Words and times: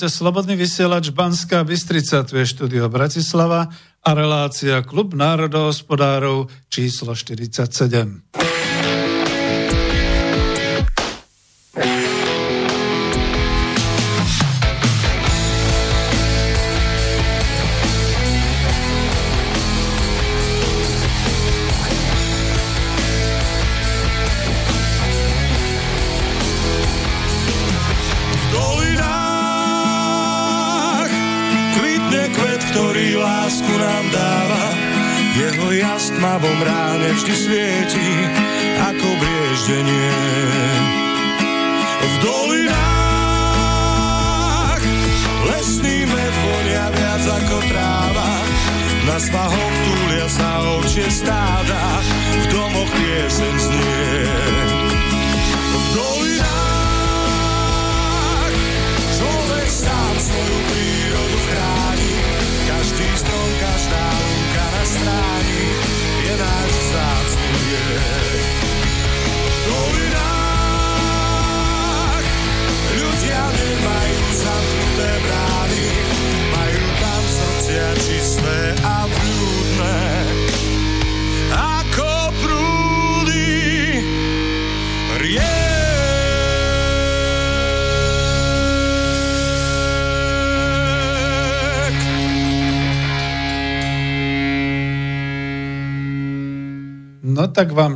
Počúvate 0.00 0.16
Slobodný 0.16 0.56
vysielač 0.56 1.12
Banská 1.12 1.60
Bystrica, 1.60 2.24
tu 2.24 2.40
je 2.40 2.48
štúdio 2.48 2.88
Bratislava 2.88 3.68
a 4.00 4.10
relácia 4.16 4.80
Klub 4.80 5.12
národohospodárov 5.12 6.48
číslo 6.72 7.12
47. 7.12 8.49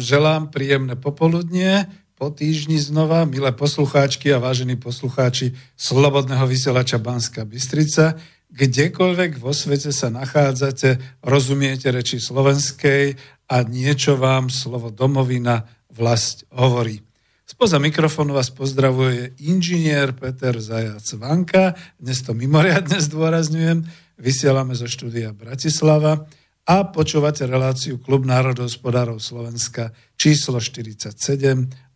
želám 0.05 0.53
príjemné 0.53 1.01
popoludnie, 1.01 1.89
po 2.15 2.31
týždni 2.31 2.79
znova, 2.79 3.27
milé 3.27 3.51
poslucháčky 3.51 4.31
a 4.31 4.39
vážení 4.39 4.79
poslucháči 4.79 5.57
Slobodného 5.75 6.47
vysielača 6.47 7.03
Banská 7.03 7.43
Bystrica, 7.43 8.15
kdekoľvek 8.55 9.43
vo 9.43 9.51
svete 9.51 9.91
sa 9.91 10.15
nachádzate, 10.15 11.21
rozumiete 11.27 11.91
reči 11.91 12.23
slovenskej 12.23 13.19
a 13.51 13.57
niečo 13.67 14.15
vám 14.15 14.47
slovo 14.47 14.95
domovina 14.95 15.67
vlast 15.91 16.47
hovorí. 16.55 17.03
Spoza 17.45 17.83
mikrofónu 17.83 18.33
vás 18.33 18.49
pozdravuje 18.49 19.35
inžinier 19.43 20.15
Peter 20.15 20.55
Zajac 20.57 21.05
Vanka. 21.19 21.75
Dnes 21.99 22.23
to 22.23 22.33
mimoriadne 22.33 23.03
zdôrazňujem. 23.03 23.85
Vysielame 24.23 24.79
zo 24.79 24.87
štúdia 24.87 25.35
Bratislava 25.35 26.25
a 26.65 26.89
počúvate 26.89 27.45
reláciu 27.45 28.01
Klub 28.01 28.25
národohospodárov 28.25 29.21
Slovenska 29.21 29.93
číslo 30.17 30.57
47 30.57 31.13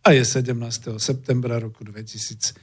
a 0.05 0.09
je 0.13 0.21
17. 0.21 1.01
septembra 1.01 1.57
roku 1.57 1.81
2019. 1.81 2.53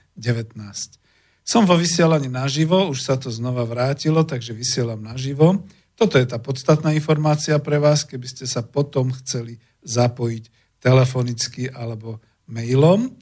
Som 1.42 1.66
vo 1.66 1.74
vysielaní 1.74 2.30
naživo, 2.30 2.86
už 2.86 3.02
sa 3.02 3.18
to 3.18 3.34
znova 3.34 3.66
vrátilo, 3.66 4.22
takže 4.22 4.54
vysielam 4.54 5.02
naživo. 5.02 5.66
Toto 5.98 6.14
je 6.14 6.30
tá 6.30 6.38
podstatná 6.38 6.94
informácia 6.94 7.58
pre 7.58 7.82
vás, 7.82 8.06
keby 8.06 8.30
ste 8.30 8.46
sa 8.46 8.62
potom 8.62 9.10
chceli 9.10 9.58
zapojiť 9.82 10.78
telefonicky 10.78 11.66
alebo 11.74 12.22
mailom. 12.46 13.18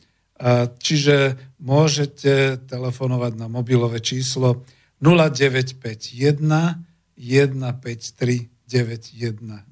Čiže 0.76 1.40
môžete 1.56 2.60
telefonovať 2.68 3.32
na 3.40 3.48
mobilové 3.48 4.04
číslo 4.04 4.68
0951 5.00 6.36
153 7.16 8.53
919 8.74 9.62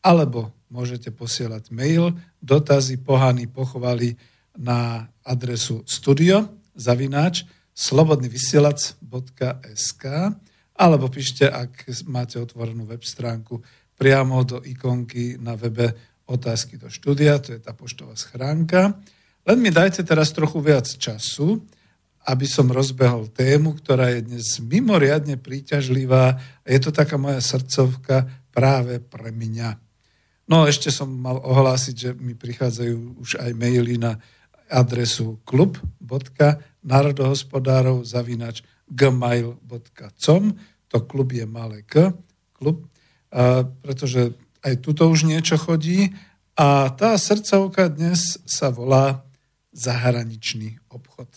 alebo 0.00 0.56
môžete 0.72 1.12
posielať 1.12 1.68
mail 1.68 2.16
dotazy 2.40 2.96
pohany 2.96 3.44
pochovali 3.44 4.16
na 4.56 5.04
adresu 5.20 5.84
studio 5.84 6.48
zavináč 6.72 7.44
slobodnyvysielac.sk 7.76 10.04
alebo 10.80 11.12
píšte, 11.12 11.44
ak 11.44 11.92
máte 12.08 12.40
otvorenú 12.40 12.88
web 12.88 13.04
stránku 13.04 13.60
priamo 14.00 14.40
do 14.48 14.64
ikonky 14.64 15.36
na 15.36 15.52
webe 15.52 15.92
otázky 16.24 16.80
do 16.80 16.88
štúdia, 16.88 17.36
to 17.36 17.52
je 17.52 17.60
tá 17.60 17.76
poštová 17.76 18.16
schránka. 18.16 18.96
Len 19.44 19.60
mi 19.60 19.68
dajte 19.68 20.00
teraz 20.08 20.32
trochu 20.32 20.64
viac 20.64 20.88
času, 20.88 21.60
aby 22.26 22.44
som 22.44 22.68
rozbehol 22.68 23.32
tému, 23.32 23.80
ktorá 23.80 24.12
je 24.12 24.20
dnes 24.26 24.60
mimoriadne 24.60 25.40
príťažlivá 25.40 26.36
a 26.36 26.68
je 26.68 26.80
to 26.82 26.92
taká 26.92 27.16
moja 27.16 27.40
srdcovka 27.40 28.28
práve 28.52 29.00
pre 29.00 29.32
mňa. 29.32 29.78
No 30.50 30.66
ešte 30.66 30.90
som 30.90 31.08
mal 31.08 31.38
ohlásiť, 31.40 31.96
že 31.96 32.14
mi 32.18 32.34
prichádzajú 32.34 33.14
už 33.22 33.36
aj 33.40 33.54
maily 33.56 33.96
na 33.96 34.20
adresu 34.70 35.40
klub.národohospodárov 35.48 38.06
zavinač 38.06 38.62
gmail.com 38.90 40.58
to 40.90 40.98
klub 41.06 41.30
je 41.30 41.46
malé 41.46 41.86
k, 41.86 42.10
klub, 42.52 42.82
a, 43.30 43.62
pretože 43.62 44.34
aj 44.66 44.74
tuto 44.82 45.06
už 45.06 45.30
niečo 45.30 45.54
chodí 45.54 46.10
a 46.58 46.90
tá 46.90 47.14
srdcovka 47.14 47.86
dnes 47.88 48.42
sa 48.44 48.74
volá 48.74 49.22
zahraničný 49.70 50.82
obchod. 50.90 51.30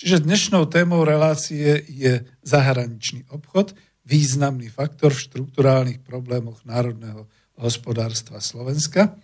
Čiže 0.00 0.24
dnešnou 0.24 0.64
témou 0.64 1.04
relácie 1.04 1.84
je 1.84 2.24
zahraničný 2.40 3.28
obchod, 3.28 3.76
významný 4.08 4.72
faktor 4.72 5.12
v 5.12 5.28
štruktúrálnych 5.28 6.00
problémoch 6.00 6.64
národného 6.64 7.28
hospodárstva 7.60 8.40
Slovenska. 8.40 9.20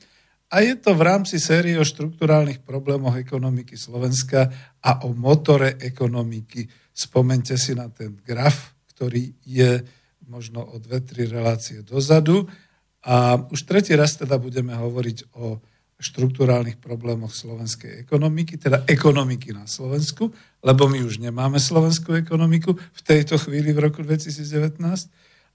a 0.52 0.56
je 0.61 0.76
to 0.76 0.93
v 0.93 1.00
rámci 1.00 1.40
série 1.40 1.81
o 1.81 1.88
štruktúrálnych 1.88 2.61
problémoch 2.61 3.17
ekonomiky 3.17 3.73
Slovenska 3.73 4.52
a 4.84 5.00
o 5.08 5.17
motore 5.17 5.81
ekonomiky. 5.81 6.69
Spomente 6.93 7.56
si 7.56 7.72
na 7.72 7.88
ten 7.88 8.20
graf, 8.20 8.76
ktorý 8.93 9.32
je 9.49 9.81
možno 10.29 10.61
o 10.61 10.76
dve, 10.76 11.00
tri 11.00 11.25
relácie 11.25 11.81
dozadu. 11.81 12.52
A 13.00 13.40
už 13.49 13.64
tretí 13.64 13.96
raz 13.96 14.20
teda 14.20 14.37
budeme 14.37 14.76
hovoriť 14.76 15.32
o 15.40 15.56
štruktúrálnych 15.96 16.76
problémoch 16.76 17.32
slovenskej 17.32 18.04
ekonomiky, 18.04 18.60
teda 18.60 18.84
ekonomiky 18.84 19.56
na 19.56 19.64
Slovensku, 19.64 20.28
lebo 20.60 20.93
my 20.93 21.00
už 21.00 21.25
nemáme 21.25 21.56
slovenskú 21.56 22.12
ekonomiku 22.12 22.76
v 22.76 23.00
tejto 23.00 23.40
chvíli 23.40 23.72
v 23.72 23.88
roku 23.88 24.04
2019 24.04 24.76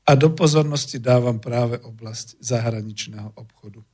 a 0.01 0.11
do 0.17 0.29
pozornosti 0.33 0.97
dávam 0.97 1.38
práve 1.38 1.77
oblasť 1.77 2.41
zahraničného 2.41 3.38
obchodu. 3.38 3.85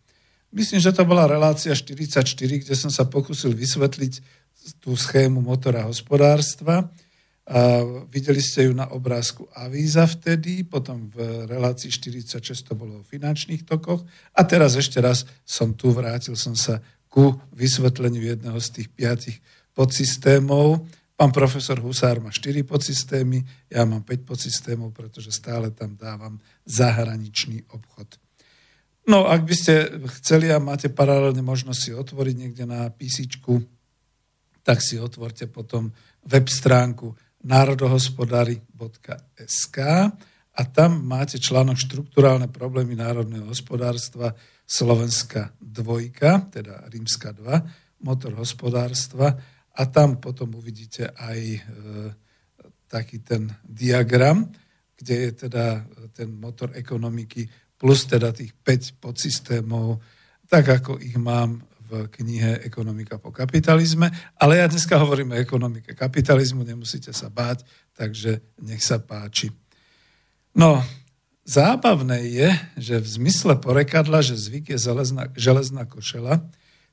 Myslím, 0.55 0.79
že 0.79 0.95
to 0.95 1.03
bola 1.03 1.27
relácia 1.27 1.75
44, 1.75 2.23
kde 2.63 2.75
som 2.79 2.87
sa 2.87 3.03
pokusil 3.03 3.51
vysvetliť 3.51 4.13
tú 4.79 4.95
schému 4.95 5.43
motora 5.43 5.83
hospodárstva. 5.83 6.87
Videli 8.11 8.43
ste 8.43 8.67
ju 8.67 8.75
na 8.75 8.91
obrázku 8.91 9.47
Avíza 9.55 10.03
vtedy, 10.03 10.67
potom 10.67 11.07
v 11.07 11.47
relácii 11.47 11.87
46 11.87 12.43
to 12.67 12.75
bolo 12.75 12.99
o 12.99 13.07
finančných 13.07 13.63
tokoch 13.63 14.03
a 14.35 14.41
teraz 14.43 14.75
ešte 14.75 14.99
raz 14.99 15.23
som 15.47 15.71
tu, 15.71 15.95
vrátil 15.95 16.35
som 16.35 16.59
sa 16.59 16.83
ku 17.07 17.39
vysvetleniu 17.55 18.19
jedného 18.19 18.59
z 18.59 18.67
tých 18.75 18.87
piatich 18.91 19.39
podsystémov. 19.71 20.83
Pán 21.15 21.31
profesor 21.31 21.79
Husár 21.79 22.19
má 22.19 22.35
4 22.35 22.67
podsystémy, 22.67 23.39
ja 23.71 23.87
mám 23.87 24.03
5 24.03 24.27
podsystémov, 24.27 24.91
pretože 24.91 25.31
stále 25.31 25.71
tam 25.71 25.95
dávam 25.95 26.43
zahraničný 26.67 27.63
obchod. 27.71 28.19
No, 29.07 29.23
ak 29.23 29.47
by 29.47 29.55
ste 29.55 30.03
chceli 30.19 30.51
a 30.51 30.59
máte 30.59 30.91
paralelne 30.91 31.39
možnosť 31.39 31.79
si 31.79 31.91
otvoriť 31.95 32.35
niekde 32.35 32.67
na 32.67 32.91
písičku, 32.91 33.63
tak 34.67 34.83
si 34.83 34.99
otvorte 34.99 35.47
potom 35.47 35.95
web 36.27 36.43
stránku 36.51 37.15
národohospodári.sk 37.47 39.77
a 40.57 40.61
tam 40.67 41.05
máte 41.07 41.39
článok 41.39 41.79
Štruktúrálne 41.79 42.51
problémy 42.51 42.99
národného 42.99 43.47
hospodárstva 43.47 44.35
Slovenska 44.67 45.55
2, 45.63 46.51
teda 46.51 46.83
Rímska 46.91 47.31
2, 47.31 48.03
motor 48.03 48.35
hospodárstva. 48.35 49.31
A 49.77 49.85
tam 49.87 50.17
potom 50.19 50.59
uvidíte 50.59 51.15
aj 51.15 51.39
e, 51.39 51.59
taký 52.91 53.23
ten 53.23 53.47
diagram, 53.63 54.51
kde 54.97 55.29
je 55.29 55.47
teda 55.47 55.85
ten 56.11 56.33
motor 56.33 56.73
ekonomiky 56.75 57.47
plus 57.77 58.09
teda 58.09 58.33
tých 58.33 58.57
5 58.57 58.97
podsystémov, 58.97 60.01
tak 60.49 60.81
ako 60.81 60.97
ich 60.97 61.13
mám 61.21 61.61
v 61.87 62.11
knihe 62.11 62.67
Ekonomika 62.67 63.15
po 63.15 63.31
kapitalizme. 63.31 64.11
Ale 64.35 64.59
ja 64.59 64.67
dneska 64.67 64.99
hovorím 64.99 65.31
o 65.31 65.39
ekonomike 65.39 65.95
kapitalizmu, 65.95 66.67
nemusíte 66.67 67.15
sa 67.15 67.31
báť, 67.31 67.63
takže 67.95 68.43
nech 68.59 68.83
sa 68.83 68.99
páči. 68.99 69.55
No, 70.51 70.83
zábavné 71.47 72.27
je, 72.27 72.49
že 72.75 72.95
v 72.99 73.07
zmysle 73.07 73.55
porekadla, 73.57 74.19
že 74.19 74.35
zvyk 74.35 74.75
je 74.75 74.77
železná, 74.77 75.31
železná 75.33 75.87
košela, 75.87 76.43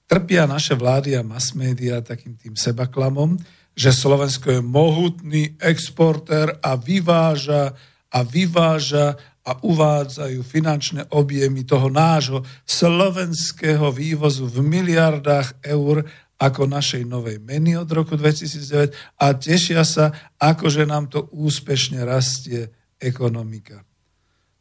trpia 0.07 0.47
naše 0.47 0.79
vlády 0.79 1.19
a 1.19 1.27
mass 1.27 1.59
media 1.59 1.99
takým 2.05 2.39
tým 2.39 2.55
sebaklamom, 2.55 3.41
že 3.75 3.91
Slovensko 3.91 4.55
je 4.55 4.63
mohutný 4.63 5.59
exportér 5.59 6.55
a 6.63 6.79
vyváža 6.79 7.75
a 8.15 8.23
vyváža 8.23 9.19
a 9.45 9.61
uvádzajú 9.61 10.41
finančné 10.41 11.05
objemy 11.13 11.69
toho 11.69 11.93
nášho 11.93 12.41
slovenského 12.65 13.93
vývozu 13.93 14.49
v 14.49 14.65
miliardách 14.65 15.61
eur 15.61 16.09
ako 16.41 16.67
našej 16.67 17.05
novej 17.07 17.39
meny 17.45 17.77
od 17.79 17.87
roku 17.93 18.17
2009 18.17 19.21
a 19.21 19.27
tešia 19.37 19.85
sa, 19.87 20.11
akože 20.41 20.89
nám 20.89 21.13
to 21.13 21.29
úspešne 21.31 22.03
rastie 22.03 22.73
ekonomika. 22.99 23.85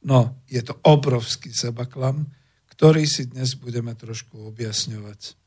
No, 0.04 0.36
je 0.52 0.60
to 0.60 0.76
obrovský 0.84 1.56
sebaklam, 1.56 2.28
ktorý 2.76 3.08
si 3.08 3.32
dnes 3.32 3.56
budeme 3.56 3.96
trošku 3.96 4.52
objasňovať. 4.52 5.40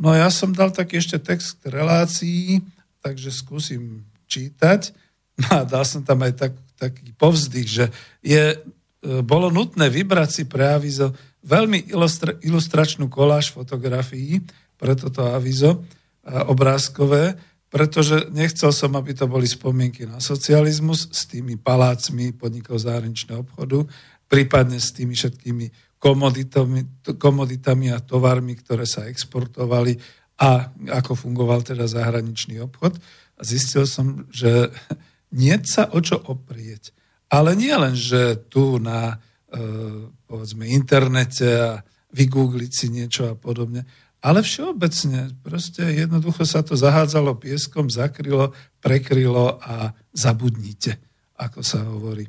No 0.00 0.14
ja 0.14 0.30
som 0.32 0.54
dal 0.54 0.70
taký 0.72 1.02
ešte 1.02 1.18
text 1.20 1.60
k 1.60 1.74
relácii, 1.74 2.62
takže 3.02 3.34
skúsim 3.34 4.06
čítať. 4.30 4.94
No 5.40 5.60
a 5.60 5.62
dal 5.64 5.88
som 5.88 6.04
tam 6.04 6.20
aj 6.20 6.32
tak, 6.36 6.52
taký 6.80 7.12
povzdych, 7.12 7.68
že 7.68 7.84
je, 8.24 8.56
e, 8.56 8.58
bolo 9.20 9.52
nutné 9.52 9.92
vybrať 9.92 10.30
si 10.32 10.42
pre 10.48 10.72
avizo 10.72 11.12
veľmi 11.44 11.92
ilustra, 11.92 12.36
ilustračnú 12.40 13.12
koláž 13.12 13.52
fotografií 13.52 14.40
pre 14.80 14.96
toto 14.96 15.28
avizo 15.28 15.84
obrázkové, 16.24 17.36
pretože 17.70 18.28
nechcel 18.34 18.74
som, 18.74 18.92
aby 18.98 19.14
to 19.14 19.30
boli 19.30 19.46
spomienky 19.46 20.04
na 20.04 20.18
socializmus 20.18 21.08
s 21.14 21.24
tými 21.30 21.56
palácmi 21.56 22.34
podnikov 22.34 22.82
zahraničného 22.82 23.46
obchodu, 23.46 23.86
prípadne 24.26 24.82
s 24.82 24.90
tými 24.90 25.14
všetkými 25.14 25.96
komoditami 27.14 27.86
a 27.92 27.98
tovarmi, 28.02 28.58
ktoré 28.58 28.88
sa 28.88 29.06
exportovali 29.06 29.96
a 30.40 30.72
ako 30.96 31.12
fungoval 31.14 31.60
teda 31.62 31.84
zahraničný 31.84 32.58
obchod. 32.64 32.96
A 33.36 33.40
zistil 33.44 33.84
som, 33.84 34.24
že 34.32 34.72
nie 35.34 35.56
sa 35.66 35.90
o 35.90 35.98
čo 36.02 36.18
oprieť. 36.18 36.94
Ale 37.30 37.54
nie 37.54 37.72
len, 37.74 37.94
že 37.94 38.38
tu 38.50 38.82
na 38.82 39.14
e, 39.14 39.60
povedzme 40.26 40.66
internete 40.66 41.46
a 41.46 41.70
vygoogliť 42.10 42.72
si 42.74 42.86
niečo 42.90 43.30
a 43.30 43.34
podobne, 43.38 43.86
ale 44.20 44.44
všeobecne, 44.44 45.32
proste 45.40 45.80
jednoducho 45.96 46.44
sa 46.44 46.60
to 46.60 46.76
zahádzalo 46.76 47.40
pieskom, 47.40 47.88
zakrylo, 47.88 48.52
prekrylo 48.82 49.56
a 49.62 49.96
zabudnite, 50.12 51.00
ako 51.40 51.64
sa 51.64 51.80
hovorí. 51.88 52.28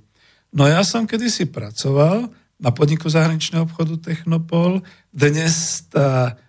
No 0.55 0.70
ja 0.72 0.86
som 0.88 1.03
kedysi 1.03 1.51
pracoval 1.51 2.31
na 2.62 2.70
podniku 2.72 3.12
zahraničného 3.12 3.67
obchodu 3.67 4.00
Technopol. 4.00 4.86
Dnes 5.12 5.84
tá 5.91 6.39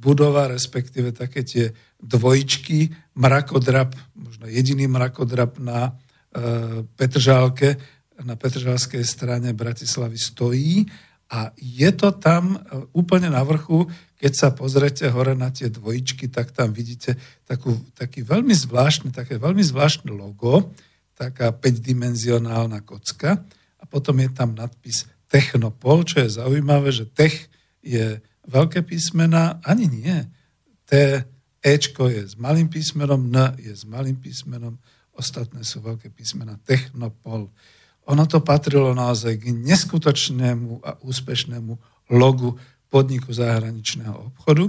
budova, 0.00 0.48
respektíve 0.48 1.12
také 1.12 1.44
tie 1.44 1.74
dvojčky, 2.00 2.92
mrakodrap, 3.16 3.96
možno 4.14 4.48
jediný 4.48 4.88
mrakodrap 4.88 5.56
na 5.60 5.88
e, 5.88 5.92
Petržálke, 6.84 7.76
na 8.22 8.36
Petržálskej 8.36 9.02
strane 9.02 9.56
Bratislavy 9.56 10.18
stojí. 10.18 10.84
A 11.32 11.50
je 11.56 11.90
to 11.96 12.12
tam 12.12 12.54
e, 12.54 12.58
úplne 12.92 13.32
na 13.32 13.40
vrchu, 13.42 13.88
keď 14.20 14.32
sa 14.32 14.48
pozrete 14.52 15.08
hore 15.08 15.32
na 15.36 15.48
tie 15.52 15.68
dvojičky, 15.72 16.28
tak 16.28 16.52
tam 16.52 16.72
vidíte 16.72 17.16
takú, 17.44 17.76
taký 17.96 18.24
veľmi 18.24 18.52
zvláštny, 18.52 19.12
také 19.12 19.36
veľmi 19.40 19.64
zvláštne 19.64 20.12
logo, 20.12 20.72
taká 21.16 21.52
5-dimenzionálna 21.52 22.84
kocka. 22.84 23.40
A 23.80 23.84
potom 23.84 24.16
je 24.20 24.30
tam 24.32 24.56
nadpis 24.56 25.08
Technopol, 25.28 26.06
čo 26.06 26.22
je 26.22 26.36
zaujímavé, 26.38 26.94
že 26.94 27.10
Tech 27.10 27.50
je 27.82 28.22
veľké 28.48 28.84
písmena, 28.84 29.60
ani 29.64 29.88
nie. 29.88 30.18
T 30.84 31.22
Ečko 31.64 32.12
je 32.12 32.28
s 32.28 32.36
malým 32.36 32.68
písmenom, 32.68 33.24
N 33.24 33.56
je 33.56 33.72
s 33.72 33.88
malým 33.88 34.20
písmenom, 34.20 34.76
ostatné 35.16 35.64
sú 35.64 35.80
veľké 35.80 36.12
písmena 36.12 36.60
Technopol. 36.60 37.48
Ono 38.04 38.24
to 38.28 38.44
patrilo 38.44 38.92
naozaj 38.92 39.40
k 39.40 39.48
neskutočnému 39.48 40.84
a 40.84 41.00
úspešnému 41.00 41.72
logu 42.12 42.60
podniku 42.92 43.32
zahraničného 43.32 44.28
obchodu. 44.28 44.68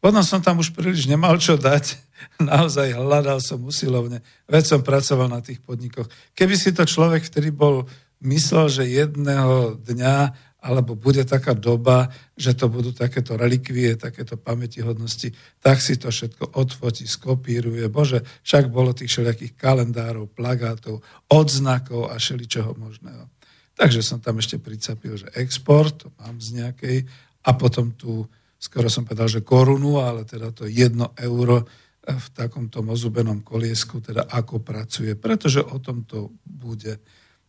Potom 0.00 0.24
som 0.24 0.40
tam 0.40 0.64
už 0.64 0.72
príliš 0.72 1.04
nemal 1.04 1.36
čo 1.36 1.60
dať, 1.60 2.00
naozaj 2.40 2.96
hľadal 2.96 3.36
som 3.44 3.60
usilovne, 3.60 4.24
veď 4.48 4.64
som 4.64 4.80
pracoval 4.80 5.28
na 5.28 5.44
tých 5.44 5.60
podnikoch. 5.60 6.08
Keby 6.32 6.56
si 6.56 6.72
to 6.72 6.88
človek, 6.88 7.28
ktorý 7.28 7.52
bol 7.52 7.84
myslel, 8.24 8.72
že 8.72 8.84
jedného 8.88 9.76
dňa 9.76 10.16
alebo 10.60 10.92
bude 10.92 11.24
taká 11.24 11.56
doba, 11.56 12.12
že 12.36 12.52
to 12.52 12.68
budú 12.68 12.92
takéto 12.92 13.36
relikvie, 13.36 13.96
takéto 13.96 14.36
pamätihodnosti, 14.36 15.32
tak 15.64 15.80
si 15.80 15.96
to 15.96 16.12
všetko 16.12 16.52
odfotí, 16.52 17.08
skopíruje. 17.08 17.88
Bože, 17.88 18.20
však 18.44 18.68
bolo 18.68 18.92
tých 18.92 19.08
všelijakých 19.08 19.56
kalendárov, 19.56 20.28
plagátov, 20.28 21.00
odznakov 21.32 22.12
a 22.12 22.20
všeličoho 22.20 22.76
možného. 22.76 23.32
Takže 23.72 24.04
som 24.04 24.20
tam 24.20 24.36
ešte 24.36 24.60
pricapil, 24.60 25.16
že 25.16 25.32
export, 25.40 26.04
to 26.04 26.12
mám 26.20 26.36
z 26.36 26.60
nejakej, 26.60 26.96
a 27.40 27.50
potom 27.56 27.96
tu, 27.96 28.28
skoro 28.60 28.92
som 28.92 29.08
povedal, 29.08 29.32
že 29.32 29.40
korunu, 29.40 30.04
ale 30.04 30.28
teda 30.28 30.52
to 30.52 30.68
jedno 30.68 31.16
euro 31.16 31.64
v 32.04 32.26
takomto 32.36 32.84
mozubenom 32.84 33.40
koliesku, 33.40 34.04
teda 34.04 34.28
ako 34.28 34.60
pracuje, 34.60 35.16
pretože 35.16 35.64
o 35.64 35.80
tom 35.80 36.04
to 36.04 36.28
bude. 36.44 37.00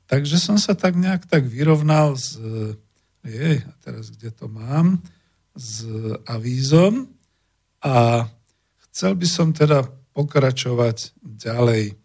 Takže 0.08 0.40
som 0.40 0.56
sa 0.60 0.76
tak 0.76 0.96
nejak 0.96 1.28
tak 1.28 1.48
vyrovnal 1.48 2.16
s 2.16 2.40
jej, 3.26 3.62
a 3.62 3.72
teraz 3.84 4.10
kde 4.10 4.32
to 4.34 4.50
mám, 4.50 5.02
s 5.56 5.84
avízom 6.26 7.12
a 7.84 8.26
chcel 8.90 9.16
by 9.16 9.28
som 9.28 9.52
teda 9.52 9.84
pokračovať 10.12 11.16
ďalej. 11.24 11.96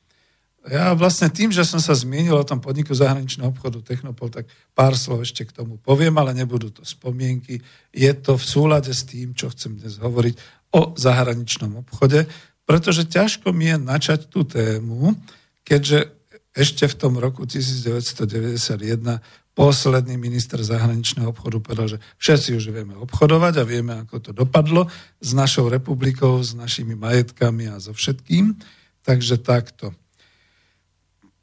ja 0.71 0.95
vlastne 0.95 1.31
tým, 1.31 1.51
že 1.51 1.67
som 1.67 1.79
sa 1.83 1.95
zmienil 1.95 2.35
o 2.35 2.47
tom 2.47 2.63
podniku 2.63 2.95
zahraničného 2.95 3.51
obchodu 3.51 3.83
Technopol, 3.83 4.31
tak 4.31 4.47
pár 4.75 4.95
slov 4.99 5.27
ešte 5.27 5.47
k 5.47 5.55
tomu 5.55 5.79
poviem, 5.79 6.15
ale 6.19 6.35
nebudú 6.35 6.71
to 6.71 6.83
spomienky. 6.83 7.63
Je 7.91 8.11
to 8.15 8.39
v 8.39 8.45
súlade 8.47 8.91
s 8.91 9.07
tým, 9.07 9.35
čo 9.35 9.51
chcem 9.51 9.79
dnes 9.79 9.99
hovoriť 9.99 10.35
o 10.75 10.95
zahraničnom 10.99 11.83
obchode, 11.83 12.27
pretože 12.67 13.07
ťažko 13.07 13.55
mi 13.55 13.71
je 13.71 13.79
načať 13.79 14.27
tú 14.27 14.43
tému, 14.43 15.15
keďže 15.63 16.11
ešte 16.57 16.89
v 16.89 16.95
tom 16.99 17.15
roku 17.21 17.47
1991 17.47 19.21
posledný 19.57 20.21
minister 20.21 20.61
zahraničného 20.61 21.33
obchodu 21.33 21.57
povedal, 21.65 21.97
že 21.97 21.99
všetci 22.21 22.61
už 22.61 22.65
vieme 22.77 22.93
obchodovať 23.01 23.55
a 23.57 23.65
vieme, 23.65 23.97
ako 24.05 24.17
to 24.21 24.31
dopadlo 24.37 24.85
s 25.17 25.33
našou 25.33 25.73
republikou, 25.73 26.37
s 26.45 26.53
našimi 26.53 26.93
majetkami 26.93 27.73
a 27.73 27.81
so 27.81 27.97
všetkým. 27.97 28.53
Takže 29.01 29.41
takto. 29.41 29.97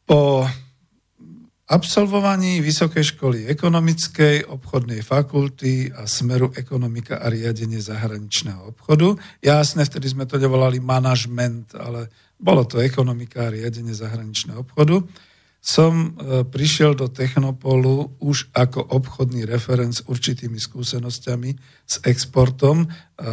Po 0.06 0.46
absolvovaní 1.74 2.62
Vysokej 2.62 3.18
školy 3.18 3.50
ekonomickej, 3.50 4.46
obchodnej 4.46 5.02
fakulty 5.02 5.90
a 5.90 6.06
smeru 6.06 6.54
ekonomika 6.54 7.18
a 7.18 7.34
riadenie 7.34 7.82
zahraničného 7.82 8.78
obchodu. 8.78 9.18
Jasné, 9.42 9.90
vtedy 9.90 10.14
sme 10.14 10.30
to 10.30 10.38
nevolali 10.38 10.78
manažment, 10.78 11.74
ale 11.74 12.14
bolo 12.38 12.62
to 12.70 12.78
ekonomika 12.78 13.50
a 13.50 13.54
riadenie 13.58 13.96
zahraničného 13.96 14.62
obchodu. 14.62 15.02
Som 15.64 16.20
e, 16.20 16.44
prišiel 16.44 16.92
do 16.92 17.08
Technopolu 17.08 18.20
už 18.20 18.52
ako 18.52 18.84
obchodný 18.84 19.48
referent 19.48 19.96
s 19.96 20.04
určitými 20.04 20.60
skúsenosťami 20.60 21.50
s 21.88 22.04
exportom 22.04 22.84
e, 22.84 22.88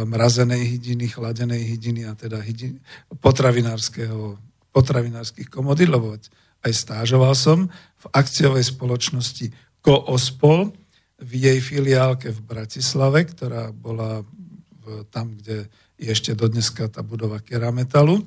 mrazenej 0.07 0.63
hydiny, 0.63 1.11
chladenej 1.11 1.59
hydiny 1.75 2.07
a 2.07 2.15
teda 2.15 2.39
hydiny, 2.39 2.79
potravinárskeho, 3.19 4.39
potravinárskych 4.71 5.51
komodít, 5.51 5.91
lebo 5.91 6.15
aj 6.63 6.71
stážoval 6.71 7.35
som 7.35 7.67
v 7.99 8.05
akciovej 8.15 8.63
spoločnosti 8.63 9.51
Koospol 9.83 10.71
v 11.19 11.31
jej 11.35 11.59
filiálke 11.59 12.31
v 12.31 12.39
Bratislave, 12.47 13.27
ktorá 13.27 13.75
bola 13.75 14.23
v, 14.23 15.03
tam, 15.11 15.35
kde 15.35 15.67
je 15.99 16.07
ešte 16.07 16.31
dodneska 16.31 16.87
tá 16.87 17.03
budova 17.03 17.43
Kerametalu. 17.43 18.23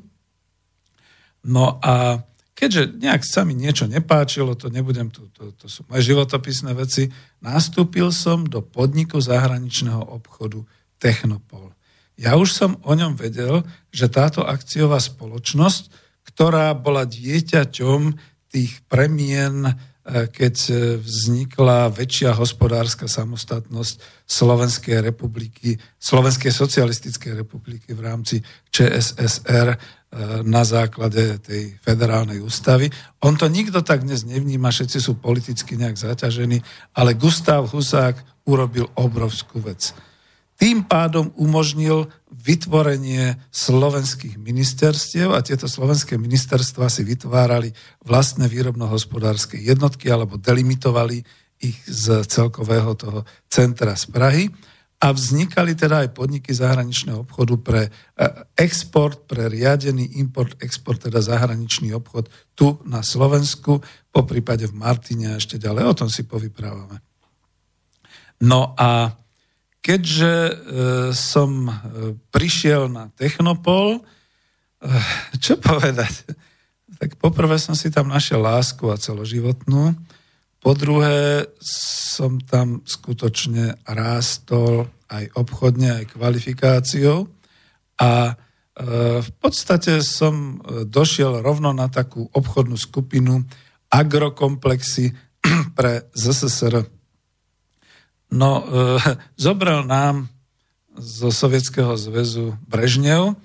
No 1.49 1.81
a 1.81 2.21
keďže 2.55 2.97
nejak 3.03 3.23
sa 3.27 3.43
mi 3.43 3.53
niečo 3.59 3.91
nepáčilo, 3.91 4.55
to 4.55 4.71
nebudem, 4.71 5.11
to, 5.11 5.27
to, 5.35 5.51
to 5.59 5.67
sú 5.67 5.83
moje 5.91 6.15
životopisné 6.15 6.73
veci, 6.73 7.11
nastúpil 7.43 8.15
som 8.15 8.47
do 8.47 8.63
podniku 8.63 9.19
zahraničného 9.19 10.01
obchodu 10.01 10.63
Technopol. 11.03 11.75
Ja 12.15 12.39
už 12.39 12.55
som 12.55 12.79
o 12.87 12.95
ňom 12.95 13.19
vedel, 13.19 13.67
že 13.91 14.07
táto 14.07 14.47
akciová 14.47 15.03
spoločnosť 15.03 16.05
ktorá 16.25 16.73
bola 16.75 17.05
dieťaťom 17.05 18.01
tých 18.49 18.81
premien, 18.89 19.69
e, 19.69 19.73
keď 20.33 20.55
e, 20.67 20.73
vznikla 20.99 21.93
väčšia 21.93 22.33
hospodárska 22.33 23.07
samostatnosť 23.07 24.25
Slovenskej 24.25 25.05
republiky, 25.05 25.77
Slovenskej 26.01 26.51
socialistickej 26.51 27.45
republiky 27.45 27.93
v 27.93 28.01
rámci 28.01 28.37
ČSSR 28.73 29.77
na 30.47 30.63
základe 30.63 31.43
tej 31.43 31.75
federálnej 31.83 32.39
ústavy. 32.39 32.89
On 33.23 33.35
to 33.35 33.51
nikto 33.51 33.83
tak 33.83 34.07
dnes 34.07 34.23
nevníma, 34.23 34.71
všetci 34.71 34.99
sú 35.03 35.19
politicky 35.19 35.75
nejak 35.75 35.99
zaťažení, 35.99 36.63
ale 36.95 37.19
Gustav 37.19 37.67
Husák 37.67 38.47
urobil 38.47 38.87
obrovskú 38.95 39.59
vec 39.59 39.95
tým 40.55 40.87
pádom 40.87 41.35
umožnil 41.35 42.07
vytvorenie 42.31 43.39
slovenských 43.51 44.39
ministerstiev 44.39 45.35
a 45.35 45.43
tieto 45.43 45.67
slovenské 45.67 46.15
ministerstva 46.15 46.87
si 46.87 47.03
vytvárali 47.03 47.75
vlastné 48.07 48.47
výrobno-hospodárske 48.47 49.59
jednotky 49.59 50.11
alebo 50.11 50.39
delimitovali 50.39 51.27
ich 51.63 51.79
z 51.87 52.23
celkového 52.27 52.95
toho 52.95 53.21
centra 53.51 53.99
z 53.99 54.05
Prahy 54.11 54.45
a 55.05 55.13
vznikali 55.13 55.77
teda 55.77 56.09
aj 56.09 56.17
podniky 56.17 56.49
zahraničného 56.57 57.29
obchodu 57.29 57.61
pre 57.61 57.83
e, 57.85 57.91
export, 58.57 59.29
pre 59.29 59.53
riadený 59.53 60.17
import, 60.17 60.57
export, 60.65 61.05
teda 61.05 61.21
zahraničný 61.21 61.93
obchod 61.93 62.33
tu 62.57 62.81
na 62.89 63.05
Slovensku, 63.05 63.85
po 64.09 64.21
prípade 64.25 64.65
v 64.65 64.73
Martine 64.73 65.37
a 65.37 65.37
ešte 65.37 65.61
ďalej. 65.61 65.85
O 65.85 65.99
tom 66.01 66.09
si 66.09 66.25
povyprávame. 66.25 67.05
No 68.41 68.73
a 68.81 69.13
keďže 69.85 70.33
e, 70.33 70.55
som 71.13 71.69
e, 71.69 71.75
prišiel 72.33 72.89
na 72.89 73.13
Technopol, 73.13 74.01
čo 75.45 75.61
povedať? 75.61 76.33
Tak 76.97 77.21
poprvé 77.21 77.61
som 77.61 77.77
si 77.77 77.93
tam 77.93 78.09
našiel 78.09 78.41
lásku 78.41 78.89
a 78.89 78.97
celoživotnú. 78.97 79.97
Po 80.65 80.73
druhé 80.73 81.45
som 81.61 82.41
tam 82.41 82.81
skutočne 82.89 83.85
rástol 83.85 84.89
aj 85.13 85.29
obchodne, 85.37 86.01
aj 86.01 86.17
kvalifikáciou. 86.17 87.29
A 88.01 88.33
v 89.21 89.31
podstate 89.39 90.01
som 90.01 90.65
došiel 90.89 91.45
rovno 91.45 91.77
na 91.77 91.93
takú 91.93 92.27
obchodnú 92.33 92.81
skupinu 92.81 93.45
agrokomplexy 93.93 95.13
pre 95.77 96.09
ZSSR 96.17 96.89
No, 98.35 98.67
e, 98.67 98.99
zobral 99.47 99.87
nám 99.87 100.29
zo 100.95 101.31
Sovietskeho 101.31 101.95
zväzu 101.99 102.59
Brežnev 102.67 103.39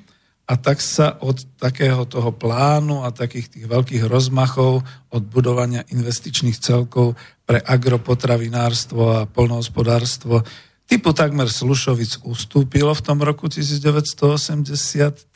a 0.50 0.54
tak 0.58 0.82
sa 0.82 1.14
od 1.22 1.38
takého 1.62 2.10
toho 2.10 2.34
plánu 2.34 3.06
a 3.06 3.14
takých 3.14 3.54
tých 3.54 3.66
veľkých 3.70 4.10
rozmachov 4.10 4.82
od 5.14 5.24
budovania 5.30 5.86
investičných 5.94 6.58
celkov 6.58 7.14
pre 7.46 7.62
agropotravinárstvo 7.62 9.04
a 9.14 9.30
polnohospodárstvo 9.30 10.42
typu 10.90 11.14
takmer 11.14 11.46
Slušovic 11.46 12.26
ustúpilo 12.26 12.90
v 12.98 13.06
tom 13.06 13.22
roku 13.22 13.46
1983 13.46 15.30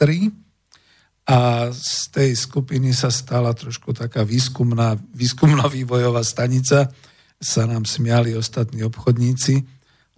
a 1.30 1.40
z 1.70 2.00
tej 2.10 2.34
skupiny 2.34 2.90
sa 2.92 3.14
stala 3.14 3.54
trošku 3.54 3.94
taká 3.94 4.26
výskumná, 4.26 4.98
výskumno-vývojová 5.14 6.26
stanica, 6.26 6.90
sa 7.38 7.64
nám 7.70 7.86
smiali 7.86 8.36
ostatní 8.36 8.84
obchodníci, 8.84 9.62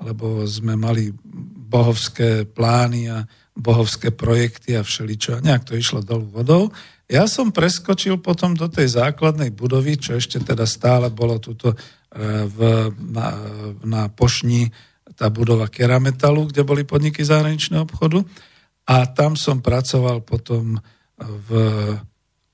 lebo 0.02 0.48
sme 0.48 0.80
mali 0.80 1.12
bohovské 1.68 2.48
plány 2.50 3.12
a 3.12 3.28
bohovské 3.56 4.12
projekty 4.12 4.76
a 4.76 4.84
všeličo. 4.84 5.40
A 5.40 5.44
nejak 5.44 5.64
to 5.64 5.80
išlo 5.80 6.04
dolu 6.04 6.28
vodou. 6.28 6.64
Ja 7.08 7.30
som 7.30 7.56
preskočil 7.56 8.20
potom 8.20 8.54
do 8.58 8.68
tej 8.68 8.92
základnej 9.00 9.56
budovy, 9.56 9.96
čo 9.96 10.20
ešte 10.20 10.44
teda 10.44 10.68
stále 10.68 11.08
bolo 11.08 11.40
tuto 11.40 11.72
e, 11.72 11.78
v, 12.46 12.58
na, 13.14 13.28
na 13.86 14.02
Pošni, 14.12 14.70
tá 15.16 15.32
budova 15.32 15.72
Kerametalu, 15.72 16.52
kde 16.52 16.68
boli 16.68 16.84
podniky 16.84 17.24
zahraničného 17.24 17.88
obchodu. 17.88 18.26
A 18.90 19.08
tam 19.08 19.40
som 19.40 19.64
pracoval 19.64 20.22
potom 20.22 20.78
v 21.18 21.50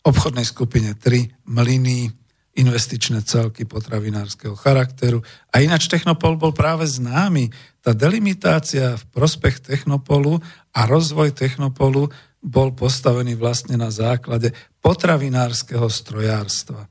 obchodnej 0.05 0.45
skupine 0.45 0.93
3 0.93 1.47
Mliny, 1.49 2.11
investičné 2.51 3.23
celky 3.23 3.63
potravinárskeho 3.63 4.59
charakteru. 4.59 5.23
A 5.55 5.63
ináč 5.63 5.87
Technopol 5.87 6.35
bol 6.35 6.51
práve 6.51 6.83
známy. 6.83 7.47
Tá 7.81 7.97
delimitácia 7.97 8.93
v 8.93 9.03
prospech 9.09 9.65
Technopolu 9.65 10.37
a 10.69 10.85
rozvoj 10.85 11.33
Technopolu 11.33 12.13
bol 12.41 12.73
postavený 12.73 13.37
vlastne 13.37 13.77
na 13.77 13.89
základe 13.89 14.53
potravinárskeho 14.81 15.85
strojárstva. 15.89 16.89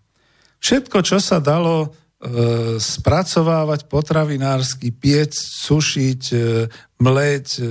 Všetko, 0.59 0.99
čo 1.03 1.19
sa 1.19 1.39
dalo 1.39 1.87
e, 1.87 1.89
spracovávať 2.79 3.87
potravinársky, 3.87 4.95
piec, 4.95 5.35
sušiť, 5.35 6.23
e, 6.35 6.39
mleť, 7.03 7.47
e, 7.59 7.63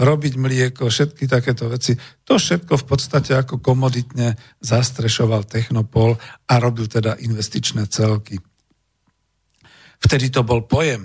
robiť 0.00 0.34
mlieko, 0.40 0.88
všetky 0.88 1.28
takéto 1.28 1.68
veci. 1.68 1.92
To 2.24 2.40
všetko 2.40 2.72
v 2.76 2.84
podstate 2.88 3.36
ako 3.36 3.60
komoditne 3.60 4.36
zastrešoval 4.64 5.44
Technopol 5.44 6.16
a 6.48 6.54
robil 6.56 6.88
teda 6.88 7.20
investičné 7.20 7.84
celky. 7.92 8.40
Vtedy 10.00 10.32
to 10.32 10.40
bol 10.40 10.64
pojem, 10.64 11.04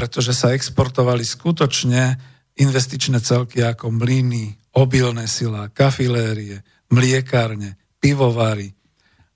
pretože 0.00 0.32
sa 0.32 0.56
exportovali 0.56 1.20
skutočne 1.20 2.16
investičné 2.56 3.20
celky 3.20 3.60
ako 3.60 3.92
mlyny, 3.92 4.56
obilné 4.72 5.28
sila, 5.28 5.68
kafilérie, 5.68 6.64
mliekárne, 6.88 7.76
pivovary, 8.00 8.72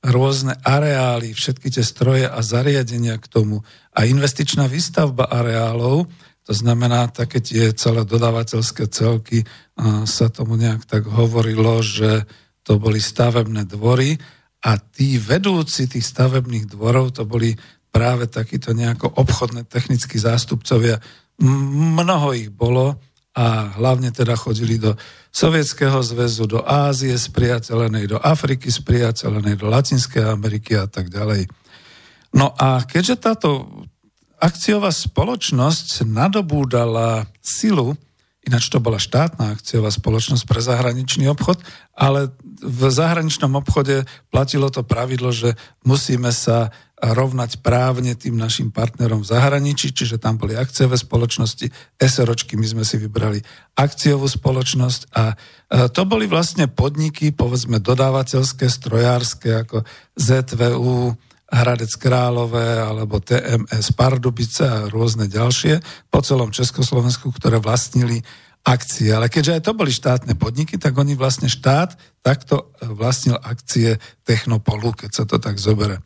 rôzne 0.01 0.57
areály, 0.65 1.37
všetky 1.37 1.69
tie 1.69 1.85
stroje 1.85 2.25
a 2.25 2.41
zariadenia 2.41 3.21
k 3.21 3.29
tomu 3.29 3.61
a 3.93 4.09
investičná 4.09 4.65
výstavba 4.65 5.29
areálov 5.29 6.09
to 6.45 6.53
znamená, 6.53 7.09
také 7.09 7.41
tie 7.41 7.73
celé 7.73 8.05
dodávateľské 8.05 8.85
celky 8.93 9.49
sa 10.05 10.29
tomu 10.29 10.61
nejak 10.61 10.85
tak 10.85 11.09
hovorilo, 11.09 11.81
že 11.81 12.29
to 12.61 12.77
boli 12.77 13.01
stavebné 13.01 13.65
dvory 13.65 14.21
a 14.61 14.77
tí 14.77 15.17
vedúci 15.17 15.89
tých 15.89 16.05
stavebných 16.05 16.69
dvorov 16.69 17.17
to 17.17 17.25
boli 17.25 17.57
práve 17.95 18.27
takíto 18.27 18.75
nejako 18.75 19.07
obchodné 19.15 19.71
technickí 19.71 20.19
zástupcovia. 20.19 20.99
Mnoho 21.39 22.35
ich 22.35 22.51
bolo 22.51 22.99
a 23.35 23.75
hlavne 23.79 24.11
teda 24.11 24.35
chodili 24.35 24.79
do 24.79 24.99
Sovietskeho 25.31 26.03
zväzu, 26.03 26.47
do 26.47 26.63
Ázie 26.63 27.15
spriateľenej, 27.15 28.11
do 28.11 28.19
Afriky 28.19 28.71
spriateľenej, 28.71 29.59
do 29.59 29.67
Latinskej 29.71 30.27
Ameriky 30.27 30.79
a 30.79 30.87
tak 30.87 31.11
ďalej. 31.11 31.47
No 32.35 32.51
a 32.55 32.83
keďže 32.83 33.19
táto 33.19 33.67
akciová 34.39 34.91
spoločnosť 34.91 36.07
nadobúdala 36.07 37.27
silu, 37.43 37.95
ináč 38.45 38.69
to 38.69 38.79
bola 38.81 39.01
štátna 39.01 39.57
akciová 39.57 39.89
spoločnosť 39.89 40.45
pre 40.45 40.61
zahraničný 40.61 41.29
obchod, 41.33 41.61
ale 41.97 42.33
v 42.61 42.83
zahraničnom 42.93 43.53
obchode 43.57 44.05
platilo 44.29 44.69
to 44.69 44.85
pravidlo, 44.85 45.33
že 45.33 45.57
musíme 45.85 46.31
sa 46.33 46.73
rovnať 47.05 47.61
právne 47.61 48.17
tým 48.17 48.39
našim 48.39 48.73
partnerom 48.73 49.21
v 49.21 49.29
zahraničí, 49.29 49.93
čiže 49.93 50.17
tam 50.17 50.41
boli 50.41 50.57
akciové 50.57 50.97
spoločnosti, 50.97 51.69
SROčky, 52.01 52.57
my 52.57 52.65
sme 52.65 52.85
si 52.87 52.97
vybrali 52.97 53.45
akciovú 53.77 54.25
spoločnosť 54.25 55.01
a 55.13 55.37
to 55.93 56.03
boli 56.09 56.25
vlastne 56.25 56.71
podniky, 56.71 57.35
povedzme 57.35 57.83
dodávateľské, 57.83 58.71
strojárske, 58.71 59.67
ako 59.67 59.85
ZVU, 60.17 61.19
Hradec 61.55 61.95
Králové 61.95 62.83
alebo 62.83 63.23
TMS 63.23 63.95
Pardubice 63.95 64.67
a 64.67 64.91
rôzne 64.91 65.31
ďalšie 65.31 65.79
po 66.11 66.19
celom 66.19 66.51
Československu, 66.51 67.31
ktoré 67.31 67.63
vlastnili 67.63 68.27
akcie. 68.65 69.13
Ale 69.13 69.29
keďže 69.29 69.61
aj 69.61 69.63
to 69.63 69.73
boli 69.77 69.93
štátne 69.93 70.35
podniky, 70.35 70.81
tak 70.81 70.97
oni 70.97 71.15
vlastne 71.15 71.47
štát 71.47 71.95
takto 72.25 72.73
vlastnil 72.81 73.37
akcie 73.39 74.01
Technopolu, 74.25 74.97
keď 74.97 75.11
sa 75.13 75.25
to 75.29 75.37
tak 75.37 75.61
zobere. 75.61 76.01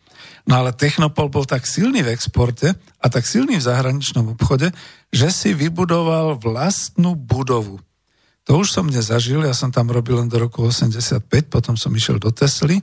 No 0.44 0.60
ale 0.60 0.74
Technopol 0.74 1.30
bol 1.30 1.46
tak 1.46 1.64
silný 1.64 2.02
v 2.02 2.10
exporte 2.10 2.74
a 2.74 3.06
tak 3.06 3.24
silný 3.24 3.62
v 3.62 3.66
zahraničnom 3.70 4.34
obchode, 4.34 4.74
že 5.14 5.30
si 5.30 5.54
vybudoval 5.54 6.42
vlastnú 6.42 7.14
budovu. 7.14 7.78
To 8.50 8.64
už 8.64 8.74
som 8.74 8.90
nezažil, 8.90 9.44
ja 9.44 9.54
som 9.54 9.70
tam 9.70 9.92
robil 9.92 10.18
len 10.18 10.26
do 10.26 10.40
roku 10.40 10.66
85, 10.66 11.22
potom 11.52 11.78
som 11.78 11.94
išiel 11.94 12.18
do 12.18 12.34
Tesly 12.34 12.82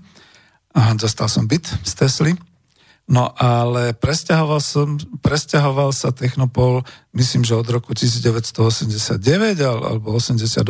a 0.72 0.94
dostal 0.96 1.28
som 1.28 1.50
byt 1.50 1.68
z 1.84 1.92
Tesly. 2.00 2.32
No 3.06 3.30
ale 3.38 3.94
presťahoval, 3.94 4.62
som, 4.66 4.98
presťahoval 5.22 5.94
sa 5.94 6.10
Technopol, 6.10 6.82
myslím, 7.14 7.46
že 7.46 7.54
od 7.54 7.70
roku 7.70 7.94
1989 7.94 9.22
alebo 9.62 10.18
88 10.18 10.66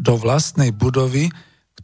do 0.00 0.12
vlastnej 0.16 0.72
budovy, 0.72 1.28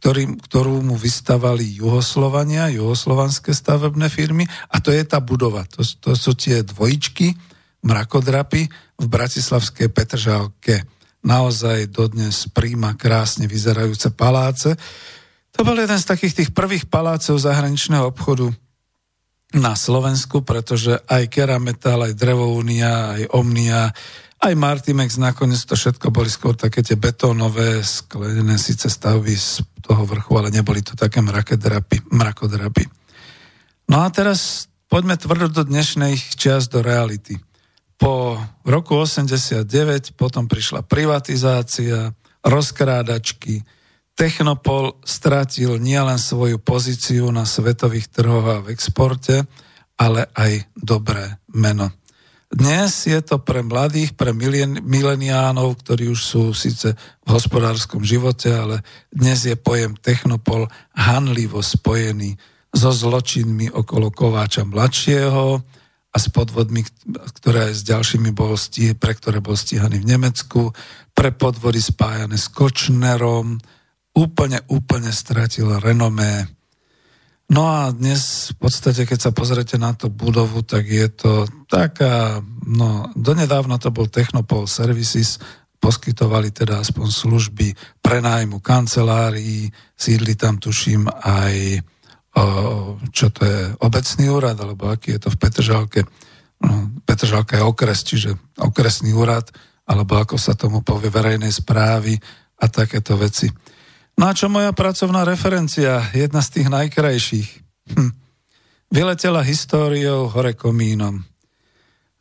ktorý, 0.01 0.33
ktorú 0.49 0.81
mu 0.81 0.97
vystavali 0.97 1.77
Juhoslovania, 1.77 2.73
juhoslovanské 2.73 3.53
stavebné 3.53 4.09
firmy 4.09 4.49
a 4.73 4.81
to 4.81 4.89
je 4.89 5.05
tá 5.05 5.21
budova. 5.21 5.61
To, 5.77 5.85
to 5.85 6.17
sú 6.17 6.33
tie 6.33 6.65
dvojičky, 6.65 7.37
mrakodrapy 7.85 8.65
v 8.97 9.05
Bratislavskej 9.05 9.93
Petržálke. 9.93 10.89
Naozaj 11.21 11.93
dodnes 11.93 12.49
príma 12.49 12.97
krásne 12.97 13.45
vyzerajúce 13.45 14.09
paláce. 14.09 14.73
To 15.53 15.61
bol 15.61 15.77
jeden 15.77 16.01
z 16.01 16.09
takých 16.09 16.33
tých 16.33 16.49
prvých 16.49 16.89
palácov 16.89 17.37
zahraničného 17.37 18.09
obchodu 18.09 18.49
na 19.55 19.79
Slovensku, 19.79 20.43
pretože 20.43 20.99
aj 21.07 21.31
Kerametal, 21.31 22.03
aj 22.03 22.13
Drevounia, 22.19 23.15
aj 23.15 23.23
Omnia, 23.31 23.95
aj 24.37 24.53
Martimex 24.53 25.17
nakoniec 25.17 25.63
to 25.63 25.73
všetko 25.73 26.13
boli 26.13 26.27
skôr 26.29 26.53
také 26.53 26.83
tie 26.83 26.99
betónové, 26.99 27.81
sklenené 27.81 28.59
síce 28.59 28.91
stavby 28.91 29.33
z 29.33 29.63
toho 29.81 30.03
vrchu, 30.03 30.31
ale 30.37 30.53
neboli 30.53 30.83
to 30.83 30.93
také 30.93 31.23
mrakodrapy. 31.23 32.05
mrakodrapy. 32.11 32.85
No 33.87 34.03
a 34.03 34.11
teraz 34.11 34.67
poďme 34.91 35.15
tvrdo 35.15 35.47
do 35.49 35.63
dnešných 35.63 36.35
čias 36.35 36.67
do 36.67 36.83
reality. 36.83 37.39
Po 37.97 38.37
roku 38.61 38.93
89 38.99 39.63
potom 40.13 40.45
prišla 40.45 40.85
privatizácia, 40.85 42.13
rozkrádačky, 42.45 43.65
Technopol 44.17 44.97
stratil 45.05 45.77
nielen 45.77 46.17
svoju 46.17 46.57
pozíciu 46.57 47.29
na 47.29 47.45
svetových 47.45 48.09
trhoch 48.09 48.45
a 48.49 48.65
v 48.65 48.73
exporte, 48.73 49.45
ale 49.93 50.25
aj 50.33 50.73
dobré 50.73 51.37
meno. 51.53 51.93
Dnes 52.49 53.05
je 53.05 53.21
to 53.21 53.37
pre 53.37 53.61
mladých, 53.61 54.17
pre 54.17 54.33
mileniánov, 54.81 55.77
ktorí 55.85 56.09
už 56.09 56.17
sú 56.17 56.43
síce 56.57 56.97
v 56.97 57.27
hospodárskom 57.29 58.01
živote, 58.01 58.49
ale 58.49 58.81
dnes 59.13 59.45
je 59.45 59.53
pojem 59.53 59.93
Technopol 59.93 60.65
hanlivo 60.97 61.61
spojený 61.61 62.41
so 62.73 62.89
zločinmi 62.89 63.69
okolo 63.69 64.09
Kováča 64.09 64.65
mladšieho 64.65 65.61
a 66.09 66.17
s 66.17 66.25
podvodmi, 66.33 66.81
ktoré 67.37 67.69
s 67.69 67.85
ďalšími 67.85 68.33
bol 68.33 68.57
stih, 68.57 68.97
pre 68.97 69.13
ktoré 69.13 69.45
bol 69.45 69.53
stíhaný 69.53 70.01
v 70.01 70.09
Nemecku, 70.09 70.73
pre 71.13 71.29
podvody 71.29 71.77
spájane 71.77 72.33
s 72.33 72.49
Kočnerom, 72.49 73.61
úplne, 74.17 74.65
úplne 74.73 75.13
stratil 75.13 75.77
renomé 75.77 76.49
No 77.47 77.63
a 77.63 77.95
dnes 77.95 78.51
v 78.51 78.67
podstate, 78.67 79.07
keď 79.07 79.19
sa 79.23 79.31
pozrete 79.31 79.79
na 79.79 79.95
tú 79.95 80.11
budovu, 80.11 80.67
tak 80.67 80.83
je 80.83 81.07
to 81.07 81.47
taká, 81.71 82.43
no 82.67 83.07
donedávna 83.15 83.79
to 83.79 83.87
bol 83.87 84.11
Technopol 84.11 84.67
Services, 84.67 85.39
poskytovali 85.79 86.51
teda 86.51 86.83
aspoň 86.83 87.07
služby 87.07 87.67
prenájmu 88.03 88.59
kancelárií, 88.59 89.71
sídli 89.95 90.35
tam 90.35 90.59
tuším 90.59 91.07
aj 91.07 91.55
čo 93.09 93.33
to 93.33 93.41
je, 93.49 93.73
obecný 93.81 94.29
úrad, 94.29 94.53
alebo 94.61 94.93
aký 94.93 95.17
je 95.17 95.25
to 95.25 95.29
v 95.33 95.41
Petržalke. 95.41 96.05
No, 96.61 97.01
Petržalka 97.01 97.57
je 97.57 97.65
okres, 97.65 98.05
čiže 98.05 98.37
okresný 98.61 99.09
úrad, 99.17 99.49
alebo 99.89 100.21
ako 100.21 100.37
sa 100.37 100.53
tomu 100.53 100.85
povie 100.85 101.09
verejnej 101.09 101.49
správy 101.49 102.13
a 102.61 102.69
takéto 102.69 103.17
veci. 103.17 103.49
No 104.17 104.25
a 104.25 104.33
čo 104.33 104.49
moja 104.49 104.73
pracovná 104.73 105.21
referencia, 105.21 106.01
jedna 106.09 106.41
z 106.41 106.49
tých 106.57 106.67
najkrajších. 106.73 107.49
Hm. 107.93 108.11
Vyletela 108.89 109.45
históriou 109.45 110.33
hore 110.33 110.57
komínom. 110.57 111.21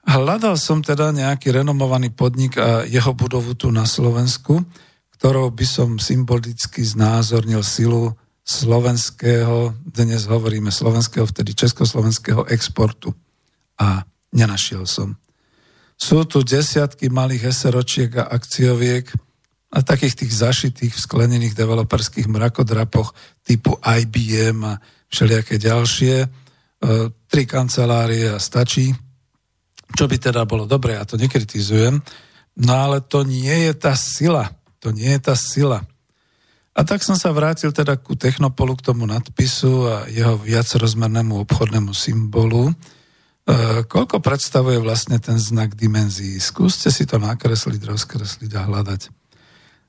Hľadal 0.07 0.55
som 0.61 0.85
teda 0.85 1.11
nejaký 1.11 1.51
renomovaný 1.51 2.15
podnik 2.15 2.61
a 2.61 2.87
jeho 2.87 3.11
budovu 3.17 3.59
tu 3.59 3.75
na 3.75 3.89
Slovensku, 3.89 4.63
ktorou 5.19 5.51
by 5.51 5.67
som 5.67 5.99
symbolicky 5.99 6.85
znázornil 6.85 7.65
silu 7.65 8.15
slovenského, 8.47 9.75
dnes 9.83 10.31
hovoríme 10.31 10.71
slovenského, 10.71 11.27
vtedy 11.27 11.59
československého 11.59 12.47
exportu. 12.47 13.11
A 13.81 14.07
nenašiel 14.31 14.87
som. 14.87 15.19
Sú 15.99 16.23
tu 16.29 16.45
desiatky 16.45 17.11
malých 17.11 17.51
SROčiek 17.51 18.15
a 18.21 18.31
akcioviek, 18.31 19.11
a 19.73 19.79
takých 19.83 20.25
tých 20.25 20.33
zašitých 20.33 20.95
v 20.95 21.05
sklenených 21.05 21.59
developerských 21.59 22.31
mrakodrapoch 22.31 23.13
typu 23.43 23.75
IBM 23.83 24.63
a 24.63 24.79
všelijaké 25.11 25.59
ďalšie. 25.59 26.17
E, 26.23 26.29
tri 27.27 27.43
kancelárie 27.45 28.31
a 28.31 28.39
stačí. 28.39 28.95
Čo 29.97 30.07
by 30.07 30.17
teda 30.19 30.47
bolo 30.47 30.67
dobre, 30.67 30.95
ja 30.95 31.07
to 31.07 31.15
nekritizujem, 31.15 32.03
no 32.59 32.73
ale 32.75 33.01
to 33.07 33.23
nie 33.23 33.71
je 33.71 33.73
tá 33.75 33.95
sila. 33.95 34.51
To 34.83 34.91
nie 34.95 35.09
je 35.19 35.21
tá 35.23 35.35
sila. 35.39 35.83
A 36.77 36.85
tak 36.85 37.01
som 37.01 37.17
sa 37.17 37.33
vrátil 37.33 37.73
teda 37.73 37.97
ku 37.97 38.13
Technopolu, 38.13 38.77
k 38.77 38.93
tomu 38.93 39.09
nadpisu 39.09 39.75
a 39.89 39.97
jeho 40.13 40.37
viacrozmernému 40.37 41.41
obchodnému 41.49 41.97
symbolu. 41.97 42.69
E, 42.69 42.75
koľko 43.89 44.21
predstavuje 44.21 44.77
vlastne 44.85 45.17
ten 45.17 45.41
znak 45.41 45.73
dimenzií? 45.73 46.37
Skúste 46.37 46.93
si 46.93 47.09
to 47.09 47.17
nakresliť, 47.17 47.81
rozkresliť 47.81 48.51
a 48.53 48.69
hľadať. 48.69 49.16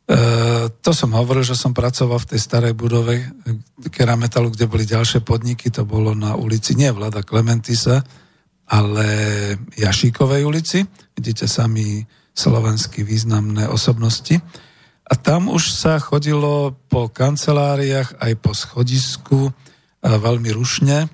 E, 0.07 0.71
to 0.71 0.91
som 0.95 1.11
hovoril, 1.11 1.43
že 1.43 1.59
som 1.59 1.75
pracoval 1.75 2.23
v 2.23 2.29
tej 2.31 2.39
starej 2.39 2.71
budove 2.71 3.27
kerametalu, 3.91 4.55
kde 4.55 4.71
boli 4.71 4.87
ďalšie 4.87 5.19
podniky, 5.19 5.67
to 5.67 5.83
bolo 5.83 6.15
na 6.15 6.39
ulici, 6.39 6.79
nie 6.79 6.87
Vlada 6.95 7.27
Klementisa, 7.27 7.99
ale 8.71 9.07
Jašíkovej 9.75 10.47
ulici, 10.47 10.87
vidíte 11.11 11.47
sami 11.51 12.07
slovensky 12.31 13.03
významné 13.03 13.67
osobnosti. 13.67 14.39
A 15.07 15.13
tam 15.15 15.51
už 15.51 15.71
sa 15.71 15.99
chodilo 15.99 16.75
po 16.91 17.07
kanceláriách 17.11 18.19
aj 18.19 18.33
po 18.43 18.51
schodisku 18.51 19.51
veľmi 20.03 20.51
rušne. 20.51 21.07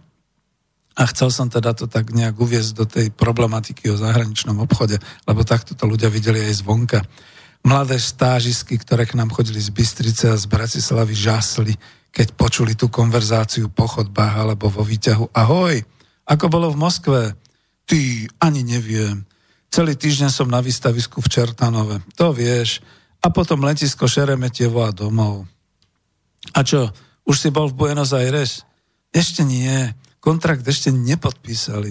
A 0.93 1.01
chcel 1.09 1.33
som 1.33 1.49
teda 1.49 1.73
to 1.73 1.89
tak 1.89 2.13
nejak 2.13 2.37
uviezť 2.37 2.71
do 2.77 2.85
tej 2.85 3.09
problematiky 3.09 3.89
o 3.89 3.97
zahraničnom 3.97 4.61
obchode, 4.61 5.01
lebo 5.25 5.41
takto 5.41 5.73
to 5.73 5.89
ľudia 5.89 6.09
videli 6.09 6.41
aj 6.41 6.61
zvonka 6.61 7.01
mladé 7.63 7.97
stážisky, 7.97 8.75
ktoré 8.75 9.07
k 9.07 9.15
nám 9.15 9.31
chodili 9.31 9.57
z 9.57 9.71
Bystrice 9.71 10.29
a 10.29 10.37
z 10.37 10.45
Bratislavy, 10.45 11.15
žasli, 11.15 11.73
keď 12.13 12.27
počuli 12.37 12.77
tú 12.77 12.91
konverzáciu 12.91 13.71
po 13.71 13.89
chodbách 13.89 14.35
alebo 14.37 14.69
vo 14.69 14.85
výťahu. 14.85 15.33
Ahoj, 15.33 15.81
ako 16.27 16.45
bolo 16.51 16.69
v 16.69 16.77
Moskve? 16.77 17.21
Ty, 17.87 18.29
ani 18.43 18.61
neviem. 18.61 19.25
Celý 19.73 19.97
týždeň 19.97 20.29
som 20.29 20.45
na 20.45 20.61
výstavisku 20.61 21.17
v 21.17 21.31
Čertanove. 21.31 22.05
To 22.19 22.29
vieš. 22.29 22.85
A 23.23 23.33
potom 23.33 23.65
letisko 23.65 24.05
Šeremetievo 24.05 24.85
a 24.85 24.93
domov. 24.93 25.49
A 26.53 26.61
čo, 26.61 26.91
už 27.25 27.35
si 27.39 27.49
bol 27.49 27.71
v 27.71 27.79
Buenos 27.79 28.13
Aires? 28.13 28.67
Ešte 29.09 29.41
nie. 29.41 29.89
Kontrakt 30.21 30.61
ešte 30.67 30.93
nepodpísali. 30.93 31.89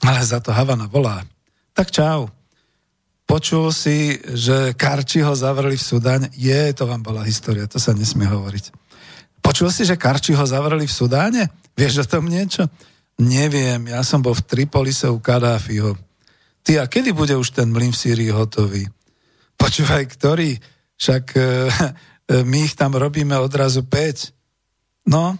Ale 0.00 0.20
za 0.24 0.40
to 0.40 0.54
Havana 0.54 0.88
volá. 0.88 1.20
Tak 1.76 1.92
čau. 1.92 2.32
Počul 3.30 3.70
si, 3.70 4.18
že 4.34 4.74
Karči 4.74 5.22
ho 5.22 5.30
zavreli 5.38 5.78
v 5.78 5.86
Sudáne? 5.86 6.26
Je, 6.34 6.74
to 6.74 6.90
vám 6.90 6.98
bola 6.98 7.22
história, 7.22 7.70
to 7.70 7.78
sa 7.78 7.94
nesmie 7.94 8.26
hovoriť. 8.26 8.74
Počul 9.38 9.70
si, 9.70 9.86
že 9.86 9.94
Karči 9.94 10.34
ho 10.34 10.42
zavreli 10.42 10.90
v 10.90 10.96
Sudáne? 10.98 11.46
Vieš 11.78 12.02
o 12.02 12.10
tom 12.10 12.26
niečo? 12.26 12.66
Neviem, 13.22 13.86
ja 13.86 14.02
som 14.02 14.18
bol 14.18 14.34
v 14.34 14.42
Tripolise 14.42 15.06
u 15.06 15.22
Kadáfiho. 15.22 15.94
Ty, 16.66 16.82
a 16.82 16.84
kedy 16.90 17.14
bude 17.14 17.38
už 17.38 17.54
ten 17.54 17.70
mlyn 17.70 17.94
v 17.94 18.00
Sýrii 18.02 18.34
hotový? 18.34 18.90
Počúvaj, 19.54 20.10
ktorý? 20.10 20.58
Však 20.98 21.24
e, 21.38 21.42
my 22.50 22.58
ich 22.66 22.74
tam 22.74 22.98
robíme 22.98 23.38
odrazu 23.38 23.86
5. 23.86 25.06
No, 25.06 25.38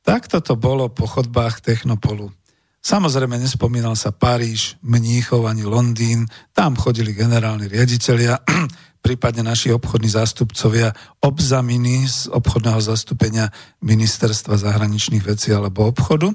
tak 0.00 0.26
toto 0.26 0.56
bolo 0.56 0.88
po 0.88 1.04
chodbách 1.04 1.60
Technopolu. 1.60 2.32
Samozrejme 2.80 3.36
nespomínal 3.36 3.92
sa 3.92 4.08
Paríž, 4.08 4.80
Mníchov 4.80 5.44
ani 5.44 5.68
Londýn, 5.68 6.24
tam 6.56 6.80
chodili 6.80 7.12
generálni 7.12 7.68
riaditeľia, 7.68 8.40
prípadne 9.04 9.44
naši 9.44 9.68
obchodní 9.76 10.08
zástupcovia, 10.08 10.96
obzaminy 11.20 12.08
z 12.08 12.32
obchodného 12.32 12.80
zastúpenia 12.80 13.52
ministerstva 13.84 14.56
zahraničných 14.56 15.20
vecí 15.20 15.52
alebo 15.52 15.92
obchodu. 15.92 16.32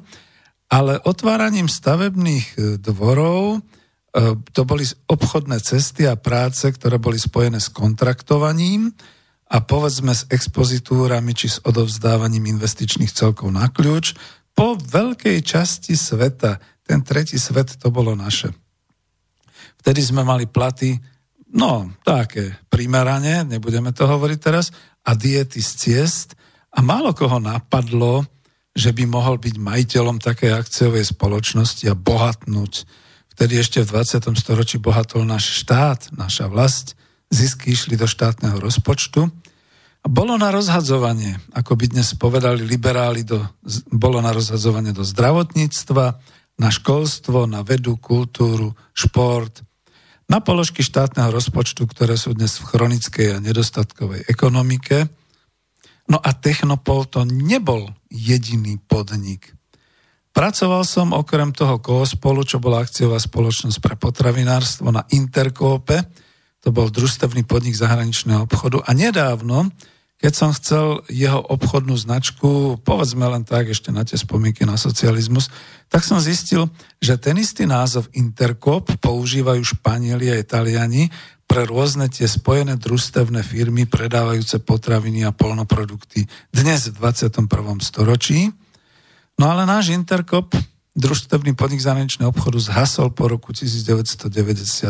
Ale 0.70 1.02
otváraním 1.02 1.66
stavebných 1.66 2.46
e, 2.54 2.58
dvorov 2.78 3.58
e, 3.58 3.60
to 4.54 4.62
boli 4.70 4.86
obchodné 4.86 5.62
cesty 5.66 6.06
a 6.06 6.14
práce, 6.14 6.66
ktoré 6.70 7.02
boli 7.02 7.18
spojené 7.18 7.58
s 7.58 7.74
kontraktovaním 7.74 8.94
a 9.50 9.62
povedzme 9.62 10.14
s 10.14 10.26
expozitúrami 10.30 11.34
či 11.38 11.54
s 11.54 11.62
odovzdávaním 11.62 12.50
investičných 12.54 13.14
celkov 13.14 13.50
na 13.54 13.70
kľúč, 13.70 14.18
po 14.56 14.80
veľkej 14.80 15.44
časti 15.44 15.94
sveta. 15.94 16.58
Ten 16.82 17.04
tretí 17.04 17.36
svet 17.36 17.76
to 17.76 17.92
bolo 17.92 18.16
naše. 18.16 18.50
Vtedy 19.84 20.02
sme 20.02 20.24
mali 20.26 20.50
platy, 20.50 20.96
no 21.54 21.94
také 22.02 22.56
primerane, 22.72 23.46
nebudeme 23.46 23.92
to 23.92 24.08
hovoriť 24.08 24.40
teraz, 24.40 24.74
a 25.06 25.14
diety 25.14 25.62
z 25.62 25.72
ciest 25.78 26.34
a 26.74 26.82
málo 26.82 27.14
koho 27.14 27.38
napadlo, 27.38 28.26
že 28.74 28.90
by 28.92 29.06
mohol 29.06 29.38
byť 29.38 29.56
majiteľom 29.62 30.18
takej 30.18 30.52
akciovej 30.52 31.06
spoločnosti 31.06 31.86
a 31.88 31.96
bohatnúť. 31.96 32.74
Vtedy 33.38 33.62
ešte 33.62 33.84
v 33.86 34.02
20. 34.02 34.34
storočí 34.36 34.82
bohatol 34.82 35.24
náš 35.28 35.62
štát, 35.64 36.12
naša 36.18 36.50
vlast, 36.50 36.98
zisky 37.30 37.76
išli 37.76 37.96
do 37.96 38.08
štátneho 38.08 38.58
rozpočtu 38.58 39.30
bolo 40.06 40.38
na 40.38 40.54
rozhadzovanie, 40.54 41.42
ako 41.58 41.74
by 41.74 41.86
dnes 41.90 42.14
povedali 42.14 42.62
liberáli, 42.62 43.26
do, 43.26 43.42
bolo 43.90 44.22
na 44.22 44.30
rozhadzovanie 44.30 44.94
do 44.94 45.02
zdravotníctva, 45.02 46.06
na 46.62 46.70
školstvo, 46.72 47.50
na 47.50 47.66
vedu, 47.66 47.98
kultúru, 47.98 48.78
šport, 48.94 49.66
na 50.30 50.42
položky 50.42 50.82
štátneho 50.82 51.30
rozpočtu, 51.34 51.86
ktoré 51.90 52.18
sú 52.18 52.34
dnes 52.34 52.58
v 52.58 52.70
chronickej 52.70 53.28
a 53.38 53.44
nedostatkovej 53.44 54.26
ekonomike. 54.30 55.10
No 56.10 56.22
a 56.22 56.34
Technopol 56.38 57.10
to 57.10 57.26
nebol 57.26 57.90
jediný 58.10 58.78
podnik. 58.78 59.54
Pracoval 60.36 60.84
som 60.84 61.16
okrem 61.16 61.56
toho 61.56 61.80
Koospolu, 61.80 62.44
čo 62.44 62.62
bola 62.62 62.84
akciová 62.84 63.18
spoločnosť 63.18 63.78
pre 63.82 63.96
potravinárstvo 63.96 64.92
na 64.92 65.08
Interkópe, 65.14 66.04
to 66.66 66.74
bol 66.74 66.90
družstevný 66.90 67.46
podnik 67.46 67.78
zahraničného 67.78 68.50
obchodu 68.50 68.82
a 68.82 68.90
nedávno 68.98 69.70
keď 70.26 70.34
som 70.34 70.50
chcel 70.58 71.06
jeho 71.06 71.38
obchodnú 71.38 71.94
značku, 71.94 72.82
povedzme 72.82 73.30
len 73.30 73.46
tak 73.46 73.70
ešte 73.70 73.94
na 73.94 74.02
tie 74.02 74.18
spomienky 74.18 74.66
na 74.66 74.74
socializmus, 74.74 75.54
tak 75.86 76.02
som 76.02 76.18
zistil, 76.18 76.66
že 76.98 77.22
ten 77.22 77.38
istý 77.38 77.70
názov 77.70 78.10
Intercop 78.18 78.90
používajú 79.06 79.62
Španieli 79.62 80.34
a 80.34 80.42
Italiani 80.42 81.14
pre 81.46 81.70
rôzne 81.70 82.10
tie 82.10 82.26
spojené 82.26 82.74
družstevné 82.82 83.46
firmy 83.46 83.86
predávajúce 83.86 84.66
potraviny 84.66 85.30
a 85.30 85.30
polnoprodukty 85.30 86.26
dnes 86.50 86.90
v 86.90 87.06
21. 87.06 87.46
storočí. 87.86 88.50
No 89.38 89.54
ale 89.54 89.70
náš 89.70 89.94
Intercop, 89.94 90.58
družstevný 90.98 91.54
podnik 91.54 91.86
zahraničného 91.86 92.34
obchodu, 92.34 92.58
zhasol 92.58 93.14
po 93.14 93.30
roku 93.30 93.54
1992. 93.54 94.90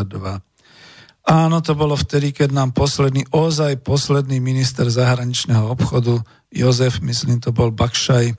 Áno, 1.26 1.58
to 1.58 1.74
bolo 1.74 1.98
vtedy, 1.98 2.30
keď 2.30 2.54
nám 2.54 2.70
posledný, 2.70 3.26
ozaj 3.34 3.82
posledný 3.82 4.38
minister 4.38 4.86
zahraničného 4.86 5.66
obchodu, 5.74 6.22
Jozef, 6.54 7.02
myslím, 7.02 7.42
to 7.42 7.50
bol 7.50 7.74
Bakšaj, 7.74 8.30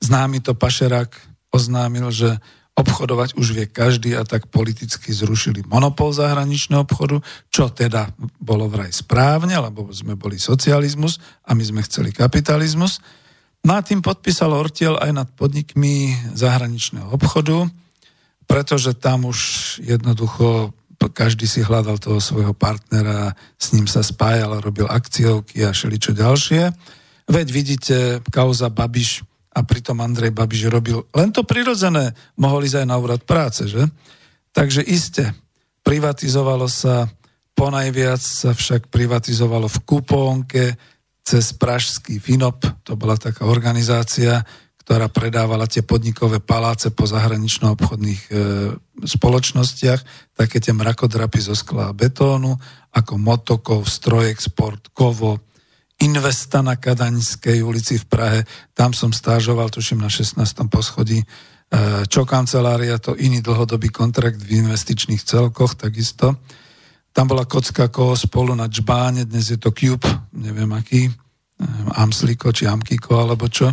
známy 0.00 0.40
to 0.40 0.56
pašerák, 0.56 1.12
oznámil, 1.52 2.08
že 2.08 2.40
obchodovať 2.80 3.36
už 3.36 3.46
vie 3.52 3.66
každý 3.68 4.16
a 4.16 4.24
tak 4.24 4.48
politicky 4.48 5.12
zrušili 5.12 5.60
monopol 5.68 6.16
zahraničného 6.16 6.88
obchodu, 6.88 7.20
čo 7.52 7.68
teda 7.68 8.08
bolo 8.40 8.72
vraj 8.72 8.88
správne, 8.88 9.60
lebo 9.60 9.92
sme 9.92 10.16
boli 10.16 10.40
socializmus 10.40 11.20
a 11.44 11.52
my 11.52 11.60
sme 11.60 11.84
chceli 11.84 12.08
kapitalizmus. 12.16 13.04
No 13.60 13.76
a 13.76 13.84
tým 13.84 14.00
podpísal 14.00 14.56
Ortiel 14.56 14.96
aj 14.96 15.12
nad 15.12 15.28
podnikmi 15.36 16.16
zahraničného 16.32 17.12
obchodu, 17.12 17.68
pretože 18.48 18.96
tam 18.96 19.28
už 19.28 19.38
jednoducho 19.84 20.72
každý 21.08 21.48
si 21.48 21.64
hľadal 21.64 21.96
toho 21.96 22.20
svojho 22.20 22.52
partnera, 22.52 23.32
s 23.56 23.72
ním 23.72 23.88
sa 23.88 24.04
spájal, 24.04 24.60
robil 24.60 24.84
akciovky 24.84 25.64
a 25.64 25.72
čo 25.72 26.12
ďalšie. 26.12 26.68
Veď 27.30 27.46
vidíte, 27.48 27.96
kauza 28.28 28.68
Babiš 28.68 29.24
a 29.56 29.64
pritom 29.64 29.96
Andrej 30.04 30.36
Babiš 30.36 30.68
robil 30.68 31.00
len 31.16 31.32
to 31.32 31.46
prirodzené, 31.46 32.12
mohol 32.36 32.68
ísť 32.68 32.84
aj 32.84 32.86
na 32.86 32.96
úrad 33.00 33.22
práce, 33.24 33.64
že? 33.64 33.88
Takže 34.52 34.84
iste, 34.84 35.32
privatizovalo 35.86 36.68
sa, 36.68 37.08
ponajviac 37.56 38.20
sa 38.20 38.52
však 38.52 38.92
privatizovalo 38.92 39.70
v 39.70 39.78
kupónke 39.86 40.64
cez 41.24 41.54
pražský 41.54 42.18
Finop, 42.18 42.66
to 42.82 42.98
bola 42.98 43.14
taká 43.14 43.46
organizácia, 43.46 44.42
ktorá 44.90 45.06
predávala 45.06 45.70
tie 45.70 45.86
podnikové 45.86 46.42
paláce 46.42 46.90
po 46.90 47.06
zahranično-obchodných 47.06 48.22
e, 48.26 48.30
spoločnostiach, 49.06 50.34
také 50.34 50.58
tie 50.58 50.74
mrakodrapy 50.74 51.38
zo 51.38 51.54
skla 51.54 51.94
a 51.94 51.94
betónu, 51.94 52.58
ako 52.90 53.14
Motokov, 53.14 53.86
Strojexport, 53.86 54.90
Kovo, 54.90 55.46
Investa 56.02 56.58
na 56.66 56.74
Kadaňskej 56.74 57.62
ulici 57.62 58.02
v 58.02 58.04
Prahe, 58.10 58.40
tam 58.74 58.90
som 58.90 59.14
stážoval, 59.14 59.70
tuším, 59.70 60.02
na 60.02 60.10
16. 60.10 60.42
poschodí, 60.66 61.22
e, 61.22 61.26
čo 62.10 62.26
kancelária, 62.26 62.98
to 62.98 63.14
iný 63.14 63.38
dlhodobý 63.46 63.94
kontrakt 63.94 64.42
v 64.42 64.58
investičných 64.58 65.22
celkoch, 65.22 65.78
takisto. 65.78 66.34
Tam 67.14 67.30
bola 67.30 67.46
kocka 67.46 67.86
koho 67.94 68.18
spolu 68.18 68.58
na 68.58 68.66
Čbáne, 68.66 69.22
dnes 69.22 69.54
je 69.54 69.58
to 69.62 69.70
Cube, 69.70 70.10
neviem 70.34 70.74
aký, 70.74 71.06
e, 71.06 71.12
Amsliko 71.94 72.50
či 72.50 72.66
Amkiko 72.66 73.22
alebo 73.22 73.46
čo. 73.46 73.70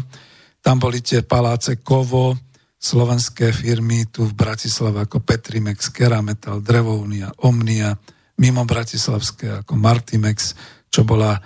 Tam 0.67 0.83
boli 0.83 0.99
tie 0.99 1.23
paláce 1.23 1.79
Kovo, 1.79 2.35
slovenské 2.75 3.55
firmy 3.55 4.03
tu 4.11 4.27
v 4.27 4.35
Bratislave 4.35 5.07
ako 5.07 5.23
Petrimex, 5.23 5.87
Kerametal, 5.95 6.59
Drevounia, 6.59 7.31
Omnia, 7.39 7.95
mimo 8.35 8.67
Bratislavské 8.67 9.63
ako 9.63 9.79
Martimex, 9.79 10.59
čo 10.91 11.07
bola 11.07 11.39
e, 11.39 11.41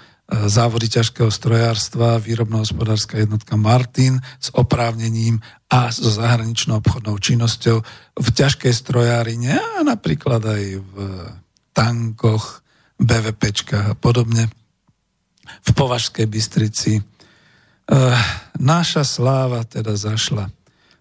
závody 0.50 0.90
ťažkého 0.90 1.30
strojárstva, 1.30 2.18
výrobno-hospodárska 2.18 3.22
jednotka 3.22 3.54
Martin 3.62 4.18
s 4.42 4.50
oprávnením 4.58 5.38
a 5.70 5.94
so 5.94 6.10
zahraničnou 6.10 6.82
obchodnou 6.82 7.14
činnosťou 7.22 7.78
v 8.18 8.28
ťažkej 8.34 8.74
strojárine 8.74 9.54
a 9.54 9.86
napríklad 9.86 10.42
aj 10.50 10.64
v 10.82 10.94
tankoch, 11.78 12.66
BVPčkách 12.98 13.94
a 13.94 13.96
podobne. 14.02 14.50
V 15.62 15.70
Považskej 15.78 16.26
Bystrici 16.26 17.06
Náša 18.62 19.02
sláva 19.02 19.66
teda 19.66 19.98
zašla. 19.98 20.54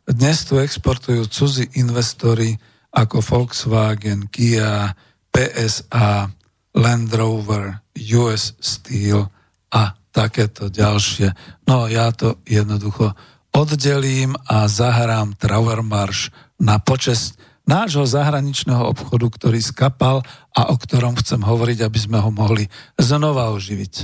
Dnes 0.09 0.49
tu 0.49 0.57
exportujú 0.57 1.29
cudzí 1.29 1.68
investori 1.77 2.57
ako 2.88 3.20
Volkswagen, 3.20 4.33
Kia, 4.33 4.96
PSA, 5.29 6.33
Land 6.73 7.12
Rover, 7.12 7.85
US 8.16 8.57
Steel 8.64 9.29
a 9.77 9.92
takéto 10.09 10.73
ďalšie. 10.73 11.37
No 11.68 11.85
ja 11.85 12.09
to 12.16 12.40
jednoducho 12.49 13.12
oddelím 13.53 14.40
a 14.49 14.64
zahrám 14.64 15.37
Trauermarsch 15.37 16.33
na 16.57 16.81
počest 16.81 17.37
nášho 17.68 18.09
zahraničného 18.09 18.88
obchodu, 18.88 19.29
ktorý 19.37 19.61
skapal 19.61 20.25
a 20.57 20.73
o 20.73 20.81
ktorom 20.81 21.12
chcem 21.20 21.44
hovoriť, 21.44 21.85
aby 21.85 21.99
sme 22.01 22.25
ho 22.25 22.33
mohli 22.33 22.73
znova 22.96 23.53
oživiť. 23.53 23.94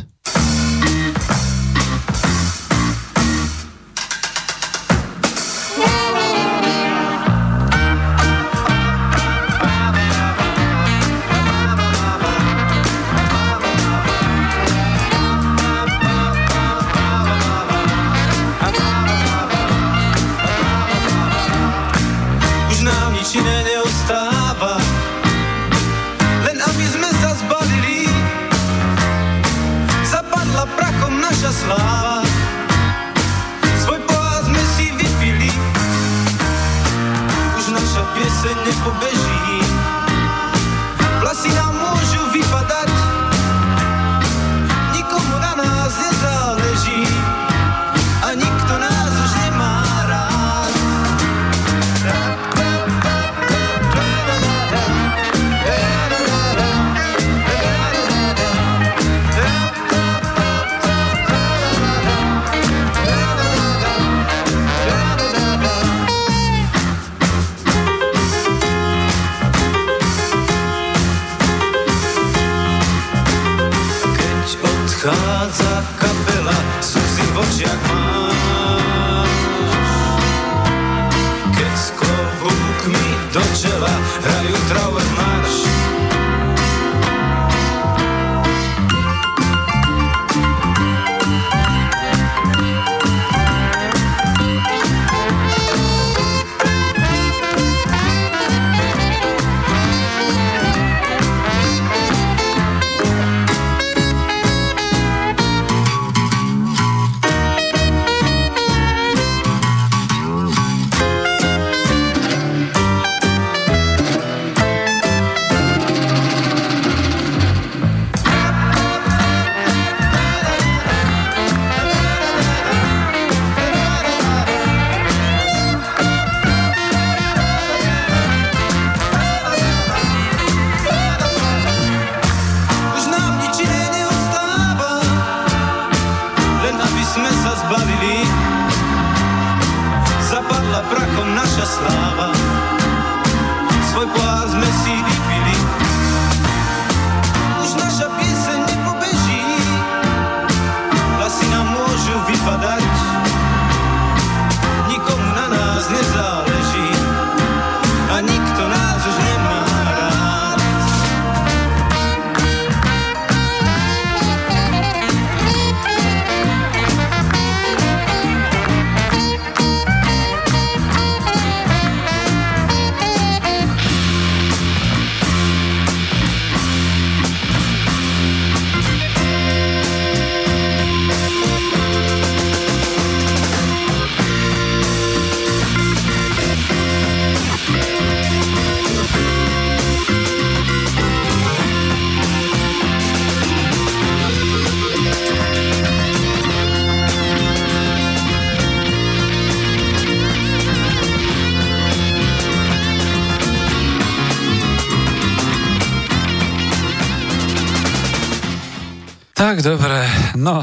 Dobre, 209.67 209.99
no, 210.39 210.63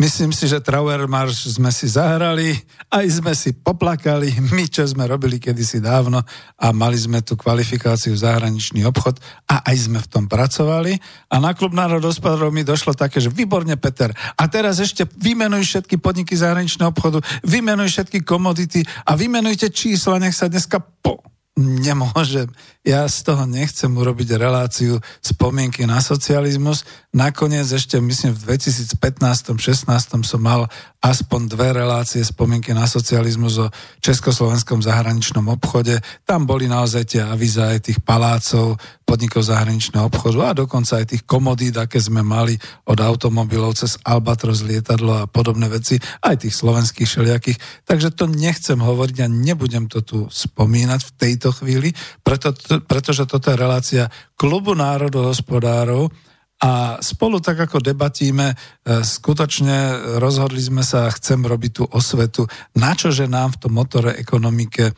myslím 0.00 0.32
si, 0.32 0.48
že 0.48 0.64
Trauer 0.64 1.04
Marš 1.04 1.60
sme 1.60 1.68
si 1.68 1.84
zahrali, 1.84 2.56
aj 2.88 3.20
sme 3.20 3.36
si 3.36 3.52
poplakali, 3.52 4.32
my, 4.56 4.64
čo 4.72 4.88
sme 4.88 5.04
robili 5.04 5.36
kedysi 5.36 5.84
dávno 5.84 6.24
a 6.56 6.66
mali 6.72 6.96
sme 6.96 7.20
tu 7.20 7.36
kvalifikáciu 7.36 8.16
zahraničný 8.16 8.88
obchod 8.88 9.20
a 9.52 9.60
aj 9.68 9.76
sme 9.76 10.00
v 10.00 10.08
tom 10.08 10.24
pracovali. 10.32 10.96
A 11.28 11.44
na 11.44 11.52
klub 11.52 11.76
národospodárov 11.76 12.48
mi 12.48 12.64
došlo 12.64 12.96
také, 12.96 13.20
že 13.20 13.28
výborne 13.28 13.76
Peter, 13.76 14.16
a 14.16 14.44
teraz 14.48 14.80
ešte 14.80 15.04
vymenuj 15.04 15.68
všetky 15.68 16.00
podniky 16.00 16.32
zahraničného 16.32 16.88
obchodu, 16.88 17.20
vymenuj 17.44 17.92
všetky 17.92 18.24
komodity 18.24 18.80
a 19.04 19.12
vymenujte 19.12 19.68
čísla, 19.68 20.16
nech 20.16 20.32
sa 20.32 20.48
dneska 20.48 20.80
po 20.80 21.31
nemôžem. 21.58 22.48
Ja 22.80 23.04
z 23.04 23.28
toho 23.28 23.44
nechcem 23.44 23.92
urobiť 23.92 24.40
reláciu 24.40 24.98
spomienky 25.20 25.84
na 25.84 26.00
socializmus. 26.00 26.88
Nakoniec 27.12 27.68
ešte, 27.68 28.00
myslím, 28.00 28.32
v 28.32 28.56
2015-16 28.56 30.24
som 30.24 30.40
mal 30.40 30.72
aspoň 31.02 31.50
dve 31.50 31.74
relácie 31.74 32.22
spomienky 32.22 32.70
na 32.70 32.86
socializmus 32.86 33.58
o 33.58 33.66
československom 33.98 34.86
zahraničnom 34.86 35.50
obchode. 35.50 35.98
Tam 36.22 36.46
boli 36.46 36.70
naozaj 36.70 37.02
tie 37.10 37.22
avíza 37.26 37.74
aj 37.74 37.90
tých 37.90 37.98
palácov, 38.06 38.78
podnikov 39.02 39.42
zahraničného 39.42 40.06
obchodu 40.06 40.38
a 40.46 40.58
dokonca 40.62 41.02
aj 41.02 41.10
tých 41.10 41.26
komodít, 41.26 41.74
aké 41.74 41.98
sme 41.98 42.22
mali 42.22 42.54
od 42.86 42.96
automobilov 43.02 43.74
cez 43.74 43.98
Albatros 44.06 44.62
lietadlo 44.62 45.26
a 45.26 45.28
podobné 45.28 45.66
veci, 45.66 45.98
aj 46.22 46.46
tých 46.46 46.54
slovenských 46.54 47.10
všelijakých. 47.10 47.58
Takže 47.82 48.14
to 48.14 48.30
nechcem 48.30 48.78
hovoriť 48.78 49.16
a 49.20 49.28
nebudem 49.28 49.90
to 49.90 50.06
tu 50.06 50.18
spomínať 50.30 51.00
v 51.02 51.14
tejto 51.18 51.50
chvíli, 51.50 51.90
preto, 52.22 52.54
pretože 52.86 53.26
toto 53.26 53.50
je 53.50 53.58
relácia 53.58 54.06
Klubu 54.38 54.72
národohospodárov 54.78 56.31
a 56.62 57.02
spolu 57.02 57.42
tak 57.42 57.58
ako 57.66 57.82
debatíme, 57.82 58.54
e, 58.54 58.56
skutočne 59.02 59.98
rozhodli 60.22 60.62
sme 60.62 60.86
sa, 60.86 61.10
chcem 61.10 61.42
robiť 61.42 61.72
tú 61.74 61.84
osvetu, 61.90 62.46
na 62.78 62.94
čože 62.94 63.26
nám 63.26 63.58
v 63.58 63.60
tom 63.66 63.72
motore 63.74 64.14
ekonomike 64.14 64.94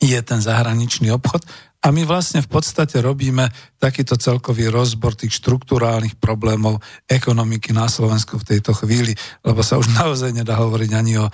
je 0.00 0.18
ten 0.24 0.40
zahraničný 0.40 1.12
obchod 1.12 1.44
a 1.82 1.90
my 1.90 2.06
vlastne 2.06 2.38
v 2.38 2.50
podstate 2.50 3.02
robíme 3.02 3.50
takýto 3.82 4.14
celkový 4.14 4.70
rozbor 4.70 5.18
tých 5.18 5.34
štruktúrálnych 5.42 6.14
problémov 6.14 6.78
ekonomiky 7.10 7.74
na 7.74 7.90
Slovensku 7.90 8.38
v 8.38 8.54
tejto 8.54 8.70
chvíli, 8.78 9.18
lebo 9.42 9.66
sa 9.66 9.82
už 9.82 9.90
naozaj 10.00 10.30
nedá 10.30 10.62
hovoriť 10.62 10.90
ani 10.94 11.18
o 11.18 11.26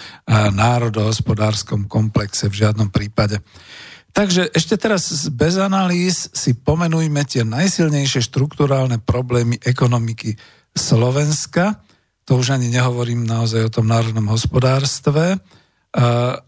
národohospodárskom 0.56 1.84
komplexe 1.84 2.48
v 2.48 2.64
žiadnom 2.64 2.88
prípade. 2.88 3.44
Takže 4.18 4.50
ešte 4.50 4.74
teraz 4.74 5.30
bez 5.30 5.54
analýz 5.62 6.26
si 6.34 6.50
pomenujme 6.50 7.22
tie 7.22 7.46
najsilnejšie 7.46 8.18
štruktúrálne 8.26 8.98
problémy 8.98 9.62
ekonomiky 9.62 10.34
Slovenska. 10.74 11.78
To 12.26 12.42
už 12.42 12.58
ani 12.58 12.66
nehovorím 12.66 13.22
naozaj 13.22 13.70
o 13.70 13.74
tom 13.78 13.86
národnom 13.86 14.26
hospodárstve. 14.34 15.38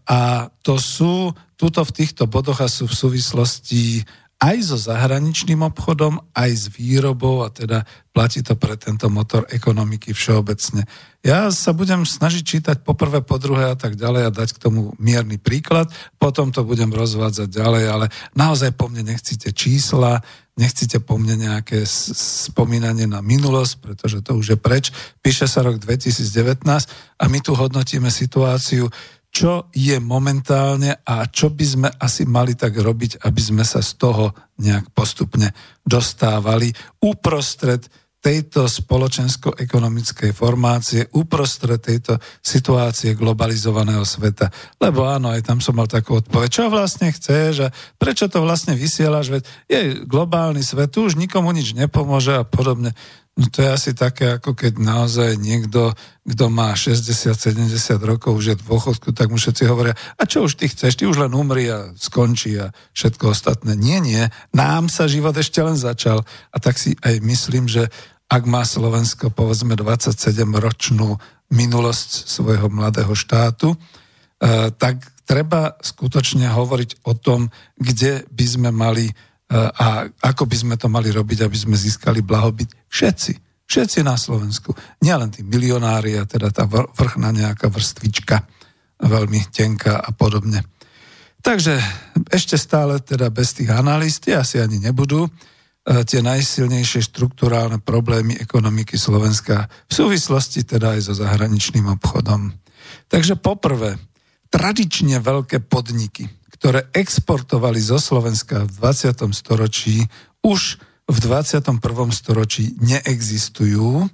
A 0.03 0.21
to 0.67 0.75
sú 0.83 1.31
tuto 1.55 1.87
v 1.87 1.95
týchto 1.95 2.27
bodoch 2.27 2.59
a 2.59 2.67
sú 2.67 2.91
v 2.91 2.97
súvislosti 3.07 4.03
aj 4.41 4.57
so 4.65 4.77
zahraničným 4.77 5.61
obchodom, 5.61 6.17
aj 6.33 6.49
s 6.49 6.65
výrobou 6.73 7.45
a 7.45 7.53
teda 7.53 7.85
platí 8.09 8.41
to 8.41 8.57
pre 8.57 8.73
tento 8.73 9.05
motor 9.05 9.45
ekonomiky 9.53 10.17
všeobecne. 10.17 10.89
Ja 11.21 11.53
sa 11.53 11.77
budem 11.77 12.01
snažiť 12.09 12.43
čítať 12.43 12.77
poprvé, 12.81 13.21
po 13.21 13.37
druhé 13.37 13.69
a 13.69 13.77
tak 13.77 13.93
ďalej 13.93 14.21
a 14.25 14.33
dať 14.33 14.57
k 14.57 14.61
tomu 14.65 14.97
mierny 14.97 15.37
príklad, 15.37 15.93
potom 16.17 16.49
to 16.49 16.65
budem 16.65 16.89
rozvádzať 16.89 17.53
ďalej, 17.53 17.83
ale 17.85 18.05
naozaj 18.33 18.73
po 18.73 18.89
mne 18.89 19.13
nechcíte 19.13 19.53
čísla, 19.53 20.25
nechcíte 20.57 20.97
po 21.05 21.21
mne 21.21 21.37
nejaké 21.37 21.85
spomínanie 21.85 23.05
na 23.05 23.21
minulosť, 23.21 23.73
pretože 23.77 24.25
to 24.25 24.41
už 24.41 24.57
je 24.57 24.57
preč. 24.57 24.89
Píše 25.21 25.45
sa 25.45 25.61
rok 25.61 25.77
2019 25.77 26.65
a 27.21 27.23
my 27.29 27.39
tu 27.45 27.53
hodnotíme 27.53 28.09
situáciu 28.09 28.89
čo 29.31 29.71
je 29.71 29.95
momentálne 30.03 30.91
a 31.07 31.23
čo 31.31 31.55
by 31.55 31.65
sme 31.65 31.89
asi 31.89 32.27
mali 32.27 32.53
tak 32.53 32.75
robiť, 32.75 33.23
aby 33.23 33.41
sme 33.41 33.63
sa 33.63 33.79
z 33.79 33.95
toho 33.95 34.35
nejak 34.59 34.91
postupne 34.91 35.55
dostávali 35.87 36.69
uprostred 36.99 37.87
tejto 38.21 38.69
spoločensko-ekonomickej 38.69 40.29
formácie, 40.37 41.09
uprostred 41.17 41.81
tejto 41.81 42.21
situácie 42.37 43.17
globalizovaného 43.17 44.05
sveta. 44.05 44.53
Lebo 44.77 45.09
áno, 45.09 45.33
aj 45.33 45.41
tam 45.41 45.57
som 45.57 45.73
mal 45.73 45.89
takú 45.89 46.21
odpoveď. 46.21 46.49
Čo 46.53 46.69
vlastne 46.69 47.09
chceš 47.09 47.65
a 47.65 47.73
prečo 47.97 48.29
to 48.29 48.45
vlastne 48.45 48.77
vysielaš? 48.77 49.33
Veď 49.33 49.43
je 49.65 49.79
globálny 50.05 50.61
svet, 50.61 50.93
tu 50.93 51.09
už 51.09 51.17
nikomu 51.17 51.49
nič 51.49 51.73
nepomôže 51.73 52.37
a 52.37 52.45
podobne. 52.45 52.93
No 53.39 53.47
to 53.47 53.63
je 53.63 53.69
asi 53.71 53.91
také, 53.95 54.35
ako 54.35 54.51
keď 54.51 54.75
naozaj 54.75 55.39
niekto, 55.39 55.95
kto 56.27 56.45
má 56.51 56.75
60-70 56.75 57.71
rokov, 58.03 58.35
už 58.35 58.45
je 58.51 58.59
v 58.59 58.65
dôchodku, 58.67 59.15
tak 59.15 59.31
mu 59.31 59.39
všetci 59.39 59.63
hovoria, 59.71 59.95
a 60.19 60.27
čo 60.27 60.43
už 60.43 60.59
ty 60.59 60.67
chceš, 60.67 60.99
ty 60.99 61.07
už 61.07 61.23
len 61.23 61.31
umri 61.31 61.71
a 61.71 61.95
skončí 61.95 62.59
a 62.59 62.75
všetko 62.91 63.31
ostatné. 63.31 63.79
Nie, 63.79 64.03
nie, 64.03 64.27
nám 64.51 64.91
sa 64.91 65.07
život 65.07 65.31
ešte 65.39 65.63
len 65.63 65.79
začal. 65.79 66.27
A 66.51 66.57
tak 66.59 66.75
si 66.75 66.99
aj 66.99 67.23
myslím, 67.23 67.71
že 67.71 67.87
ak 68.27 68.43
má 68.43 68.67
Slovensko 68.67 69.31
povedzme 69.31 69.79
27-ročnú 69.79 71.15
minulosť 71.55 72.27
svojho 72.27 72.67
mladého 72.67 73.15
štátu, 73.15 73.75
eh, 73.75 74.75
tak 74.75 75.07
treba 75.23 75.79
skutočne 75.79 76.51
hovoriť 76.51 77.07
o 77.07 77.15
tom, 77.15 77.47
kde 77.79 78.27
by 78.27 78.45
sme 78.47 78.69
mali 78.75 79.07
a 79.51 80.07
ako 80.23 80.47
by 80.47 80.55
sme 80.55 80.75
to 80.79 80.87
mali 80.87 81.11
robiť, 81.11 81.43
aby 81.43 81.57
sme 81.59 81.75
získali 81.75 82.23
blahobyt 82.23 82.71
všetci. 82.87 83.33
Všetci 83.67 83.99
na 84.03 84.15
Slovensku. 84.15 84.71
Nielen 85.03 85.31
tí 85.31 85.43
milionári 85.43 86.15
a 86.15 86.23
teda 86.23 86.51
tá 86.51 86.63
vrchná 86.67 87.35
nejaká 87.35 87.67
vrstvička, 87.67 88.47
veľmi 89.03 89.51
tenká 89.51 89.99
a 89.99 90.11
podobne. 90.15 90.63
Takže 91.41 91.79
ešte 92.29 92.55
stále 92.55 93.01
teda 93.01 93.27
bez 93.33 93.57
tých 93.57 93.73
analýz, 93.73 94.21
tie 94.21 94.37
asi 94.37 94.61
ani 94.61 94.77
nebudú, 94.77 95.25
e, 95.25 95.29
tie 96.05 96.21
najsilnejšie 96.21 97.01
štruktúrálne 97.09 97.81
problémy 97.81 98.37
ekonomiky 98.37 98.93
Slovenska 98.95 99.65
v 99.89 99.93
súvislosti 99.93 100.63
teda 100.63 100.95
aj 100.95 101.11
so 101.11 101.13
zahraničným 101.17 101.89
obchodom. 101.97 102.53
Takže 103.09 103.41
poprvé, 103.41 103.97
tradične 104.53 105.17
veľké 105.17 105.65
podniky, 105.65 106.29
ktoré 106.61 106.85
exportovali 106.93 107.81
zo 107.81 107.97
Slovenska 107.97 108.69
v 108.69 108.71
20. 108.77 109.33
storočí, 109.33 110.05
už 110.45 110.77
v 111.09 111.17
21. 111.17 111.81
storočí 112.13 112.77
neexistujú, 112.77 114.05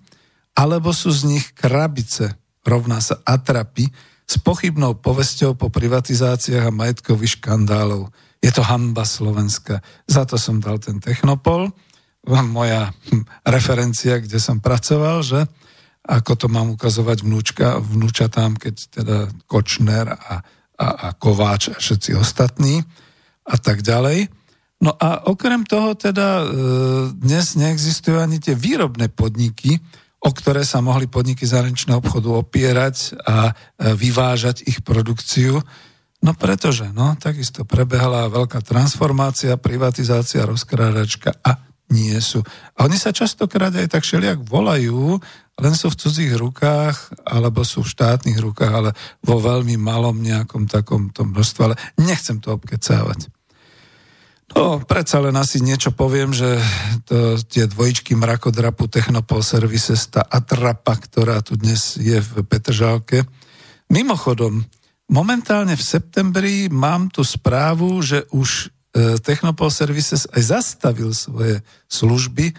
alebo 0.56 0.96
sú 0.96 1.12
z 1.12 1.28
nich 1.28 1.52
krabice, 1.52 2.40
rovná 2.64 3.04
sa 3.04 3.20
atrapy, 3.28 3.92
s 4.24 4.40
pochybnou 4.40 4.96
povesťou 4.96 5.60
po 5.60 5.68
privatizáciách 5.68 6.72
a 6.72 6.76
majetkových 6.76 7.44
škandálov. 7.44 8.16
Je 8.40 8.52
to 8.56 8.64
hamba 8.64 9.04
Slovenska. 9.04 9.84
Za 10.08 10.24
to 10.24 10.40
som 10.40 10.64
dal 10.64 10.80
ten 10.80 11.04
Technopol, 11.04 11.68
moja 12.28 12.96
hm, 13.12 13.28
referencia, 13.44 14.24
kde 14.24 14.40
som 14.40 14.64
pracoval, 14.64 15.20
že 15.20 15.44
ako 16.08 16.32
to 16.40 16.48
mám 16.48 16.72
ukazovať 16.72 17.28
vnúčka, 17.28 17.84
vnúčatám, 17.84 18.56
keď 18.56 18.76
teda 18.88 19.18
Kočner 19.44 20.16
a 20.16 20.40
a, 20.78 20.88
a 20.88 21.18
Kováč 21.18 21.74
a 21.74 21.78
všetci 21.82 22.14
ostatní 22.14 22.86
a 23.44 23.56
tak 23.58 23.82
ďalej. 23.82 24.30
No 24.78 24.94
a 24.94 25.26
okrem 25.26 25.66
toho 25.66 25.98
teda 25.98 26.42
e, 26.42 26.46
dnes 27.18 27.58
neexistujú 27.58 28.22
ani 28.22 28.38
tie 28.38 28.54
výrobné 28.54 29.10
podniky, 29.10 29.82
o 30.22 30.30
ktoré 30.30 30.62
sa 30.62 30.86
mohli 30.86 31.10
podniky 31.10 31.50
zahraničného 31.50 31.98
obchodu 31.98 32.30
opierať 32.38 33.18
a 33.26 33.50
e, 33.50 33.54
vyvážať 33.98 34.70
ich 34.70 34.86
produkciu. 34.86 35.66
No 36.22 36.32
pretože, 36.38 36.90
no, 36.94 37.18
takisto 37.18 37.66
prebehla 37.66 38.30
veľká 38.30 38.62
transformácia, 38.62 39.58
privatizácia, 39.58 40.46
rozkrádačka 40.46 41.42
a 41.42 41.58
nie 41.90 42.18
sú. 42.22 42.44
A 42.78 42.86
oni 42.86 43.00
sa 43.00 43.16
častokrát 43.16 43.74
aj 43.74 43.98
tak 43.98 44.04
šeliak 44.06 44.44
volajú, 44.46 45.18
len 45.58 45.74
sú 45.74 45.90
v 45.90 46.00
cudzích 46.00 46.34
rukách, 46.38 47.26
alebo 47.26 47.66
sú 47.66 47.82
v 47.82 47.90
štátnych 47.90 48.38
rukách, 48.38 48.74
ale 48.74 48.92
vo 49.26 49.42
veľmi 49.42 49.74
malom 49.74 50.22
nejakom 50.22 50.70
takom 50.70 51.10
tom 51.10 51.34
množstve, 51.34 51.62
ale 51.66 51.76
nechcem 51.98 52.38
to 52.38 52.54
obkecávať. 52.54 53.34
No, 54.56 54.80
predsa 54.80 55.20
len 55.20 55.36
asi 55.36 55.60
niečo 55.60 55.92
poviem, 55.92 56.32
že 56.32 56.62
to, 57.04 57.36
tie 57.52 57.68
dvojičky 57.68 58.16
mrakodrapu 58.16 58.88
Technopol 58.88 59.44
Services, 59.44 60.08
tá 60.08 60.24
atrapa, 60.24 60.96
ktorá 60.96 61.44
tu 61.44 61.60
dnes 61.60 62.00
je 62.00 62.16
v 62.16 62.48
Petržálke. 62.48 63.28
Mimochodom, 63.92 64.64
momentálne 65.12 65.76
v 65.76 65.84
septembri 65.84 66.72
mám 66.72 67.12
tu 67.12 67.28
správu, 67.28 68.00
že 68.00 68.24
už 68.32 68.72
e, 68.96 69.20
Technopol 69.20 69.68
Services 69.68 70.32
aj 70.32 70.42
zastavil 70.48 71.12
svoje 71.12 71.60
služby 71.92 72.46
e, 72.48 72.54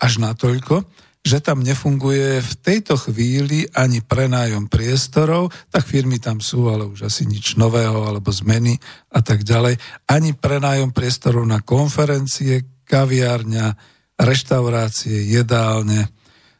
až 0.00 0.24
natoľko, 0.24 0.88
že 1.24 1.40
tam 1.40 1.64
nefunguje 1.64 2.44
v 2.44 2.52
tejto 2.60 3.00
chvíli 3.00 3.64
ani 3.72 4.04
prenájom 4.04 4.68
priestorov, 4.68 5.48
tak 5.72 5.88
firmy 5.88 6.20
tam 6.20 6.44
sú, 6.44 6.68
ale 6.68 6.84
už 6.84 7.08
asi 7.08 7.24
nič 7.24 7.56
nového 7.56 8.04
alebo 8.04 8.28
zmeny 8.28 8.76
a 9.08 9.24
tak 9.24 9.40
ďalej. 9.40 9.80
Ani 10.04 10.36
prenájom 10.36 10.92
priestorov 10.92 11.48
na 11.48 11.64
konferencie, 11.64 12.84
kaviárňa, 12.84 13.72
reštaurácie, 14.20 15.24
jedálne. 15.24 16.12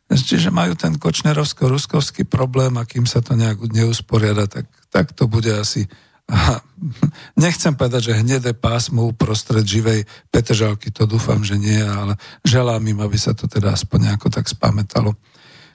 Čiže 0.08 0.48
majú 0.48 0.72
ten 0.80 0.96
kočnerovsko-ruskovský 0.96 2.24
problém 2.24 2.80
a 2.80 2.88
kým 2.88 3.04
sa 3.04 3.20
to 3.20 3.36
nejak 3.36 3.60
neusporiada, 3.68 4.48
tak, 4.48 4.64
tak 4.88 5.12
to 5.12 5.28
bude 5.28 5.52
asi 5.52 5.84
nechcem 7.44 7.76
povedať, 7.76 8.12
že 8.12 8.20
hnedé 8.20 8.52
pásmo 8.56 9.04
uprostred 9.04 9.64
živej 9.64 10.08
Petržalky, 10.32 10.88
to 10.88 11.04
dúfam, 11.04 11.44
že 11.44 11.60
nie, 11.60 11.80
ale 11.80 12.16
želám 12.44 12.80
im, 12.80 12.98
aby 13.04 13.18
sa 13.20 13.36
to 13.36 13.44
teda 13.44 13.76
aspoň 13.76 14.12
nejako 14.12 14.28
tak 14.32 14.48
spamätalo. 14.48 15.12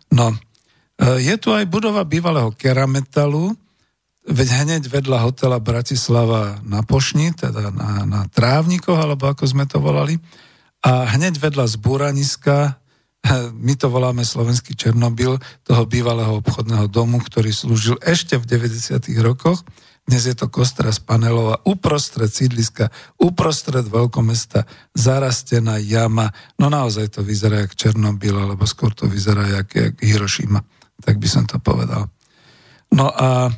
No, 0.09 0.33
e, 0.33 0.37
je 1.21 1.35
tu 1.37 1.53
aj 1.53 1.69
budova 1.69 2.01
bývalého 2.01 2.49
kerametalu, 2.57 3.53
veď 4.25 4.47
hneď 4.65 4.83
vedľa 4.89 5.25
hotela 5.25 5.57
Bratislava 5.61 6.61
na 6.65 6.81
Pošni, 6.81 7.33
teda 7.33 7.69
na, 7.69 8.05
na 8.05 8.21
Trávnikoch, 8.29 8.97
alebo 8.97 9.29
ako 9.29 9.45
sme 9.45 9.69
to 9.69 9.77
volali, 9.77 10.17
a 10.79 11.11
hneď 11.13 11.37
vedľa 11.37 11.65
zbúraniska, 11.75 12.79
my 13.65 13.73
to 13.75 13.87
voláme 13.91 14.23
slovenský 14.25 14.75
Černobyl, 14.75 15.37
toho 15.63 15.83
bývalého 15.85 16.39
obchodného 16.39 16.87
domu, 16.87 17.19
ktorý 17.19 17.51
slúžil 17.53 17.97
ešte 18.01 18.39
v 18.39 18.45
90. 18.47 18.99
rokoch, 19.23 19.63
dnes 20.09 20.25
je 20.25 20.33
to 20.33 20.49
kostra 20.49 20.89
z 20.89 21.05
panelov 21.05 21.53
a 21.53 21.61
uprostred 21.69 22.33
sídliska, 22.33 22.89
uprostred 23.21 23.85
veľkomesta, 23.85 24.65
zarastená 24.97 25.77
jama. 25.77 26.33
No 26.57 26.65
naozaj 26.65 27.13
to 27.13 27.21
vyzerá 27.21 27.61
jak 27.61 27.77
Černobyl, 27.77 28.33
alebo 28.33 28.65
skôr 28.65 28.89
to 28.97 29.05
vyzerá 29.05 29.45
jak, 29.61 29.69
jak 29.69 29.93
Hiroshima. 30.01 30.65
Tak 30.97 31.21
by 31.21 31.27
som 31.29 31.45
to 31.45 31.61
povedal. 31.61 32.09
No 32.89 33.13
a 33.13 33.53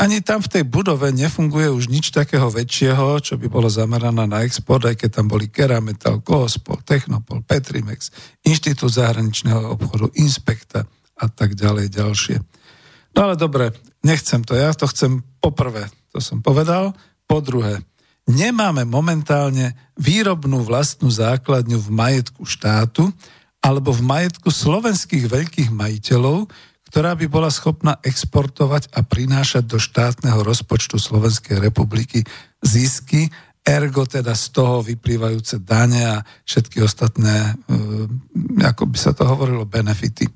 ani 0.00 0.24
tam 0.24 0.40
v 0.40 0.48
tej 0.48 0.64
budove 0.64 1.12
nefunguje 1.12 1.68
už 1.68 1.92
nič 1.92 2.16
takého 2.16 2.48
väčšieho, 2.48 3.20
čo 3.20 3.36
by 3.36 3.44
bolo 3.52 3.68
zamerané 3.68 4.24
na 4.24 4.40
export, 4.40 4.88
aj 4.88 4.96
keď 4.96 5.20
tam 5.20 5.26
boli 5.28 5.52
Kerametal, 5.52 6.24
Koospol, 6.24 6.80
Technopol, 6.80 7.44
Petrimex, 7.44 8.08
Inštitút 8.40 8.96
zahraničného 8.96 9.76
obchodu, 9.76 10.08
Inspekta 10.16 10.88
a 11.20 11.26
tak 11.28 11.52
ďalej 11.52 11.92
ďalšie. 11.92 12.36
No 13.12 13.28
ale 13.28 13.36
dobre, 13.36 13.76
nechcem 14.00 14.40
to, 14.40 14.56
ja 14.56 14.72
to 14.72 14.88
chcem 14.88 15.20
poprvé, 15.44 15.92
to 16.08 16.24
som 16.24 16.40
povedal, 16.40 16.96
po 17.28 17.44
druhé, 17.44 17.84
nemáme 18.24 18.88
momentálne 18.88 19.76
výrobnú 20.00 20.64
vlastnú 20.64 21.12
základňu 21.12 21.76
v 21.76 21.88
majetku 21.92 22.48
štátu 22.48 23.12
alebo 23.60 23.92
v 23.92 24.00
majetku 24.00 24.48
slovenských 24.48 25.28
veľkých 25.28 25.68
majiteľov, 25.68 26.48
ktorá 26.90 27.14
by 27.14 27.26
bola 27.30 27.48
schopná 27.54 28.02
exportovať 28.02 28.90
a 28.90 29.06
prinášať 29.06 29.64
do 29.64 29.78
štátneho 29.78 30.42
rozpočtu 30.42 30.98
Slovenskej 30.98 31.62
republiky 31.62 32.26
zisky, 32.58 33.30
ergo 33.62 34.02
teda 34.04 34.34
z 34.34 34.44
toho 34.50 34.82
vyplývajúce 34.82 35.62
dane 35.62 36.02
a 36.02 36.16
všetky 36.42 36.82
ostatné, 36.82 37.54
e, 37.70 38.64
ako 38.66 38.90
by 38.90 38.98
sa 38.98 39.14
to 39.14 39.22
hovorilo, 39.22 39.62
benefity 39.68 40.26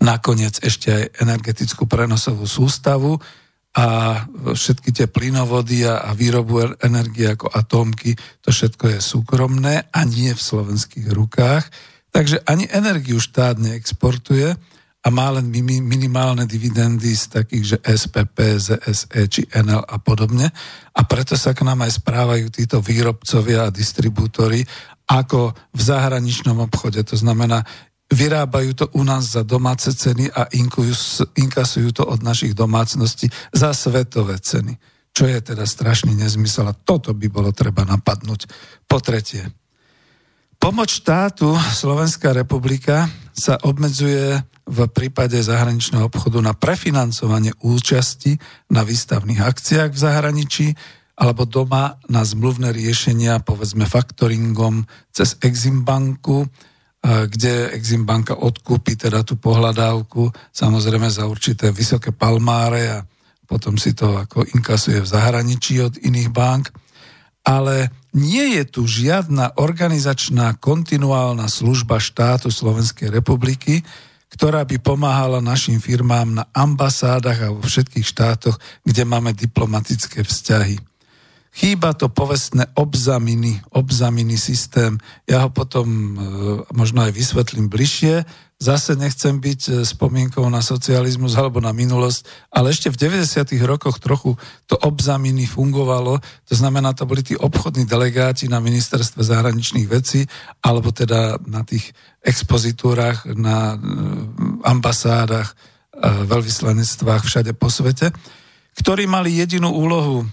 nakoniec 0.00 0.60
ešte 0.60 0.92
aj 0.92 1.04
energetickú 1.24 1.88
prenosovú 1.88 2.44
sústavu 2.44 3.16
a 3.70 4.18
všetky 4.34 4.90
tie 4.90 5.06
plynovody 5.06 5.86
a, 5.86 6.10
výrobu 6.12 6.74
energie 6.82 7.30
ako 7.30 7.48
atómky, 7.54 8.18
to 8.42 8.50
všetko 8.50 8.98
je 8.98 8.98
súkromné 8.98 9.86
a 9.88 10.00
nie 10.04 10.34
v 10.34 10.42
slovenských 10.42 11.06
rukách. 11.14 11.64
Takže 12.10 12.42
ani 12.42 12.66
energiu 12.66 13.22
štát 13.22 13.62
neexportuje 13.62 14.58
a 15.00 15.08
má 15.08 15.32
len 15.32 15.48
minimálne 15.80 16.44
dividendy 16.44 17.16
z 17.16 17.40
takých, 17.40 17.64
že 17.64 17.76
SPP, 17.80 18.36
ZSE 18.60 19.22
či 19.32 19.48
NL 19.48 19.80
a 19.80 19.96
podobne. 19.96 20.52
A 20.92 21.00
preto 21.08 21.40
sa 21.40 21.56
k 21.56 21.64
nám 21.64 21.88
aj 21.88 22.04
správajú 22.04 22.52
títo 22.52 22.84
výrobcovia 22.84 23.68
a 23.68 23.72
distribútory 23.72 24.60
ako 25.08 25.56
v 25.72 25.80
zahraničnom 25.80 26.60
obchode. 26.60 27.00
To 27.00 27.16
znamená, 27.16 27.64
vyrábajú 28.12 28.70
to 28.76 28.86
u 28.92 29.02
nás 29.02 29.32
za 29.32 29.40
domáce 29.40 29.88
ceny 29.88 30.28
a 30.36 30.52
inkasujú 31.34 31.96
to 31.96 32.04
od 32.04 32.20
našich 32.20 32.52
domácností 32.52 33.32
za 33.56 33.72
svetové 33.72 34.36
ceny. 34.36 34.76
Čo 35.16 35.26
je 35.26 35.40
teda 35.40 35.64
strašný 35.64 36.12
nezmysel 36.12 36.68
a 36.68 36.76
toto 36.76 37.16
by 37.16 37.26
bolo 37.32 37.50
treba 37.56 37.88
napadnúť. 37.88 38.46
Po 38.84 39.00
tretie, 39.00 39.48
pomoc 40.60 40.92
štátu 40.92 41.56
Slovenská 41.56 42.36
republika 42.36 43.08
sa 43.32 43.56
obmedzuje 43.64 44.38
v 44.70 44.86
prípade 44.86 45.34
zahraničného 45.42 46.06
obchodu 46.06 46.38
na 46.38 46.54
prefinancovanie 46.54 47.50
účasti 47.58 48.38
na 48.70 48.86
výstavných 48.86 49.42
akciách 49.42 49.90
v 49.90 49.98
zahraničí 49.98 50.66
alebo 51.20 51.44
doma 51.44 52.00
na 52.08 52.24
zmluvné 52.24 52.72
riešenia, 52.72 53.44
povedzme 53.44 53.84
faktoringom 53.84 54.88
cez 55.12 55.36
Exim 55.44 55.84
banku, 55.84 56.48
kde 57.04 57.74
Exim 57.76 58.08
banka 58.08 58.38
odkúpi 58.38 58.96
teda 58.96 59.20
tú 59.20 59.36
pohľadávku, 59.36 60.32
samozrejme 60.54 61.12
za 61.12 61.28
určité 61.28 61.74
vysoké 61.74 62.14
palmáre 62.14 62.88
a 62.88 62.98
potom 63.44 63.76
si 63.76 63.92
to 63.92 64.16
ako 64.16 64.48
inkasuje 64.54 65.02
v 65.02 65.10
zahraničí 65.10 65.82
od 65.82 65.98
iných 66.00 66.30
bank. 66.32 66.72
Ale 67.44 67.90
nie 68.16 68.60
je 68.60 68.64
tu 68.68 68.84
žiadna 68.84 69.58
organizačná 69.58 70.56
kontinuálna 70.60 71.48
služba 71.48 72.00
štátu 72.00 72.52
Slovenskej 72.52 73.08
republiky, 73.12 73.84
ktorá 74.30 74.62
by 74.62 74.78
pomáhala 74.78 75.42
našim 75.42 75.82
firmám 75.82 76.30
na 76.30 76.44
ambasádach 76.54 77.38
a 77.42 77.54
vo 77.54 77.62
všetkých 77.66 78.06
štátoch, 78.06 78.56
kde 78.86 79.02
máme 79.02 79.34
diplomatické 79.34 80.22
vzťahy. 80.22 80.78
Chýba 81.50 81.98
to 81.98 82.06
povestné 82.06 82.70
obzaminy, 82.78 83.58
obzaminy 83.74 84.38
systém. 84.38 85.02
Ja 85.26 85.42
ho 85.44 85.50
potom 85.50 85.86
e, 85.90 86.10
možno 86.70 87.02
aj 87.02 87.10
vysvetlím 87.10 87.66
bližšie. 87.66 88.22
Zase 88.60 88.92
nechcem 88.92 89.40
byť 89.40 89.60
e, 89.66 89.70
spomienkou 89.88 90.44
na 90.52 90.60
socializmus 90.60 91.32
alebo 91.32 91.64
na 91.64 91.72
minulosť, 91.72 92.28
ale 92.52 92.76
ešte 92.76 92.92
v 92.92 93.24
90. 93.24 93.56
rokoch 93.64 93.96
trochu 93.96 94.36
to 94.68 94.76
obzaminy 94.76 95.48
fungovalo. 95.48 96.20
To 96.20 96.54
znamená, 96.54 96.92
to 96.92 97.08
boli 97.08 97.24
tí 97.24 97.32
obchodní 97.40 97.88
delegáti 97.88 98.52
na 98.52 98.60
ministerstve 98.60 99.24
zahraničných 99.24 99.88
vecí 99.88 100.28
alebo 100.60 100.92
teda 100.92 101.40
na 101.48 101.64
tých 101.64 101.96
expozitúrach, 102.20 103.24
na 103.32 103.74
e, 103.74 103.76
ambasádach, 104.68 105.56
veľvyslanectvách 106.00 107.22
všade 107.24 107.52
po 107.52 107.68
svete, 107.68 108.08
ktorí 108.80 109.04
mali 109.04 109.36
jedinú 109.36 109.68
úlohu 109.72 110.24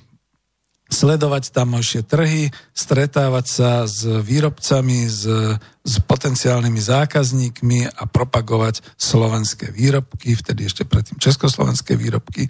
sledovať 0.87 1.51
tamojšie 1.51 2.01
trhy, 2.07 2.51
stretávať 2.71 3.45
sa 3.45 3.71
s 3.83 4.07
výrobcami, 4.07 5.07
s, 5.07 5.23
s 5.83 5.95
potenciálnymi 6.03 6.79
zákazníkmi 6.79 7.79
a 7.91 8.03
propagovať 8.07 8.83
slovenské 8.95 9.71
výrobky, 9.75 10.35
vtedy 10.35 10.67
ešte 10.67 10.87
predtým 10.87 11.19
československé 11.19 11.99
výrobky 11.99 12.47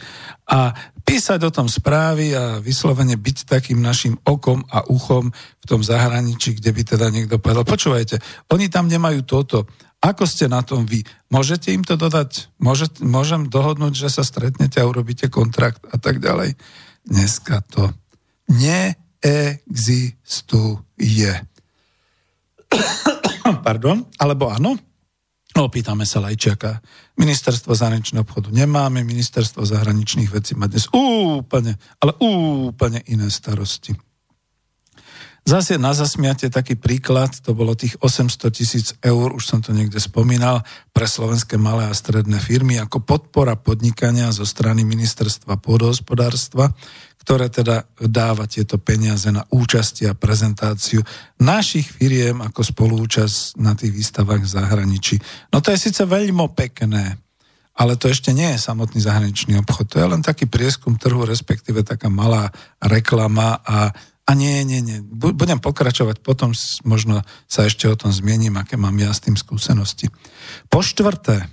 a 0.49 0.73
písať 1.01 1.39
o 1.47 1.51
tom 1.51 1.65
správy 1.65 2.37
a 2.37 2.61
vyslovene 2.61 3.17
byť 3.17 3.37
takým 3.47 3.81
našim 3.81 4.19
okom 4.21 4.61
a 4.69 4.85
uchom 4.85 5.33
v 5.33 5.65
tom 5.65 5.81
zahraničí, 5.81 6.57
kde 6.57 6.71
by 6.71 6.81
teda 6.83 7.07
niekto 7.09 7.41
povedal, 7.41 7.65
počúvajte, 7.65 8.21
oni 8.53 8.69
tam 8.69 8.85
nemajú 8.85 9.25
toto, 9.25 9.65
ako 9.97 10.29
ste 10.29 10.45
na 10.45 10.61
tom 10.61 10.85
vy? 10.85 11.01
Môžete 11.33 11.73
im 11.73 11.81
to 11.81 11.97
dodať? 11.97 12.53
Môžete, 12.61 13.01
môžem 13.01 13.49
dohodnúť, 13.49 13.97
že 13.97 14.13
sa 14.13 14.21
stretnete 14.21 14.77
a 14.77 14.85
urobíte 14.85 15.25
kontrakt 15.25 15.81
a 15.89 15.97
tak 15.97 16.21
ďalej? 16.21 16.53
Dneska 17.01 17.65
to 17.65 17.89
neexistuje. 18.51 21.31
Pardon, 23.67 24.03
alebo 24.19 24.51
áno? 24.51 24.75
Opýtame 25.57 26.05
sa 26.05 26.21
Lajčiaka. 26.21 26.77
Ministerstvo 27.17 27.73
zahraničného 27.73 28.21
obchodu 28.21 28.53
nemáme, 28.53 29.01
ministerstvo 29.01 29.65
zahraničných 29.65 30.29
vecí 30.29 30.53
má 30.53 30.69
dnes 30.69 30.85
úplne, 30.93 31.81
ale 31.97 32.13
úplne 32.21 33.01
iné 33.09 33.25
starosti. 33.33 33.97
Zase 35.47 35.79
na 35.79 35.95
zasmiate 35.95 36.51
taký 36.51 36.75
príklad, 36.75 37.31
to 37.39 37.55
bolo 37.55 37.71
tých 37.71 37.95
800 38.03 38.51
tisíc 38.51 38.91
eur, 38.99 39.31
už 39.31 39.47
som 39.47 39.63
to 39.63 39.71
niekde 39.71 39.95
spomínal, 39.95 40.59
pre 40.91 41.07
slovenské 41.07 41.55
malé 41.55 41.87
a 41.87 41.95
stredné 41.95 42.35
firmy 42.43 42.75
ako 42.83 42.99
podpora 42.99 43.55
podnikania 43.55 44.27
zo 44.35 44.43
strany 44.43 44.83
ministerstva 44.83 45.55
pôdohospodárstva, 45.63 46.75
ktoré 47.27 47.51
teda 47.51 47.83
dáva 48.07 48.47
tieto 48.47 48.79
peniaze 48.79 49.27
na 49.35 49.43
účasti 49.51 50.07
a 50.07 50.15
prezentáciu 50.15 51.03
našich 51.43 51.91
firiem 51.91 52.39
ako 52.39 52.63
spolúčasť 52.63 53.59
na 53.59 53.75
tých 53.75 53.91
výstavách 53.91 54.47
v 54.47 54.53
zahraničí. 54.55 55.15
No 55.51 55.59
to 55.59 55.75
je 55.75 55.91
síce 55.91 56.07
veľmi 56.07 56.47
pekné, 56.55 57.19
ale 57.75 57.99
to 57.99 58.07
ešte 58.07 58.31
nie 58.31 58.55
je 58.55 58.63
samotný 58.63 59.03
zahraničný 59.03 59.59
obchod. 59.59 59.91
To 59.91 59.99
je 59.99 60.07
len 60.07 60.23
taký 60.23 60.47
prieskum 60.47 60.95
trhu, 60.95 61.27
respektíve 61.27 61.83
taká 61.83 62.07
malá 62.07 62.47
reklama 62.79 63.59
a 63.59 63.91
a 64.27 64.35
nie, 64.35 64.59
nie, 64.67 64.83
nie. 64.83 64.99
Budem 65.07 65.55
pokračovať, 65.55 66.19
potom 66.19 66.51
možno 66.83 67.23
sa 67.47 67.63
ešte 67.63 67.87
o 67.87 67.95
tom 67.95 68.11
zmiením, 68.11 68.59
aké 68.59 68.75
mám 68.75 68.99
ja 68.99 69.15
s 69.15 69.23
tým 69.23 69.39
skúsenosti. 69.39 70.11
Po 70.67 70.83
štvrté, 70.83 71.47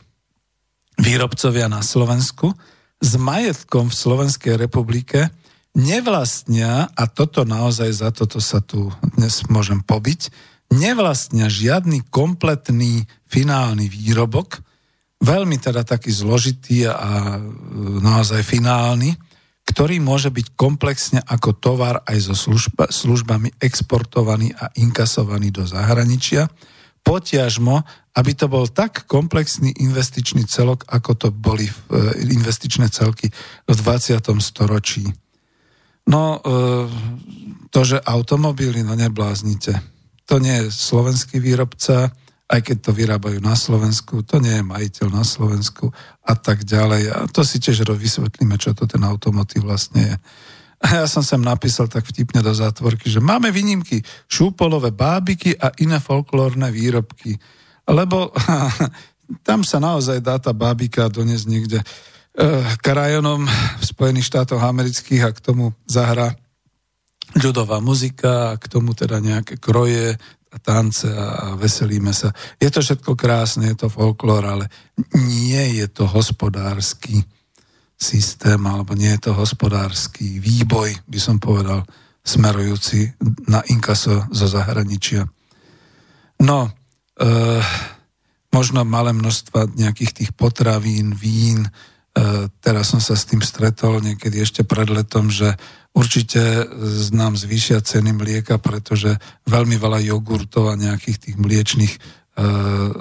výrobcovia 0.99 1.71
na 1.71 1.87
Slovensku 1.87 2.51
s 2.99 3.15
majetkom 3.15 3.95
v 3.95 3.95
Slovenskej 3.95 4.59
republike 4.59 5.31
nevlastnia, 5.75 6.89
a 6.95 7.05
toto 7.11 7.43
naozaj 7.43 7.91
za 7.91 8.11
toto 8.15 8.39
sa 8.39 8.63
tu 8.63 8.95
dnes 9.19 9.43
môžem 9.51 9.83
pobiť, 9.83 10.31
nevlastnia 10.71 11.51
žiadny 11.51 12.07
kompletný 12.09 13.05
finálny 13.27 13.91
výrobok, 13.91 14.63
veľmi 15.23 15.59
teda 15.59 15.83
taký 15.83 16.15
zložitý 16.15 16.87
a 16.87 17.43
naozaj 18.01 18.47
finálny, 18.47 19.19
ktorý 19.65 19.99
môže 19.99 20.29
byť 20.29 20.47
komplexne 20.55 21.21
ako 21.25 21.57
tovar 21.57 22.05
aj 22.05 22.19
so 22.31 22.35
služba, 22.37 22.93
službami 22.93 23.57
exportovaný 23.59 24.53
a 24.55 24.69
inkasovaný 24.77 25.51
do 25.51 25.65
zahraničia, 25.65 26.53
potiažmo, 27.01 27.85
aby 28.15 28.33
to 28.37 28.47
bol 28.47 28.69
tak 28.69 29.09
komplexný 29.09 29.73
investičný 29.81 30.45
celok, 30.47 30.85
ako 30.89 31.11
to 31.17 31.29
boli 31.33 31.69
e, 31.69 31.75
investičné 32.33 32.93
celky 32.93 33.33
v 33.67 33.75
20. 33.75 34.21
storočí. 34.41 35.05
No, 36.05 36.39
e, 36.39 36.51
to, 37.73 37.81
že 37.85 37.99
automobily, 38.05 38.85
no 38.85 38.93
nebláznite. 38.93 39.73
To 40.29 40.37
nie 40.41 40.65
je 40.65 40.73
slovenský 40.73 41.41
výrobca, 41.41 42.13
aj 42.45 42.61
keď 42.61 42.77
to 42.81 42.91
vyrábajú 42.93 43.39
na 43.41 43.57
Slovensku, 43.57 44.21
to 44.23 44.37
nie 44.37 44.61
je 44.61 44.65
majiteľ 44.65 45.09
na 45.09 45.25
Slovensku 45.25 45.89
a 46.23 46.35
tak 46.37 46.63
ďalej. 46.63 47.03
A 47.09 47.19
to 47.33 47.41
si 47.41 47.57
tiež 47.57 47.89
vysvetlíme, 47.89 48.61
čo 48.61 48.77
to 48.77 48.85
ten 48.85 49.01
automotív 49.01 49.65
vlastne 49.65 50.13
je. 50.13 50.17
A 50.85 51.01
ja 51.01 51.05
som 51.09 51.25
sem 51.25 51.41
napísal 51.41 51.89
tak 51.89 52.05
vtipne 52.05 52.45
do 52.45 52.53
zátvorky, 52.53 53.09
že 53.09 53.17
máme 53.17 53.49
výnimky 53.49 54.05
šúpolové 54.29 54.93
bábiky 54.93 55.57
a 55.57 55.73
iné 55.81 55.97
folklórne 55.97 56.69
výrobky. 56.69 57.41
Lebo 57.89 58.29
tam 59.49 59.65
sa 59.65 59.81
naozaj 59.81 60.21
dá 60.21 60.37
tá 60.37 60.53
bábika 60.53 61.09
doniesť 61.09 61.47
niekde 61.49 61.81
krajonom 62.83 63.47
v 63.79 63.85
Spojených 63.85 64.27
štátoch 64.27 64.59
amerických 64.59 65.23
a 65.23 65.31
k 65.31 65.39
tomu 65.39 65.71
zahra 65.87 66.35
ľudová 67.39 67.79
muzika 67.79 68.55
a 68.55 68.59
k 68.59 68.67
tomu 68.67 68.95
teda 68.95 69.23
nejaké 69.23 69.59
kroje 69.59 70.19
a 70.55 70.57
tance 70.63 71.07
a 71.11 71.59
veselíme 71.59 72.15
sa. 72.15 72.31
Je 72.63 72.71
to 72.71 72.79
všetko 72.79 73.19
krásne, 73.19 73.75
je 73.75 73.87
to 73.87 73.89
folklór, 73.91 74.47
ale 74.47 74.71
nie 75.15 75.83
je 75.83 75.87
to 75.91 76.07
hospodársky 76.07 77.27
systém, 77.99 78.59
alebo 78.63 78.95
nie 78.95 79.11
je 79.19 79.31
to 79.31 79.33
hospodársky 79.35 80.39
výboj, 80.39 80.95
by 81.11 81.19
som 81.19 81.43
povedal, 81.43 81.83
smerujúci 82.23 83.15
na 83.51 83.67
inkaso 83.67 84.31
zo 84.31 84.47
zahraničia. 84.47 85.27
No, 86.43 86.71
e, 86.71 86.71
možno 88.55 88.87
malé 88.87 89.11
množstva 89.11 89.75
nejakých 89.75 90.13
tých 90.23 90.31
potravín, 90.35 91.15
vín, 91.19 91.67
teraz 92.63 92.95
som 92.95 93.03
sa 93.03 93.19
s 93.19 93.27
tým 93.27 93.43
stretol 93.43 93.99
niekedy 93.99 94.39
ešte 94.39 94.63
pred 94.63 94.87
letom, 94.87 95.35
že 95.35 95.59
určite 95.95 96.67
nám 97.11 97.35
zvýšia 97.35 97.83
ceny 97.83 98.15
mlieka, 98.15 98.63
pretože 98.63 99.19
veľmi 99.51 99.75
veľa 99.79 99.99
jogurtov 100.03 100.71
a 100.71 100.79
nejakých 100.79 101.19
tých 101.31 101.37
mliečných 101.39 101.95
e, 101.95 101.99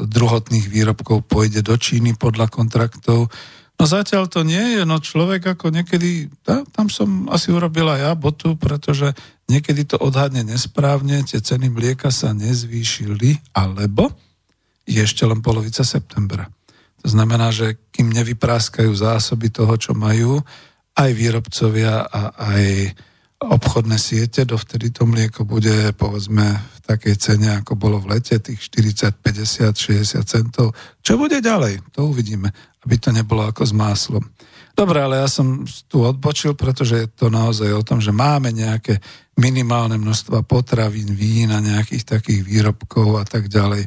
druhotných 0.09 0.66
výrobkov 0.66 1.30
pôjde 1.30 1.61
do 1.61 1.78
Číny 1.78 2.18
podľa 2.18 2.49
kontraktov. 2.49 3.30
No 3.78 3.84
zatiaľ 3.89 4.30
to 4.30 4.45
nie 4.45 4.78
je, 4.78 4.82
no 4.86 5.01
človek 5.01 5.57
ako 5.57 5.74
niekedy, 5.74 6.30
tá, 6.45 6.61
tam 6.74 6.89
som 6.89 7.30
asi 7.30 7.49
urobila 7.49 7.97
ja 7.97 8.14
botu, 8.14 8.53
pretože 8.57 9.14
niekedy 9.49 9.89
to 9.89 9.97
odhadne 9.97 10.45
nesprávne, 10.45 11.26
tie 11.26 11.41
ceny 11.41 11.70
mlieka 11.74 12.14
sa 12.14 12.34
nezvýšili, 12.34 13.57
alebo 13.57 14.14
je 14.86 15.01
ešte 15.01 15.26
len 15.26 15.41
polovica 15.41 15.82
septembra. 15.82 16.49
To 17.04 17.08
znamená, 17.12 17.51
že 17.51 17.76
kým 17.91 18.10
nevypráskajú 18.16 18.89
zásoby 18.95 19.51
toho, 19.51 19.76
čo 19.76 19.91
majú, 19.91 20.39
aj 20.95 21.10
výrobcovia 21.12 22.08
a 22.08 22.22
aj 22.32 22.95
obchodné 23.43 23.99
siete, 23.99 24.47
dovtedy 24.47 24.95
to 24.95 25.04
mlieko 25.04 25.43
bude 25.43 25.91
povedzme 25.99 26.47
v 26.47 26.80
takej 26.80 27.16
cene, 27.20 27.49
ako 27.60 27.76
bolo 27.76 27.99
v 27.99 28.16
lete, 28.16 28.39
tých 28.39 28.72
40, 28.72 29.20
50, 29.20 29.76
60 29.76 30.24
centov. 30.24 30.72
Čo 31.04 31.20
bude 31.20 31.43
ďalej? 31.43 31.84
To 31.99 32.08
uvidíme, 32.08 32.56
aby 32.88 32.95
to 32.95 33.12
nebolo 33.12 33.43
ako 33.43 33.68
s 33.68 33.74
máslom. 33.76 34.24
Dobre, 34.74 35.04
ale 35.04 35.22
ja 35.22 35.30
som 35.30 35.68
tu 35.91 36.01
odbočil, 36.01 36.58
pretože 36.58 36.95
je 36.97 37.08
to 37.12 37.28
naozaj 37.30 37.70
o 37.70 37.86
tom, 37.86 38.01
že 38.01 38.16
máme 38.16 38.49
nejaké 38.49 38.97
minimálne 39.38 39.99
množstva 39.99 40.41
potravín, 40.47 41.14
vína, 41.14 41.62
nejakých 41.62 42.18
takých 42.18 42.41
výrobkov 42.41 43.22
a 43.22 43.26
tak 43.28 43.51
ďalej. 43.51 43.86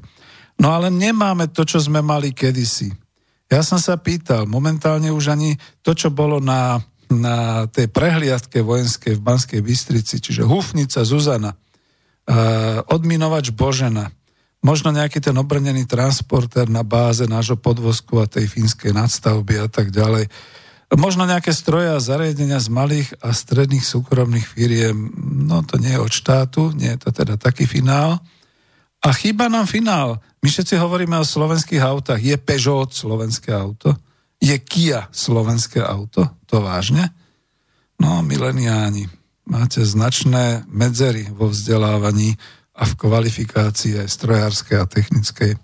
No 0.63 0.73
ale 0.73 0.93
nemáme 0.93 1.51
to, 1.51 1.67
čo 1.67 1.83
sme 1.83 2.05
mali 2.05 2.31
kedysi. 2.31 3.06
Ja 3.47 3.63
som 3.63 3.79
sa 3.79 3.95
pýtal, 3.95 4.51
momentálne 4.51 5.15
už 5.15 5.31
ani 5.35 5.55
to, 5.87 5.95
čo 5.95 6.11
bolo 6.11 6.43
na 6.43 6.83
na 7.11 7.67
tej 7.71 7.87
prehliadke 7.87 8.63
vojenskej 8.63 9.19
v 9.19 9.25
Banskej 9.25 9.61
Bystrici, 9.63 10.19
čiže 10.19 10.43
Hufnica 10.43 11.07
Zuzana, 11.07 11.55
odminovač 12.91 13.55
Božena, 13.55 14.11
možno 14.59 14.91
nejaký 14.91 15.23
ten 15.23 15.37
obrnený 15.39 15.87
transporter 15.87 16.67
na 16.67 16.83
báze 16.83 17.23
nášho 17.31 17.55
podvozku 17.55 18.19
a 18.19 18.27
tej 18.27 18.51
fínskej 18.51 18.91
nadstavby 18.91 19.63
a 19.63 19.69
tak 19.71 19.95
ďalej. 19.95 20.27
Možno 20.99 21.27
nejaké 21.27 21.51
stroje 21.51 21.91
a 21.91 22.03
zariadenia 22.03 22.63
z 22.63 22.71
malých 22.71 23.15
a 23.23 23.35
stredných 23.35 23.83
súkromných 23.83 24.47
firiem, 24.47 25.11
no 25.47 25.63
to 25.63 25.79
nie 25.79 25.95
je 25.95 26.03
od 26.03 26.11
štátu, 26.11 26.75
nie 26.75 26.95
je 26.95 27.07
to 27.07 27.11
teda 27.15 27.39
taký 27.39 27.67
finál. 27.67 28.19
A 29.07 29.15
chýba 29.15 29.47
nám 29.47 29.71
finál. 29.71 30.19
My 30.43 30.51
všetci 30.51 30.75
hovoríme 30.83 31.15
o 31.15 31.23
slovenských 31.23 31.79
autách. 31.79 32.19
Je 32.19 32.35
Peugeot 32.35 32.91
slovenské 32.91 33.55
auto? 33.55 33.95
Je 34.43 34.59
Kia 34.59 35.07
slovenské 35.15 35.79
auto? 35.79 36.27
To 36.51 36.59
vážne? 36.59 37.15
No, 38.03 38.19
mileniáni, 38.27 39.07
máte 39.47 39.87
značné 39.87 40.67
medzery 40.67 41.31
vo 41.31 41.47
vzdelávaní 41.55 42.35
a 42.75 42.83
v 42.83 42.99
kvalifikácii 42.99 44.03
aj 44.03 44.09
strojárskej 44.11 44.77
a 44.83 44.91
technickej. 44.91 45.55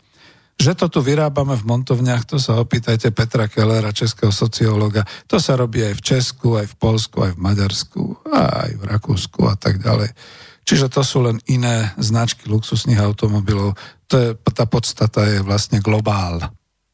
Že 0.63 0.73
to 0.79 0.87
tu 0.89 1.01
vyrábame 1.03 1.59
v 1.59 1.67
montovniach, 1.67 2.23
to 2.23 2.39
sa 2.39 2.63
opýtajte 2.63 3.11
Petra 3.11 3.51
Kellera, 3.51 3.91
českého 3.91 4.31
sociológa. 4.31 5.03
To 5.27 5.43
sa 5.43 5.59
robí 5.59 5.83
aj 5.83 5.99
v 5.99 6.05
Česku, 6.15 6.49
aj 6.63 6.71
v 6.71 6.79
Polsku, 6.79 7.27
aj 7.27 7.35
v 7.35 7.43
Maďarsku, 7.43 8.03
aj 8.31 8.71
v 8.79 8.83
Rakúsku 8.87 9.41
a 9.51 9.59
tak 9.59 9.83
ďalej. 9.83 10.15
Čiže 10.63 10.87
to 10.93 11.03
sú 11.03 11.27
len 11.27 11.43
iné 11.51 11.91
značky 11.99 12.47
luxusných 12.47 13.03
automobilov. 13.03 13.75
To 14.07 14.15
je, 14.15 14.29
tá 14.55 14.65
podstata 14.67 15.27
je 15.27 15.43
vlastne 15.43 15.83
globál. 15.83 16.39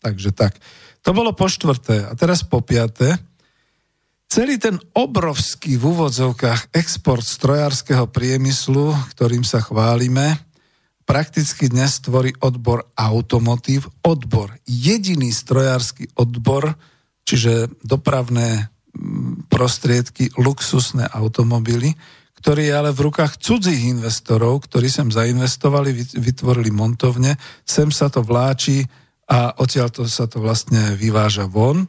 Takže 0.00 0.32
tak. 0.32 0.56
To 1.04 1.12
bolo 1.12 1.36
po 1.36 1.46
štvrté. 1.46 2.08
A 2.08 2.12
teraz 2.16 2.40
po 2.40 2.64
piaté. 2.64 3.16
Celý 4.28 4.60
ten 4.60 4.76
obrovský 4.92 5.80
v 5.80 5.84
úvodzovkách 5.88 6.76
export 6.76 7.24
strojárskeho 7.24 8.12
priemyslu, 8.12 8.92
ktorým 9.16 9.40
sa 9.40 9.64
chválime, 9.64 10.36
prakticky 11.08 11.72
dnes 11.72 12.04
tvorí 12.04 12.36
odbor 12.44 12.84
automotív. 12.92 13.88
Odbor, 14.04 14.52
jediný 14.68 15.32
strojársky 15.32 16.12
odbor, 16.20 16.76
čiže 17.24 17.72
dopravné 17.80 18.68
mm, 18.92 19.48
prostriedky, 19.48 20.28
luxusné 20.36 21.08
automobily, 21.08 21.96
ktorý 22.38 22.70
je 22.70 22.74
ale 22.74 22.90
v 22.94 23.04
rukách 23.10 23.42
cudzích 23.42 23.90
investorov, 23.90 24.66
ktorí 24.70 24.86
sem 24.86 25.10
zainvestovali, 25.10 25.90
vytvorili 26.16 26.70
montovne, 26.70 27.34
sem 27.66 27.90
sa 27.90 28.06
to 28.06 28.22
vláči 28.22 28.86
a 29.28 29.58
odtiaľ 29.60 29.90
to 29.92 30.02
sa 30.06 30.30
to 30.30 30.40
vlastne 30.40 30.96
vyváža 30.96 31.50
von. 31.50 31.84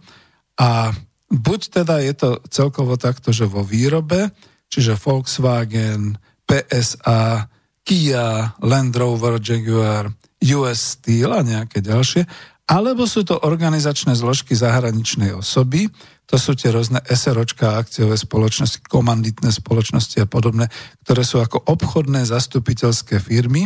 A 0.60 0.92
buď 1.32 1.60
teda 1.82 2.02
je 2.04 2.14
to 2.18 2.30
celkovo 2.50 2.98
takto, 3.00 3.32
že 3.32 3.48
vo 3.48 3.64
výrobe, 3.64 4.34
čiže 4.68 5.00
Volkswagen, 5.00 6.18
PSA, 6.44 7.48
Kia, 7.86 8.58
Land 8.60 8.94
Rover, 8.98 9.40
Jaguar, 9.40 10.12
US 10.58 11.00
Steel 11.00 11.32
a 11.32 11.42
nejaké 11.46 11.80
ďalšie, 11.80 12.26
alebo 12.70 13.10
sú 13.10 13.26
to 13.26 13.34
organizačné 13.42 14.14
zložky 14.14 14.54
zahraničnej 14.54 15.34
osoby, 15.34 15.90
to 16.30 16.38
sú 16.38 16.54
tie 16.54 16.70
rôzne 16.70 17.02
SROčka, 17.02 17.82
akciové 17.82 18.14
spoločnosti, 18.14 18.86
komanditné 18.86 19.50
spoločnosti 19.50 20.22
a 20.22 20.30
podobné, 20.30 20.70
ktoré 21.02 21.26
sú 21.26 21.42
ako 21.42 21.66
obchodné 21.66 22.22
zastupiteľské 22.30 23.18
firmy 23.18 23.66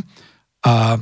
a 0.63 0.95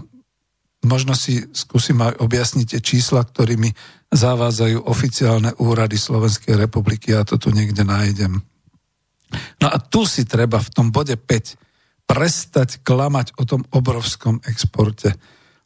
možno 0.81 1.13
si 1.13 1.45
skúsim 1.53 2.01
aj 2.01 2.17
objasniť 2.17 2.65
tie 2.65 2.81
čísla, 2.81 3.21
ktorými 3.21 3.69
zavádzajú 4.09 4.89
oficiálne 4.89 5.53
úrady 5.61 6.01
Slovenskej 6.01 6.57
republiky. 6.57 7.13
Ja 7.13 7.21
to 7.21 7.37
tu 7.37 7.53
niekde 7.53 7.85
nájdem. 7.85 8.41
No 9.61 9.69
a 9.69 9.77
tu 9.77 10.09
si 10.09 10.25
treba 10.25 10.57
v 10.57 10.73
tom 10.73 10.89
bode 10.89 11.13
5 11.13 12.09
prestať 12.09 12.81
klamať 12.83 13.37
o 13.37 13.45
tom 13.45 13.61
obrovskom 13.71 14.41
exporte. 14.49 15.13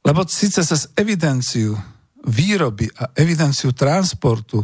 Lebo 0.05 0.27
síce 0.27 0.61
sa 0.61 0.75
z 0.77 0.91
evidenciu 0.99 1.73
výroby 2.27 2.91
a 2.99 3.09
evidenciu 3.17 3.73
transportu 3.73 4.61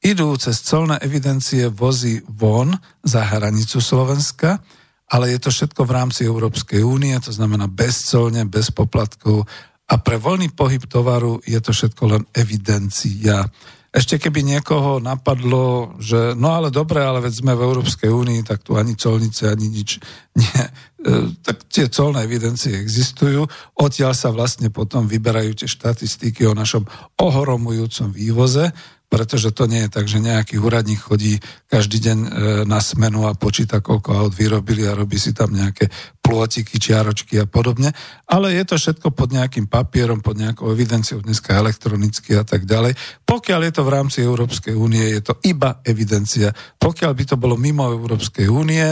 idú 0.00 0.32
cez 0.40 0.64
colné 0.64 0.96
evidencie 1.04 1.68
vozy 1.68 2.24
von 2.24 2.72
za 3.04 3.20
hranicu 3.24 3.80
Slovenska, 3.80 4.60
ale 5.10 5.34
je 5.34 5.38
to 5.42 5.50
všetko 5.50 5.84
v 5.84 5.94
rámci 5.94 6.20
Európskej 6.24 6.80
únie, 6.80 7.12
to 7.20 7.34
znamená 7.34 7.66
bezcolne, 7.66 8.46
bez 8.46 8.70
poplatkov 8.72 9.44
a 9.90 9.94
pre 9.98 10.16
voľný 10.22 10.54
pohyb 10.54 10.86
tovaru 10.86 11.42
je 11.42 11.58
to 11.58 11.74
všetko 11.74 12.02
len 12.06 12.22
evidencia. 12.30 13.42
Ešte 13.90 14.22
keby 14.22 14.46
niekoho 14.46 15.02
napadlo, 15.02 15.98
že 15.98 16.38
no 16.38 16.54
ale 16.54 16.70
dobre, 16.70 17.02
ale 17.02 17.18
veď 17.18 17.42
sme 17.42 17.58
v 17.58 17.66
Európskej 17.66 18.06
únii, 18.06 18.46
tak 18.46 18.62
tu 18.62 18.78
ani 18.78 18.94
colnice, 18.94 19.50
ani 19.50 19.66
nič 19.66 19.98
nie. 20.38 20.62
E, 21.02 21.34
tak 21.42 21.66
tie 21.66 21.90
colné 21.90 22.22
evidencie 22.22 22.70
existujú. 22.78 23.50
Odtiaľ 23.82 24.14
sa 24.14 24.30
vlastne 24.30 24.70
potom 24.70 25.10
vyberajú 25.10 25.58
tie 25.58 25.66
štatistiky 25.66 26.46
o 26.46 26.54
našom 26.54 26.86
ohromujúcom 27.18 28.14
vývoze 28.14 28.70
pretože 29.10 29.50
to 29.50 29.66
nie 29.66 29.84
je 29.84 29.90
tak, 29.90 30.06
že 30.06 30.22
nejaký 30.22 30.62
úradník 30.62 31.02
chodí 31.02 31.42
každý 31.66 31.98
deň 31.98 32.18
e, 32.22 32.28
na 32.62 32.78
smenu 32.78 33.26
a 33.26 33.34
počíta, 33.34 33.82
koľko 33.82 34.14
aut 34.14 34.32
vyrobili 34.32 34.86
a 34.86 34.94
robí 34.94 35.18
si 35.18 35.34
tam 35.34 35.50
nejaké 35.50 35.90
plôtiky, 36.22 36.78
čiaročky 36.78 37.42
a 37.42 37.50
podobne, 37.50 37.90
ale 38.30 38.54
je 38.54 38.62
to 38.62 38.78
všetko 38.78 39.10
pod 39.10 39.34
nejakým 39.34 39.66
papierom, 39.66 40.22
pod 40.22 40.38
nejakou 40.38 40.70
evidenciou, 40.70 41.18
dneska 41.26 41.58
elektronicky 41.58 42.38
a 42.38 42.46
tak 42.46 42.70
ďalej. 42.70 42.94
Pokiaľ 43.26 43.60
je 43.66 43.72
to 43.74 43.82
v 43.82 43.92
rámci 43.92 44.18
Európskej 44.22 44.78
únie, 44.78 45.02
je 45.10 45.20
to 45.26 45.34
iba 45.42 45.82
evidencia. 45.82 46.54
Pokiaľ 46.78 47.12
by 47.12 47.24
to 47.26 47.36
bolo 47.36 47.58
mimo 47.58 47.90
Európskej 47.90 48.46
únie, 48.46 48.86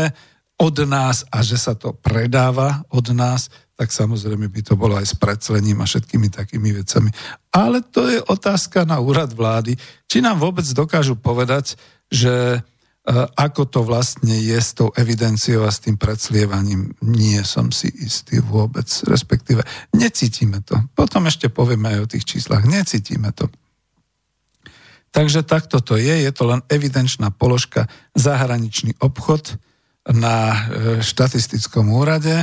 od 0.58 0.76
nás 0.90 1.22
a 1.30 1.38
že 1.46 1.54
sa 1.54 1.78
to 1.78 1.94
predáva 1.94 2.82
od 2.90 3.14
nás, 3.14 3.46
tak 3.78 3.94
samozrejme 3.94 4.50
by 4.50 4.60
to 4.66 4.74
bolo 4.74 4.98
aj 4.98 5.06
s 5.06 5.14
predclením 5.14 5.78
a 5.78 5.86
všetkými 5.86 6.34
takými 6.34 6.82
vecami. 6.82 7.14
Ale 7.54 7.86
to 7.86 8.10
je 8.10 8.18
otázka 8.26 8.82
na 8.82 8.98
úrad 8.98 9.30
vlády, 9.30 9.78
či 10.10 10.18
nám 10.18 10.42
vôbec 10.42 10.66
dokážu 10.74 11.14
povedať, 11.14 11.78
že 12.10 12.58
e, 12.58 12.60
ako 13.38 13.70
to 13.70 13.80
vlastne 13.86 14.34
je 14.34 14.58
s 14.58 14.74
tou 14.74 14.90
evidenciou 14.98 15.62
a 15.62 15.70
s 15.70 15.78
tým 15.78 15.94
predslievaním, 15.94 16.90
nie 17.06 17.38
som 17.46 17.70
si 17.70 17.86
istý 18.02 18.42
vôbec, 18.42 18.90
respektíve 19.06 19.62
necítime 19.94 20.58
to. 20.66 20.74
Potom 20.98 21.30
ešte 21.30 21.46
povieme 21.46 21.94
aj 21.94 21.98
o 22.02 22.10
tých 22.10 22.26
číslach, 22.26 22.66
necítime 22.66 23.30
to. 23.30 23.46
Takže 25.14 25.46
takto 25.46 25.78
to 25.78 25.94
je, 25.94 26.26
je 26.26 26.32
to 26.34 26.50
len 26.50 26.66
evidenčná 26.66 27.30
položka 27.30 27.86
zahraničný 28.18 28.98
obchod 28.98 29.54
na 30.10 30.50
e, 30.50 30.58
štatistickom 30.98 31.94
úrade 31.94 32.42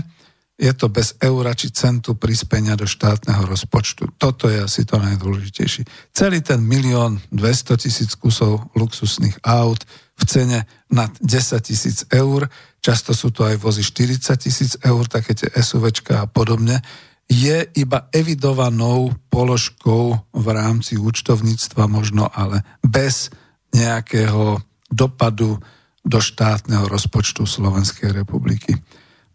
je 0.55 0.71
to 0.71 0.87
bez 0.87 1.19
eura 1.19 1.51
či 1.51 1.71
centu 1.75 2.15
prispenia 2.15 2.79
do 2.79 2.87
štátneho 2.87 3.43
rozpočtu. 3.43 4.15
Toto 4.15 4.47
je 4.47 4.63
asi 4.63 4.87
to 4.87 4.95
najdôležitejšie. 4.95 5.83
Celý 6.15 6.39
ten 6.39 6.63
milión 6.63 7.19
200 7.35 7.75
tisíc 7.75 8.15
kusov 8.15 8.71
luxusných 8.71 9.43
aut 9.43 9.83
v 10.15 10.23
cene 10.23 10.59
nad 10.87 11.11
10 11.19 11.59
tisíc 11.59 12.07
eur, 12.07 12.47
často 12.79 13.11
sú 13.11 13.35
to 13.35 13.43
aj 13.43 13.59
vozy 13.59 13.83
40 13.83 14.31
tisíc 14.39 14.71
eur, 14.79 15.03
také 15.11 15.35
tie 15.35 15.51
SUVčka 15.51 16.23
a 16.23 16.29
podobne, 16.31 16.79
je 17.27 17.67
iba 17.75 18.07
evidovanou 18.13 19.11
položkou 19.27 20.29
v 20.31 20.47
rámci 20.55 20.95
účtovníctva 20.95 21.89
možno, 21.89 22.29
ale 22.31 22.63
bez 22.79 23.33
nejakého 23.75 24.61
dopadu 24.87 25.59
do 26.05 26.19
štátneho 26.21 26.85
rozpočtu 26.87 27.43
Slovenskej 27.49 28.13
republiky. 28.13 28.77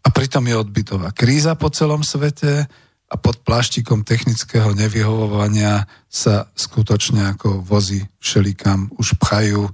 A 0.01 0.07
pritom 0.09 0.43
je 0.49 0.55
odbytová 0.57 1.13
kríza 1.13 1.53
po 1.53 1.69
celom 1.69 2.01
svete 2.01 2.65
a 3.11 3.15
pod 3.19 3.43
pláštikom 3.43 4.07
technického 4.07 4.71
nevyhovovania 4.71 5.83
sa 6.07 6.47
skutočne 6.55 7.35
ako 7.35 7.59
vozy 7.59 8.07
všelikam 8.23 8.87
už 8.95 9.19
pchajú 9.19 9.67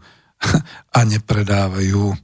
a 0.97 0.99
nepredávajú. 1.05 2.03
E, 2.11 2.17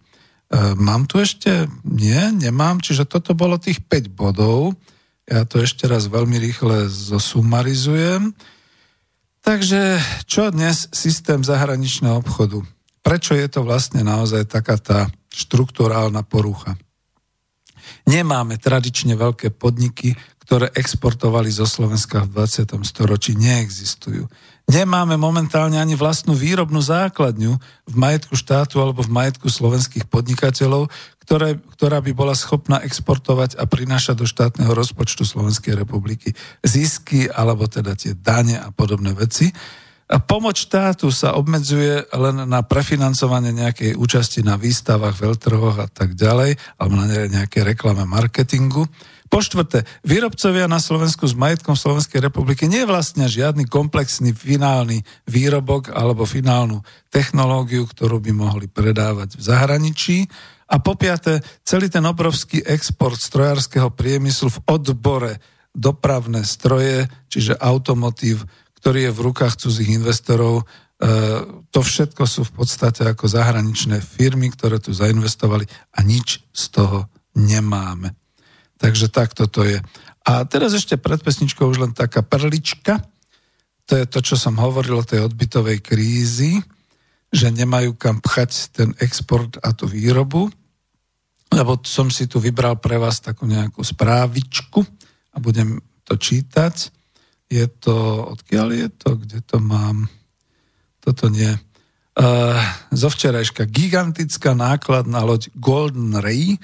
mám 0.74 1.06
tu 1.06 1.22
ešte? 1.22 1.70
Nie, 1.86 2.34
nemám. 2.34 2.82
Čiže 2.82 3.06
toto 3.06 3.38
bolo 3.38 3.62
tých 3.62 3.86
5 3.86 4.10
bodov. 4.10 4.74
Ja 5.30 5.45
to 5.47 5.62
ešte 5.62 5.88
raz 5.88 6.10
veľmi 6.10 6.36
rýchle 6.41 6.89
zosumarizujem. 6.89 8.34
Takže 9.43 9.99
čo 10.24 10.49
dnes 10.49 10.88
systém 10.95 11.43
zahraničného 11.43 12.24
obchodu? 12.24 12.64
Prečo 13.04 13.36
je 13.36 13.47
to 13.51 13.68
vlastne 13.68 13.99
naozaj 13.99 14.47
taká 14.47 14.80
tá 14.80 14.99
štruktúrálna 15.30 16.24
porucha? 16.24 16.80
Nemáme 18.04 18.60
tradične 18.60 19.16
veľké 19.16 19.56
podniky, 19.56 20.20
ktoré 20.43 20.68
exportovali 20.76 21.47
zo 21.47 21.64
Slovenska 21.64 22.28
v 22.28 22.43
20. 22.43 22.84
storočí, 22.84 23.32
neexistujú. 23.39 24.28
Nemáme 24.64 25.20
momentálne 25.20 25.76
ani 25.76 25.95
vlastnú 25.95 26.36
výrobnú 26.36 26.80
základňu 26.80 27.60
v 27.88 27.95
majetku 27.95 28.36
štátu 28.36 28.80
alebo 28.80 29.04
v 29.04 29.12
majetku 29.12 29.47
slovenských 29.51 30.08
podnikateľov, 30.08 30.88
ktoré, 31.24 31.60
ktorá 31.76 32.04
by 32.04 32.12
bola 32.12 32.36
schopná 32.36 32.80
exportovať 32.84 33.56
a 33.60 33.64
prinášať 33.68 34.16
do 34.20 34.28
štátneho 34.28 34.72
rozpočtu 34.76 35.24
Slovenskej 35.24 35.76
republiky 35.76 36.36
zisky 36.64 37.28
alebo 37.32 37.68
teda 37.68 37.95
tie 37.95 38.16
dane 38.16 38.60
a 38.60 38.72
podobné 38.72 39.16
veci. 39.16 39.51
Pomoc 40.22 40.53
štátu 40.53 41.09
sa 41.09 41.34
obmedzuje 41.34 42.05
len 42.14 42.45
na 42.45 42.61
prefinancovanie 42.61 43.49
nejakej 43.49 43.97
účasti 43.97 44.45
na 44.45 44.61
výstavách, 44.61 45.18
veľtrhoch 45.18 45.78
a 45.82 45.88
tak 45.89 46.14
ďalej, 46.14 46.53
alebo 46.78 46.93
na 47.01 47.07
nejaké 47.09 47.66
reklame 47.66 48.05
marketingu. 48.05 48.86
Po 49.34 49.41
štvrté, 49.41 49.82
výrobcovia 50.05 50.70
na 50.70 50.78
Slovensku 50.78 51.26
s 51.26 51.34
majetkom 51.34 51.74
Slovenskej 51.74 52.22
republiky 52.22 52.70
nie 52.70 52.86
vlastne 52.86 53.26
žiadny 53.26 53.66
komplexný 53.66 54.30
finálny 54.30 55.01
výrobok 55.26 55.89
alebo 55.89 56.30
finálnu 56.30 56.86
technológiu, 57.09 57.89
ktorú 57.89 58.22
by 58.22 58.30
mohli 58.30 58.70
predávať 58.70 59.34
v 59.34 59.41
zahraničí. 59.41 60.18
A 60.70 60.78
po 60.78 60.93
piaté, 60.93 61.41
celý 61.66 61.89
ten 61.89 62.05
obrovský 62.05 62.61
export 62.61 63.18
strojárskeho 63.18 63.89
priemyslu 63.89 64.53
v 64.53 64.61
odbore 64.70 65.41
dopravné 65.74 66.45
stroje, 66.45 67.09
čiže 67.26 67.57
automotív, 67.57 68.45
ktorý 68.84 69.07
je 69.07 69.15
v 69.15 69.23
rukách 69.31 69.63
cudzích 69.63 69.95
investorov. 69.95 70.59
E, 70.59 70.63
to 71.71 71.79
všetko 71.79 72.27
sú 72.27 72.43
v 72.43 72.51
podstate 72.51 73.07
ako 73.07 73.31
zahraničné 73.31 74.03
firmy, 74.03 74.51
ktoré 74.51 74.75
tu 74.84 74.91
zainvestovali 74.91 75.63
a 75.95 76.03
nič 76.03 76.43
z 76.51 76.63
toho 76.67 77.07
nemáme. 77.31 78.11
Takže 78.75 79.07
takto 79.07 79.47
to 79.47 79.63
je. 79.63 79.79
A 80.27 80.43
teraz 80.43 80.75
ešte 80.75 80.99
pred 80.99 81.15
pesničkou 81.23 81.63
už 81.63 81.79
len 81.79 81.95
taká 81.95 82.27
perlička. 82.27 82.99
To 83.88 83.95
je 83.95 84.03
to, 84.03 84.19
čo 84.19 84.36
som 84.36 84.59
hovoril 84.59 84.99
o 84.99 85.07
tej 85.07 85.31
odbytovej 85.31 85.79
krízi, 85.79 86.59
že 87.31 87.55
nemajú 87.55 87.95
kam 87.95 88.19
pchať 88.19 88.51
ten 88.75 88.89
export 88.99 89.63
a 89.63 89.71
tú 89.71 89.88
výrobu. 89.88 90.51
Lebo 91.55 91.79
som 91.88 92.11
si 92.11 92.27
tu 92.27 92.43
vybral 92.43 92.84
pre 92.84 92.99
vás 92.99 93.23
takú 93.23 93.47
nejakú 93.47 93.79
správičku 93.79 94.84
a 95.31 95.39
budem 95.39 95.79
to 96.03 96.19
čítať. 96.19 97.03
Je 97.54 97.70
to, 97.70 98.26
odkiaľ 98.34 98.68
je 98.74 98.89
to, 98.89 99.10
kde 99.22 99.39
to 99.45 99.62
mám? 99.62 100.10
Toto 101.06 101.30
nie. 101.30 101.54
Uh, 102.18 102.58
zo 102.89 103.14
včerajška 103.14 103.70
gigantická 103.70 104.58
nákladná 104.58 105.22
loď 105.22 105.54
Golden 105.54 106.18
Ray, 106.18 106.58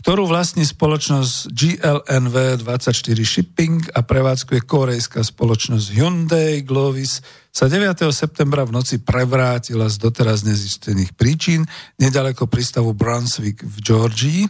ktorú 0.00 0.24
vlastní 0.24 0.64
spoločnosť 0.64 1.52
GLNV 1.52 2.64
24 2.64 2.96
Shipping 3.22 3.92
a 3.92 4.00
prevádzkuje 4.00 4.64
korejská 4.64 5.20
spoločnosť 5.20 5.86
Hyundai 5.92 6.64
Glovis, 6.64 7.20
sa 7.52 7.68
9. 7.68 7.92
septembra 8.08 8.64
v 8.64 8.72
noci 8.72 9.04
prevrátila 9.04 9.84
z 9.92 10.00
doteraz 10.00 10.48
nezistených 10.48 11.12
príčin 11.12 11.68
nedaleko 12.00 12.48
prístavu 12.48 12.96
Brunswick 12.96 13.60
v 13.60 13.76
Georgii. 13.84 14.42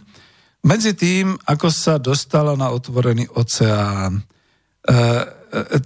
Medzi 0.63 0.95
tým, 0.95 1.35
ako 1.43 1.67
sa 1.67 1.99
dostala 1.99 2.55
na 2.55 2.71
otvorený 2.71 3.27
oceán. 3.35 4.23
Uh, 4.89 5.43
E, 5.53 5.77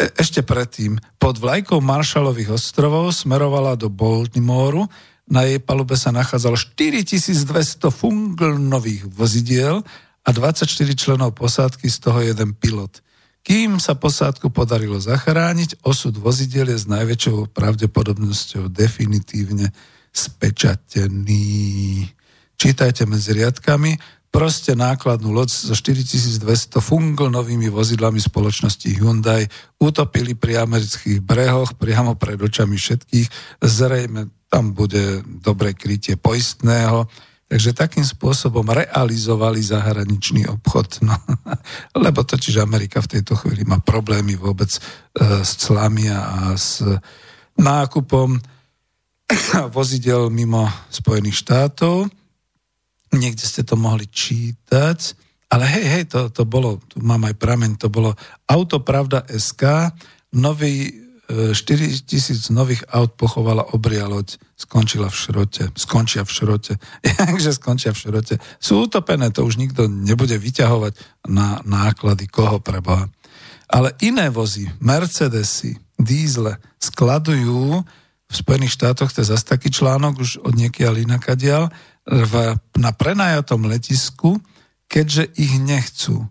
e, 0.00 0.08
ešte 0.16 0.40
predtým 0.40 0.96
pod 1.20 1.36
vlajkou 1.36 1.76
Marshallových 1.84 2.56
ostrovov 2.56 3.12
smerovala 3.12 3.76
do 3.76 3.92
Baltimoru. 3.92 4.88
Na 5.28 5.44
jej 5.44 5.60
palube 5.60 5.92
sa 5.92 6.08
nachádzalo 6.08 6.56
4200 6.56 7.92
funglnových 7.92 9.04
vozidiel 9.12 9.84
a 10.24 10.28
24 10.32 10.64
členov 10.96 11.36
posádky, 11.36 11.84
z 11.84 11.98
toho 12.00 12.24
jeden 12.24 12.56
pilot. 12.56 13.04
Kým 13.44 13.76
sa 13.76 13.92
posádku 13.92 14.48
podarilo 14.48 14.96
zachrániť, 14.96 15.84
osud 15.84 16.16
vozidiel 16.16 16.72
je 16.72 16.80
s 16.80 16.88
najväčšou 16.88 17.52
pravdepodobnosťou 17.52 18.72
definitívne 18.72 19.68
spečatený. 20.16 22.08
Čítajte 22.56 23.04
medzi 23.04 23.36
riadkami, 23.36 24.23
proste 24.34 24.74
nákladnú 24.74 25.30
loď 25.30 25.54
so 25.54 25.78
4200 25.78 26.82
fungl 26.82 27.30
novými 27.30 27.70
vozidlami 27.70 28.18
spoločnosti 28.18 28.90
Hyundai 28.98 29.46
utopili 29.78 30.34
pri 30.34 30.66
amerických 30.66 31.22
brehoch 31.22 31.78
priamo 31.78 32.18
pred 32.18 32.42
očami 32.42 32.74
všetkých. 32.74 33.30
Zrejme 33.62 34.34
tam 34.50 34.74
bude 34.74 35.22
dobré 35.22 35.78
krytie 35.78 36.18
poistného. 36.18 37.06
Takže 37.46 37.78
takým 37.78 38.02
spôsobom 38.02 38.66
realizovali 38.66 39.62
zahraničný 39.62 40.50
obchod. 40.50 40.98
No, 41.06 41.14
lebo 41.94 42.26
totiž 42.26 42.58
Amerika 42.58 42.98
v 42.98 43.18
tejto 43.18 43.38
chvíli 43.38 43.62
má 43.62 43.78
problémy 43.78 44.34
vôbec 44.34 44.66
e, 44.74 44.80
s 45.46 45.62
clami 45.62 46.10
a 46.10 46.58
s 46.58 46.82
nákupom 47.54 48.34
vozidel 49.76 50.26
mimo 50.34 50.66
Spojených 50.90 51.38
štátov 51.46 52.10
niekde 53.16 53.44
ste 53.46 53.62
to 53.62 53.78
mohli 53.78 54.06
čítať, 54.10 54.98
ale 55.54 55.64
hej, 55.70 55.86
hej, 55.86 56.04
to, 56.10 56.20
to 56.34 56.42
bolo, 56.42 56.82
tu 56.90 56.98
mám 56.98 57.22
aj 57.30 57.34
prameň, 57.38 57.78
to 57.78 57.86
bolo 57.86 58.16
Autopravda 58.50 59.22
SK, 59.30 59.94
nový 60.34 61.04
4 61.30 61.54
e, 61.54 62.04
tisíc 62.04 62.52
nových 62.52 62.84
aut 62.92 63.16
pochovala 63.16 63.72
obria 63.72 64.04
loď, 64.04 64.36
skončila 64.58 65.08
v 65.08 65.16
šrote, 65.16 65.64
skončia 65.72 66.26
v 66.26 66.30
šrote. 66.30 66.72
Jakže 67.30 67.56
skončia 67.56 67.96
v 67.96 68.00
šrote? 68.02 68.34
Sú 68.60 68.84
utopené, 68.84 69.32
to 69.32 69.46
už 69.46 69.56
nikto 69.56 69.88
nebude 69.88 70.36
vyťahovať 70.36 70.92
na 71.32 71.64
náklady, 71.64 72.28
koho 72.28 72.60
preboha. 72.60 73.08
Ale 73.72 73.96
iné 74.04 74.28
vozy, 74.28 74.68
Mercedesy, 74.84 75.80
dízle, 75.96 76.60
skladujú 76.76 77.80
v 78.28 78.34
Spojených 78.34 78.76
štátoch, 78.76 79.08
to 79.14 79.24
je 79.24 79.32
zase 79.32 79.48
taký 79.48 79.72
článok 79.72 80.20
už 80.20 80.44
od 80.44 80.52
niekiaľ 80.52 81.00
inakadiaľ, 81.08 81.72
v, 82.04 82.32
na 82.76 82.90
prenajatom 82.92 83.64
letisku, 83.68 84.36
keďže 84.88 85.32
ich 85.40 85.56
nechcú. 85.60 86.28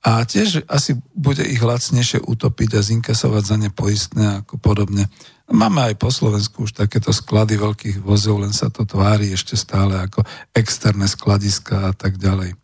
A 0.00 0.24
tiež 0.24 0.64
asi 0.64 0.96
bude 1.12 1.44
ich 1.44 1.60
lacnejšie 1.60 2.24
utopiť 2.24 2.70
a 2.76 2.80
zinkasovať 2.80 3.42
za 3.44 3.56
ne 3.60 3.68
poistné 3.68 4.24
ako 4.40 4.56
podobne. 4.56 5.12
Máme 5.50 5.92
aj 5.92 5.94
po 6.00 6.08
Slovensku 6.08 6.64
už 6.64 6.72
takéto 6.72 7.12
sklady 7.12 7.60
veľkých 7.60 7.98
vozov, 8.00 8.40
len 8.40 8.54
sa 8.54 8.72
to 8.72 8.88
tvári 8.88 9.34
ešte 9.34 9.60
stále 9.60 9.98
ako 10.00 10.24
externé 10.56 11.04
skladiska 11.04 11.90
a 11.90 11.92
tak 11.92 12.16
ďalej. 12.16 12.56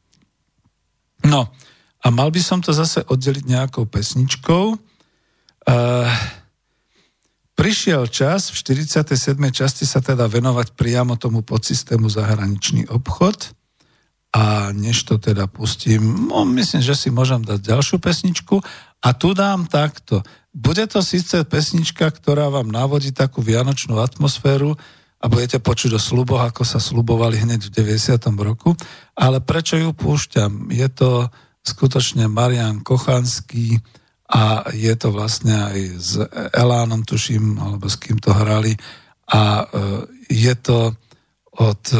No, 1.29 1.51
a 2.01 2.07
mal 2.09 2.31
by 2.31 2.41
som 2.41 2.62
to 2.62 2.70
zase 2.70 3.03
oddeliť 3.05 3.45
nejakou 3.45 3.85
pesničkou. 3.85 4.64
Uh, 5.66 6.07
Prišiel 7.57 8.05
čas, 8.13 8.53
v 8.53 8.85
47. 8.85 9.33
časti 9.49 9.89
sa 9.89 10.05
teda 10.05 10.29
venovať 10.29 10.77
priamo 10.77 11.17
tomu 11.17 11.41
podsystému 11.41 12.05
zahraničný 12.05 12.85
obchod 12.93 13.57
a 14.37 14.69
než 14.77 15.09
to 15.09 15.17
teda 15.17 15.49
pustím, 15.49 16.29
no, 16.29 16.45
myslím, 16.45 16.85
že 16.85 16.93
si 16.93 17.09
môžem 17.09 17.41
dať 17.41 17.65
ďalšiu 17.65 17.97
pesničku 17.97 18.61
a 19.01 19.09
tu 19.17 19.33
dám 19.33 19.65
takto. 19.65 20.21
Bude 20.53 20.85
to 20.85 21.01
síce 21.01 21.33
pesnička, 21.49 22.13
ktorá 22.13 22.53
vám 22.53 22.69
navodí 22.69 23.09
takú 23.17 23.41
vianočnú 23.41 24.05
atmosféru 24.05 24.77
a 25.17 25.25
budete 25.25 25.57
počuť 25.57 25.97
o 25.97 26.01
sluboch, 26.01 26.45
ako 26.45 26.61
sa 26.69 26.77
slubovali 26.77 27.41
hneď 27.41 27.73
v 27.73 27.89
90. 27.89 28.21
roku, 28.37 28.77
ale 29.17 29.41
prečo 29.41 29.81
ju 29.81 29.97
púšťam? 29.97 30.69
Je 30.69 30.89
to 30.93 31.33
skutočne 31.65 32.29
Marian 32.29 32.85
Kochanský, 32.85 33.81
a 34.27 34.66
je 34.74 34.95
to 34.99 35.14
vlastne 35.14 35.55
aj 35.55 35.79
s 35.97 36.12
Elánom, 36.51 37.07
tuším, 37.07 37.62
alebo 37.62 37.87
s 37.87 37.95
kým 37.95 38.18
to 38.18 38.35
hrali 38.35 38.74
a 39.31 39.62
e, 39.62 39.64
je 40.31 40.55
to 40.59 40.95
od 41.57 41.83
e, 41.95 41.99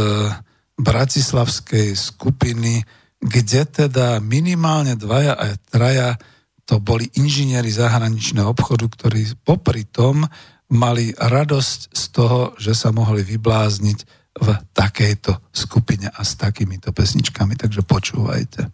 bratislavskej 0.79 1.95
skupiny, 1.95 2.83
kde 3.18 3.62
teda 3.66 4.18
minimálne 4.22 4.95
dvaja 4.95 5.35
a 5.35 5.45
traja 5.70 6.18
to 6.66 6.83
boli 6.83 7.07
inžinieri 7.14 7.70
zahraničného 7.70 8.51
obchodu, 8.51 8.91
ktorí 8.91 9.39
popri 9.47 9.87
tom 9.87 10.27
mali 10.66 11.14
radosť 11.14 11.81
z 11.95 12.05
toho, 12.11 12.41
že 12.59 12.74
sa 12.74 12.91
mohli 12.91 13.22
vyblázniť 13.22 13.99
v 14.37 14.49
takejto 14.74 15.33
skupine 15.55 16.11
a 16.11 16.20
s 16.20 16.37
takýmito 16.37 16.93
pesničkami, 16.93 17.57
takže 17.57 17.87
počúvajte. 17.87 18.68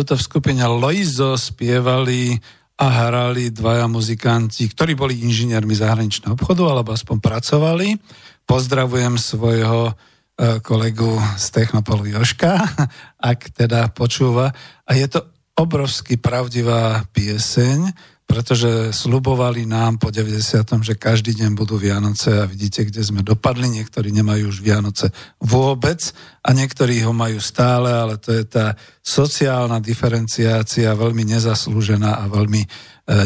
Tuto 0.00 0.16
v 0.16 0.24
skupine 0.24 0.64
Loizo 0.64 1.36
spievali 1.36 2.32
a 2.80 2.86
hrali 2.88 3.52
dvaja 3.52 3.84
muzikanti, 3.84 4.64
ktorí 4.72 4.96
boli 4.96 5.20
inžiniermi 5.28 5.76
zahraničného 5.76 6.32
obchodu, 6.40 6.72
alebo 6.72 6.96
aspoň 6.96 7.20
pracovali. 7.20 8.00
Pozdravujem 8.48 9.20
svojho 9.20 9.92
e, 9.92 10.64
kolegu 10.64 11.20
z 11.36 11.44
Technopolu 11.52 12.16
Joška, 12.16 12.64
ak 13.30 13.52
teda 13.52 13.92
počúva. 13.92 14.56
A 14.88 14.96
je 14.96 15.04
to 15.04 15.20
obrovsky 15.52 16.16
pravdivá 16.16 17.04
pieseň, 17.12 17.92
pretože 18.30 18.94
slubovali 18.94 19.66
nám 19.66 19.98
po 19.98 20.14
90. 20.14 20.62
že 20.86 20.94
každý 20.94 21.34
deň 21.34 21.50
budú 21.58 21.74
Vianoce 21.74 22.30
a 22.38 22.46
vidíte, 22.46 22.86
kde 22.86 23.02
sme 23.02 23.26
dopadli. 23.26 23.66
Niektorí 23.66 24.14
nemajú 24.14 24.54
už 24.54 24.62
Vianoce 24.62 25.10
vôbec 25.42 25.98
a 26.46 26.54
niektorí 26.54 27.02
ho 27.02 27.10
majú 27.10 27.42
stále, 27.42 27.90
ale 27.90 28.22
to 28.22 28.30
je 28.30 28.46
tá 28.46 28.78
sociálna 29.02 29.82
diferenciácia 29.82 30.94
veľmi 30.94 31.26
nezaslúžená 31.26 32.22
a 32.22 32.30
veľmi 32.30 32.62
e, 32.62 32.68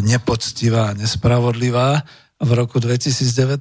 nepoctivá 0.08 0.88
a 0.88 0.96
nespravodlivá 0.96 2.00
v 2.40 2.50
roku 2.56 2.80
2019. 2.80 3.60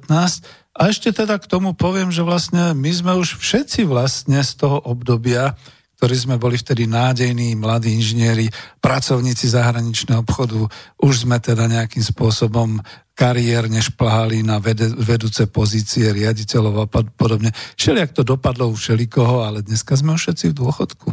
A 0.80 0.80
ešte 0.88 1.12
teda 1.12 1.36
k 1.36 1.44
tomu 1.44 1.76
poviem, 1.76 2.08
že 2.08 2.24
vlastne 2.24 2.72
my 2.72 2.88
sme 2.88 3.12
už 3.20 3.36
všetci 3.36 3.84
vlastne 3.84 4.40
z 4.40 4.64
toho 4.64 4.80
obdobia, 4.80 5.60
ktorí 5.96 6.14
sme 6.18 6.36
boli 6.36 6.58
vtedy 6.58 6.84
nádejní, 6.90 7.54
mladí 7.56 7.94
inžinieri, 7.94 8.50
pracovníci 8.82 9.48
zahraničného 9.50 10.20
obchodu, 10.20 10.66
už 11.00 11.24
sme 11.24 11.40
teda 11.40 11.70
nejakým 11.70 12.02
spôsobom 12.02 12.82
kariérne 13.14 13.78
šplhali 13.78 14.42
na 14.42 14.58
vedúce 14.98 15.46
pozície 15.46 16.10
riaditeľov 16.10 16.74
a 16.82 16.86
podobne. 17.14 17.54
Všelijak 17.78 18.10
to 18.10 18.26
dopadlo 18.26 18.68
u 18.68 18.74
všelikoho, 18.74 19.46
ale 19.46 19.62
dneska 19.62 19.94
sme 19.94 20.18
už 20.18 20.28
všetci 20.28 20.50
v 20.50 20.58
dôchodku. 20.58 21.08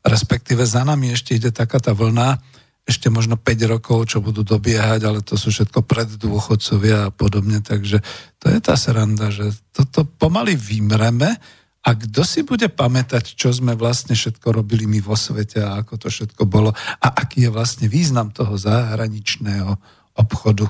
Respektíve 0.00 0.64
za 0.64 0.86
nami 0.86 1.12
ešte 1.12 1.36
ide 1.36 1.52
taká 1.52 1.76
tá 1.76 1.92
vlna, 1.92 2.40
ešte 2.86 3.10
možno 3.10 3.34
5 3.34 3.72
rokov, 3.74 4.06
čo 4.06 4.22
budú 4.22 4.46
dobiehať, 4.46 5.02
ale 5.02 5.18
to 5.18 5.34
sú 5.34 5.50
všetko 5.50 5.82
preddôchodcovia 5.82 7.10
a 7.10 7.12
podobne, 7.12 7.58
takže 7.58 7.98
to 8.38 8.46
je 8.46 8.58
tá 8.62 8.78
sranda, 8.78 9.34
že 9.34 9.50
toto 9.74 10.06
pomaly 10.06 10.54
vymreme, 10.54 11.34
a 11.86 11.94
kto 11.94 12.26
si 12.26 12.42
bude 12.42 12.66
pamätať, 12.66 13.38
čo 13.38 13.54
sme 13.54 13.78
vlastne 13.78 14.18
všetko 14.18 14.50
robili 14.50 14.90
my 14.90 14.98
vo 14.98 15.14
svete 15.14 15.62
a 15.62 15.86
ako 15.86 15.94
to 16.02 16.08
všetko 16.10 16.42
bolo 16.42 16.74
a 16.74 17.06
aký 17.14 17.46
je 17.46 17.54
vlastne 17.54 17.86
význam 17.86 18.34
toho 18.34 18.58
zahraničného 18.58 19.78
obchodu. 20.18 20.66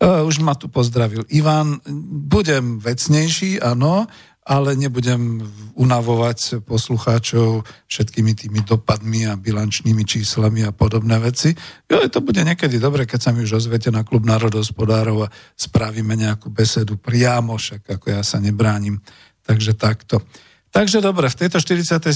Uh, 0.00 0.22
už 0.24 0.40
ma 0.40 0.54
tu 0.54 0.70
pozdravil 0.70 1.26
Ivan. 1.34 1.82
Budem 2.30 2.78
vecnejší, 2.78 3.58
áno, 3.60 4.06
ale 4.46 4.72
nebudem 4.78 5.42
unavovať 5.76 6.64
poslucháčov 6.64 7.66
všetkými 7.90 8.32
tými 8.32 8.60
dopadmi 8.64 9.28
a 9.28 9.36
bilančnými 9.36 10.06
číslami 10.06 10.64
a 10.64 10.72
podobné 10.72 11.20
veci. 11.20 11.52
Jo, 11.84 12.06
to 12.08 12.24
bude 12.24 12.40
niekedy 12.40 12.80
dobre, 12.80 13.04
keď 13.04 13.20
sa 13.20 13.30
mi 13.34 13.44
už 13.44 13.60
ozvete 13.60 13.92
na 13.92 14.06
klub 14.06 14.24
národospodárov 14.24 15.28
a 15.28 15.32
spravíme 15.58 16.16
nejakú 16.16 16.48
besedu 16.48 16.96
priamo, 16.96 17.58
však 17.58 18.00
ako 18.00 18.06
ja 18.10 18.22
sa 18.24 18.40
nebránim. 18.40 19.02
Takže 19.44 19.76
takto. 19.76 20.22
Takže 20.70 21.02
dobre, 21.02 21.26
v 21.26 21.34
tejto 21.34 21.58
47. 21.58 22.14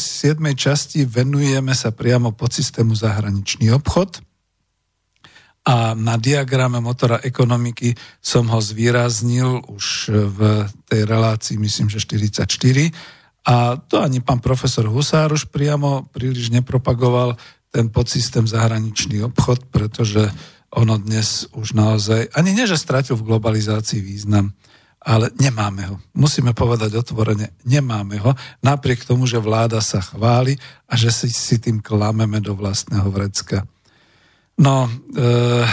časti 0.55 1.03
venujeme 1.03 1.75
sa 1.75 1.91
priamo 1.91 2.31
pod 2.31 2.55
systému 2.55 2.95
zahraničný 2.95 3.75
obchod 3.75 4.23
a 5.65 5.97
na 5.99 6.15
diagrame 6.21 6.79
motora 6.79 7.19
ekonomiky 7.19 7.97
som 8.23 8.47
ho 8.53 8.61
zvýraznil 8.63 9.65
už 9.65 9.87
v 10.13 10.39
tej 10.87 11.03
relácii, 11.03 11.57
myslím, 11.59 11.91
že 11.91 11.99
44. 12.05 12.47
A 13.49 13.77
to 13.81 13.99
ani 13.99 14.21
pán 14.23 14.39
profesor 14.39 14.87
Husár 14.87 15.33
už 15.33 15.51
priamo 15.51 16.07
príliš 16.13 16.55
nepropagoval 16.55 17.35
ten 17.75 17.91
podsystém 17.91 18.47
zahraničný 18.47 19.25
obchod, 19.27 19.67
pretože 19.73 20.31
ono 20.71 20.95
dnes 20.95 21.51
už 21.59 21.75
naozaj, 21.75 22.31
ani 22.39 22.55
nie, 22.55 22.71
že 22.71 22.79
stratil 22.79 23.19
v 23.19 23.27
globalizácii 23.35 23.99
význam, 23.99 24.55
ale 25.05 25.29
nemáme 25.37 25.85
ho. 25.93 25.97
Musíme 26.17 26.57
povedať 26.57 26.97
otvorene, 26.97 27.53
nemáme 27.69 28.17
ho, 28.25 28.33
napriek 28.65 29.05
tomu, 29.05 29.29
že 29.29 29.37
vláda 29.37 29.85
sa 29.85 30.01
chváli 30.01 30.57
a 30.89 30.97
že 30.97 31.13
si, 31.13 31.29
si 31.29 31.61
tým 31.61 31.85
klameme 31.85 32.41
do 32.41 32.57
vlastného 32.57 33.13
vrecka. 33.13 33.69
No, 34.57 34.89
e, 34.89 35.69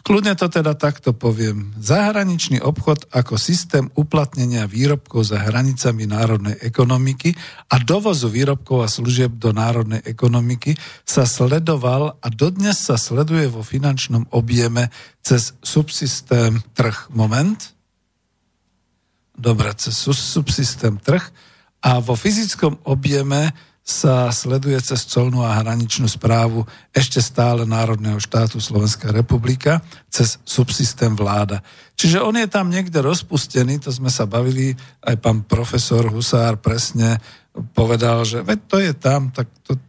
kľudne 0.00 0.32
to 0.40 0.48
teda 0.48 0.72
takto 0.72 1.12
poviem. 1.12 1.76
Zahraničný 1.76 2.64
obchod 2.64 3.12
ako 3.12 3.36
systém 3.36 3.92
uplatnenia 3.92 4.64
výrobkov 4.64 5.28
za 5.28 5.44
hranicami 5.44 6.08
národnej 6.08 6.56
ekonomiky 6.64 7.36
a 7.68 7.76
dovozu 7.76 8.32
výrobkov 8.32 8.78
a 8.80 8.88
služieb 8.88 9.36
do 9.36 9.52
národnej 9.52 10.00
ekonomiky 10.08 10.80
sa 11.04 11.28
sledoval 11.28 12.16
a 12.24 12.26
dodnes 12.32 12.80
sa 12.80 12.96
sleduje 12.96 13.52
vo 13.52 13.60
finančnom 13.60 14.32
objeme 14.32 14.88
cez 15.20 15.52
subsystém 15.60 16.64
trh. 16.72 17.12
Moment 17.12 17.77
dobre 19.38 19.70
cez 19.78 19.94
subsystém 19.94 20.98
trh 20.98 21.22
a 21.80 22.02
vo 22.02 22.18
fyzickom 22.18 22.82
objeme 22.84 23.54
sa 23.88 24.28
sleduje 24.28 24.76
cez 24.84 25.08
colnú 25.08 25.40
a 25.40 25.56
hraničnú 25.64 26.04
správu 26.04 26.68
ešte 26.92 27.24
stále 27.24 27.64
Národného 27.64 28.20
štátu 28.20 28.60
Slovenská 28.60 29.08
republika 29.08 29.80
cez 30.12 30.36
subsystém 30.44 31.16
vláda. 31.16 31.64
Čiže 31.96 32.20
on 32.20 32.36
je 32.36 32.44
tam 32.52 32.68
niekde 32.68 33.00
rozpustený, 33.00 33.80
to 33.80 33.88
sme 33.88 34.12
sa 34.12 34.28
bavili, 34.28 34.76
aj 35.00 35.16
pán 35.24 35.40
profesor 35.48 36.04
Husár 36.12 36.60
presne 36.60 37.16
povedal, 37.72 38.28
že 38.28 38.44
veď 38.44 38.58
to 38.68 38.76
je 38.76 38.92
tam, 38.92 39.32
tak 39.32 39.48
to 39.64 39.80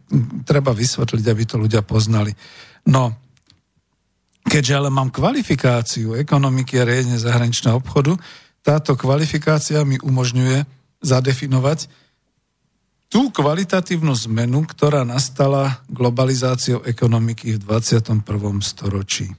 treba 0.48 0.72
vysvetliť, 0.72 1.24
aby 1.28 1.42
to 1.44 1.60
ľudia 1.60 1.84
poznali. 1.84 2.32
No, 2.88 3.12
keďže 4.48 4.80
ale 4.80 4.88
mám 4.88 5.12
kvalifikáciu 5.12 6.16
ekonomiky 6.16 6.80
a 6.80 6.88
riadenie 6.88 7.20
zahraničného 7.20 7.76
obchodu, 7.76 8.16
táto 8.60 8.96
kvalifikácia 8.96 9.82
mi 9.84 9.96
umožňuje 10.00 10.64
zadefinovať 11.00 11.88
tú 13.10 13.34
kvalitatívnu 13.34 14.14
zmenu, 14.30 14.62
ktorá 14.70 15.02
nastala 15.02 15.82
globalizáciou 15.90 16.86
ekonomiky 16.86 17.58
v 17.58 17.60
21. 17.66 18.22
storočí. 18.62 19.34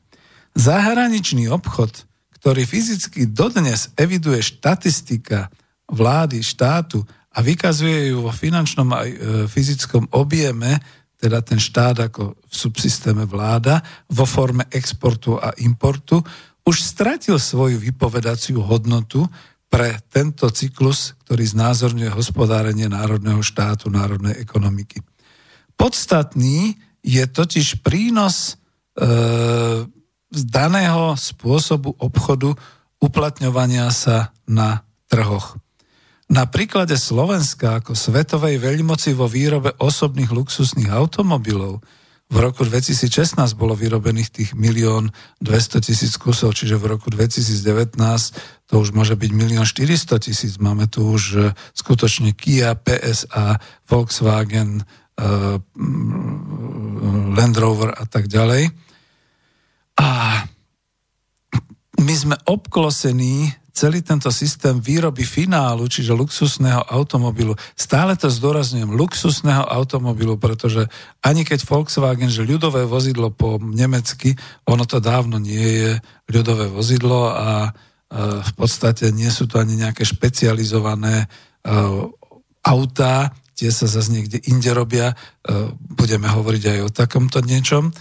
Zahraničný 0.51 1.47
obchod, 1.47 2.03
ktorý 2.35 2.67
fyzicky 2.67 3.31
dodnes 3.31 3.95
eviduje 3.95 4.43
štatistika 4.43 5.47
vlády, 5.87 6.43
štátu 6.43 7.07
a 7.31 7.39
vykazuje 7.39 8.11
ju 8.11 8.27
vo 8.27 8.33
finančnom 8.35 8.91
aj 8.91 9.07
e, 9.07 9.17
fyzickom 9.47 10.11
objeme, 10.11 10.75
teda 11.15 11.39
ten 11.39 11.61
štát 11.61 12.11
ako 12.11 12.35
v 12.35 12.53
subsystéme 12.53 13.23
vláda, 13.23 13.79
vo 14.11 14.27
forme 14.27 14.67
exportu 14.67 15.39
a 15.39 15.55
importu, 15.63 16.19
už 16.65 16.77
stratil 16.81 17.41
svoju 17.41 17.81
vypovedaciu 17.81 18.61
hodnotu 18.61 19.25
pre 19.71 19.97
tento 20.11 20.51
cyklus, 20.51 21.15
ktorý 21.25 21.47
znázorňuje 21.47 22.11
hospodárenie 22.11 22.91
národného 22.91 23.39
štátu, 23.39 23.87
národnej 23.87 24.35
ekonomiky. 24.37 24.99
Podstatný 25.79 26.75
je 27.01 27.23
totiž 27.25 27.81
prínos 27.81 28.53
e, 28.99 29.07
daného 30.29 31.15
spôsobu 31.17 31.95
obchodu 31.97 32.53
uplatňovania 33.01 33.89
sa 33.89 34.35
na 34.45 34.85
trhoch. 35.09 35.57
Na 36.31 36.47
príklade 36.47 36.95
Slovenska 36.95 37.83
ako 37.83 37.91
svetovej 37.91 38.55
veľmoci 38.61 39.11
vo 39.11 39.27
výrobe 39.27 39.75
osobných 39.75 40.31
luxusných 40.31 40.87
automobilov 40.87 41.83
v 42.31 42.37
roku 42.39 42.63
2016 42.63 43.35
bolo 43.59 43.75
vyrobených 43.75 44.31
tých 44.31 44.49
milión 44.55 45.11
200 45.43 45.83
tisíc 45.83 46.15
kusov, 46.15 46.55
čiže 46.55 46.79
v 46.79 46.95
roku 46.95 47.11
2019 47.11 47.99
to 48.71 48.73
už 48.79 48.95
môže 48.95 49.19
byť 49.19 49.31
milión 49.35 49.67
400 49.67 50.15
tisíc. 50.23 50.55
Máme 50.55 50.87
tu 50.87 51.11
už 51.11 51.23
e, 51.35 51.39
skutočne 51.75 52.31
Kia, 52.31 52.79
PSA, 52.79 53.59
Volkswagen, 53.83 54.87
uh, 55.19 55.59
Land 57.35 57.57
Rover 57.59 57.91
a 57.91 58.05
tak 58.07 58.31
ďalej. 58.31 58.71
A 59.99 60.09
my 62.01 62.13
sme 62.15 62.35
obklosení 62.47 63.53
celý 63.71 64.03
tento 64.03 64.27
systém 64.31 64.77
výroby 64.83 65.23
finálu, 65.23 65.87
čiže 65.87 66.11
luxusného 66.11 66.83
automobilu, 66.91 67.55
stále 67.73 68.19
to 68.19 68.27
zdôrazňujem, 68.27 68.91
luxusného 68.91 69.63
automobilu, 69.63 70.35
pretože 70.35 70.91
ani 71.23 71.47
keď 71.47 71.63
Volkswagen, 71.63 72.27
že 72.27 72.43
ľudové 72.43 72.83
vozidlo 72.83 73.31
po 73.31 73.55
nemecky, 73.57 74.35
ono 74.67 74.83
to 74.83 74.99
dávno 74.99 75.39
nie 75.39 75.63
je 75.63 75.91
ľudové 76.27 76.67
vozidlo 76.67 77.31
a 77.31 77.71
v 78.43 78.51
podstate 78.59 79.07
nie 79.15 79.31
sú 79.31 79.47
to 79.47 79.55
ani 79.55 79.79
nejaké 79.79 80.03
špecializované 80.03 81.31
autá, 82.59 83.31
tie 83.55 83.71
sa 83.71 83.87
zase 83.87 84.11
niekde 84.11 84.43
inde 84.51 84.67
robia, 84.75 85.15
budeme 85.79 86.27
hovoriť 86.27 86.63
aj 86.75 86.79
o 86.83 86.89
takomto 86.91 87.39
niečom, 87.39 87.95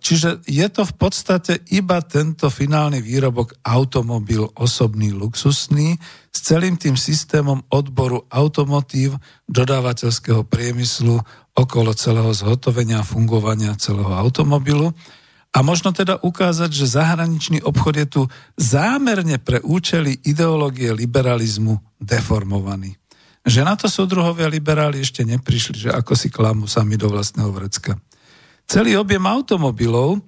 Čiže 0.00 0.40
je 0.48 0.66
to 0.72 0.88
v 0.88 0.94
podstate 0.96 1.60
iba 1.68 2.00
tento 2.00 2.48
finálny 2.48 3.04
výrobok 3.04 3.60
automobil 3.60 4.48
osobný, 4.56 5.12
luxusný, 5.12 6.00
s 6.32 6.38
celým 6.40 6.80
tým 6.80 6.96
systémom 6.96 7.60
odboru 7.68 8.24
automotív 8.32 9.20
dodávateľského 9.44 10.48
priemyslu 10.48 11.20
okolo 11.52 11.92
celého 11.92 12.32
zhotovenia 12.32 13.04
a 13.04 13.06
fungovania 13.06 13.76
celého 13.76 14.16
automobilu. 14.16 14.96
A 15.54 15.62
možno 15.62 15.92
teda 15.94 16.18
ukázať, 16.18 16.72
že 16.72 16.98
zahraničný 16.98 17.62
obchod 17.62 17.94
je 18.00 18.06
tu 18.08 18.22
zámerne 18.58 19.38
pre 19.38 19.60
účely 19.62 20.24
ideológie 20.24 20.90
liberalizmu 20.90 21.78
deformovaný. 22.00 22.96
Že 23.44 23.60
na 23.62 23.76
to 23.76 23.92
súdruhovia 23.92 24.48
liberáli 24.48 25.04
ešte 25.04 25.20
neprišli, 25.22 25.86
že 25.86 25.90
ako 25.92 26.16
si 26.16 26.32
klamú 26.32 26.64
sami 26.64 26.96
do 26.96 27.12
vlastného 27.12 27.52
vrecka. 27.52 28.00
Celý 28.64 28.96
objem 28.96 29.22
automobilov 29.24 30.16
e, 30.16 30.20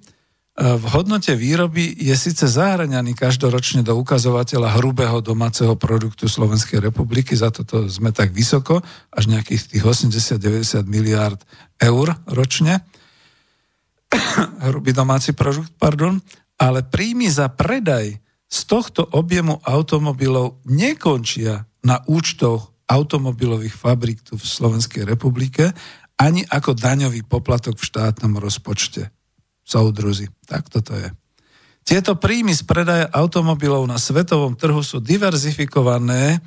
v 0.61 0.85
hodnote 0.93 1.33
výroby 1.33 1.97
je 1.97 2.13
síce 2.13 2.45
zahraňaný 2.45 3.17
každoročne 3.17 3.81
do 3.81 3.97
ukazovateľa 3.97 4.77
hrubého 4.77 5.19
domáceho 5.21 5.73
produktu 5.73 6.29
Slovenskej 6.29 6.79
republiky, 6.79 7.33
za 7.33 7.49
toto 7.49 7.89
sme 7.89 8.13
tak 8.13 8.31
vysoko, 8.31 8.85
až 9.09 9.23
nejakých 9.29 9.77
tých 9.77 9.83
80-90 9.83 10.85
miliárd 10.85 11.41
eur 11.81 12.13
ročne, 12.29 12.85
hrubý 14.69 14.93
domáci 14.93 15.33
produkt, 15.33 15.73
pardon, 15.81 16.21
ale 16.57 16.85
príjmy 16.85 17.29
za 17.29 17.49
predaj 17.51 18.17
z 18.47 18.59
tohto 18.63 19.03
objemu 19.11 19.59
automobilov 19.67 20.63
nekončia 20.63 21.67
na 21.83 21.99
účtoch 22.07 22.71
automobilových 22.87 23.75
fabrík 23.75 24.23
tu 24.23 24.39
v 24.39 24.45
Slovenskej 24.47 25.03
republike, 25.03 25.75
ani 26.17 26.43
ako 26.49 26.73
daňový 26.73 27.23
poplatok 27.25 27.77
v 27.77 27.87
štátnom 27.87 28.41
rozpočte. 28.41 29.13
Soudruzi, 29.61 30.27
tak 30.49 30.69
toto 30.73 30.97
je. 30.97 31.13
Tieto 31.87 32.19
príjmy 32.19 32.51
z 32.51 32.67
predaja 32.67 33.07
automobilov 33.15 33.87
na 33.87 33.95
svetovom 33.95 34.59
trhu 34.59 34.83
sú 34.83 34.99
diverzifikované 34.99 36.43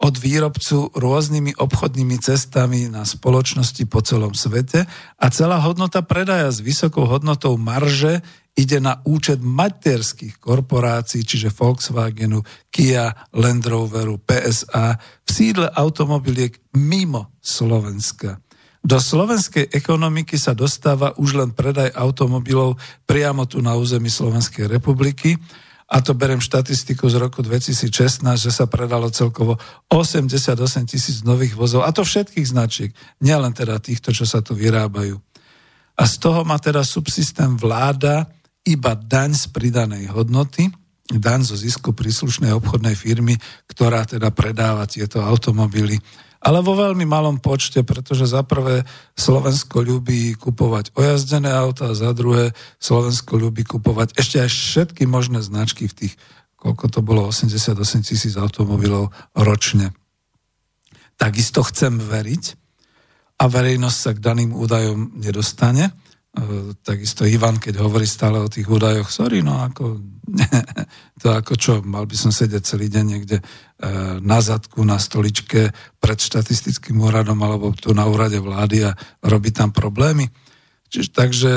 od 0.00 0.16
výrobcu 0.16 0.88
rôznymi 0.96 1.60
obchodnými 1.60 2.16
cestami 2.16 2.88
na 2.88 3.04
spoločnosti 3.04 3.84
po 3.84 4.00
celom 4.00 4.32
svete 4.32 4.88
a 5.20 5.26
celá 5.28 5.60
hodnota 5.60 6.00
predaja 6.00 6.48
s 6.48 6.64
vysokou 6.64 7.04
hodnotou 7.04 7.60
marže 7.60 8.24
ide 8.56 8.80
na 8.80 9.04
účet 9.04 9.44
materských 9.44 10.40
korporácií, 10.40 11.22
čiže 11.28 11.52
Volkswagenu, 11.52 12.40
Kia, 12.72 13.12
Land 13.36 13.68
Roveru, 13.68 14.16
PSA 14.16 14.96
v 14.96 15.28
sídle 15.28 15.68
automobiliek 15.68 16.56
mimo 16.72 17.36
Slovenska. 17.44 18.40
Do 18.80 18.96
slovenskej 18.96 19.68
ekonomiky 19.76 20.40
sa 20.40 20.56
dostáva 20.56 21.12
už 21.20 21.36
len 21.36 21.50
predaj 21.52 21.92
automobilov 21.92 22.80
priamo 23.04 23.44
tu 23.44 23.60
na 23.60 23.76
území 23.76 24.08
Slovenskej 24.08 24.72
republiky. 24.72 25.36
A 25.90 25.98
to 26.00 26.14
berem 26.14 26.38
štatistiku 26.38 27.10
z 27.10 27.18
roku 27.18 27.42
2016, 27.42 27.90
že 28.22 28.52
sa 28.54 28.70
predalo 28.70 29.10
celkovo 29.10 29.58
88 29.90 30.54
tisíc 30.86 31.26
nových 31.26 31.58
vozov, 31.58 31.82
a 31.82 31.90
to 31.90 32.06
všetkých 32.06 32.46
značiek, 32.46 32.94
nielen 33.18 33.50
teda 33.50 33.82
týchto, 33.82 34.14
čo 34.14 34.22
sa 34.22 34.38
tu 34.38 34.54
vyrábajú. 34.54 35.18
A 35.98 36.02
z 36.06 36.14
toho 36.22 36.46
má 36.46 36.62
teda 36.62 36.86
subsystém 36.86 37.58
vláda 37.58 38.30
iba 38.62 38.94
daň 38.94 39.34
z 39.34 39.50
pridanej 39.50 40.14
hodnoty, 40.14 40.70
daň 41.10 41.42
zo 41.42 41.58
zisku 41.58 41.90
príslušnej 41.90 42.54
obchodnej 42.54 42.94
firmy, 42.94 43.34
ktorá 43.66 44.06
teda 44.06 44.30
predáva 44.30 44.86
tieto 44.86 45.18
automobily 45.18 45.98
ale 46.40 46.64
vo 46.64 46.72
veľmi 46.72 47.04
malom 47.04 47.36
počte, 47.36 47.84
pretože 47.84 48.32
za 48.32 48.40
prvé 48.40 48.88
Slovensko 49.12 49.84
ľubí 49.84 50.32
kupovať 50.40 50.96
ojazdené 50.96 51.52
auta 51.52 51.92
a 51.92 51.98
za 51.98 52.16
druhé 52.16 52.56
Slovensko 52.80 53.36
ľubí 53.36 53.68
kupovať 53.68 54.16
ešte 54.16 54.40
aj 54.40 54.48
všetky 54.48 55.04
možné 55.04 55.44
značky 55.44 55.84
v 55.84 55.96
tých, 55.96 56.14
koľko 56.56 56.84
to 56.88 57.00
bolo, 57.04 57.28
88 57.28 57.76
tisíc 58.08 58.40
automobilov 58.40 59.12
ročne. 59.36 59.92
Takisto 61.20 61.60
chcem 61.60 62.00
veriť 62.00 62.56
a 63.40 63.44
verejnosť 63.44 63.98
sa 64.00 64.10
k 64.16 64.24
daným 64.24 64.56
údajom 64.56 65.20
nedostane, 65.20 65.92
takisto 66.86 67.26
Ivan, 67.26 67.58
keď 67.58 67.82
hovorí 67.82 68.06
stále 68.06 68.38
o 68.38 68.46
tých 68.46 68.70
údajoch, 68.70 69.10
sorry, 69.10 69.42
no 69.42 69.58
ako, 69.66 69.98
to 71.22 71.26
ako 71.26 71.54
čo, 71.58 71.72
mal 71.82 72.06
by 72.06 72.14
som 72.14 72.30
sedieť 72.30 72.62
celý 72.62 72.86
deň 72.86 73.04
niekde 73.04 73.42
e, 73.42 73.44
na 74.22 74.38
zadku, 74.38 74.86
na 74.86 75.02
stoličke 75.02 75.74
pred 75.98 76.18
štatistickým 76.22 77.02
úradom 77.02 77.34
alebo 77.42 77.74
tu 77.74 77.90
na 77.90 78.06
úrade 78.06 78.38
vlády 78.38 78.86
a 78.86 78.94
robiť 79.26 79.52
tam 79.58 79.70
problémy. 79.74 80.30
Čiže, 80.86 81.10
takže 81.10 81.52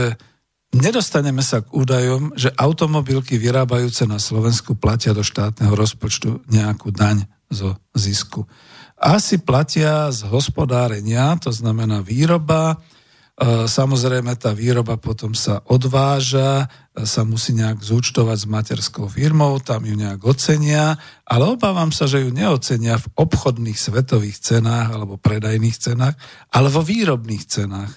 nedostaneme 0.74 1.46
sa 1.46 1.62
k 1.62 1.70
údajom, 1.70 2.34
že 2.34 2.50
automobilky 2.58 3.38
vyrábajúce 3.38 4.10
na 4.10 4.18
Slovensku 4.18 4.74
platia 4.74 5.14
do 5.14 5.22
štátneho 5.22 5.78
rozpočtu 5.78 6.50
nejakú 6.50 6.90
daň 6.90 7.30
zo 7.54 7.78
zisku. 7.94 8.50
Asi 8.98 9.38
platia 9.38 10.10
z 10.10 10.26
hospodárenia, 10.34 11.38
to 11.38 11.54
znamená 11.54 12.02
výroba, 12.02 12.82
E, 12.82 12.93
samozrejme, 13.42 14.38
tá 14.38 14.54
výroba 14.54 14.94
potom 15.02 15.34
sa 15.34 15.66
odváža, 15.66 16.70
e, 16.94 17.02
sa 17.02 17.26
musí 17.26 17.58
nejak 17.58 17.82
zúčtovať 17.82 18.46
s 18.46 18.48
materskou 18.48 19.10
firmou, 19.10 19.58
tam 19.58 19.90
ju 19.90 19.98
nejak 19.98 20.22
ocenia, 20.22 21.02
ale 21.26 21.50
obávam 21.50 21.90
sa, 21.90 22.06
že 22.06 22.22
ju 22.22 22.30
neocenia 22.30 23.02
v 23.02 23.10
obchodných 23.18 23.80
svetových 23.80 24.38
cenách 24.38 24.94
alebo 24.94 25.18
predajných 25.18 25.78
cenách, 25.82 26.14
ale 26.54 26.70
vo 26.70 26.86
výrobných 26.86 27.44
cenách. 27.50 27.94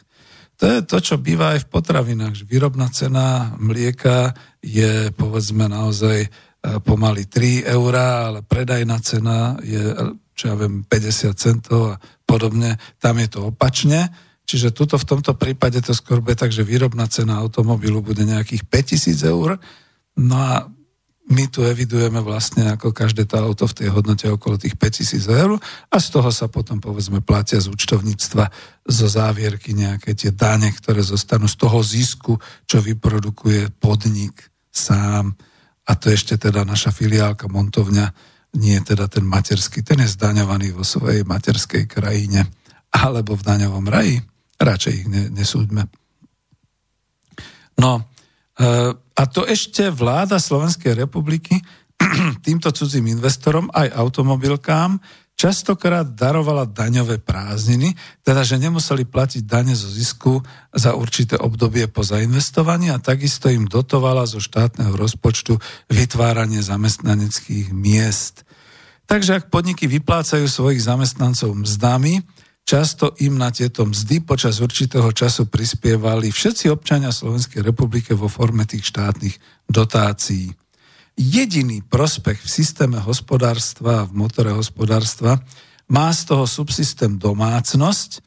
To 0.56 0.64
je 0.72 0.80
to, 0.88 0.98
čo 1.04 1.14
býva 1.20 1.52
aj 1.52 1.68
v 1.68 1.70
potravinách, 1.70 2.48
výrobná 2.48 2.88
cena 2.88 3.52
mlieka 3.60 4.32
je 4.64 5.12
povedzme 5.12 5.68
naozaj 5.68 6.18
e, 6.24 6.28
pomaly 6.80 7.28
3 7.28 7.68
eurá, 7.76 8.32
ale 8.32 8.40
predajná 8.40 8.96
cena 9.04 9.60
je, 9.60 9.84
čo 10.32 10.48
ja 10.48 10.56
viem, 10.56 10.80
50 10.80 11.36
centov 11.36 11.92
a 11.92 12.00
podobne. 12.24 12.80
Tam 12.96 13.20
je 13.20 13.28
to 13.28 13.52
opačne. 13.52 14.08
Čiže 14.46 14.70
tuto 14.70 14.94
v 14.94 15.08
tomto 15.10 15.34
prípade 15.34 15.82
to 15.82 15.90
skôr 15.90 16.22
bude 16.22 16.38
tak, 16.38 16.54
že 16.54 16.62
výrobná 16.62 17.10
cena 17.10 17.42
automobilu 17.42 17.98
bude 17.98 18.22
nejakých 18.22 18.62
5000 18.70 19.26
eur, 19.26 19.58
no 20.16 20.36
a 20.38 20.70
my 21.26 21.50
tu 21.50 21.66
evidujeme 21.66 22.22
vlastne 22.22 22.70
ako 22.70 22.94
každé 22.94 23.26
to 23.26 23.34
auto 23.42 23.66
v 23.66 23.74
tej 23.82 23.88
hodnote 23.90 24.30
okolo 24.30 24.54
tých 24.54 24.78
5000 24.78 25.26
eur 25.26 25.58
a 25.90 25.96
z 25.98 26.08
toho 26.14 26.30
sa 26.30 26.46
potom 26.46 26.78
povedzme 26.78 27.18
platia 27.18 27.58
z 27.58 27.66
účtovníctva 27.66 28.46
zo 28.86 29.06
závierky 29.10 29.74
nejaké 29.74 30.14
tie 30.14 30.30
dane, 30.30 30.70
ktoré 30.70 31.02
zostanú 31.02 31.50
z 31.50 31.58
toho 31.58 31.82
zisku, 31.82 32.38
čo 32.70 32.78
vyprodukuje 32.78 33.74
podnik 33.82 34.38
sám. 34.70 35.34
A 35.86 35.92
to 35.98 36.14
ešte 36.14 36.38
teda 36.38 36.62
naša 36.62 36.94
filiálka 36.94 37.50
montovňa 37.50 38.06
nie 38.62 38.78
teda 38.86 39.10
ten 39.10 39.26
materský, 39.26 39.82
ten 39.82 40.06
je 40.06 40.14
zdaňovaný 40.14 40.78
vo 40.78 40.86
svojej 40.86 41.26
materskej 41.26 41.90
krajine 41.90 42.46
alebo 42.94 43.34
v 43.34 43.42
daňovom 43.42 43.86
raji. 43.90 44.22
Radšej 44.56 44.92
ich 44.92 45.06
ne, 45.08 45.22
nesúďme. 45.32 45.88
No, 47.76 48.00
e, 48.00 48.02
a 48.96 49.22
to 49.28 49.44
ešte 49.44 49.92
vláda 49.92 50.40
Slovenskej 50.40 50.96
republiky 50.96 51.60
týmto 52.46 52.72
cudzím 52.72 53.12
investorom 53.12 53.68
aj 53.72 53.92
automobilkám 53.92 55.00
častokrát 55.36 56.16
darovala 56.16 56.64
daňové 56.64 57.20
prázdniny, 57.20 57.92
teda 58.24 58.40
že 58.40 58.56
nemuseli 58.56 59.04
platiť 59.04 59.44
dane 59.44 59.76
zo 59.76 59.86
zisku 59.86 60.40
za 60.72 60.96
určité 60.96 61.36
obdobie 61.36 61.86
po 61.92 62.00
zainvestovaní 62.00 62.88
a 62.88 62.98
takisto 62.98 63.52
im 63.52 63.68
dotovala 63.68 64.24
zo 64.24 64.40
štátneho 64.40 64.96
rozpočtu 64.96 65.60
vytváranie 65.92 66.64
zamestnaneckých 66.64 67.70
miest. 67.76 68.48
Takže 69.06 69.38
ak 69.38 69.52
podniky 69.52 69.86
vyplácajú 69.86 70.48
svojich 70.48 70.82
zamestnancov 70.82 71.52
mzdami, 71.54 72.24
Často 72.66 73.14
im 73.22 73.38
na 73.38 73.54
tieto 73.54 73.86
mzdy 73.86 74.26
počas 74.26 74.58
určitého 74.58 75.14
času 75.14 75.46
prispievali 75.46 76.34
všetci 76.34 76.66
občania 76.66 77.14
Slovenskej 77.14 77.62
republiky 77.62 78.10
vo 78.10 78.26
forme 78.26 78.66
tých 78.66 78.90
štátnych 78.90 79.38
dotácií. 79.70 80.50
Jediný 81.14 81.86
prospech 81.86 82.42
v 82.42 82.50
systéme 82.50 82.98
hospodárstva 82.98 84.02
a 84.02 84.06
v 84.10 84.18
motore 84.18 84.50
hospodárstva 84.50 85.38
má 85.86 86.10
z 86.10 86.26
toho 86.26 86.42
subsystém 86.50 87.14
domácnosť 87.22 88.18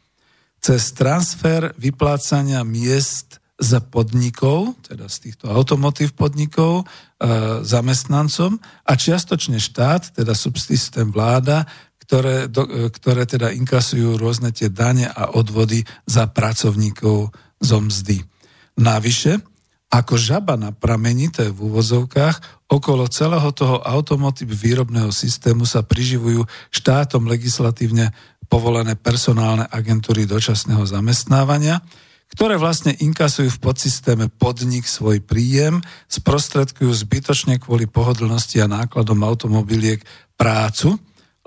cez 0.64 0.96
transfer 0.96 1.76
vyplácania 1.76 2.64
miest 2.64 3.44
z 3.60 3.76
podnikov, 3.92 4.72
teda 4.88 5.12
z 5.12 5.30
týchto 5.30 5.52
automotív 5.52 6.16
podnikov, 6.16 6.88
e, 6.88 7.64
zamestnancom 7.68 8.56
a 8.88 8.92
čiastočne 8.96 9.60
štát, 9.60 10.16
teda 10.16 10.32
subsystém 10.32 11.12
vláda, 11.12 11.68
ktoré, 12.10 12.50
do, 12.50 12.66
e, 12.66 12.90
ktoré 12.90 13.30
teda 13.30 13.54
inkasujú 13.54 14.18
rôzne 14.18 14.50
tie 14.50 14.74
dane 14.74 15.06
a 15.06 15.38
odvody 15.38 15.86
za 16.10 16.26
pracovníkov 16.26 17.30
zo 17.62 17.78
mzdy. 17.78 18.26
Navyše, 18.82 19.38
ako 19.94 20.18
žaba 20.18 20.58
na 20.58 20.74
pramení, 20.74 21.30
to 21.30 21.46
je 21.46 21.54
v 21.54 21.70
úvozovkách, 21.70 22.66
okolo 22.66 23.06
celého 23.14 23.54
toho 23.54 23.78
automotív 23.86 24.50
výrobného 24.58 25.14
systému 25.14 25.70
sa 25.70 25.86
priživujú 25.86 26.50
štátom 26.74 27.30
legislatívne 27.30 28.10
povolené 28.50 28.98
personálne 28.98 29.70
agentúry 29.70 30.26
dočasného 30.26 30.82
zamestnávania, 30.90 31.78
ktoré 32.34 32.58
vlastne 32.58 32.94
inkasujú 32.98 33.54
v 33.54 33.62
podsystéme 33.62 34.26
podnik 34.34 34.90
svoj 34.90 35.22
príjem, 35.22 35.82
sprostredkujú 36.10 36.90
zbytočne 36.90 37.62
kvôli 37.62 37.86
pohodlnosti 37.86 38.62
a 38.62 38.70
nákladom 38.70 39.22
automobiliek 39.22 40.02
prácu, 40.38 40.98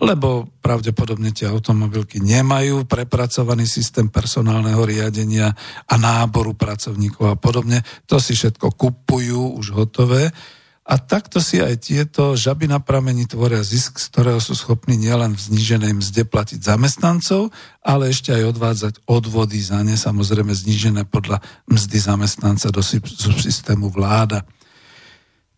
lebo 0.03 0.50
pravdepodobne 0.59 1.30
tie 1.30 1.46
automobilky 1.46 2.18
nemajú 2.18 2.90
prepracovaný 2.90 3.70
systém 3.70 4.11
personálneho 4.11 4.82
riadenia 4.82 5.55
a 5.86 5.94
náboru 5.94 6.59
pracovníkov 6.59 7.30
a 7.30 7.36
podobne. 7.38 7.86
To 8.11 8.18
si 8.18 8.34
všetko 8.34 8.74
kupujú 8.74 9.62
už 9.62 9.70
hotové. 9.70 10.34
A 10.82 10.98
takto 10.98 11.38
si 11.38 11.62
aj 11.62 11.86
tieto 11.86 12.34
žaby 12.34 12.66
na 12.66 12.82
pramení 12.82 13.30
tvoria 13.30 13.62
zisk, 13.62 14.03
z 14.03 14.11
ktorého 14.11 14.42
sú 14.42 14.59
schopní 14.59 14.98
nielen 14.98 15.38
v 15.38 15.55
zníženej 15.55 15.94
mzde 15.94 16.26
platiť 16.26 16.59
zamestnancov, 16.59 17.55
ale 17.86 18.11
ešte 18.11 18.34
aj 18.34 18.50
odvádzať 18.50 18.94
odvody 19.07 19.62
za 19.62 19.78
ne, 19.86 19.94
samozrejme 19.94 20.50
znížené 20.50 21.07
podľa 21.07 21.38
mzdy 21.70 21.98
zamestnanca 22.03 22.74
do 22.74 22.82
systému 23.38 23.94
vláda. 23.94 24.42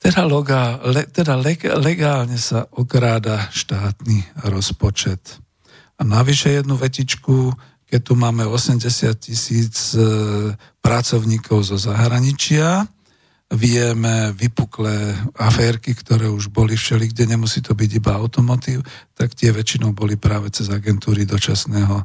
Teda, 0.04 0.28
loga, 0.28 0.76
le, 0.84 1.08
teda 1.08 1.32
leg, 1.40 1.64
legálne 1.64 2.36
sa 2.36 2.68
okráda 2.76 3.48
štátny 3.48 4.44
rozpočet. 4.52 5.40
A 5.96 6.04
navyše 6.04 6.60
jednu 6.60 6.76
vetičku, 6.76 7.56
keď 7.88 8.00
tu 8.04 8.12
máme 8.12 8.44
80 8.44 8.84
tisíc 9.16 9.96
e, 9.96 10.04
pracovníkov 10.84 11.64
zo 11.64 11.80
zahraničia, 11.80 12.84
vieme 13.48 14.36
vypuklé 14.36 15.16
aférky, 15.40 15.96
ktoré 15.96 16.28
už 16.28 16.52
boli 16.52 16.76
všeli, 16.76 17.08
kde 17.08 17.24
nemusí 17.24 17.64
to 17.64 17.72
byť 17.72 17.90
iba 17.96 18.12
automotív, 18.20 18.84
tak 19.16 19.32
tie 19.32 19.56
väčšinou 19.56 19.96
boli 19.96 20.20
práve 20.20 20.52
cez 20.52 20.68
agentúry 20.68 21.24
dočasného 21.24 22.04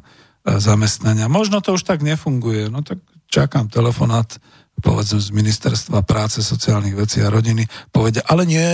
zamestnania. 0.56 1.28
Možno 1.28 1.60
to 1.60 1.76
už 1.76 1.84
tak 1.84 2.00
nefunguje, 2.00 2.72
no 2.72 2.80
tak 2.80 2.96
čakám 3.28 3.68
telefonát 3.68 4.40
povedzme 4.80 5.20
z 5.20 5.30
ministerstva 5.30 6.02
práce, 6.02 6.42
sociálnych 6.42 6.96
vecí 6.96 7.20
a 7.22 7.32
rodiny, 7.32 7.68
povedia, 7.94 8.24
ale 8.26 8.48
nie, 8.48 8.68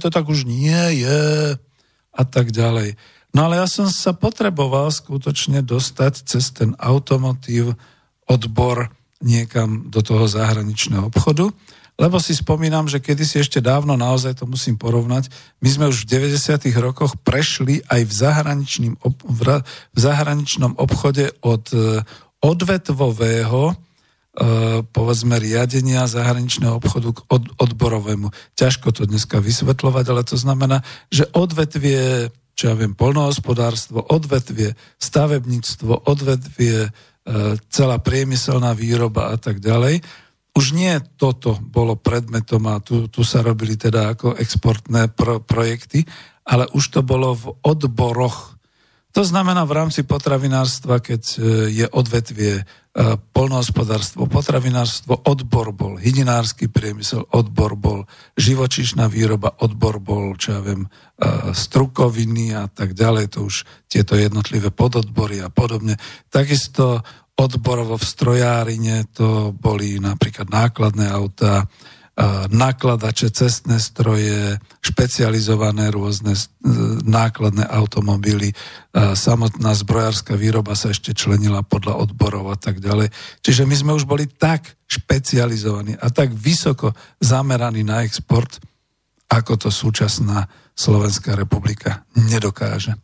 to 0.00 0.08
tak 0.08 0.26
už 0.26 0.48
nie 0.48 1.04
je 1.04 1.54
a 2.10 2.22
tak 2.26 2.50
ďalej. 2.50 2.96
No 3.30 3.46
ale 3.46 3.62
ja 3.62 3.66
som 3.70 3.86
sa 3.86 4.10
potreboval 4.10 4.90
skutočne 4.90 5.62
dostať 5.62 6.26
cez 6.26 6.50
ten 6.50 6.74
automotív 6.80 7.78
odbor 8.26 8.90
niekam 9.22 9.86
do 9.86 10.02
toho 10.02 10.26
zahraničného 10.26 11.12
obchodu, 11.12 11.52
lebo 12.00 12.16
si 12.16 12.32
spomínam, 12.32 12.88
že 12.88 13.04
kedysi 13.04 13.44
ešte 13.44 13.60
dávno, 13.60 13.92
naozaj 13.92 14.40
to 14.40 14.48
musím 14.48 14.80
porovnať, 14.80 15.28
my 15.60 15.68
sme 15.68 15.84
už 15.92 16.08
v 16.08 16.32
90. 16.32 16.72
rokoch 16.80 17.12
prešli 17.20 17.84
aj 17.92 18.08
v, 18.08 18.12
zahraničným, 18.12 18.94
v 18.96 19.98
zahraničnom 20.00 20.80
obchode 20.80 21.28
od 21.44 21.68
e, 21.76 22.00
odvetvového 22.40 23.76
povedzme 24.94 25.42
riadenia 25.42 26.06
zahraničného 26.06 26.78
obchodu 26.78 27.18
k 27.18 27.20
od, 27.26 27.50
odborovému. 27.58 28.30
Ťažko 28.54 28.94
to 28.94 29.02
dneska 29.10 29.42
vysvetľovať, 29.42 30.04
ale 30.06 30.22
to 30.22 30.38
znamená, 30.38 30.86
že 31.10 31.26
odvetvie, 31.34 32.30
čo 32.54 32.64
ja 32.70 32.74
viem, 32.78 32.94
polnohospodárstvo, 32.94 34.06
odvetvie, 34.06 34.78
stavebníctvo, 35.02 36.06
odvetvie, 36.06 36.78
e, 36.86 36.90
celá 37.74 37.98
priemyselná 37.98 38.70
výroba 38.78 39.34
a 39.34 39.36
tak 39.36 39.58
ďalej. 39.58 39.98
Už 40.54 40.78
nie 40.78 40.94
toto 41.18 41.58
bolo 41.58 41.98
predmetom 41.98 42.70
a 42.70 42.78
tu, 42.78 43.10
tu 43.10 43.26
sa 43.26 43.42
robili 43.42 43.74
teda 43.74 44.14
ako 44.14 44.38
exportné 44.38 45.10
pro, 45.10 45.42
projekty, 45.42 46.06
ale 46.46 46.70
už 46.70 46.84
to 46.94 47.00
bolo 47.02 47.34
v 47.34 47.44
odboroch 47.66 48.60
to 49.10 49.26
znamená 49.26 49.66
v 49.66 49.74
rámci 49.74 50.06
potravinárstva, 50.06 51.02
keď 51.02 51.22
e, 51.26 51.36
je 51.82 51.86
odvetvie 51.90 52.62
e, 52.62 52.64
polnohospodárstvo, 53.30 54.26
potravinárstvo, 54.26 55.14
odbor 55.22 55.70
bol, 55.70 55.94
hydinársky 55.94 56.66
priemysel, 56.66 57.22
odbor 57.30 57.78
bol, 57.78 58.10
živočišná 58.34 59.06
výroba, 59.06 59.54
odbor 59.62 60.02
bol, 60.02 60.34
čo 60.34 60.58
ja 60.58 60.60
viem, 60.60 60.90
e, 60.90 61.54
strukoviny 61.54 62.50
a 62.50 62.66
tak 62.66 62.98
ďalej, 62.98 63.38
to 63.38 63.46
už 63.46 63.62
tieto 63.86 64.18
jednotlivé 64.18 64.74
pododbory 64.74 65.38
a 65.38 65.54
podobne. 65.54 66.02
Takisto 66.34 67.06
odborovo 67.38 67.94
v 67.94 68.04
strojárine 68.10 69.06
to 69.14 69.54
boli 69.54 70.02
napríklad 70.02 70.50
nákladné 70.50 71.14
autá, 71.14 71.70
nakladače, 72.52 73.32
cestné 73.32 73.80
stroje, 73.80 74.60
špecializované 74.84 75.88
rôzne 75.88 76.36
nákladné 77.06 77.64
automobily, 77.64 78.52
samotná 78.94 79.72
zbrojárska 79.72 80.36
výroba 80.36 80.76
sa 80.76 80.92
ešte 80.92 81.16
členila 81.16 81.64
podľa 81.64 81.96
odborov 81.96 82.52
a 82.52 82.56
tak 82.60 82.84
ďalej. 82.84 83.08
Čiže 83.40 83.64
my 83.64 83.74
sme 83.74 83.92
už 83.96 84.04
boli 84.04 84.28
tak 84.28 84.76
špecializovaní 84.84 85.96
a 85.96 86.12
tak 86.12 86.34
vysoko 86.36 86.92
zameraní 87.22 87.86
na 87.86 88.04
export, 88.04 88.60
ako 89.30 89.56
to 89.56 89.68
súčasná 89.72 90.44
Slovenská 90.76 91.36
republika 91.38 92.04
nedokáže. 92.16 92.96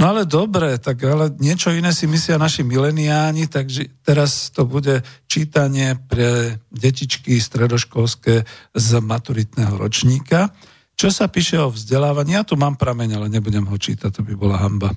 No 0.00 0.08
ale 0.08 0.24
dobre, 0.24 0.80
tak 0.80 1.04
ale 1.04 1.28
niečo 1.36 1.68
iné 1.68 1.92
si 1.92 2.08
myslia 2.08 2.40
naši 2.40 2.64
mileniáni, 2.64 3.44
takže 3.44 3.92
teraz 4.00 4.48
to 4.48 4.64
bude 4.64 5.04
čítanie 5.28 6.00
pre 6.08 6.58
detičky 6.72 7.36
stredoškolské 7.36 8.34
z 8.72 8.88
maturitného 9.04 9.76
ročníka. 9.76 10.48
Čo 10.96 11.12
sa 11.12 11.28
píše 11.28 11.60
o 11.60 11.68
vzdelávaní? 11.68 12.34
Ja 12.34 12.44
tu 12.44 12.56
mám 12.56 12.80
prameň, 12.80 13.20
ale 13.20 13.26
nebudem 13.28 13.68
ho 13.68 13.76
čítať, 13.76 14.08
to 14.08 14.22
by 14.24 14.32
bola 14.32 14.56
hamba. 14.56 14.96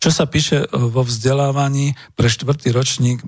Čo 0.00 0.10
sa 0.14 0.24
píše 0.24 0.64
vo 0.72 1.04
vzdelávaní 1.04 1.92
pre 2.16 2.30
štvrtý 2.30 2.72
ročník 2.72 3.20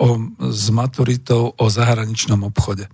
o, 0.00 0.08
s 0.48 0.72
maturitou 0.72 1.52
o 1.52 1.66
zahraničnom 1.68 2.40
obchode? 2.48 2.88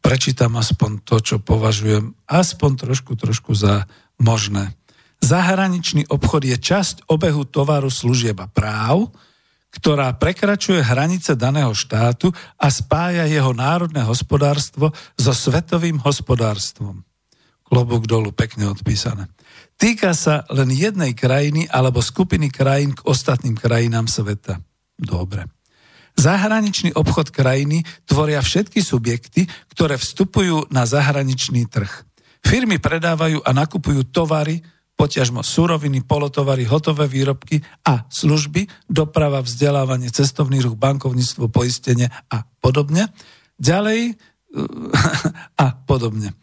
Prečítam 0.00 0.56
aspoň 0.58 1.04
to, 1.04 1.20
čo 1.20 1.36
považujem 1.38 2.16
aspoň 2.26 2.70
trošku, 2.80 3.12
trošku 3.14 3.52
za 3.54 3.86
možné. 4.18 4.72
Zahraničný 5.24 6.04
obchod 6.12 6.44
je 6.44 6.60
časť 6.60 7.08
obehu 7.08 7.48
tovaru 7.48 7.88
služieb 7.88 8.36
práv, 8.52 9.08
ktorá 9.72 10.12
prekračuje 10.20 10.84
hranice 10.84 11.32
daného 11.32 11.72
štátu 11.72 12.28
a 12.60 12.68
spája 12.68 13.24
jeho 13.24 13.56
národné 13.56 14.04
hospodárstvo 14.04 14.92
so 15.16 15.32
svetovým 15.32 15.96
hospodárstvom. 16.04 17.00
Klobúk 17.64 18.04
dolu, 18.04 18.36
pekne 18.36 18.68
odpísané. 18.68 19.24
Týka 19.80 20.12
sa 20.12 20.44
len 20.52 20.68
jednej 20.68 21.16
krajiny 21.16 21.72
alebo 21.72 22.04
skupiny 22.04 22.52
krajín 22.52 22.92
k 22.92 23.00
ostatným 23.08 23.56
krajinám 23.56 24.04
sveta. 24.04 24.60
Dobre. 25.00 25.48
Zahraničný 26.20 26.92
obchod 26.94 27.32
krajiny 27.32 27.80
tvoria 28.04 28.44
všetky 28.44 28.84
subjekty, 28.84 29.48
ktoré 29.72 29.96
vstupujú 29.96 30.68
na 30.68 30.84
zahraničný 30.84 31.64
trh. 31.66 31.90
Firmy 32.44 32.76
predávajú 32.76 33.40
a 33.40 33.50
nakupujú 33.56 34.12
tovary, 34.12 34.60
poťažmo 34.94 35.42
suroviny, 35.42 36.06
polotovary, 36.06 36.62
hotové 36.64 37.10
výrobky 37.10 37.60
a 37.82 38.06
služby, 38.08 38.70
doprava, 38.86 39.42
vzdelávanie, 39.42 40.08
cestovný 40.14 40.62
ruch, 40.62 40.78
bankovníctvo, 40.78 41.50
poistenie 41.50 42.08
a 42.30 42.46
podobne. 42.62 43.10
Ďalej 43.58 44.14
a 45.64 45.66
podobne. 45.86 46.34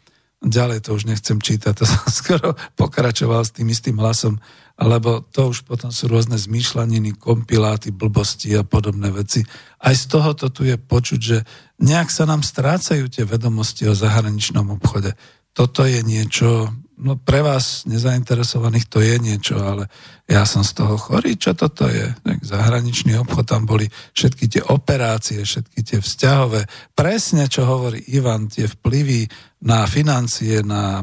Ďalej 0.42 0.82
to 0.82 0.98
už 0.98 1.06
nechcem 1.06 1.38
čítať, 1.38 1.72
to 1.72 1.84
som 1.86 2.02
skoro 2.20 2.58
pokračoval 2.74 3.46
s 3.46 3.54
tým 3.54 3.70
istým 3.70 3.96
hlasom, 3.96 4.42
lebo 4.74 5.22
to 5.30 5.54
už 5.54 5.62
potom 5.62 5.94
sú 5.94 6.10
rôzne 6.10 6.34
zmýšľaniny, 6.34 7.14
kompiláty, 7.14 7.94
blbosti 7.94 8.50
a 8.58 8.66
podobné 8.66 9.14
veci. 9.14 9.46
Aj 9.78 9.94
z 9.94 10.04
tohoto 10.10 10.50
tu 10.50 10.66
je 10.66 10.74
počuť, 10.74 11.20
že 11.22 11.38
nejak 11.78 12.10
sa 12.10 12.26
nám 12.26 12.42
strácajú 12.42 13.06
tie 13.06 13.22
vedomosti 13.22 13.86
o 13.86 13.94
zahraničnom 13.94 14.66
obchode. 14.74 15.14
Toto 15.54 15.86
je 15.86 16.02
niečo, 16.02 16.74
no 17.02 17.18
pre 17.18 17.42
vás 17.42 17.82
nezainteresovaných 17.90 18.86
to 18.86 19.02
je 19.02 19.18
niečo, 19.18 19.58
ale 19.58 19.90
ja 20.30 20.46
som 20.46 20.62
z 20.62 20.78
toho 20.78 20.94
chorý, 20.94 21.34
čo 21.34 21.52
toto 21.52 21.90
je? 21.90 22.14
Zahraničný 22.46 23.18
obchod, 23.18 23.44
tam 23.44 23.66
boli 23.66 23.90
všetky 24.14 24.46
tie 24.46 24.62
operácie, 24.62 25.42
všetky 25.42 25.82
tie 25.82 25.98
vzťahové, 25.98 26.64
presne 26.94 27.50
čo 27.50 27.66
hovorí 27.66 28.00
Ivan, 28.14 28.46
tie 28.46 28.70
vplyvy 28.70 29.26
na 29.66 29.84
financie, 29.90 30.62
na 30.62 31.02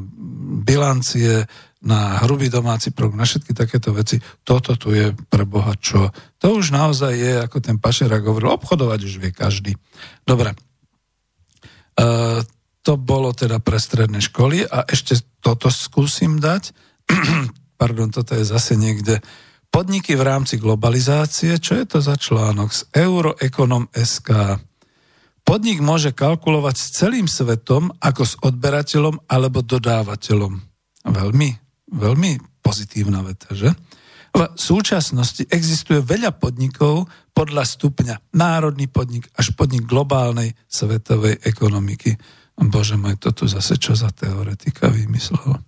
bilancie, 0.64 1.44
na 1.80 2.20
hrubý 2.24 2.52
domáci 2.52 2.92
produkt, 2.92 3.20
na 3.20 3.28
všetky 3.28 3.56
takéto 3.56 3.96
veci. 3.96 4.20
Toto 4.44 4.76
tu 4.76 4.92
je 4.92 5.16
pre 5.32 5.48
Boha 5.48 5.76
čo? 5.80 6.12
To 6.44 6.60
už 6.60 6.76
naozaj 6.76 7.14
je, 7.16 7.34
ako 7.40 7.58
ten 7.64 7.80
Pašerak 7.80 8.24
hovoril, 8.24 8.52
obchodovať 8.56 9.00
už 9.04 9.14
vie 9.20 9.32
každý. 9.32 9.76
Dobre. 10.28 10.56
Uh, 12.00 12.44
to 12.90 12.98
bolo 12.98 13.30
teda 13.38 13.62
pre 13.62 13.78
stredné 13.78 14.18
školy 14.18 14.66
a 14.66 14.82
ešte 14.90 15.22
toto 15.46 15.70
skúsim 15.70 16.42
dať. 16.42 16.74
Pardon, 17.82 18.10
toto 18.10 18.34
je 18.34 18.42
zase 18.42 18.74
niekde. 18.74 19.22
Podniky 19.70 20.18
v 20.18 20.26
rámci 20.26 20.58
globalizácie, 20.58 21.62
čo 21.62 21.78
je 21.78 21.86
to 21.86 22.02
za 22.02 22.18
článok 22.18 22.74
z 22.74 22.90
Euroeconom 22.98 23.94
SK. 23.94 24.58
Podnik 25.46 25.86
môže 25.86 26.18
kalkulovať 26.18 26.76
s 26.82 26.86
celým 26.98 27.30
svetom 27.30 27.94
ako 28.02 28.26
s 28.26 28.34
odberateľom 28.42 29.30
alebo 29.30 29.62
dodávateľom. 29.62 30.58
Veľmi, 31.14 31.50
veľmi 31.94 32.32
pozitívna 32.66 33.22
veta, 33.22 33.54
že? 33.54 33.70
V 34.34 34.50
súčasnosti 34.58 35.46
existuje 35.46 36.02
veľa 36.02 36.34
podnikov 36.42 37.06
podľa 37.38 37.70
stupňa 37.70 38.34
národný 38.34 38.90
podnik 38.90 39.30
až 39.38 39.54
podnik 39.54 39.86
globálnej 39.86 40.58
svetovej 40.66 41.38
ekonomiky. 41.46 42.18
Bože 42.68 43.00
môj, 43.00 43.16
to 43.16 43.32
tu 43.32 43.48
zase 43.48 43.80
čo 43.80 43.96
za 43.96 44.12
teoretika 44.12 44.92
vymyslel. 44.92 45.64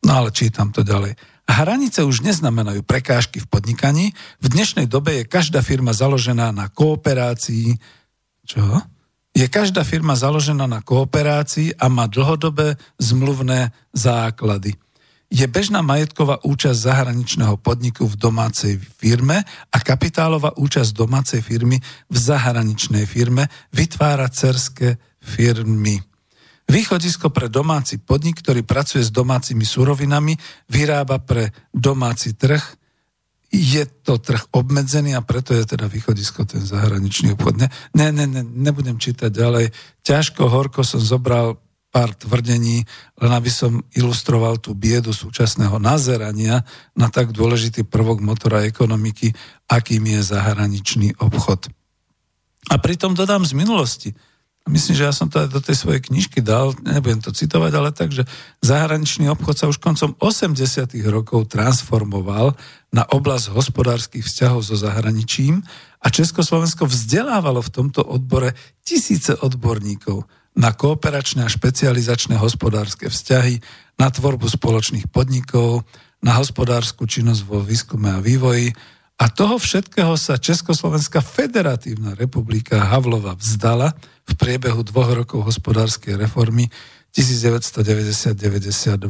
No 0.00 0.10
ale 0.14 0.30
čítam 0.30 0.70
to 0.70 0.86
ďalej. 0.86 1.18
Hranice 1.50 2.06
už 2.06 2.22
neznamenajú 2.22 2.86
prekážky 2.86 3.42
v 3.42 3.50
podnikaní. 3.50 4.14
V 4.38 4.46
dnešnej 4.48 4.86
dobe 4.86 5.20
je 5.20 5.28
každá 5.28 5.60
firma 5.60 5.90
založená 5.90 6.54
na 6.54 6.70
kooperácii. 6.70 7.76
Čo? 8.46 8.62
Je 9.34 9.46
každá 9.50 9.82
firma 9.82 10.14
založená 10.14 10.70
na 10.70 10.80
kooperácii 10.80 11.74
a 11.76 11.90
má 11.90 12.06
dlhodobé 12.06 12.78
zmluvné 13.02 13.74
základy. 13.90 14.78
Je 15.30 15.46
bežná 15.46 15.78
majetková 15.78 16.42
účasť 16.42 16.90
zahraničného 16.90 17.54
podniku 17.62 18.02
v 18.10 18.18
domácej 18.18 18.74
firme 18.98 19.46
a 19.70 19.76
kapitálová 19.78 20.58
účasť 20.58 20.90
domácej 20.90 21.38
firmy 21.38 21.78
v 22.10 22.16
zahraničnej 22.18 23.06
firme 23.06 23.46
vytvára 23.70 24.26
cerské 24.26 24.98
firmy. 25.22 26.02
Východisko 26.70 27.34
pre 27.34 27.50
domáci 27.50 27.98
podnik, 27.98 28.38
ktorý 28.46 28.62
pracuje 28.62 29.02
s 29.02 29.10
domácimi 29.10 29.66
surovinami, 29.66 30.38
vyrába 30.70 31.18
pre 31.18 31.50
domáci 31.74 32.38
trh. 32.38 32.62
Je 33.50 33.82
to 34.06 34.22
trh 34.22 34.38
obmedzený 34.54 35.18
a 35.18 35.26
preto 35.26 35.50
je 35.50 35.66
teda 35.66 35.90
východisko 35.90 36.46
ten 36.46 36.62
zahraničný 36.62 37.34
obchod. 37.34 37.58
Ne, 37.58 37.68
ne, 37.98 38.14
ne, 38.14 38.26
ne 38.30 38.42
nebudem 38.46 39.02
čítať 39.02 39.34
ďalej. 39.34 39.74
Ťažko, 40.06 40.46
horko 40.46 40.86
som 40.86 41.02
zobral 41.02 41.58
pár 41.90 42.14
tvrdení, 42.14 42.86
len 43.18 43.32
aby 43.34 43.50
som 43.50 43.82
ilustroval 43.98 44.62
tú 44.62 44.78
biedu 44.78 45.10
súčasného 45.10 45.82
nazerania 45.82 46.62
na 46.94 47.10
tak 47.10 47.34
dôležitý 47.34 47.82
prvok 47.82 48.22
motora 48.22 48.62
ekonomiky, 48.62 49.34
akým 49.66 50.06
je 50.06 50.22
zahraničný 50.22 51.18
obchod. 51.18 51.66
A 52.70 52.78
pritom 52.78 53.18
dodám 53.18 53.42
z 53.42 53.58
minulosti– 53.58 54.10
Myslím, 54.70 54.94
že 54.94 55.06
ja 55.10 55.10
som 55.10 55.26
to 55.26 55.42
aj 55.42 55.50
do 55.50 55.58
tej 55.58 55.74
svojej 55.82 55.98
knižky 55.98 56.38
dal, 56.38 56.70
nebudem 56.86 57.18
to 57.18 57.34
citovať, 57.34 57.72
ale 57.74 57.90
tak, 57.90 58.14
že 58.14 58.22
zahraničný 58.62 59.26
obchod 59.34 59.56
sa 59.58 59.66
už 59.66 59.82
koncom 59.82 60.14
80. 60.22 60.54
rokov 61.10 61.50
transformoval 61.50 62.54
na 62.94 63.02
oblasť 63.02 63.50
hospodárskych 63.50 64.22
vzťahov 64.22 64.62
so 64.62 64.78
zahraničím 64.78 65.66
a 65.98 66.06
Československo 66.06 66.86
vzdelávalo 66.86 67.58
v 67.66 67.74
tomto 67.74 68.06
odbore 68.06 68.54
tisíce 68.86 69.34
odborníkov 69.34 70.22
na 70.54 70.70
kooperačné 70.70 71.42
a 71.42 71.50
špecializačné 71.50 72.38
hospodárske 72.38 73.10
vzťahy, 73.10 73.58
na 73.98 74.08
tvorbu 74.08 74.46
spoločných 74.48 75.10
podnikov, 75.10 75.84
na 76.22 76.38
hospodárskú 76.38 77.04
činnosť 77.10 77.42
vo 77.44 77.58
výskume 77.60 78.08
a 78.16 78.22
vývoji, 78.22 78.72
a 79.20 79.28
toho 79.28 79.60
všetkého 79.60 80.16
sa 80.16 80.40
Československá 80.40 81.20
federatívna 81.20 82.16
republika 82.16 82.80
Havlova 82.80 83.36
vzdala 83.36 83.92
v 84.30 84.34
priebehu 84.38 84.86
dvoch 84.86 85.10
rokov 85.10 85.42
hospodárskej 85.50 86.14
reformy 86.14 86.70
1990-92. 87.10 89.02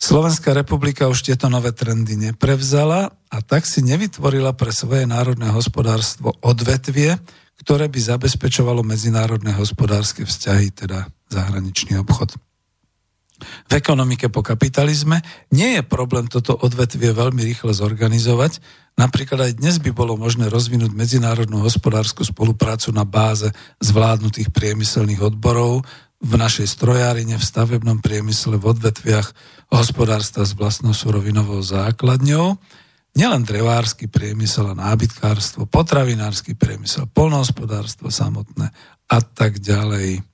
Slovenská 0.00 0.56
republika 0.56 1.06
už 1.12 1.22
tieto 1.22 1.52
nové 1.52 1.76
trendy 1.76 2.16
neprevzala 2.16 3.12
a 3.12 3.38
tak 3.44 3.68
si 3.68 3.84
nevytvorila 3.84 4.56
pre 4.56 4.72
svoje 4.72 5.04
národné 5.04 5.52
hospodárstvo 5.52 6.34
odvetvie, 6.40 7.20
ktoré 7.60 7.86
by 7.92 8.00
zabezpečovalo 8.00 8.80
medzinárodné 8.80 9.52
hospodárske 9.52 10.24
vzťahy, 10.24 10.72
teda 10.72 11.04
zahraničný 11.28 12.00
obchod. 12.00 12.32
V 13.40 13.72
ekonomike 13.74 14.28
po 14.28 14.44
kapitalizme 14.44 15.24
nie 15.50 15.78
je 15.78 15.82
problém 15.82 16.28
toto 16.30 16.54
odvetvie 16.54 17.10
veľmi 17.10 17.42
rýchle 17.42 17.72
zorganizovať. 17.74 18.60
Napríklad 19.00 19.50
aj 19.50 19.52
dnes 19.56 19.80
by 19.80 19.90
bolo 19.96 20.18
možné 20.20 20.52
rozvinúť 20.52 20.92
medzinárodnú 20.92 21.64
hospodárskú 21.64 22.20
spoluprácu 22.26 22.92
na 22.92 23.08
báze 23.08 23.48
zvládnutých 23.80 24.52
priemyselných 24.52 25.24
odborov 25.24 25.88
v 26.20 26.32
našej 26.36 26.68
strojárine, 26.68 27.40
v 27.40 27.48
stavebnom 27.48 28.04
priemysle, 28.04 28.60
v 28.60 28.76
odvetviach 28.76 29.32
hospodárstva 29.72 30.44
s 30.44 30.52
vlastnou 30.52 30.92
surovinovou 30.92 31.64
základňou. 31.64 32.60
Nielen 33.16 33.42
drevársky 33.42 34.06
priemysel 34.06 34.70
a 34.70 34.78
nábytkárstvo, 34.78 35.66
potravinársky 35.66 36.54
priemysel, 36.54 37.10
polnohospodárstvo 37.10 38.12
samotné 38.12 38.70
a 39.10 39.18
tak 39.24 39.58
ďalej. 39.58 40.29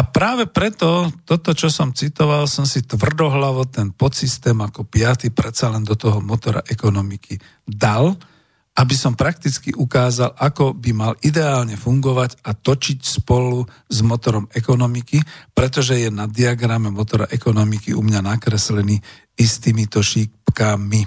A 0.00 0.08
práve 0.08 0.48
preto, 0.48 1.12
toto, 1.28 1.52
čo 1.52 1.68
som 1.68 1.92
citoval, 1.92 2.48
som 2.48 2.64
si 2.64 2.80
tvrdohlavo 2.80 3.68
ten 3.68 3.92
podsystém 3.92 4.56
ako 4.56 4.88
piaty 4.88 5.28
predsa 5.28 5.68
len 5.68 5.84
do 5.84 5.92
toho 5.92 6.24
motora 6.24 6.64
ekonomiky 6.64 7.36
dal, 7.68 8.16
aby 8.80 8.96
som 8.96 9.12
prakticky 9.12 9.76
ukázal, 9.76 10.32
ako 10.40 10.72
by 10.72 10.90
mal 10.96 11.12
ideálne 11.20 11.76
fungovať 11.76 12.40
a 12.48 12.56
točiť 12.56 12.96
spolu 13.20 13.68
s 13.92 14.00
motorom 14.00 14.48
ekonomiky, 14.56 15.20
pretože 15.52 16.00
je 16.00 16.08
na 16.08 16.24
diagrame 16.24 16.88
motora 16.88 17.28
ekonomiky 17.28 17.92
u 17.92 18.00
mňa 18.00 18.24
nakreslený 18.24 18.96
istýmito 19.36 20.00
šípkami. 20.00 21.04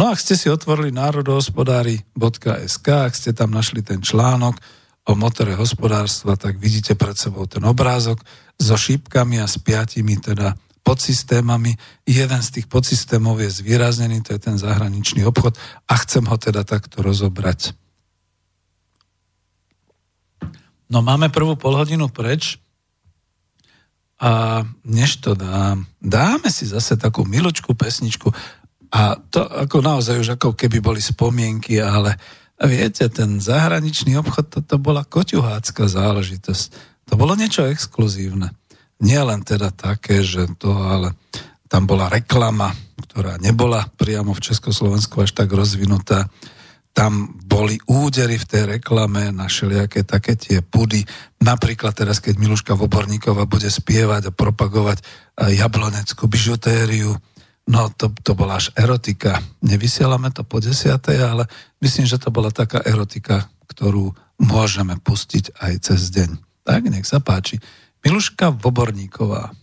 No 0.00 0.08
a 0.08 0.16
ste 0.16 0.32
si 0.32 0.48
otvorili 0.48 0.96
národohospodári.sk, 0.96 2.86
ak 2.88 3.12
ste 3.12 3.36
tam 3.36 3.52
našli 3.52 3.84
ten 3.84 4.00
článok, 4.00 4.79
o 5.08 5.12
motore 5.16 5.56
hospodárstva, 5.56 6.36
tak 6.36 6.60
vidíte 6.60 6.94
pred 6.94 7.16
sebou 7.16 7.48
ten 7.48 7.64
obrázok 7.64 8.20
so 8.60 8.76
šípkami 8.76 9.40
a 9.40 9.48
s 9.48 9.56
piatimi 9.56 10.20
teda 10.20 10.54
podsystémami. 10.84 11.76
Jeden 12.04 12.40
z 12.42 12.48
tých 12.60 12.66
podsystémov 12.66 13.40
je 13.40 13.50
zvýraznený, 13.50 14.20
to 14.24 14.36
je 14.36 14.40
ten 14.40 14.56
zahraničný 14.58 15.24
obchod 15.24 15.56
a 15.88 15.94
chcem 16.04 16.24
ho 16.26 16.36
teda 16.36 16.66
takto 16.66 17.00
rozobrať. 17.00 17.72
No 20.90 21.06
máme 21.06 21.30
prvú 21.30 21.54
polhodinu 21.54 22.10
preč 22.10 22.58
a 24.20 24.60
než 24.84 25.22
to 25.22 25.38
dám, 25.38 25.86
dáme 26.02 26.50
si 26.50 26.66
zase 26.66 26.98
takú 26.98 27.22
miločku 27.24 27.72
pesničku 27.72 28.28
a 28.90 29.14
to 29.30 29.46
ako 29.46 29.80
naozaj 29.86 30.18
už 30.18 30.28
ako 30.34 30.58
keby 30.58 30.82
boli 30.82 30.98
spomienky, 30.98 31.78
ale 31.78 32.18
viete, 32.68 33.08
ten 33.08 33.40
zahraničný 33.40 34.20
obchod, 34.20 34.60
toto 34.60 34.76
bola 34.76 35.04
koťuhácka 35.06 35.88
záležitosť. 35.88 36.64
To 37.08 37.14
bolo 37.16 37.32
niečo 37.32 37.64
exkluzívne. 37.64 38.52
Nie 39.00 39.24
len 39.24 39.40
teda 39.40 39.72
také, 39.72 40.20
že 40.20 40.44
to, 40.60 40.76
ale 40.76 41.16
tam 41.70 41.88
bola 41.88 42.12
reklama, 42.12 42.74
ktorá 43.00 43.40
nebola 43.40 43.88
priamo 43.96 44.36
v 44.36 44.44
Československu 44.44 45.24
až 45.24 45.32
tak 45.32 45.48
rozvinutá. 45.56 46.28
Tam 46.90 47.38
boli 47.46 47.78
údery 47.86 48.36
v 48.36 48.44
tej 48.44 48.62
reklame 48.76 49.30
na 49.30 49.46
všelijaké 49.46 50.02
také 50.02 50.34
tie 50.34 50.58
pudy. 50.60 51.06
Napríklad 51.40 51.94
teraz, 51.94 52.18
keď 52.18 52.36
Miluška 52.36 52.74
Voborníková 52.74 53.46
bude 53.46 53.70
spievať 53.70 54.28
a 54.28 54.34
propagovať 54.34 55.00
jabloneckú 55.38 56.26
bižutériu, 56.26 57.14
No 57.70 57.86
to, 57.94 58.10
to 58.26 58.34
bola 58.34 58.58
až 58.58 58.74
erotika. 58.74 59.38
Nevysielame 59.62 60.34
to 60.34 60.42
po 60.42 60.58
desiatej, 60.58 61.22
ale 61.22 61.46
myslím, 61.78 62.02
že 62.02 62.18
to 62.18 62.34
bola 62.34 62.50
taká 62.50 62.82
erotika, 62.82 63.46
ktorú 63.70 64.10
môžeme 64.42 64.98
pustiť 64.98 65.54
aj 65.54 65.72
cez 65.78 66.10
deň. 66.10 66.34
Tak, 66.66 66.90
nech 66.90 67.06
sa 67.06 67.22
páči. 67.22 67.62
Miluška 68.02 68.50
Voborníková. 68.58 69.54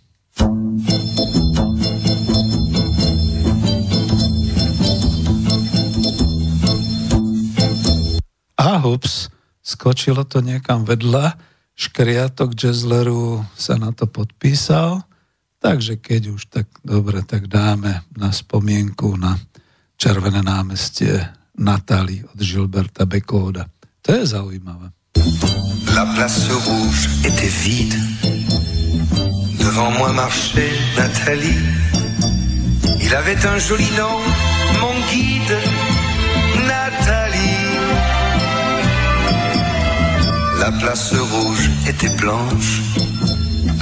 A 8.55 8.69
hups, 8.79 9.27
skočilo 9.59 10.23
to 10.23 10.39
niekam 10.39 10.87
vedľa, 10.87 11.35
škriatok 11.75 12.55
jazzleru 12.55 13.43
sa 13.59 13.75
na 13.75 13.91
to 13.91 14.07
podpísal 14.07 15.03
Takže 15.57 15.97
keď 15.97 16.21
už 16.37 16.41
tak 16.53 16.67
dobre, 16.85 17.25
tak 17.25 17.49
dáme 17.49 18.05
na 18.13 18.29
spomienku 18.29 19.17
na 19.17 19.33
Červené 19.97 20.45
námestie 20.45 21.17
Natali 21.57 22.21
od 22.21 22.37
Gilberta 22.37 23.09
Bekóda. 23.09 23.65
To 24.05 24.09
je 24.13 24.23
zaujímavé. 24.29 24.93
La 25.97 26.05
place 26.13 26.45
rouge 26.53 27.09
était 27.25 27.49
vide. 27.65 27.97
Devant 29.57 29.91
moi 29.97 30.13
marchait 30.13 30.77
Nathalie. 30.95 31.65
Il 33.01 33.15
avait 33.15 33.41
un 33.45 33.57
joli 33.57 33.89
nom, 33.97 34.21
mon 34.81 34.93
guide, 35.09 35.57
Nathalie. 36.69 37.65
La 40.59 40.71
place 40.77 41.13
rouge 41.17 41.69
était 41.89 42.13
blanche 42.21 42.81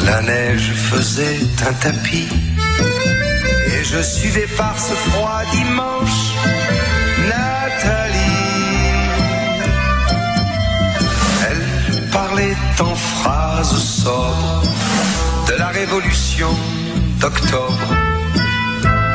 La 0.06 0.22
neige 0.22 0.72
faisait 0.74 1.40
un 1.68 1.74
tapis 1.74 2.28
et 3.74 3.84
je 3.84 4.02
suivais 4.02 4.48
par 4.56 4.78
ce 4.78 4.94
froid 4.94 5.42
dimanche 5.52 6.20
Nathalie. 7.28 8.20
Elle 11.50 12.10
parlait 12.12 12.56
en 12.80 12.96
phrases 12.96 13.78
sobres 14.04 14.64
de 15.48 15.54
la 15.58 15.70
révolution 15.70 16.50
d'octobre. 17.20 17.90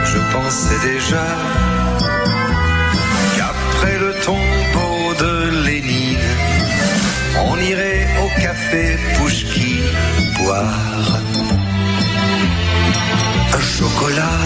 Je 0.05 0.19
pensais 0.33 0.81
déjà 0.93 1.27
qu'après 3.37 3.97
le 3.99 4.12
tombeau 4.25 5.15
de 5.21 5.65
Lénine, 5.67 6.19
on 7.49 7.57
irait 7.61 8.09
au 8.25 8.41
café 8.41 8.99
un 13.52 13.60
chocolat. 13.60 14.39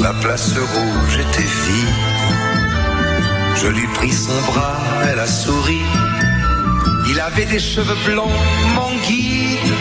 La 0.00 0.12
place 0.14 0.54
rouge 0.56 1.18
était 1.18 1.42
vide. 1.42 1.88
Je 3.56 3.68
lui 3.68 3.86
pris 3.94 4.12
son 4.12 4.40
bras, 4.52 4.80
elle 5.10 5.18
a 5.18 5.26
souri. 5.26 5.82
Il 7.10 7.20
avait 7.20 7.46
des 7.46 7.60
cheveux 7.60 7.98
blancs, 8.06 8.30
mon 8.74 8.92
guide, 9.06 9.72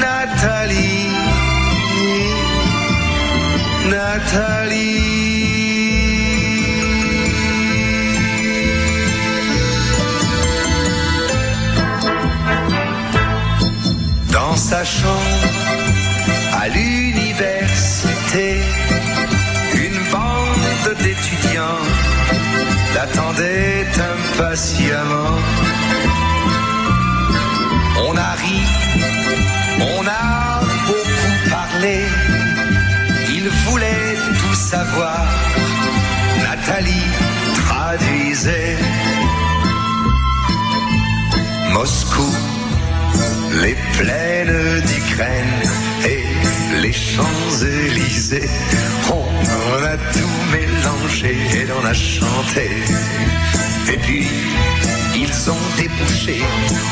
Nathalie. 0.00 1.10
Nathalie. 3.88 5.23
Dans 14.54 14.60
sa 14.60 14.84
chambre, 14.84 15.48
à 16.52 16.68
l'université, 16.68 18.60
une 19.74 19.98
bande 20.12 20.96
d'étudiants 21.02 21.82
l'attendait 22.94 23.84
impatiemment. 24.12 25.38
On 28.06 28.16
a 28.16 28.32
ri, 28.42 28.60
on 29.80 30.06
a 30.06 30.60
beaucoup 30.86 31.50
parlé, 31.50 31.98
il 33.30 33.48
voulait 33.48 34.14
tout 34.38 34.54
savoir. 34.54 35.26
Nathalie 36.44 37.10
traduisait 37.56 38.78
Moscou, 41.72 42.30
les 43.62 43.76
plaines 43.92 44.80
d'Ukraine 44.86 45.62
et 46.04 46.80
les 46.80 46.92
Champs-Élysées. 46.92 48.48
On 49.10 49.84
a 49.84 49.96
tout 50.12 50.36
mélangé 50.52 51.36
et 51.54 51.66
on 51.80 51.84
a 51.84 51.94
chanté. 51.94 52.70
Et 53.92 53.96
puis, 53.98 54.26
ils 55.14 55.50
ont 55.50 55.66
débouché 55.76 56.42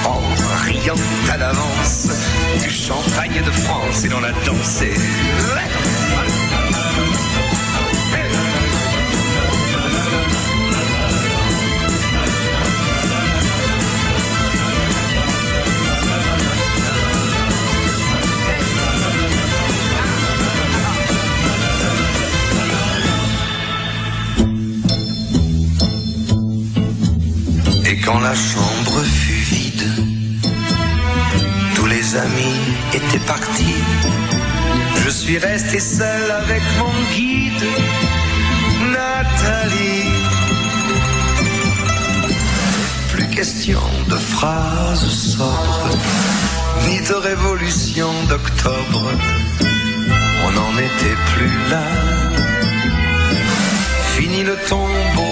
en 0.05 0.21
riant 0.67 0.95
à 1.33 1.37
l'avance 1.37 2.09
du 2.63 2.71
champagne 2.71 3.43
de 3.45 3.51
France 3.51 4.05
et 4.05 4.09
l'on 4.09 4.23
a 4.23 4.33
dansé. 4.45 4.93
Quand 28.13 28.21
la 28.21 28.35
chambre 28.35 29.03
fut 29.05 29.43
vide, 29.55 29.89
tous 31.75 31.87
les 31.87 32.17
amis 32.17 32.61
étaient 32.93 33.27
partis. 33.27 33.83
Je 35.05 35.11
suis 35.11 35.39
resté 35.39 35.81
seul 35.81 36.31
avec 36.31 36.63
mon 36.79 36.93
guide, 37.15 37.67
Nathalie. 38.93 40.11
Plus 43.13 43.29
question 43.29 43.81
de 44.09 44.17
phrases 44.17 45.09
sobres, 45.37 45.97
ni 46.87 47.01
de 47.01 47.15
révolution 47.15 48.11
d'octobre. 48.29 49.05
On 50.45 50.51
n'en 50.51 50.75
était 50.89 51.19
plus 51.33 51.57
là. 51.71 51.87
Fini 54.17 54.43
le 54.43 54.57
tombeau 54.69 55.32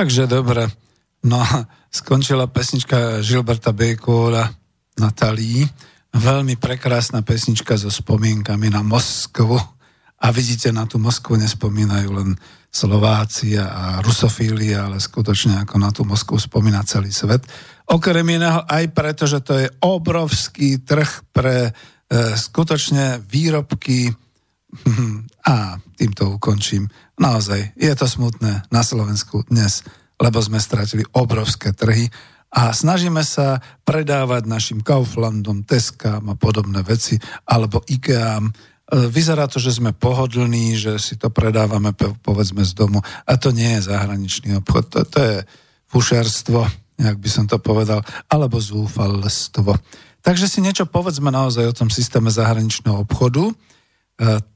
Takže 0.00 0.24
dobre. 0.24 0.64
No 1.28 1.44
a 1.44 1.68
skončila 1.92 2.48
pesnička 2.48 3.20
Žilberta 3.20 3.68
Békola 3.68 4.48
Natalí. 4.96 5.68
Veľmi 6.16 6.56
prekrásna 6.56 7.20
pesnička 7.20 7.76
so 7.76 7.92
spomienkami 7.92 8.72
na 8.72 8.80
Moskvu. 8.80 9.60
A 10.24 10.26
vidíte, 10.32 10.72
na 10.72 10.88
tú 10.88 10.96
Moskvu 10.96 11.36
nespomínajú 11.36 12.16
len 12.16 12.32
Slováci 12.72 13.60
a 13.60 14.00
rusofíli, 14.00 14.72
ale 14.72 15.04
skutočne 15.04 15.68
ako 15.68 15.76
na 15.76 15.92
tú 15.92 16.08
Moskvu 16.08 16.40
spomína 16.40 16.80
celý 16.88 17.12
svet. 17.12 17.44
Okrem 17.84 18.24
iného 18.24 18.64
aj 18.72 18.96
preto, 18.96 19.28
že 19.28 19.44
to 19.44 19.52
je 19.60 19.68
obrovský 19.84 20.80
trh 20.80 21.28
pre 21.28 21.68
e, 21.68 21.70
skutočne 22.40 23.20
výrobky 23.20 24.16
a 25.52 25.78
týmto 25.98 26.38
ukončím. 26.38 26.88
Naozaj, 27.18 27.76
je 27.76 27.92
to 27.96 28.06
smutné 28.06 28.64
na 28.70 28.82
Slovensku 28.82 29.44
dnes, 29.50 29.84
lebo 30.20 30.38
sme 30.40 30.60
stratili 30.62 31.04
obrovské 31.12 31.72
trhy 31.74 32.08
a 32.50 32.74
snažíme 32.74 33.22
sa 33.22 33.62
predávať 33.86 34.50
našim 34.50 34.78
Kauflandom, 34.82 35.62
Teskám 35.62 36.26
a 36.30 36.34
podobné 36.34 36.82
veci, 36.82 37.14
alebo 37.46 37.82
Ikeám. 37.86 38.50
E, 38.50 38.52
Vyzerá 39.06 39.46
to, 39.46 39.62
že 39.62 39.78
sme 39.78 39.94
pohodlní, 39.94 40.74
že 40.74 40.98
si 40.98 41.14
to 41.14 41.30
predávame 41.30 41.94
po- 41.94 42.18
povedzme 42.26 42.66
z 42.66 42.74
domu 42.74 42.98
a 43.02 43.32
to 43.38 43.54
nie 43.54 43.78
je 43.78 43.90
zahraničný 43.90 44.58
obchod, 44.58 44.84
to, 44.90 45.00
to 45.06 45.18
je 45.18 45.36
fušerstvo, 45.90 46.60
jak 47.00 47.16
by 47.16 47.30
som 47.30 47.46
to 47.46 47.62
povedal, 47.62 48.02
alebo 48.26 48.58
zúfalstvo. 48.58 49.78
Takže 50.20 50.46
si 50.50 50.60
niečo 50.60 50.84
povedzme 50.84 51.32
naozaj 51.32 51.64
o 51.70 51.76
tom 51.76 51.88
systéme 51.88 52.28
zahraničného 52.28 53.08
obchodu, 53.08 53.54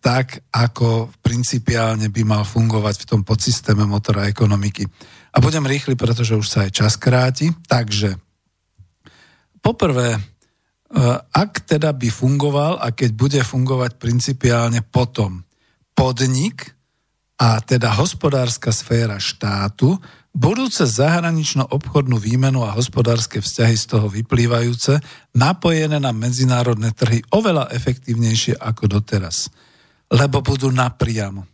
tak, 0.04 0.44
ako 0.52 1.08
principiálne 1.24 2.12
by 2.12 2.22
mal 2.24 2.44
fungovať 2.44 3.00
v 3.00 3.08
tom 3.08 3.20
podsystéme 3.24 3.88
motora 3.88 4.28
ekonomiky. 4.28 4.84
A 5.32 5.40
budem 5.40 5.64
rýchly, 5.64 5.96
pretože 5.96 6.36
už 6.36 6.44
sa 6.44 6.68
aj 6.68 6.70
čas 6.84 6.94
kráti. 7.00 7.48
Takže 7.64 8.20
poprvé, 9.64 10.14
e, 10.14 10.20
ak 11.16 11.64
teda 11.64 11.96
by 11.96 12.08
fungoval 12.12 12.76
a 12.76 12.92
keď 12.92 13.10
bude 13.16 13.40
fungovať 13.40 13.96
principiálne 13.96 14.84
potom 14.84 15.40
podnik 15.96 16.76
a 17.40 17.56
teda 17.64 17.96
hospodárska 17.96 18.68
sféra 18.68 19.16
štátu, 19.16 19.96
budúce 20.34 20.82
zahranično-obchodnú 20.82 22.18
výmenu 22.18 22.66
a 22.66 22.74
hospodárske 22.74 23.38
vzťahy 23.38 23.76
z 23.78 23.84
toho 23.86 24.10
vyplývajúce, 24.10 24.98
napojené 25.38 26.02
na 26.02 26.10
medzinárodné 26.10 26.90
trhy 26.90 27.22
oveľa 27.30 27.70
efektívnejšie 27.70 28.58
ako 28.58 28.98
doteraz. 28.98 29.48
Lebo 30.10 30.42
budú 30.42 30.74
napriamo. 30.74 31.46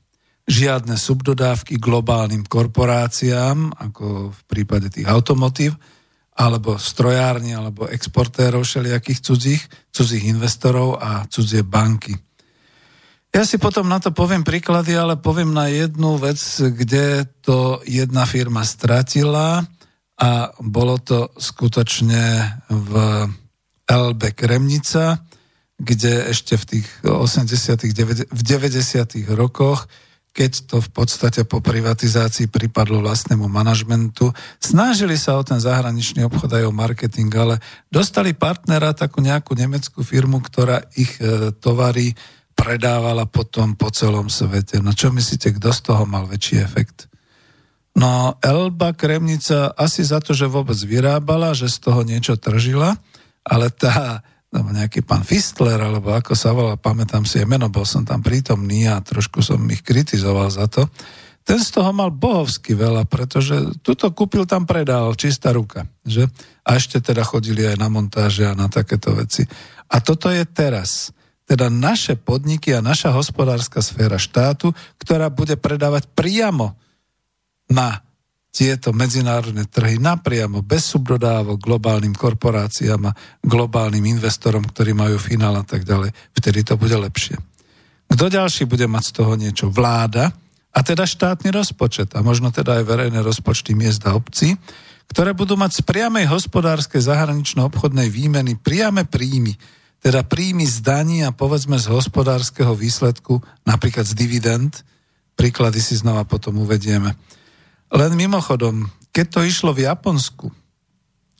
Žiadne 0.48 0.96
subdodávky 0.96 1.78
globálnym 1.78 2.42
korporáciám, 2.48 3.70
ako 3.76 4.34
v 4.34 4.40
prípade 4.48 4.90
tých 4.90 5.06
automotív, 5.06 5.76
alebo 6.34 6.80
strojárni, 6.80 7.52
alebo 7.52 7.84
exportérov 7.86 8.64
všelijakých 8.64 9.20
cudzích, 9.20 9.62
cudzích 9.92 10.24
investorov 10.32 10.96
a 10.96 11.28
cudzie 11.28 11.60
banky. 11.60 12.16
Ja 13.30 13.46
si 13.46 13.62
potom 13.62 13.86
na 13.86 14.02
to 14.02 14.10
poviem 14.10 14.42
príklady, 14.42 14.98
ale 14.98 15.14
poviem 15.14 15.54
na 15.54 15.70
jednu 15.70 16.18
vec, 16.18 16.42
kde 16.58 17.30
to 17.46 17.78
jedna 17.86 18.26
firma 18.26 18.66
stratila 18.66 19.62
a 20.18 20.50
bolo 20.58 20.98
to 20.98 21.30
skutočne 21.38 22.42
v 22.66 22.92
LB 23.86 24.22
Kremnica, 24.34 25.22
kde 25.78 26.34
ešte 26.34 26.58
v 26.58 26.64
tých 26.66 26.86
80 27.06 28.34
v 28.34 28.42
90 28.42 29.38
rokoch 29.38 29.86
keď 30.30 30.52
to 30.70 30.76
v 30.78 30.90
podstate 30.94 31.42
po 31.42 31.58
privatizácii 31.58 32.46
pripadlo 32.46 33.02
vlastnému 33.02 33.50
manažmentu. 33.50 34.30
Snažili 34.62 35.18
sa 35.18 35.34
o 35.34 35.42
ten 35.42 35.58
zahraničný 35.58 36.22
obchod 36.22 36.54
aj 36.54 36.70
o 36.70 36.72
marketing, 36.74 37.30
ale 37.34 37.58
dostali 37.90 38.30
partnera, 38.30 38.94
takú 38.94 39.18
nejakú 39.18 39.58
nemeckú 39.58 40.06
firmu, 40.06 40.38
ktorá 40.38 40.86
ich 40.94 41.18
e, 41.18 41.50
tovary 41.58 42.14
predávala 42.60 43.24
potom 43.24 43.72
po 43.72 43.88
celom 43.88 44.28
svete. 44.28 44.84
No 44.84 44.92
čo 44.92 45.08
myslíte, 45.08 45.56
kto 45.56 45.72
z 45.72 45.80
toho 45.80 46.04
mal 46.04 46.28
väčší 46.28 46.60
efekt? 46.60 47.08
No 47.96 48.36
Elba 48.44 48.92
Kremnica 48.92 49.72
asi 49.72 50.04
za 50.04 50.20
to, 50.20 50.36
že 50.36 50.46
vôbec 50.46 50.76
vyrábala, 50.84 51.56
že 51.56 51.72
z 51.72 51.88
toho 51.88 52.04
niečo 52.04 52.36
tržila, 52.36 53.00
ale 53.42 53.72
tá 53.72 54.20
alebo 54.50 54.74
nejaký 54.74 55.06
pán 55.06 55.22
Fistler, 55.22 55.78
alebo 55.78 56.10
ako 56.10 56.34
sa 56.34 56.50
volá, 56.50 56.74
pamätám 56.74 57.22
si 57.22 57.38
je 57.38 57.46
meno, 57.46 57.70
bol 57.70 57.86
som 57.86 58.02
tam 58.02 58.18
prítomný 58.18 58.90
a 58.90 58.98
trošku 58.98 59.46
som 59.46 59.62
ich 59.70 59.78
kritizoval 59.86 60.50
za 60.50 60.66
to. 60.66 60.90
Ten 61.46 61.62
z 61.62 61.70
toho 61.70 61.94
mal 61.94 62.10
bohovsky 62.10 62.74
veľa, 62.74 63.06
pretože 63.06 63.54
tuto 63.78 64.10
kúpil, 64.10 64.50
tam 64.50 64.66
predal, 64.66 65.14
čistá 65.14 65.54
ruka. 65.54 65.86
Že? 66.02 66.26
A 66.66 66.74
ešte 66.74 66.98
teda 66.98 67.22
chodili 67.22 67.62
aj 67.62 67.78
na 67.78 67.86
montáže 67.86 68.42
a 68.42 68.58
na 68.58 68.66
takéto 68.66 69.14
veci. 69.14 69.46
A 69.86 70.02
toto 70.02 70.26
je 70.26 70.42
teraz. 70.50 71.14
Teda 71.50 71.66
naše 71.66 72.14
podniky 72.14 72.70
a 72.70 72.78
naša 72.78 73.10
hospodárska 73.10 73.82
sféra 73.82 74.22
štátu, 74.22 74.70
ktorá 75.02 75.26
bude 75.26 75.58
predávať 75.58 76.06
priamo 76.14 76.78
na 77.66 78.06
tieto 78.54 78.94
medzinárodné 78.94 79.66
trhy 79.66 79.98
napriamo, 79.98 80.62
bez 80.62 80.94
subdodávok 80.94 81.58
globálnym 81.58 82.14
korporáciám 82.14 83.10
a 83.10 83.16
globálnym 83.42 84.06
investorom, 84.06 84.62
ktorí 84.62 84.94
majú 84.94 85.18
finál 85.18 85.58
a 85.58 85.66
tak 85.66 85.82
ďalej, 85.82 86.14
vtedy 86.38 86.62
to 86.62 86.78
bude 86.78 86.94
lepšie. 86.94 87.34
Kto 88.10 88.26
ďalší 88.26 88.66
bude 88.70 88.86
mať 88.90 89.04
z 89.10 89.12
toho 89.18 89.32
niečo? 89.34 89.66
Vláda, 89.70 90.34
a 90.70 90.78
teda 90.86 91.02
štátny 91.02 91.50
rozpočet 91.50 92.14
a 92.14 92.22
možno 92.22 92.54
teda 92.54 92.78
aj 92.78 92.86
verejné 92.86 93.26
rozpočty 93.26 93.74
miest 93.74 94.06
a 94.06 94.14
obcí, 94.14 94.54
ktoré 95.10 95.34
budú 95.34 95.58
mať 95.58 95.82
z 95.82 95.86
priamej 95.86 96.30
hospodárskej 96.30 97.02
zahranično-obchodnej 97.02 98.06
výmeny 98.06 98.54
priame 98.54 99.02
príjmy, 99.02 99.58
teda 100.00 100.24
príjmy 100.24 100.64
z 100.64 100.80
daní 100.80 101.20
a 101.24 101.30
povedzme 101.30 101.76
z 101.76 101.92
hospodárskeho 101.92 102.72
výsledku, 102.72 103.44
napríklad 103.68 104.08
z 104.08 104.16
dividend, 104.16 104.72
príklady 105.36 105.80
si 105.80 105.96
znova 105.96 106.24
potom 106.24 106.56
uvedieme. 106.60 107.16
Len 107.92 108.12
mimochodom, 108.16 108.88
keď 109.12 109.26
to 109.28 109.40
išlo 109.44 109.70
v 109.76 109.84
Japonsku, 109.84 110.48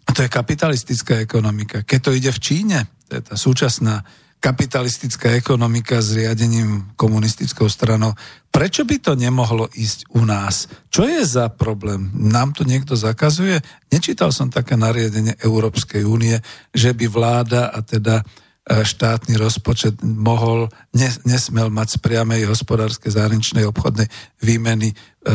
a 0.04 0.10
to 0.12 0.26
je 0.26 0.30
kapitalistická 0.30 1.22
ekonomika, 1.24 1.86
keď 1.86 2.00
to 2.04 2.10
ide 2.12 2.30
v 2.32 2.42
Číne, 2.42 2.78
to 3.08 3.16
je 3.16 3.22
tá 3.24 3.34
súčasná 3.38 4.04
kapitalistická 4.40 5.36
ekonomika 5.36 6.00
s 6.00 6.16
riadením 6.16 6.96
komunistickou 6.96 7.68
stranou. 7.68 8.16
Prečo 8.48 8.88
by 8.88 8.96
to 8.96 9.12
nemohlo 9.12 9.68
ísť 9.68 10.16
u 10.16 10.24
nás? 10.24 10.64
Čo 10.88 11.04
je 11.04 11.20
za 11.28 11.52
problém? 11.52 12.08
Nám 12.16 12.56
to 12.56 12.64
niekto 12.64 12.96
zakazuje? 12.96 13.60
Nečítal 13.92 14.32
som 14.32 14.48
také 14.48 14.80
nariadenie 14.80 15.36
Európskej 15.44 16.08
únie, 16.08 16.40
že 16.72 16.96
by 16.96 17.06
vláda 17.12 17.68
a 17.68 17.84
teda 17.84 18.24
štátny 18.70 19.34
rozpočet 19.34 19.98
mohol, 20.02 20.70
nes, 20.94 21.18
nesmel 21.26 21.74
mať 21.74 21.98
z 21.98 22.06
priamej 22.06 22.46
hospodárskej 22.46 23.18
zahraničnej 23.18 23.66
obchodnej 23.66 24.06
výmeny 24.38 24.94
e, 24.94 24.94
e, 24.94 25.34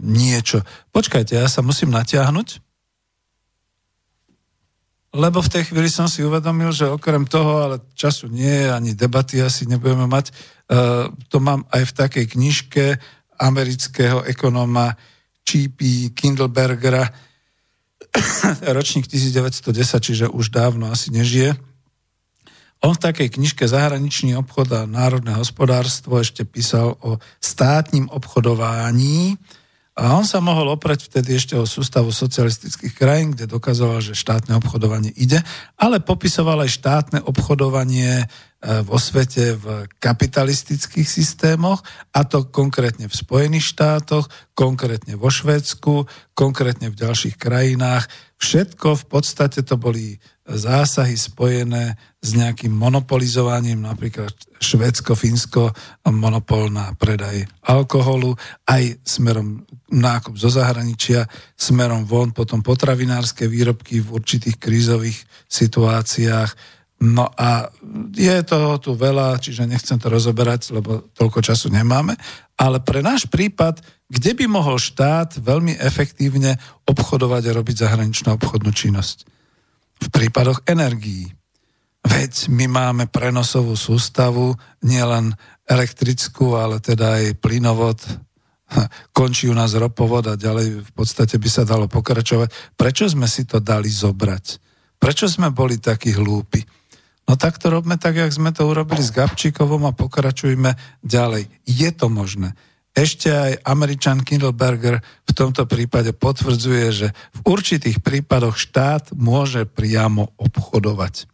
niečo. 0.00 0.64
Počkajte, 0.88 1.36
ja 1.36 1.44
sa 1.44 1.60
musím 1.60 1.92
natiahnuť, 1.92 2.64
lebo 5.12 5.44
v 5.44 5.52
tej 5.52 5.62
chvíli 5.68 5.92
som 5.92 6.08
si 6.08 6.24
uvedomil, 6.24 6.72
že 6.72 6.88
okrem 6.88 7.28
toho, 7.28 7.68
ale 7.68 7.76
času 7.92 8.32
nie 8.32 8.64
je, 8.64 8.68
ani 8.72 8.90
debaty 8.96 9.44
asi 9.44 9.68
nebudeme 9.68 10.08
mať, 10.08 10.32
e, 10.32 10.32
to 11.28 11.36
mám 11.44 11.68
aj 11.68 11.84
v 11.84 11.96
takej 12.00 12.24
knižke 12.32 12.84
amerického 13.36 14.24
ekonóma 14.24 14.96
Č.P. 15.44 16.12
Kindlebergera, 16.16 17.12
ročník 18.76 19.04
1910, 19.04 19.68
čiže 20.00 20.26
už 20.32 20.48
dávno 20.48 20.88
asi 20.88 21.12
nežije, 21.12 21.56
on 22.78 22.94
v 22.94 23.02
takej 23.10 23.28
knižke 23.34 23.66
Zahraničný 23.66 24.38
obchod 24.38 24.70
a 24.70 24.86
národné 24.86 25.34
hospodárstvo 25.34 26.22
ešte 26.22 26.46
písal 26.46 26.94
o 27.02 27.18
státním 27.42 28.06
obchodování 28.06 29.34
a 29.98 30.14
on 30.14 30.22
sa 30.22 30.38
mohol 30.38 30.70
oprať 30.78 31.10
vtedy 31.10 31.34
ešte 31.34 31.58
o 31.58 31.66
sústavu 31.66 32.14
socialistických 32.14 32.94
krajín, 32.94 33.34
kde 33.34 33.50
dokazoval, 33.50 33.98
že 33.98 34.14
štátne 34.14 34.54
obchodovanie 34.54 35.10
ide, 35.10 35.42
ale 35.74 35.98
popisoval 35.98 36.62
aj 36.62 36.70
štátne 36.70 37.18
obchodovanie 37.26 38.22
e, 38.22 38.24
vo 38.86 38.94
svete 38.94 39.58
v 39.58 39.90
kapitalistických 39.98 41.02
systémoch, 41.02 41.82
a 42.14 42.22
to 42.22 42.46
konkrétne 42.46 43.10
v 43.10 43.14
Spojených 43.18 43.74
štátoch, 43.74 44.30
konkrétne 44.54 45.18
vo 45.18 45.34
Švédsku, 45.34 46.06
konkrétne 46.30 46.94
v 46.94 46.98
ďalších 47.02 47.34
krajinách. 47.34 48.06
Všetko 48.38 48.94
v 48.94 49.04
podstate 49.10 49.66
to 49.66 49.74
boli 49.74 50.14
zásahy 50.46 51.18
spojené 51.18 51.98
s 52.22 52.38
nejakým 52.38 52.70
monopolizovaním, 52.70 53.82
napríklad 53.82 54.32
Švedsko, 54.62 55.18
Fínsko, 55.18 55.74
monopol 56.08 56.70
na 56.70 56.94
predaj 56.94 57.44
alkoholu, 57.66 58.38
aj 58.64 59.02
smerom 59.02 59.66
nákup 59.90 60.38
zo 60.38 60.48
zahraničia, 60.54 61.26
smerom 61.58 62.06
von, 62.06 62.30
potom 62.30 62.62
potravinárske 62.62 63.50
výrobky 63.50 64.00
v 64.00 64.22
určitých 64.22 64.56
krízových 64.56 65.18
situáciách. 65.50 66.78
No 66.98 67.30
a 67.34 67.70
je 68.14 68.36
toho 68.46 68.78
tu 68.78 68.94
veľa, 68.94 69.38
čiže 69.38 69.66
nechcem 69.66 69.98
to 69.98 70.10
rozoberať, 70.10 70.74
lebo 70.74 71.10
toľko 71.14 71.42
času 71.42 71.74
nemáme, 71.74 72.14
ale 72.58 72.82
pre 72.82 73.02
náš 73.02 73.26
prípad, 73.30 73.78
kde 74.08 74.32
by 74.32 74.44
mohol 74.48 74.80
štát 74.80 75.36
veľmi 75.36 75.76
efektívne 75.78 76.56
obchodovať 76.88 77.42
a 77.48 77.56
robiť 77.56 77.76
zahraničnú 77.84 78.34
obchodnú 78.34 78.72
činnosť? 78.72 79.38
v 79.98 80.08
prípadoch 80.08 80.62
energií. 80.66 81.26
Veď 82.06 82.48
my 82.48 82.66
máme 82.70 83.04
prenosovú 83.10 83.74
sústavu, 83.74 84.54
nielen 84.80 85.34
elektrickú, 85.66 86.56
ale 86.56 86.80
teda 86.80 87.20
aj 87.20 87.42
plynovod, 87.42 87.98
končí 89.16 89.50
u 89.50 89.56
nás 89.56 89.74
ropovod 89.74 90.24
a 90.30 90.38
ďalej 90.38 90.88
v 90.88 90.92
podstate 90.94 91.36
by 91.36 91.48
sa 91.50 91.68
dalo 91.68 91.90
pokračovať. 91.90 92.78
Prečo 92.78 93.10
sme 93.10 93.26
si 93.28 93.44
to 93.44 93.58
dali 93.60 93.90
zobrať? 93.90 94.44
Prečo 94.96 95.26
sme 95.28 95.52
boli 95.52 95.76
takí 95.82 96.14
hlúpi? 96.14 96.62
No 97.28 97.36
tak 97.36 97.60
to 97.60 97.68
robme 97.68 98.00
tak, 98.00 98.16
jak 98.16 98.32
sme 98.32 98.56
to 98.56 98.64
urobili 98.64 99.04
s 99.04 99.12
Gabčíkovom 99.12 99.84
a 99.84 99.92
pokračujme 99.92 101.04
ďalej. 101.04 101.44
Je 101.68 101.90
to 101.92 102.08
možné. 102.08 102.56
Ešte 102.96 103.30
aj 103.30 103.52
Američan 103.62 104.26
Kindleberger 104.26 104.98
v 105.02 105.32
tomto 105.32 105.68
prípade 105.70 106.10
potvrdzuje, 106.16 106.86
že 106.90 107.08
v 107.36 107.40
určitých 107.46 108.02
prípadoch 108.02 108.58
štát 108.58 109.14
môže 109.14 109.68
priamo 109.68 110.34
obchodovať. 110.34 111.30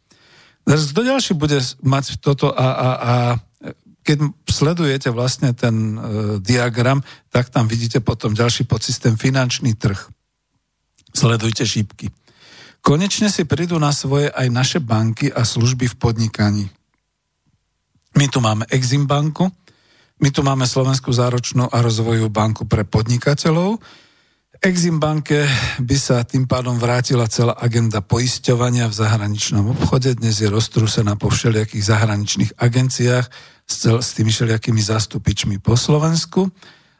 Kto 0.65 1.01
ďalší 1.05 1.33
bude 1.37 1.61
mať 1.85 2.25
toto 2.25 2.53
a, 2.53 2.69
a, 2.73 2.89
a 2.97 3.15
keď 4.05 4.21
sledujete 4.45 5.09
vlastne 5.09 5.57
ten 5.57 5.75
e, 5.75 5.99
diagram, 6.45 7.01
tak 7.33 7.49
tam 7.49 7.65
vidíte 7.65 8.05
potom 8.05 8.37
ďalší 8.37 8.69
podsystém 8.69 9.17
finančný 9.17 9.73
trh. 9.81 9.97
Sledujte 11.17 11.65
šípky. 11.65 12.13
Konečne 12.85 13.33
si 13.33 13.49
prídu 13.49 13.81
na 13.81 13.97
svoje 13.97 14.29
aj 14.29 14.49
naše 14.53 14.79
banky 14.85 15.33
a 15.33 15.41
služby 15.41 15.89
v 15.89 15.97
podnikaní. 15.97 16.65
My 18.21 18.29
tu 18.29 18.45
máme 18.45 18.69
Exim 18.69 19.09
banku, 19.09 19.49
my 20.25 20.33
tu 20.33 20.41
máme 20.41 20.65
Slovenskú 20.65 21.13
záročnú 21.13 21.69
a 21.69 21.85
rozvojovú 21.85 22.33
banku 22.33 22.65
pre 22.65 22.89
podnikateľov. 22.89 23.77
Exim 24.65 24.97
banke 24.97 25.45
by 25.77 25.97
sa 26.01 26.25
tým 26.25 26.49
pádom 26.49 26.81
vrátila 26.81 27.29
celá 27.29 27.53
agenda 27.61 28.01
poisťovania 28.01 28.89
v 28.89 28.97
zahraničnom 29.05 29.77
obchode. 29.77 30.17
Dnes 30.17 30.41
je 30.41 30.49
roztrúsená 30.49 31.21
po 31.21 31.29
všelijakých 31.29 31.85
zahraničných 31.85 32.57
agenciách 32.57 33.29
s, 33.69 33.75
cel, 33.77 34.01
s 34.01 34.17
tými 34.17 34.33
všelijakými 34.33 34.81
zástupičmi 34.81 35.61
po 35.61 35.77
Slovensku. 35.77 36.49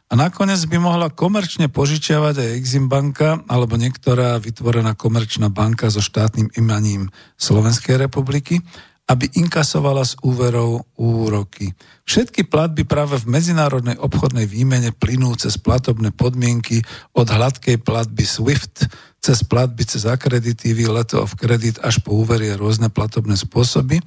A 0.05 0.13
nakoniec 0.13 0.61
by 0.69 0.77
mohla 0.77 1.09
komerčne 1.09 1.65
požičiavať 1.65 2.45
aj 2.45 2.49
Exim 2.61 2.85
banka 2.85 3.41
alebo 3.49 3.73
niektorá 3.73 4.37
vytvorená 4.37 4.93
komerčná 4.93 5.49
banka 5.49 5.89
so 5.89 5.97
štátnym 5.97 6.53
imaním 6.61 7.09
Slovenskej 7.41 7.97
republiky 8.05 8.61
aby 9.05 9.29
inkasovala 9.37 10.01
z 10.01 10.17
úverov 10.25 10.89
úroky. 10.97 11.77
Všetky 12.09 12.49
platby 12.49 12.89
práve 12.89 13.21
v 13.21 13.29
medzinárodnej 13.37 14.01
obchodnej 14.01 14.49
výmene 14.49 14.89
plynú 14.89 15.37
cez 15.37 15.61
platobné 15.61 16.09
podmienky 16.09 16.81
od 17.13 17.29
hladkej 17.29 17.85
platby 17.85 18.25
SWIFT, 18.25 18.89
cez 19.21 19.45
platby 19.45 19.85
cez 19.85 20.09
akreditívy, 20.09 20.89
leto 20.89 21.21
of 21.21 21.37
credit 21.37 21.77
až 21.85 22.01
po 22.01 22.17
úvery 22.17 22.49
a 22.49 22.57
rôzne 22.57 22.89
platobné 22.89 23.37
spôsoby. 23.37 24.01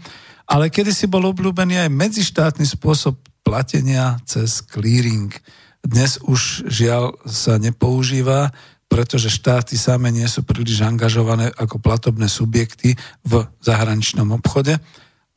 Ale 0.51 0.67
kedy 0.67 0.91
si 0.91 1.07
bol 1.07 1.23
obľúbený 1.31 1.79
aj 1.87 1.91
medzištátny 1.95 2.67
spôsob 2.67 3.23
platenia 3.47 4.19
cez 4.27 4.59
clearing. 4.67 5.31
Dnes 5.79 6.19
už 6.27 6.67
žiaľ 6.67 7.15
sa 7.23 7.55
nepoužíva, 7.55 8.51
pretože 8.89 9.31
štáty 9.31 9.77
same 9.77 10.09
nie 10.09 10.27
sú 10.27 10.43
príliš 10.43 10.83
angažované 10.83 11.53
ako 11.55 11.79
platobné 11.79 12.27
subjekty 12.27 12.97
v 13.23 13.47
zahraničnom 13.61 14.33
obchode. 14.35 14.81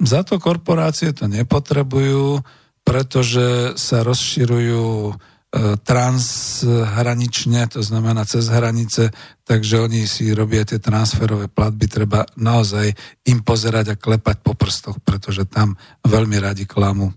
Za 0.02 0.26
to 0.26 0.42
korporácie 0.42 1.14
to 1.14 1.30
nepotrebujú, 1.30 2.42
pretože 2.82 3.78
sa 3.78 4.02
rozširujú 4.02 5.14
E, 5.52 5.76
transhranične, 5.84 7.68
to 7.68 7.84
znamená 7.84 8.24
cez 8.24 8.48
hranice, 8.48 9.12
takže 9.44 9.84
oni 9.84 10.08
si 10.08 10.32
robia 10.32 10.64
tie 10.64 10.80
transferové 10.80 11.52
platby, 11.52 11.92
treba 11.92 12.24
naozaj 12.40 12.96
im 13.28 13.44
pozerať 13.44 13.92
a 13.92 14.00
klepať 14.00 14.48
po 14.48 14.56
prstoch, 14.56 15.04
pretože 15.04 15.44
tam 15.52 15.76
veľmi 16.08 16.40
radi 16.40 16.64
klamu. 16.64 17.12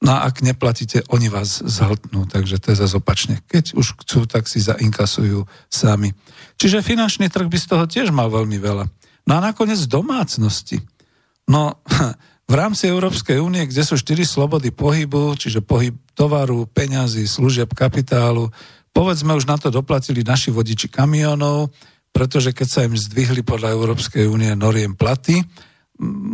No 0.00 0.16
a 0.16 0.24
ak 0.24 0.40
neplatíte, 0.40 1.04
oni 1.12 1.28
vás 1.28 1.60
zhltnú, 1.60 2.24
takže 2.24 2.56
to 2.56 2.72
je 2.72 2.80
zase 2.80 2.96
opačne. 2.96 3.44
Keď 3.44 3.76
už 3.76 4.00
chcú, 4.00 4.24
tak 4.24 4.48
si 4.48 4.64
zainkasujú 4.64 5.44
sami. 5.68 6.16
Čiže 6.56 6.80
finančný 6.80 7.28
trh 7.28 7.44
by 7.44 7.58
z 7.60 7.66
toho 7.68 7.84
tiež 7.84 8.08
mal 8.08 8.32
veľmi 8.32 8.56
veľa. 8.56 8.88
No 9.28 9.32
a 9.36 9.40
nakoniec 9.44 9.76
domácnosti. 9.84 10.80
No, 11.44 11.76
v 12.50 12.54
rámci 12.56 12.88
Európskej 12.88 13.44
únie, 13.44 13.68
kde 13.68 13.84
sú 13.84 14.00
štyri 14.00 14.24
slobody 14.24 14.72
pohybu, 14.72 15.36
čiže 15.36 15.60
pohyb 15.60 15.94
tovaru, 16.16 16.64
peňazí, 16.72 17.28
služieb, 17.28 17.68
kapitálu, 17.76 18.48
povedzme 18.96 19.36
už 19.36 19.44
na 19.44 19.60
to 19.60 19.68
doplatili 19.68 20.24
naši 20.24 20.48
vodiči 20.48 20.88
kamionov, 20.88 21.70
pretože 22.10 22.50
keď 22.56 22.68
sa 22.72 22.80
im 22.88 22.96
zdvihli 22.96 23.44
podľa 23.44 23.76
Európskej 23.76 24.26
únie 24.26 24.50
noriem 24.56 24.96
platy, 24.96 25.44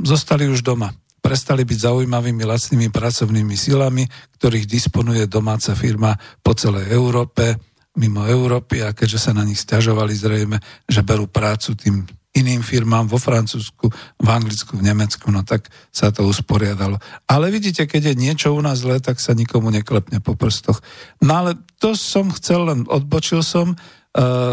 zostali 0.07 0.47
už 0.49 0.63
doma. 0.63 0.95
Prestali 1.27 1.67
byť 1.67 1.91
zaujímavými 1.91 2.47
lacnými 2.47 2.87
pracovnými 2.95 3.59
silami, 3.59 4.07
ktorých 4.39 4.71
disponuje 4.71 5.27
domáca 5.27 5.75
firma 5.75 6.15
po 6.39 6.55
celej 6.55 6.87
Európe, 6.95 7.59
mimo 7.99 8.23
Európy 8.23 8.87
a 8.87 8.95
keďže 8.95 9.19
sa 9.19 9.33
na 9.35 9.43
nich 9.43 9.59
stiažovali 9.59 10.15
zrejme, 10.15 10.63
že 10.87 11.03
berú 11.03 11.27
prácu 11.27 11.75
tým 11.75 12.07
iným 12.31 12.63
firmám 12.63 13.11
vo 13.11 13.19
Francúzsku, 13.19 13.91
v 14.23 14.29
Anglicku, 14.31 14.79
v 14.79 14.87
Nemecku, 14.87 15.27
no 15.35 15.43
tak 15.43 15.67
sa 15.91 16.15
to 16.15 16.31
usporiadalo. 16.31 17.03
Ale 17.27 17.51
vidíte, 17.51 17.91
keď 17.91 18.15
je 18.15 18.23
niečo 18.23 18.55
u 18.55 18.63
nás 18.63 18.87
zlé, 18.87 19.03
tak 19.03 19.19
sa 19.19 19.35
nikomu 19.35 19.75
neklepne 19.75 20.23
po 20.23 20.39
prstoch. 20.39 20.79
No 21.19 21.43
ale 21.43 21.59
to 21.83 21.99
som 21.99 22.31
chcel, 22.31 22.71
len 22.71 22.87
odbočil 22.87 23.43
som. 23.43 23.75
E, 23.75 23.77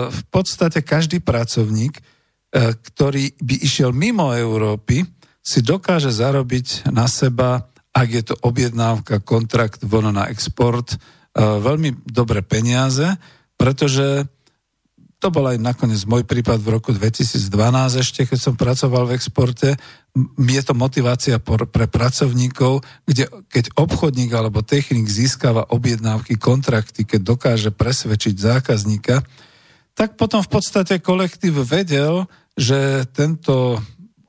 v 0.10 0.22
podstate 0.34 0.82
každý 0.82 1.22
pracovník, 1.22 2.02
e, 2.02 2.02
ktorý 2.82 3.36
by 3.38 3.56
išiel 3.62 3.94
mimo 3.94 4.34
Európy, 4.34 5.04
si 5.44 5.60
dokáže 5.60 6.10
zarobiť 6.10 6.88
na 6.90 7.06
seba, 7.12 7.68
ak 7.92 8.08
je 8.10 8.24
to 8.32 8.36
objednávka, 8.42 9.20
kontrakt, 9.20 9.84
vono 9.84 10.10
na 10.10 10.32
export, 10.32 10.96
e, 10.96 10.98
veľmi 11.38 12.08
dobré 12.08 12.40
peniaze, 12.42 13.06
pretože 13.60 14.24
to 15.24 15.32
bol 15.32 15.48
aj 15.48 15.56
nakoniec 15.56 16.04
môj 16.04 16.28
prípad 16.28 16.60
v 16.60 16.76
roku 16.76 16.92
2012 16.92 17.48
ešte, 17.96 18.28
keď 18.28 18.40
som 18.44 18.60
pracoval 18.60 19.08
v 19.08 19.16
exporte. 19.16 19.80
Je 20.36 20.62
to 20.68 20.76
motivácia 20.76 21.40
pre 21.40 21.88
pracovníkov, 21.88 22.84
kde 23.08 23.32
keď 23.48 23.72
obchodník 23.80 24.36
alebo 24.36 24.68
technik 24.68 25.08
získava 25.08 25.64
objednávky, 25.72 26.36
kontrakty, 26.36 27.08
keď 27.08 27.24
dokáže 27.24 27.72
presvedčiť 27.72 28.36
zákazníka, 28.36 29.24
tak 29.96 30.20
potom 30.20 30.44
v 30.44 30.60
podstate 30.60 31.00
kolektív 31.00 31.64
vedel, 31.64 32.28
že 32.60 33.08
tento 33.16 33.80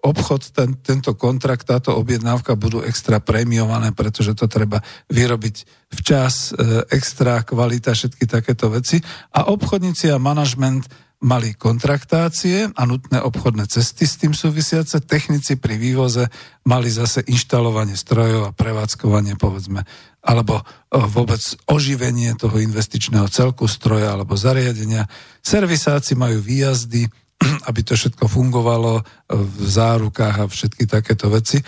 obchod, 0.04 0.52
ten, 0.52 0.76
tento 0.84 1.16
kontrakt, 1.16 1.64
táto 1.64 1.96
objednávka 1.96 2.52
budú 2.60 2.84
extra 2.84 3.24
prémiované, 3.24 3.96
pretože 3.96 4.36
to 4.36 4.44
treba 4.44 4.84
vyrobiť 5.08 5.88
včas, 5.96 6.52
e, 6.52 6.84
extra 6.92 7.40
kvalita, 7.40 7.96
všetky 7.96 8.28
takéto 8.28 8.68
veci. 8.68 9.00
A 9.32 9.48
obchodníci 9.48 10.12
a 10.12 10.20
manažment 10.20 10.84
mali 11.24 11.56
kontraktácie 11.56 12.68
a 12.68 12.82
nutné 12.84 13.16
obchodné 13.24 13.64
cesty 13.64 14.04
s 14.04 14.20
tým 14.20 14.36
súvisiace. 14.36 15.00
Technici 15.00 15.56
pri 15.56 15.80
vývoze 15.80 16.28
mali 16.68 16.92
zase 16.92 17.24
inštalovanie 17.24 17.96
strojov 17.96 18.52
a 18.52 18.54
prevádzkovanie, 18.54 19.40
povedzme, 19.40 19.88
alebo 20.20 20.60
e, 20.60 20.64
vôbec 21.00 21.40
oživenie 21.64 22.36
toho 22.36 22.60
investičného 22.60 23.24
celku 23.32 23.64
stroja 23.64 24.12
alebo 24.12 24.36
zariadenia. 24.36 25.08
Servisáci 25.40 26.12
majú 26.12 26.44
výjazdy, 26.44 27.23
aby 27.68 27.80
to 27.84 27.94
všetko 27.94 28.24
fungovalo 28.26 29.04
v 29.30 29.64
zárukách 29.64 30.36
a 30.40 30.50
všetky 30.50 30.84
takéto 30.88 31.28
veci. 31.28 31.60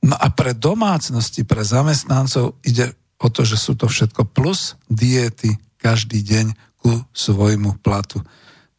No 0.00 0.16
a 0.16 0.32
pre 0.32 0.56
domácnosti, 0.56 1.44
pre 1.44 1.60
zamestnancov 1.60 2.56
ide 2.64 2.96
o 3.20 3.28
to, 3.28 3.44
že 3.44 3.60
sú 3.60 3.76
to 3.76 3.84
všetko 3.84 4.32
plus 4.32 4.80
diety 4.88 5.60
každý 5.76 6.24
deň 6.24 6.46
ku 6.80 7.04
svojmu 7.12 7.84
platu. 7.84 8.24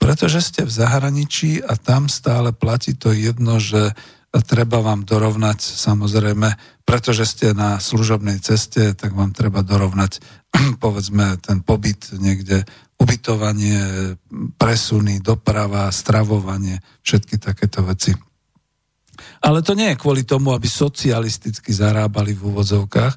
Pretože 0.01 0.41
ste 0.41 0.61
v 0.65 0.73
zahraničí 0.73 1.61
a 1.61 1.77
tam 1.77 2.09
stále 2.09 2.49
platí 2.49 2.97
to 2.97 3.13
jedno, 3.13 3.61
že 3.61 3.93
treba 4.39 4.81
vám 4.81 5.05
dorovnať, 5.05 5.61
samozrejme, 5.61 6.55
pretože 6.87 7.27
ste 7.27 7.53
na 7.53 7.77
služobnej 7.77 8.41
ceste, 8.41 8.95
tak 8.97 9.13
vám 9.13 9.35
treba 9.35 9.61
dorovnať, 9.61 10.23
povedzme, 10.83 11.37
ten 11.43 11.61
pobyt 11.61 12.15
niekde 12.17 12.65
ubytovanie, 13.01 14.13
presuny, 14.61 15.17
doprava, 15.25 15.89
stravovanie, 15.89 16.77
všetky 17.01 17.41
takéto 17.41 17.81
veci. 17.81 18.13
Ale 19.41 19.65
to 19.65 19.73
nie 19.73 19.89
je 19.93 20.01
kvôli 20.01 20.21
tomu, 20.21 20.53
aby 20.53 20.69
socialisticky 20.69 21.73
zarábali 21.73 22.37
v 22.37 22.45
úvodzovkách, 22.53 23.13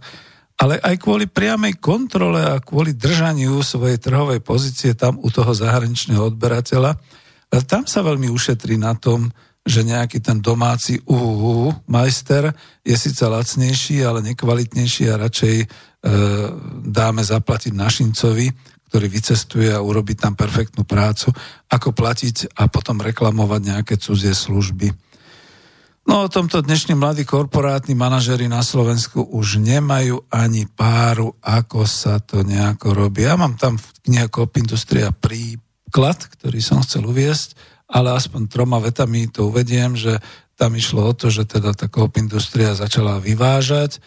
ale 0.55 0.81
aj 0.81 0.97
kvôli 1.03 1.29
priamej 1.29 1.77
kontrole 1.83 2.41
a 2.41 2.63
kvôli 2.63 2.97
držaniu 2.97 3.61
svojej 3.61 4.01
trhovej 4.01 4.41
pozície 4.41 4.97
tam 4.97 5.21
u 5.21 5.29
toho 5.29 5.53
zahraničného 5.53 6.33
odberateľa. 6.33 6.97
A 7.53 7.57
tam 7.63 7.85
sa 7.85 8.01
veľmi 8.01 8.31
ušetrí 8.31 8.81
na 8.81 8.97
tom, 8.97 9.29
že 9.65 9.81
nejaký 9.81 10.21
ten 10.21 10.45
domáci 10.45 11.01
uhu 11.09 11.73
majster 11.89 12.53
je 12.85 12.97
síce 12.97 13.25
lacnejší, 13.25 14.05
ale 14.05 14.21
nekvalitnejší 14.21 15.09
a 15.09 15.21
radšej 15.25 15.57
e, 15.57 15.67
dáme 16.85 17.25
zaplatiť 17.25 17.73
našincovi, 17.73 18.53
ktorý 18.95 19.11
vycestuje 19.11 19.75
a 19.75 19.83
urobí 19.83 20.15
tam 20.15 20.39
perfektnú 20.39 20.87
prácu, 20.87 21.35
ako 21.67 21.91
platiť 21.91 22.55
a 22.55 22.71
potom 22.71 23.03
reklamovať 23.03 23.61
nejaké 23.67 23.99
cudzie 23.99 24.31
služby. 24.31 24.95
No 26.07 26.23
o 26.23 26.31
tomto 26.31 26.63
dnešní 26.63 26.95
mladí 26.95 27.27
korporátni 27.27 27.99
manažery 27.99 28.47
na 28.47 28.63
Slovensku 28.63 29.19
už 29.35 29.59
nemajú 29.59 30.31
ani 30.31 30.71
páru, 30.71 31.35
ako 31.43 31.91
sa 31.91 32.23
to 32.23 32.47
nejako 32.47 32.95
robí. 32.95 33.27
Ja 33.27 33.35
mám 33.35 33.59
tam 33.59 33.83
v 33.83 33.87
knihe 34.07 34.31
Coop 34.31 34.63
Industria 34.63 35.11
príklad, 35.11 36.31
ktorý 36.39 36.63
som 36.63 36.79
chcel 36.87 37.03
uviesť, 37.03 37.59
ale 37.91 38.15
aspoň 38.15 38.47
troma 38.47 38.79
vetami 38.79 39.27
to 39.27 39.51
uvediem, 39.51 39.99
že 39.99 40.23
tam 40.55 40.79
išlo 40.79 41.03
o 41.03 41.13
to, 41.19 41.35
že 41.35 41.51
teda 41.51 41.75
tá 41.75 41.91
Coop 41.91 42.15
Industria 42.15 42.79
začala 42.79 43.19
vyvážať 43.19 43.99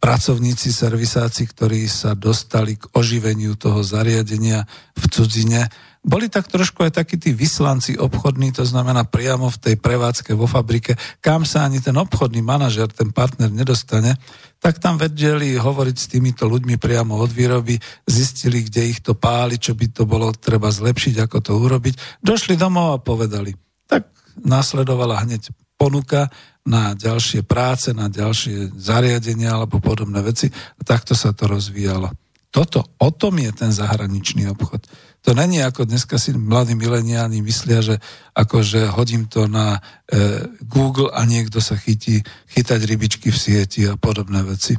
pracovníci 0.00 0.72
servisáci, 0.72 1.44
ktorí 1.44 1.84
sa 1.84 2.16
dostali 2.16 2.80
k 2.80 2.88
oživeniu 2.96 3.60
toho 3.60 3.84
zariadenia 3.84 4.64
v 4.96 5.04
cudzine, 5.12 5.68
boli 6.02 6.26
tak 6.26 6.50
trošku 6.50 6.82
aj 6.82 6.98
takí 6.98 7.14
tí 7.14 7.30
vyslanci 7.30 7.94
obchodní, 7.94 8.50
to 8.50 8.66
znamená 8.66 9.06
priamo 9.06 9.46
v 9.52 9.60
tej 9.60 9.76
prevádzke 9.78 10.34
vo 10.34 10.50
fabrike, 10.50 10.98
kam 11.22 11.46
sa 11.46 11.62
ani 11.62 11.78
ten 11.78 11.94
obchodný 11.94 12.42
manažer, 12.42 12.90
ten 12.90 13.14
partner 13.14 13.52
nedostane, 13.54 14.18
tak 14.58 14.82
tam 14.82 14.98
vedeli 14.98 15.54
hovoriť 15.54 15.96
s 15.96 16.10
týmito 16.10 16.50
ľuďmi 16.50 16.74
priamo 16.80 17.14
od 17.22 17.30
výroby, 17.30 17.78
zistili, 18.08 18.66
kde 18.66 18.96
ich 18.96 18.98
to 19.04 19.14
páli, 19.14 19.62
čo 19.62 19.78
by 19.78 19.92
to 19.94 20.02
bolo 20.02 20.34
treba 20.34 20.74
zlepšiť, 20.74 21.22
ako 21.22 21.38
to 21.38 21.52
urobiť. 21.54 22.24
Došli 22.24 22.58
domov 22.58 22.96
a 22.96 22.98
povedali. 22.98 23.54
Tak 23.86 24.10
následovala 24.42 25.22
hneď 25.22 25.54
ponuka 25.78 26.30
na 26.62 26.94
ďalšie 26.94 27.42
práce, 27.42 27.90
na 27.90 28.06
ďalšie 28.06 28.78
zariadenia 28.78 29.58
alebo 29.58 29.82
podobné 29.82 30.22
veci. 30.22 30.46
A 30.50 30.80
takto 30.86 31.18
sa 31.18 31.34
to 31.34 31.50
rozvíjalo. 31.50 32.10
Toto, 32.52 32.84
o 33.00 33.08
tom 33.08 33.40
je 33.40 33.48
ten 33.50 33.72
zahraničný 33.72 34.44
obchod. 34.52 34.84
To 35.24 35.32
není 35.32 35.64
ako 35.64 35.88
dneska 35.88 36.20
si 36.20 36.36
mladí 36.36 36.76
mileniáni 36.76 37.40
myslia, 37.40 37.80
že 37.80 37.96
akože 38.36 38.92
hodím 38.92 39.24
to 39.24 39.48
na 39.48 39.78
e, 39.78 40.44
Google 40.66 41.08
a 41.14 41.24
niekto 41.24 41.64
sa 41.64 41.78
chytí 41.80 42.20
chytať 42.52 42.80
rybičky 42.84 43.32
v 43.32 43.38
sieti 43.40 43.88
a 43.88 43.96
podobné 43.96 44.44
veci. 44.44 44.76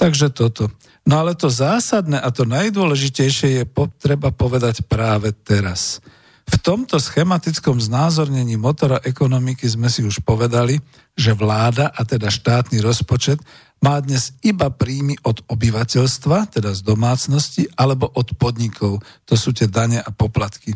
Takže 0.00 0.32
toto. 0.32 0.72
No 1.04 1.20
ale 1.20 1.36
to 1.36 1.52
zásadné 1.52 2.16
a 2.16 2.32
to 2.32 2.48
najdôležitejšie 2.48 3.48
je 3.60 3.64
treba 4.00 4.32
povedať 4.32 4.86
práve 4.88 5.36
teraz. 5.44 6.00
V 6.44 6.56
tomto 6.60 6.96
schematickom 6.96 7.80
znázornení 7.80 8.56
motora 8.56 9.00
ekonomiky 9.04 9.68
sme 9.68 9.92
si 9.92 10.04
už 10.04 10.24
povedali, 10.24 10.80
že 11.14 11.32
vláda, 11.34 11.90
a 11.90 12.02
teda 12.02 12.30
štátny 12.30 12.82
rozpočet, 12.82 13.38
má 13.78 14.00
dnes 14.00 14.32
iba 14.40 14.72
príjmy 14.72 15.20
od 15.22 15.44
obyvateľstva, 15.46 16.56
teda 16.56 16.72
z 16.72 16.80
domácnosti, 16.80 17.68
alebo 17.76 18.08
od 18.10 18.32
podnikov. 18.34 19.04
To 19.28 19.34
sú 19.36 19.52
tie 19.52 19.68
dane 19.68 20.00
a 20.00 20.10
poplatky. 20.10 20.72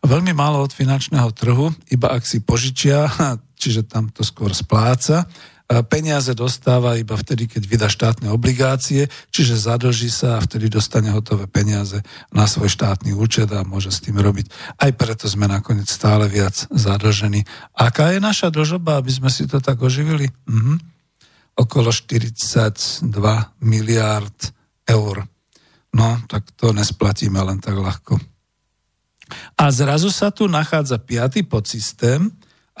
A 0.00 0.04
veľmi 0.08 0.32
málo 0.32 0.64
od 0.64 0.72
finančného 0.72 1.30
trhu, 1.30 1.70
iba 1.92 2.10
ak 2.10 2.24
si 2.24 2.42
požičia, 2.42 3.06
čiže 3.60 3.86
tam 3.86 4.10
to 4.10 4.26
skôr 4.26 4.50
spláca, 4.50 5.28
peniaze 5.86 6.34
dostáva 6.34 6.98
iba 6.98 7.14
vtedy, 7.14 7.46
keď 7.46 7.62
vydá 7.70 7.86
štátne 7.86 8.26
obligácie, 8.34 9.06
čiže 9.30 9.70
zadlží 9.70 10.10
sa 10.10 10.36
a 10.36 10.42
vtedy 10.42 10.66
dostane 10.66 11.14
hotové 11.14 11.46
peniaze 11.46 12.02
na 12.34 12.50
svoj 12.50 12.66
štátny 12.74 13.14
účet 13.14 13.46
a 13.54 13.62
môže 13.62 13.94
s 13.94 14.02
tým 14.02 14.18
robiť. 14.18 14.50
Aj 14.82 14.90
preto 14.90 15.30
sme 15.30 15.46
nakoniec 15.46 15.86
stále 15.86 16.26
viac 16.26 16.66
zadlžení. 16.74 17.46
Aká 17.78 18.10
je 18.10 18.18
naša 18.18 18.50
dlžoba, 18.50 18.98
aby 18.98 19.14
sme 19.14 19.30
si 19.30 19.46
to 19.46 19.62
tak 19.62 19.78
oživili? 19.78 20.26
Mhm. 20.50 20.82
Okolo 21.54 21.94
42 21.94 23.06
miliárd 23.62 24.38
eur. 24.90 25.22
No, 25.94 26.08
tak 26.26 26.50
to 26.58 26.74
nesplatíme 26.74 27.38
len 27.38 27.62
tak 27.62 27.78
ľahko. 27.78 28.18
A 29.54 29.70
zrazu 29.70 30.10
sa 30.10 30.34
tu 30.34 30.50
nachádza 30.50 30.98
piatý 30.98 31.46
podsystém, 31.46 32.26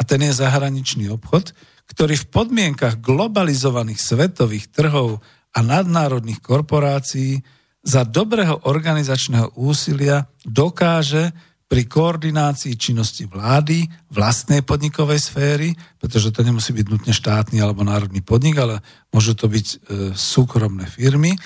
ten 0.00 0.24
je 0.24 0.32
zahraničný 0.32 1.12
obchod, 1.12 1.52
ktorý 1.90 2.14
v 2.14 2.30
podmienkach 2.30 3.02
globalizovaných 3.02 3.98
svetových 3.98 4.70
trhov 4.70 5.18
a 5.50 5.58
nadnárodných 5.60 6.38
korporácií 6.38 7.42
za 7.82 8.06
dobrého 8.06 8.62
organizačného 8.70 9.58
úsilia 9.58 10.30
dokáže 10.46 11.34
pri 11.70 11.86
koordinácii 11.86 12.74
činnosti 12.74 13.30
vlády, 13.30 13.86
vlastnej 14.10 14.66
podnikovej 14.66 15.22
sféry, 15.22 15.70
pretože 16.02 16.34
to 16.34 16.42
nemusí 16.42 16.74
byť 16.74 16.86
nutne 16.90 17.14
štátny 17.14 17.62
alebo 17.62 17.86
národný 17.86 18.22
podnik, 18.26 18.58
ale 18.58 18.82
môžu 19.14 19.38
to 19.38 19.46
byť 19.46 19.66
e, 19.66 19.76
súkromné 20.10 20.90
firmy, 20.90 21.38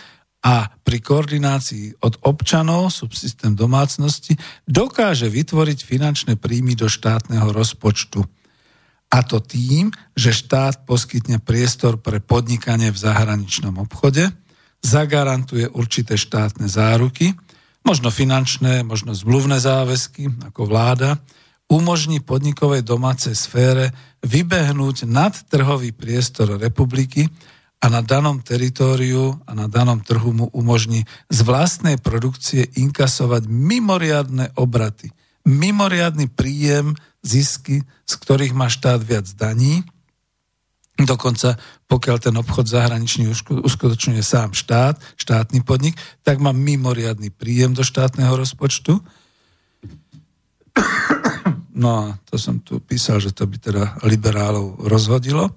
a 0.44 0.68
pri 0.68 1.00
koordinácii 1.00 2.04
od 2.04 2.20
občanov, 2.28 2.92
subsystém 2.92 3.56
domácnosti, 3.56 4.36
dokáže 4.68 5.32
vytvoriť 5.32 5.78
finančné 5.80 6.36
príjmy 6.36 6.76
do 6.76 6.84
štátneho 6.84 7.48
rozpočtu. 7.48 8.28
A 9.10 9.22
to 9.22 9.39
tým, 9.39 9.90
že 10.14 10.35
štát 10.35 10.86
poskytne 10.89 11.39
priestor 11.43 12.01
pre 12.01 12.18
podnikanie 12.18 12.90
v 12.90 12.98
zahraničnom 12.98 13.76
obchode, 13.78 14.31
zagarantuje 14.85 15.70
určité 15.72 16.20
štátne 16.20 16.68
záruky, 16.68 17.32
možno 17.85 18.12
finančné, 18.12 18.85
možno 18.85 19.16
zmluvné 19.16 19.60
záväzky 19.60 20.28
ako 20.52 20.68
vláda, 20.68 21.20
umožní 21.68 22.20
podnikovej 22.20 22.85
domácej 22.85 23.32
sfére 23.32 23.93
vybehnúť 24.20 25.09
nad 25.09 25.32
trhový 25.48 25.97
priestor 25.97 26.60
republiky 26.60 27.28
a 27.81 27.93
na 27.93 28.01
danom 28.01 28.40
teritóriu 28.40 29.36
a 29.44 29.52
na 29.52 29.68
danom 29.68 30.01
trhu 30.01 30.32
mu 30.32 30.47
umožní 30.52 31.05
z 31.28 31.39
vlastnej 31.44 32.01
produkcie 32.01 32.68
inkasovať 32.81 33.48
mimoriadne 33.48 34.52
obraty, 34.56 35.12
mimoriadný 35.44 36.28
príjem 36.32 36.96
zisky, 37.20 37.84
z 38.04 38.14
ktorých 38.20 38.56
má 38.56 38.68
štát 38.68 39.00
viac 39.04 39.28
daní. 39.36 39.84
Dokonca 40.94 41.58
pokiaľ 41.90 42.16
ten 42.18 42.34
obchod 42.34 42.66
zahraničný 42.70 43.30
uskutočňuje 43.62 44.22
sám 44.24 44.56
štát, 44.56 44.98
štátny 45.14 45.62
podnik, 45.62 45.94
tak 46.26 46.40
má 46.40 46.50
mimoriadný 46.50 47.30
príjem 47.30 47.76
do 47.76 47.86
štátneho 47.86 48.34
rozpočtu. 48.34 48.98
No 51.74 51.88
a 51.90 52.04
to 52.30 52.38
som 52.38 52.62
tu 52.62 52.78
písal, 52.78 53.18
že 53.18 53.34
to 53.34 53.50
by 53.50 53.58
teda 53.58 53.98
liberálov 54.06 54.86
rozhodilo. 54.86 55.50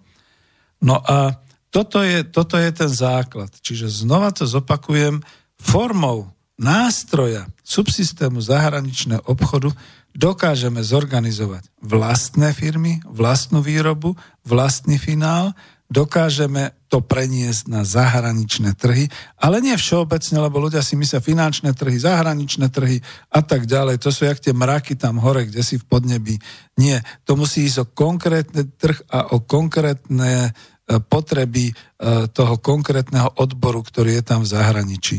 No 0.81 1.01
a 1.01 1.38
toto 1.69 2.01
je, 2.01 2.26
toto 2.26 2.57
je 2.57 2.69
ten 2.73 2.89
základ. 2.89 3.53
Čiže 3.61 3.89
znova 3.89 4.34
to 4.34 4.49
zopakujem, 4.49 5.22
formou 5.57 6.36
nástroja 6.58 7.46
subsystému 7.62 8.42
zahraničného 8.42 9.22
obchodu 9.30 9.72
dokážeme 10.18 10.82
zorganizovať 10.82 11.70
vlastné 11.78 12.50
firmy, 12.58 12.98
vlastnú 13.06 13.62
výrobu, 13.62 14.18
vlastný 14.42 14.98
finál, 14.98 15.54
dokážeme 15.88 16.74
to 16.90 17.00
preniesť 17.00 17.70
na 17.70 17.86
zahraničné 17.86 18.76
trhy, 18.76 19.08
ale 19.40 19.62
nie 19.62 19.76
všeobecne, 19.76 20.38
lebo 20.42 20.58
ľudia 20.60 20.84
si 20.84 20.98
myslia 21.00 21.24
finančné 21.24 21.72
trhy, 21.78 21.96
zahraničné 22.00 22.68
trhy 22.74 23.00
a 23.32 23.40
tak 23.46 23.70
ďalej. 23.70 24.02
To 24.04 24.10
sú 24.12 24.26
jak 24.28 24.40
tie 24.42 24.52
mraky 24.56 24.98
tam 24.98 25.22
hore, 25.22 25.48
kde 25.48 25.64
si 25.64 25.78
v 25.80 25.88
podnebí. 25.88 26.36
Nie, 26.80 27.04
to 27.24 27.38
musí 27.40 27.68
ísť 27.68 27.78
o 27.84 27.90
konkrétny 27.92 28.68
trh 28.76 29.00
a 29.12 29.32
o 29.36 29.44
konkrétne 29.44 30.50
e, 30.50 30.52
potreby 30.98 31.72
e, 31.72 31.74
toho 32.32 32.56
konkrétneho 32.60 33.32
odboru, 33.40 33.84
ktorý 33.84 34.20
je 34.20 34.24
tam 34.24 34.44
v 34.44 34.52
zahraničí. 34.52 35.18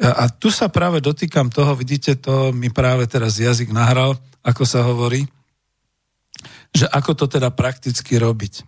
A 0.00 0.32
tu 0.32 0.48
sa 0.48 0.72
práve 0.72 1.04
dotýkam 1.04 1.52
toho, 1.52 1.76
vidíte, 1.76 2.16
to 2.16 2.50
mi 2.50 2.72
práve 2.72 3.04
teraz 3.06 3.36
jazyk 3.36 3.70
nahral, 3.70 4.16
ako 4.42 4.64
sa 4.64 4.82
hovorí, 4.82 5.28
že 6.72 6.88
ako 6.88 7.12
to 7.14 7.26
teda 7.28 7.52
prakticky 7.52 8.16
robiť. 8.16 8.64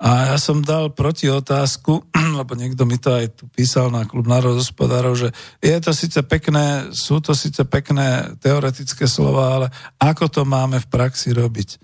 A 0.00 0.32
ja 0.32 0.38
som 0.40 0.64
dal 0.64 0.96
proti 0.96 1.28
otázku, 1.28 2.08
lebo 2.40 2.56
niekto 2.56 2.88
mi 2.88 2.96
to 2.96 3.12
aj 3.12 3.36
tu 3.36 3.44
písal 3.52 3.92
na 3.92 4.08
klub 4.08 4.24
národospodárov, 4.24 5.12
že 5.12 5.28
je 5.60 5.76
to 5.76 5.92
síce 5.92 6.16
pekné, 6.24 6.88
sú 6.96 7.20
to 7.20 7.36
síce 7.36 7.60
pekné 7.68 8.32
teoretické 8.40 9.04
slova, 9.04 9.60
ale 9.60 9.66
ako 10.00 10.24
to 10.32 10.42
máme 10.48 10.80
v 10.80 10.88
praxi 10.88 11.36
robiť? 11.36 11.76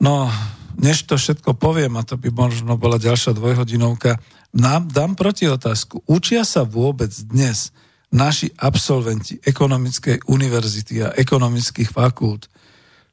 No, 0.00 0.32
než 0.80 1.04
to 1.04 1.20
všetko 1.20 1.52
poviem, 1.60 2.00
a 2.00 2.06
to 2.06 2.16
by 2.16 2.32
možno 2.32 2.80
bola 2.80 2.96
ďalšia 2.96 3.36
dvojhodinovka, 3.36 4.16
nám 4.56 4.88
dám 4.88 5.12
proti 5.12 5.44
otázku. 5.44 6.00
Učia 6.08 6.48
sa 6.48 6.64
vôbec 6.64 7.12
dnes 7.28 7.76
naši 8.14 8.54
absolventi 8.62 9.42
ekonomickej 9.42 10.30
univerzity 10.30 11.02
a 11.02 11.14
ekonomických 11.18 11.90
fakult, 11.90 12.46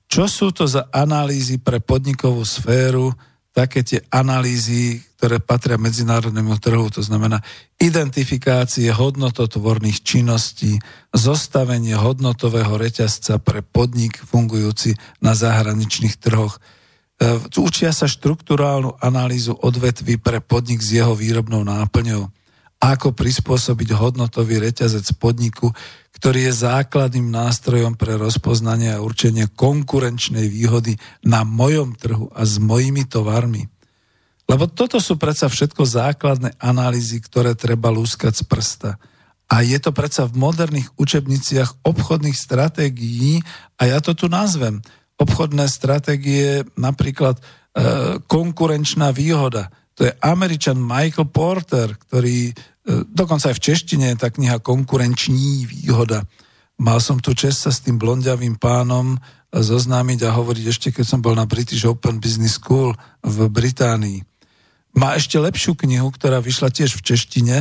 čo 0.05 0.29
sú 0.29 0.53
to 0.53 0.69
za 0.69 0.91
analýzy 0.93 1.57
pre 1.57 1.81
podnikovú 1.81 2.45
sféru, 2.45 3.09
také 3.51 3.83
tie 3.83 3.99
analýzy, 4.11 5.03
ktoré 5.19 5.43
patria 5.43 5.75
medzinárodnému 5.75 6.55
trhu, 6.59 6.87
to 6.87 7.03
znamená 7.03 7.43
identifikácie 7.79 8.87
hodnototvorných 8.91 10.03
činností, 10.03 10.79
zostavenie 11.11 11.95
hodnotového 11.99 12.79
reťazca 12.79 13.39
pre 13.43 13.59
podnik 13.59 14.19
fungujúci 14.19 14.95
na 15.19 15.35
zahraničných 15.35 16.15
trhoch. 16.15 16.59
E, 17.19 17.39
učia 17.59 17.91
sa 17.91 18.07
štruktúrálnu 18.07 18.95
analýzu 19.03 19.55
odvetví 19.59 20.15
pre 20.15 20.39
podnik 20.39 20.79
s 20.79 20.95
jeho 20.95 21.11
výrobnou 21.11 21.67
náplňou 21.67 22.31
ako 22.81 23.13
prispôsobiť 23.13 23.93
hodnotový 23.93 24.57
reťazec 24.57 25.13
podniku, 25.21 25.69
ktorý 26.17 26.49
je 26.49 26.65
základným 26.65 27.29
nástrojom 27.29 27.93
pre 27.93 28.17
rozpoznanie 28.17 28.89
a 28.97 29.05
určenie 29.05 29.45
konkurenčnej 29.53 30.49
výhody 30.49 30.97
na 31.21 31.45
mojom 31.45 31.93
trhu 31.93 32.33
a 32.33 32.41
s 32.41 32.57
mojimi 32.57 33.05
tovarmi. 33.05 33.69
Lebo 34.49 34.65
toto 34.67 34.97
sú 34.97 35.15
predsa 35.15 35.47
všetko 35.47 35.85
základné 35.85 36.57
analýzy, 36.57 37.21
ktoré 37.21 37.53
treba 37.53 37.93
lúskať 37.93 38.41
z 38.41 38.43
prsta. 38.43 38.91
A 39.51 39.61
je 39.61 39.77
to 39.77 39.95
predsa 39.95 40.27
v 40.27 40.37
moderných 40.41 40.89
učebniciach 40.97 41.85
obchodných 41.85 42.35
stratégií 42.35 43.43
a 43.77 43.87
ja 43.87 43.99
to 44.03 44.17
tu 44.17 44.27
nazvem. 44.27 44.81
Obchodné 45.21 45.69
stratégie, 45.69 46.67
napríklad 46.75 47.37
e, 47.37 47.43
konkurenčná 48.25 49.13
výhoda. 49.13 49.69
To 49.95 50.07
je 50.07 50.11
Američan 50.23 50.79
Michael 50.79 51.29
Porter, 51.29 51.99
ktorý 52.07 52.55
E, 52.81 53.05
dokonca 53.05 53.53
aj 53.53 53.57
v 53.61 53.65
češtine 53.71 54.05
je 54.13 54.17
tá 54.17 54.33
kniha 54.33 54.57
Konkurenční 54.57 55.69
výhoda. 55.69 56.25
Mal 56.81 56.97
som 56.97 57.21
tu 57.21 57.37
čest 57.37 57.61
sa 57.61 57.69
s 57.69 57.85
tým 57.85 58.01
blondiavým 58.01 58.57
pánom 58.57 59.13
e, 59.13 59.17
zoznámiť 59.53 60.19
a 60.25 60.33
hovoriť 60.33 60.65
ešte, 60.65 60.87
keď 60.89 61.05
som 61.05 61.19
bol 61.21 61.37
na 61.37 61.45
British 61.45 61.85
Open 61.85 62.17
Business 62.17 62.57
School 62.57 62.97
v 63.21 63.37
Británii. 63.53 64.25
Má 64.97 65.13
ešte 65.13 65.37
lepšiu 65.37 65.77
knihu, 65.77 66.09
ktorá 66.09 66.41
vyšla 66.41 66.73
tiež 66.73 66.97
v 66.97 67.05
češtine, 67.05 67.55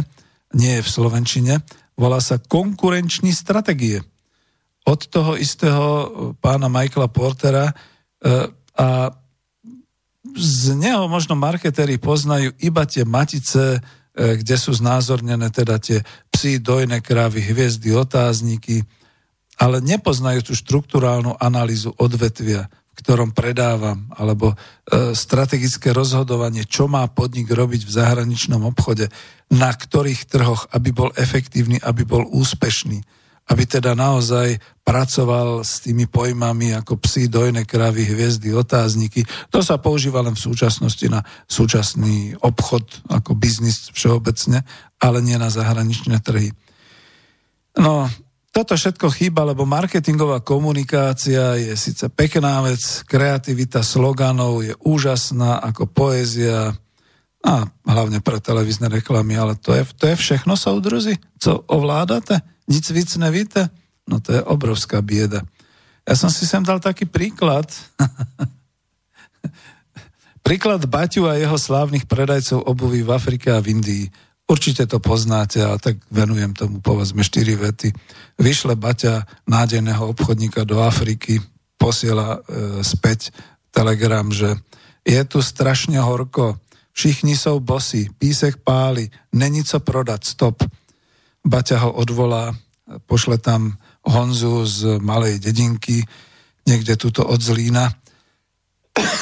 nie 0.57 0.75
v 0.81 0.89
slovenčine, 0.89 1.63
volá 2.01 2.19
sa 2.19 2.41
Konkurenční 2.41 3.37
strategie. 3.37 4.01
Od 4.89 5.01
toho 5.05 5.37
istého 5.37 5.85
e, 5.85 6.07
pána 6.41 6.73
Michaela 6.73 7.13
Portera 7.13 7.77
a 8.77 9.09
z 10.37 10.77
neho 10.79 11.07
možno 11.11 11.35
marketéri 11.39 11.99
poznajú 11.99 12.55
iba 12.61 12.85
tie 12.87 13.03
matice 13.07 13.81
E, 14.11 14.43
kde 14.43 14.57
sú 14.59 14.75
znázornené 14.75 15.55
teda 15.55 15.79
tie 15.79 16.03
psy, 16.35 16.59
dojné 16.59 16.99
krávy, 16.99 17.41
hviezdy, 17.41 17.95
otázniky, 17.95 18.83
ale 19.55 19.79
nepoznajú 19.79 20.51
tú 20.51 20.53
štruktúrálnu 20.59 21.39
analýzu 21.39 21.95
odvetvia, 21.95 22.67
v 22.67 22.95
ktorom 23.01 23.31
predávam, 23.31 24.11
alebo 24.19 24.53
e, 24.53 24.57
strategické 25.15 25.95
rozhodovanie, 25.95 26.67
čo 26.67 26.91
má 26.91 27.07
podnik 27.07 27.55
robiť 27.55 27.87
v 27.87 27.95
zahraničnom 27.97 28.67
obchode, 28.67 29.07
na 29.49 29.71
ktorých 29.71 30.27
trhoch, 30.27 30.67
aby 30.75 30.91
bol 30.91 31.15
efektívny, 31.15 31.79
aby 31.79 32.03
bol 32.03 32.27
úspešný 32.29 33.07
aby 33.51 33.67
teda 33.67 33.99
naozaj 33.99 34.63
pracoval 34.87 35.67
s 35.67 35.83
tými 35.83 36.07
pojmami 36.07 36.75
ako 36.79 37.03
psi, 37.03 37.27
dojné 37.27 37.67
kravy, 37.67 38.07
hviezdy, 38.07 38.55
otázniky. 38.55 39.27
To 39.51 39.59
sa 39.59 39.83
používa 39.83 40.23
len 40.23 40.39
v 40.39 40.45
súčasnosti 40.51 41.07
na 41.11 41.27
súčasný 41.51 42.39
obchod 42.39 43.11
ako 43.11 43.35
biznis 43.35 43.91
všeobecne, 43.91 44.63
ale 45.03 45.19
nie 45.19 45.35
na 45.35 45.51
zahraničné 45.51 46.23
trhy. 46.23 46.55
No, 47.79 48.07
toto 48.51 48.75
všetko 48.75 49.15
chýba, 49.15 49.47
lebo 49.47 49.63
marketingová 49.63 50.43
komunikácia 50.43 51.55
je 51.55 51.75
síce 51.79 52.07
pekná 52.11 52.63
vec, 52.67 52.83
kreativita 53.07 53.83
sloganov 53.83 54.67
je 54.67 54.75
úžasná 54.83 55.63
ako 55.63 55.87
poézia, 55.87 56.75
A 57.41 57.65
hlavne 57.89 58.21
pre 58.21 58.37
televízne 58.37 58.93
reklamy, 58.93 59.33
ale 59.33 59.57
to 59.57 59.73
je, 59.73 59.89
to 59.97 60.13
je 60.13 60.17
všechno, 60.17 60.61
soudruzi, 60.61 61.17
co 61.41 61.65
ovládate? 61.73 62.37
Nic 62.71 62.87
víc 62.95 63.11
nevíte? 63.19 63.67
No 64.07 64.23
to 64.23 64.39
je 64.39 64.43
obrovská 64.47 65.03
bieda. 65.03 65.43
Ja 66.07 66.15
som 66.15 66.31
si 66.31 66.47
sem 66.47 66.63
dal 66.63 66.79
taký 66.79 67.07
príklad. 67.07 67.67
príklad 70.47 70.87
Baťu 70.87 71.27
a 71.27 71.35
jeho 71.35 71.59
slávnych 71.59 72.07
predajcov 72.07 72.63
obuvy 72.63 73.03
v 73.03 73.11
Afrike 73.11 73.51
a 73.51 73.59
v 73.59 73.75
Indii. 73.75 74.05
Určite 74.51 74.91
to 74.91 74.99
poznáte, 74.99 75.63
ale 75.63 75.79
tak 75.79 76.03
venujem 76.11 76.55
tomu 76.55 76.83
povedzme 76.83 77.23
4 77.23 77.55
vety. 77.55 77.95
Vyšle 78.39 78.75
Baťa 78.75 79.47
nádejného 79.47 80.11
obchodníka 80.11 80.67
do 80.67 80.83
Afriky, 80.83 81.39
posiela 81.79 82.43
e, 82.43 82.83
späť 82.83 83.31
telegram, 83.71 84.27
že 84.35 84.59
je 85.07 85.23
tu 85.23 85.39
strašne 85.39 86.03
horko, 86.03 86.59
všichni 86.93 87.37
jsou 87.37 87.61
bosy, 87.61 88.11
písek 88.19 88.57
páli, 88.67 89.11
není 89.33 89.65
co 89.65 89.81
prodat, 89.81 90.25
stop. 90.25 90.67
Baťa 91.47 91.89
ho 91.89 91.91
odvolá, 91.93 92.53
pošle 93.07 93.39
tam 93.39 93.79
Honzu 94.05 94.67
z 94.67 94.99
malej 95.01 95.39
dedinky, 95.39 96.05
niekde 96.67 96.97
tuto 96.97 97.25
od 97.25 97.41
Zlína, 97.41 97.93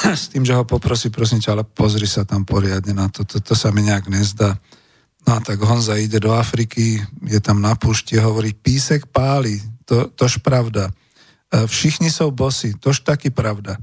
s 0.03 0.27
tým, 0.33 0.45
že 0.45 0.55
ho 0.55 0.65
poprosí, 0.65 1.09
prosím 1.09 1.39
ťa, 1.39 1.51
ale 1.53 1.63
pozri 1.63 2.07
sa 2.07 2.25
tam 2.25 2.45
poriadne 2.45 2.93
na 2.93 3.07
to, 3.07 3.23
to, 3.23 3.39
to 3.39 3.53
sa 3.55 3.69
mi 3.69 3.85
nejak 3.85 4.09
nezdá. 4.09 4.57
No 5.27 5.37
a 5.37 5.39
tak 5.43 5.61
Honza 5.61 5.99
ide 5.99 6.19
do 6.19 6.33
Afriky, 6.33 7.03
je 7.27 7.39
tam 7.39 7.61
na 7.61 7.75
púšti, 7.75 8.17
hovorí, 8.17 8.55
písek 8.55 9.05
páli, 9.11 9.61
to, 9.85 10.09
tož 10.15 10.41
pravda. 10.41 10.89
E, 10.89 11.67
všichni 11.67 12.11
jsou 12.11 12.31
bosy, 12.31 12.73
tož 12.79 12.99
taky 12.99 13.29
pravda. 13.29 13.77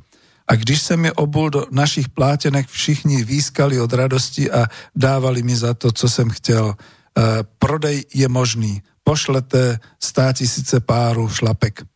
A 0.49 0.55
když 0.55 0.83
se 0.83 0.97
mi 0.97 1.13
obul 1.13 1.51
do 1.51 1.67
našich 1.71 2.09
plátenek, 2.09 2.69
všichni 2.69 3.25
výskali 3.25 3.81
od 3.81 3.93
radosti 3.93 4.51
a 4.51 4.67
dávali 4.95 5.43
mi 5.43 5.57
za 5.57 5.75
to, 5.75 5.93
co 5.93 6.09
jsem 6.09 6.31
chtěl. 6.31 6.75
E, 7.17 7.45
prodej 7.57 8.05
je 8.13 8.29
možný. 8.29 8.85
Pošlete 9.01 9.81
stá 9.97 10.37
tisíce 10.37 10.77
páru 10.85 11.33
šlapek. 11.33 11.89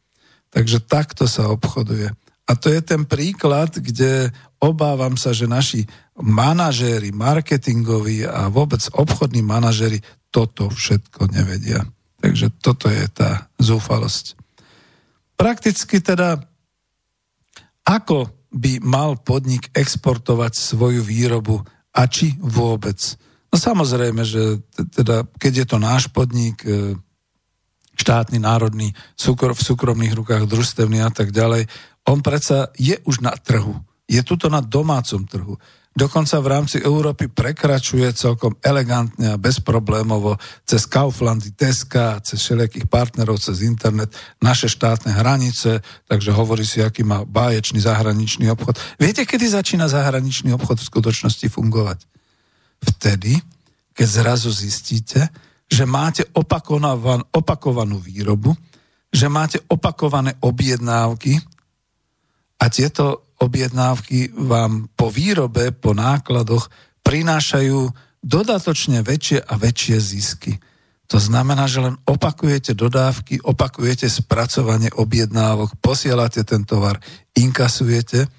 Takže 0.48 0.80
takto 0.80 1.28
sa 1.28 1.52
obchoduje. 1.52 2.08
A 2.48 2.52
to 2.58 2.72
je 2.72 2.80
ten 2.82 3.04
príklad, 3.06 3.76
kde 3.78 4.32
obávam 4.58 5.14
sa, 5.14 5.30
že 5.30 5.46
naši 5.46 5.86
manažéri, 6.18 7.14
marketingoví 7.14 8.26
a 8.26 8.50
vôbec 8.50 8.82
obchodní 8.90 9.44
manažéri 9.44 10.02
toto 10.34 10.72
všetko 10.72 11.30
nevedia. 11.30 11.84
Takže 12.18 12.50
toto 12.58 12.90
je 12.90 13.06
tá 13.12 13.48
zúfalosť. 13.62 14.34
Prakticky 15.38 16.02
teda, 16.02 16.42
ako 17.86 18.28
by 18.50 18.82
mal 18.82 19.14
podnik 19.20 19.70
exportovať 19.72 20.52
svoju 20.58 21.00
výrobu 21.06 21.62
a 21.94 22.02
či 22.10 22.34
vôbec? 22.42 22.98
No 23.50 23.56
samozrejme, 23.58 24.22
že 24.22 24.62
teda, 24.94 25.26
keď 25.42 25.52
je 25.62 25.66
to 25.66 25.78
náš 25.82 26.06
podnik, 26.14 26.62
e, 26.62 26.94
štátny, 27.98 28.38
národný, 28.40 28.94
v 29.18 29.60
súkromných 29.60 30.14
rukách, 30.16 30.48
družstevný 30.48 31.02
a 31.04 31.10
tak 31.10 31.34
ďalej, 31.34 31.66
on 32.08 32.24
predsa 32.24 32.72
je 32.78 32.96
už 33.04 33.20
na 33.20 33.34
trhu. 33.36 33.76
Je 34.08 34.22
tuto 34.24 34.48
na 34.48 34.62
domácom 34.64 35.26
trhu 35.28 35.58
dokonca 35.96 36.38
v 36.38 36.46
rámci 36.46 36.76
Európy 36.78 37.26
prekračuje 37.28 38.14
celkom 38.14 38.54
elegantne 38.62 39.34
a 39.34 39.40
bezproblémovo 39.40 40.38
cez 40.62 40.86
Kauflandy, 40.86 41.50
Teska, 41.52 42.22
cez 42.22 42.38
všelijakých 42.40 42.86
partnerov, 42.86 43.42
cez 43.42 43.66
internet 43.66 44.14
naše 44.38 44.70
štátne 44.70 45.10
hranice, 45.10 45.82
takže 46.06 46.30
hovorí 46.30 46.62
si, 46.62 46.80
aký 46.80 47.02
má 47.02 47.26
báječný 47.26 47.82
zahraničný 47.82 48.48
obchod. 48.54 48.78
Viete, 48.96 49.26
kedy 49.26 49.50
začína 49.50 49.90
zahraničný 49.90 50.54
obchod 50.54 50.78
v 50.78 50.88
skutočnosti 50.88 51.46
fungovať? 51.50 52.06
Vtedy, 52.80 53.36
keď 53.92 54.06
zrazu 54.08 54.50
zistíte, 54.50 55.28
že 55.70 55.84
máte 55.86 56.26
opakovan, 56.34 57.22
opakovanú 57.30 58.02
výrobu, 58.02 58.56
že 59.10 59.30
máte 59.30 59.58
opakované 59.70 60.34
objednávky 60.42 61.38
a 62.60 62.64
tieto 62.68 63.30
objednávky 63.40 64.34
vám 64.36 64.92
po 64.92 65.08
výrobe, 65.08 65.72
po 65.72 65.96
nákladoch 65.96 66.68
prinášajú 67.00 67.90
dodatočne 68.20 69.00
väčšie 69.00 69.40
a 69.40 69.56
väčšie 69.56 69.96
zisky. 69.96 70.52
To 71.10 71.18
znamená, 71.18 71.66
že 71.66 71.82
len 71.82 71.98
opakujete 72.06 72.76
dodávky, 72.76 73.42
opakujete 73.42 74.06
spracovanie 74.06 74.94
objednávok, 74.94 75.74
posielate 75.82 76.46
ten 76.46 76.62
tovar, 76.62 77.02
inkasujete. 77.34 78.30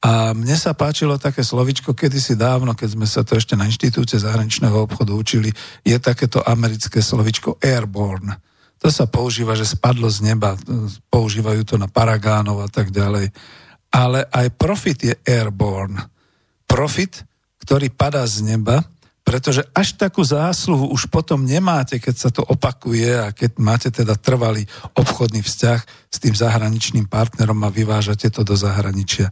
A 0.00 0.32
mne 0.32 0.56
sa 0.56 0.72
páčilo 0.72 1.20
také 1.20 1.44
slovičko 1.44 1.92
kedysi 1.92 2.32
dávno, 2.32 2.72
keď 2.72 2.88
sme 2.96 3.04
sa 3.04 3.20
to 3.20 3.36
ešte 3.36 3.52
na 3.52 3.68
Inštitúte 3.68 4.16
zahraničného 4.16 4.88
obchodu 4.88 5.12
učili, 5.12 5.52
je 5.84 5.96
takéto 6.00 6.40
americké 6.40 7.04
slovičko 7.04 7.60
airborne. 7.60 8.40
To 8.80 8.88
sa 8.88 9.04
používa, 9.04 9.52
že 9.52 9.68
spadlo 9.68 10.08
z 10.08 10.24
neba, 10.24 10.56
používajú 11.12 11.68
to 11.68 11.76
na 11.76 11.84
paragánov 11.84 12.64
a 12.64 12.68
tak 12.72 12.88
ďalej 12.88 13.28
ale 13.90 14.26
aj 14.30 14.54
profit 14.54 14.98
je 15.02 15.14
airborne. 15.26 15.98
Profit, 16.70 17.26
ktorý 17.66 17.90
padá 17.90 18.22
z 18.24 18.46
neba, 18.46 18.86
pretože 19.20 19.62
až 19.76 19.94
takú 19.94 20.24
zásluhu 20.24 20.90
už 20.90 21.06
potom 21.12 21.44
nemáte, 21.46 22.00
keď 22.02 22.14
sa 22.16 22.30
to 22.32 22.42
opakuje 22.42 23.14
a 23.14 23.30
keď 23.30 23.50
máte 23.60 23.88
teda 23.92 24.16
trvalý 24.16 24.66
obchodný 24.96 25.44
vzťah 25.44 25.80
s 26.10 26.16
tým 26.18 26.34
zahraničným 26.34 27.06
partnerom 27.06 27.60
a 27.62 27.70
vyvážate 27.70 28.32
to 28.32 28.42
do 28.42 28.58
zahraničia. 28.58 29.30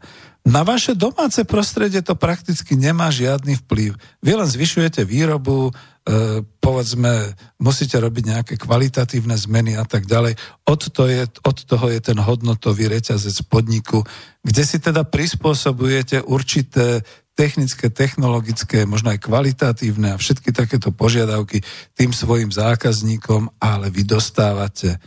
Na 0.49 0.65
vaše 0.65 0.97
domáce 0.97 1.45
prostredie 1.45 2.01
to 2.01 2.17
prakticky 2.17 2.79
nemá 2.79 3.13
žiadny 3.13 3.59
vplyv. 3.67 3.99
Vy 4.25 4.31
len 4.33 4.49
zvyšujete 4.49 5.05
výrobu, 5.05 5.75
E, 6.09 6.41
povedzme, 6.41 7.37
musíte 7.61 8.01
robiť 8.01 8.25
nejaké 8.25 8.55
kvalitatívne 8.57 9.37
zmeny 9.37 9.77
a 9.77 9.85
tak 9.85 10.09
ďalej. 10.09 10.41
Od, 10.65 10.81
to 10.89 11.05
je, 11.05 11.29
od 11.45 11.59
toho 11.69 11.87
je 11.93 12.01
ten 12.01 12.17
hodnotový 12.17 12.89
reťazec 12.89 13.45
podniku, 13.45 14.09
kde 14.41 14.63
si 14.65 14.81
teda 14.81 15.05
prispôsobujete 15.05 16.25
určité 16.25 17.05
technické, 17.39 17.87
technologické, 17.87 18.83
možno 18.83 19.15
aj 19.15 19.23
kvalitatívne 19.23 20.11
a 20.11 20.19
všetky 20.19 20.51
takéto 20.51 20.91
požiadavky 20.91 21.63
tým 21.95 22.11
svojim 22.11 22.51
zákazníkom, 22.51 23.63
ale 23.63 23.95
vy 23.95 24.03
dostávate 24.03 24.99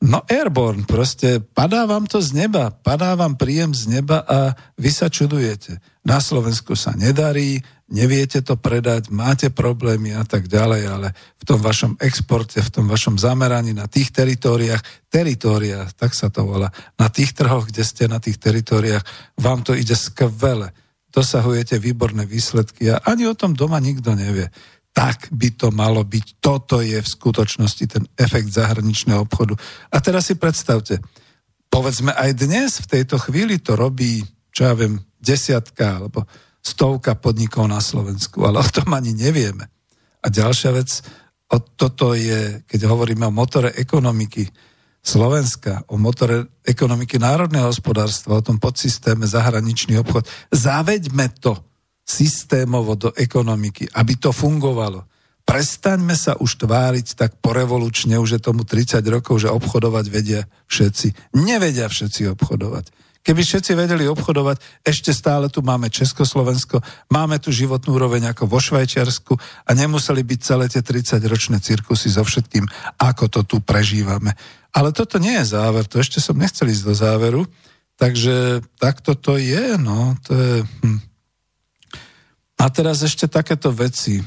No 0.00 0.24
airborne, 0.32 0.88
proste 0.88 1.44
padá 1.44 1.84
vám 1.84 2.08
to 2.08 2.24
z 2.24 2.32
neba, 2.32 2.72
padá 2.72 3.12
vám 3.12 3.36
príjem 3.36 3.76
z 3.76 4.00
neba 4.00 4.24
a 4.24 4.56
vy 4.80 4.88
sa 4.88 5.12
čudujete. 5.12 5.76
Na 6.08 6.24
Slovensku 6.24 6.72
sa 6.72 6.96
nedarí, 6.96 7.60
neviete 7.92 8.40
to 8.40 8.56
predať, 8.56 9.12
máte 9.12 9.52
problémy 9.52 10.16
a 10.16 10.24
tak 10.24 10.48
ďalej, 10.48 10.82
ale 10.88 11.12
v 11.12 11.44
tom 11.44 11.60
vašom 11.60 12.00
exporte, 12.00 12.64
v 12.64 12.72
tom 12.72 12.88
vašom 12.88 13.20
zameraní 13.20 13.76
na 13.76 13.92
tých 13.92 14.08
teritóriách, 14.08 14.80
teritóriách, 15.12 15.92
tak 15.92 16.16
sa 16.16 16.32
to 16.32 16.48
volá, 16.48 16.72
na 16.96 17.12
tých 17.12 17.36
trhoch, 17.36 17.68
kde 17.68 17.84
ste 17.84 18.08
na 18.08 18.24
tých 18.24 18.40
teritóriách, 18.40 19.04
vám 19.36 19.60
to 19.60 19.76
ide 19.76 19.92
skvele. 19.92 20.72
Dosahujete 21.10 21.78
výborné 21.82 22.26
výsledky 22.26 22.90
a 22.90 23.02
ani 23.02 23.26
o 23.26 23.34
tom 23.34 23.54
doma 23.54 23.82
nikto 23.82 24.14
nevie. 24.14 24.46
Tak 24.90 25.30
by 25.30 25.48
to 25.54 25.70
malo 25.70 26.02
byť. 26.02 26.26
Toto 26.42 26.82
je 26.82 26.98
v 26.98 27.08
skutočnosti 27.08 27.84
ten 27.86 28.04
efekt 28.18 28.50
zahraničného 28.50 29.26
obchodu. 29.26 29.54
A 29.90 29.96
teraz 30.02 30.30
si 30.30 30.34
predstavte, 30.38 30.98
povedzme 31.70 32.10
aj 32.14 32.30
dnes 32.34 32.82
v 32.82 32.90
tejto 32.98 33.18
chvíli 33.22 33.62
to 33.62 33.78
robí, 33.78 34.22
čo 34.50 34.66
ja 34.70 34.74
viem, 34.74 34.98
desiatka 35.22 36.02
alebo 36.02 36.26
stovka 36.60 37.16
podnikov 37.16 37.70
na 37.70 37.78
Slovensku, 37.78 38.42
ale 38.44 38.60
o 38.60 38.68
tom 38.68 38.90
ani 38.92 39.14
nevieme. 39.14 39.70
A 40.20 40.26
ďalšia 40.28 40.70
vec, 40.74 41.00
o 41.50 41.58
toto 41.58 42.12
je, 42.12 42.62
keď 42.68 42.80
hovoríme 42.86 43.24
o 43.26 43.34
motore 43.34 43.72
ekonomiky 43.74 44.46
Slovenska, 45.00 45.82
o 45.88 45.96
motore 45.96 46.48
ekonomiky 46.60 47.16
národného 47.16 47.72
hospodárstva, 47.72 48.38
o 48.38 48.44
tom 48.44 48.60
podsystéme 48.60 49.24
zahraničný 49.24 49.96
obchod. 50.00 50.28
Zaveďme 50.52 51.32
to 51.40 51.56
systémovo 52.04 52.98
do 52.98 53.08
ekonomiky, 53.16 53.88
aby 53.96 54.12
to 54.20 54.34
fungovalo. 54.34 55.08
Prestaňme 55.48 56.14
sa 56.14 56.38
už 56.38 56.62
tváriť 56.62 57.16
tak 57.16 57.30
porevolučne, 57.42 58.20
už 58.20 58.38
je 58.38 58.40
tomu 58.44 58.62
30 58.62 59.02
rokov, 59.10 59.42
že 59.42 59.50
obchodovať 59.50 60.06
vedia 60.06 60.42
všetci. 60.70 61.34
Nevedia 61.34 61.90
všetci 61.90 62.30
obchodovať. 62.36 62.92
Keby 63.20 63.44
všetci 63.44 63.76
vedeli 63.76 64.08
obchodovať, 64.08 64.80
ešte 64.80 65.12
stále 65.12 65.52
tu 65.52 65.60
máme 65.60 65.92
Československo, 65.92 66.80
máme 67.12 67.36
tu 67.36 67.52
životnú 67.52 68.00
úroveň 68.00 68.32
ako 68.32 68.48
vo 68.48 68.56
Švajčiarsku 68.56 69.36
a 69.66 69.70
nemuseli 69.76 70.24
byť 70.24 70.40
celé 70.40 70.72
tie 70.72 70.80
30-ročné 70.80 71.60
cirkusy 71.60 72.08
so 72.08 72.24
všetkým, 72.24 72.64
ako 72.96 73.28
to 73.28 73.40
tu 73.44 73.56
prežívame. 73.60 74.32
Ale 74.70 74.94
toto 74.94 75.18
nie 75.18 75.34
je 75.42 75.50
záver, 75.54 75.84
to 75.86 75.98
ešte 75.98 76.22
som 76.22 76.38
nechcel 76.38 76.70
ísť 76.70 76.84
do 76.86 76.94
záveru, 76.94 77.42
takže 77.98 78.62
takto 78.78 79.18
to 79.18 79.36
je, 79.36 79.76
no, 79.76 80.14
to 80.22 80.32
je... 80.34 80.54
Hm. 80.86 81.00
A 82.60 82.64
teraz 82.68 83.00
ešte 83.00 83.24
takéto 83.26 83.72
veci, 83.72 84.20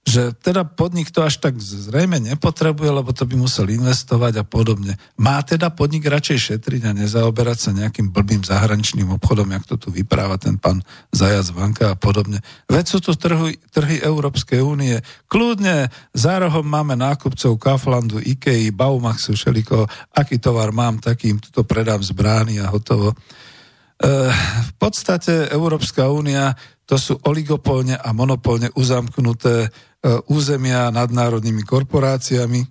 že 0.00 0.32
teda 0.32 0.64
podnik 0.64 1.12
to 1.12 1.20
až 1.20 1.38
tak 1.38 1.60
zrejme 1.60 2.16
nepotrebuje, 2.24 2.88
lebo 2.88 3.12
to 3.12 3.28
by 3.28 3.36
musel 3.36 3.68
investovať 3.68 4.40
a 4.40 4.44
podobne. 4.48 4.96
Má 5.20 5.38
teda 5.44 5.68
podnik 5.68 6.08
radšej 6.08 6.38
šetriť 6.50 6.88
a 6.88 6.96
nezaoberať 6.96 7.58
sa 7.60 7.70
nejakým 7.76 8.08
blbým 8.08 8.40
zahraničným 8.40 9.12
obchodom, 9.20 9.52
jak 9.52 9.64
to 9.68 9.76
tu 9.76 9.88
vypráva 9.92 10.40
ten 10.40 10.56
pán 10.56 10.80
Zajac 11.12 11.52
Vanka 11.52 11.92
a 11.92 12.00
podobne. 12.00 12.40
Veď 12.66 12.84
sú 12.96 12.98
tu 13.04 13.12
trhy, 13.12 13.60
trhy 13.70 14.00
Európskej 14.00 14.64
únie. 14.64 14.96
Kľudne, 15.28 15.92
za 16.16 16.40
rohom 16.40 16.64
máme 16.64 16.96
nákupcov 16.96 17.60
Kauflandu, 17.60 18.24
Ikei, 18.24 18.72
Baumaxu, 18.72 19.36
všeliko, 19.36 19.84
aký 20.16 20.40
tovar 20.40 20.72
mám, 20.72 20.98
takým 20.98 21.36
to 21.38 21.60
predám 21.62 22.00
z 22.00 22.16
a 22.60 22.66
hotovo. 22.72 23.12
E, 23.12 23.16
v 24.64 24.72
podstate 24.80 25.52
Európska 25.52 26.08
únia 26.08 26.56
to 26.90 26.98
sú 26.98 27.14
oligopolne 27.22 27.94
a 27.94 28.10
monopolne 28.10 28.66
uzamknuté 28.74 29.70
územia 30.28 30.88
nadnárodnými 30.88 31.60
korporáciami, 31.64 32.64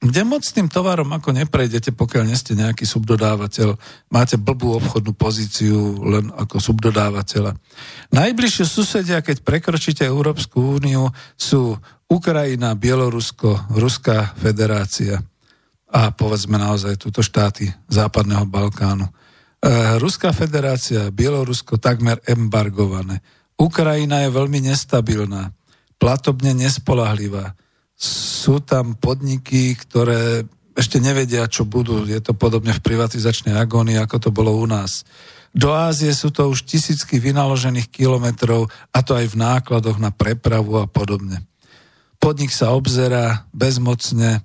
kde 0.00 0.24
moc 0.24 0.40
tým 0.40 0.64
tovarom 0.64 1.12
ako 1.12 1.36
neprejdete, 1.36 1.92
pokiaľ 1.92 2.22
nie 2.24 2.32
ste 2.32 2.56
nejaký 2.56 2.88
subdodávateľ, 2.88 3.76
máte 4.08 4.40
blbú 4.40 4.80
obchodnú 4.80 5.12
pozíciu 5.12 6.00
len 6.08 6.32
ako 6.32 6.56
subdodávateľa. 6.56 7.52
Najbližšie 8.08 8.64
susedia, 8.64 9.20
keď 9.20 9.44
prekročíte 9.44 10.08
Európsku 10.08 10.80
úniu, 10.80 11.12
sú 11.36 11.76
Ukrajina, 12.08 12.72
Bielorusko, 12.72 13.76
Ruská 13.76 14.32
federácia 14.40 15.20
a 15.92 16.08
povedzme 16.16 16.56
naozaj 16.56 16.96
túto 16.96 17.20
štáty 17.20 17.68
Západného 17.92 18.48
Balkánu. 18.48 19.04
E, 19.04 19.12
Ruská 20.00 20.32
federácia, 20.32 21.12
Bielorusko 21.12 21.76
takmer 21.76 22.24
embargované. 22.24 23.20
Ukrajina 23.60 24.24
je 24.24 24.32
veľmi 24.32 24.64
nestabilná 24.64 25.52
platobne 26.00 26.56
nespolahlivá. 26.56 27.52
Sú 28.00 28.64
tam 28.64 28.96
podniky, 28.96 29.76
ktoré 29.76 30.48
ešte 30.72 30.96
nevedia, 30.96 31.44
čo 31.44 31.68
budú. 31.68 32.08
Je 32.08 32.16
to 32.24 32.32
podobne 32.32 32.72
v 32.72 32.80
privatizačnej 32.80 33.52
agónii, 33.52 34.00
ako 34.00 34.16
to 34.16 34.30
bolo 34.32 34.56
u 34.56 34.64
nás. 34.64 35.04
Do 35.52 35.76
Ázie 35.76 36.14
sú 36.16 36.32
to 36.32 36.48
už 36.48 36.64
tisícky 36.64 37.20
vynaložených 37.20 37.92
kilometrov, 37.92 38.72
a 38.94 38.98
to 39.04 39.18
aj 39.18 39.34
v 39.34 39.36
nákladoch 39.36 40.00
na 40.00 40.08
prepravu 40.08 40.80
a 40.80 40.88
podobne. 40.88 41.44
Podnik 42.16 42.54
sa 42.54 42.72
obzerá 42.72 43.44
bezmocne, 43.52 44.40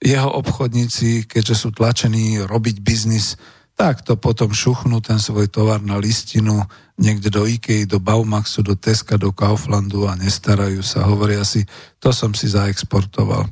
jeho 0.00 0.32
obchodníci, 0.32 1.28
keďže 1.28 1.54
sú 1.56 1.68
tlačení 1.76 2.40
robiť 2.44 2.80
biznis, 2.80 3.36
tak 3.76 4.04
to 4.04 4.16
potom 4.16 4.52
šuchnú 4.52 5.00
ten 5.00 5.16
svoj 5.16 5.48
tovar 5.48 5.80
na 5.80 5.96
listinu 5.96 6.64
niekde 7.00 7.32
do 7.32 7.48
Ikei, 7.48 7.88
do 7.88 7.96
Baumaxu, 7.96 8.60
do 8.60 8.76
Teska, 8.76 9.16
do 9.16 9.32
Kauflandu 9.32 10.04
a 10.04 10.14
nestarajú 10.20 10.84
sa. 10.84 11.08
Hovoria 11.08 11.40
si, 11.48 11.64
to 11.96 12.12
som 12.12 12.36
si 12.36 12.52
zaexportoval. 12.52 13.48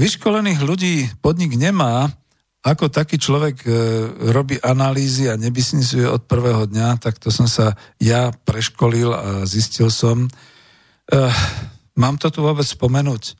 Vyškolených 0.00 0.60
ľudí 0.64 0.94
podnik 1.20 1.52
nemá, 1.60 2.08
ako 2.66 2.90
taký 2.90 3.20
človek 3.20 3.62
e, 3.62 3.70
robí 4.34 4.58
analýzy 4.58 5.30
a 5.30 5.38
nebisnisuje 5.38 6.02
od 6.02 6.26
prvého 6.26 6.66
dňa, 6.66 6.98
tak 6.98 7.22
to 7.22 7.30
som 7.30 7.46
sa 7.46 7.78
ja 8.02 8.34
preškolil 8.42 9.14
a 9.14 9.46
zistil 9.46 9.86
som. 9.86 10.26
E, 10.26 11.18
mám 11.94 12.18
to 12.18 12.26
tu 12.32 12.42
vôbec 12.42 12.66
spomenúť? 12.66 13.38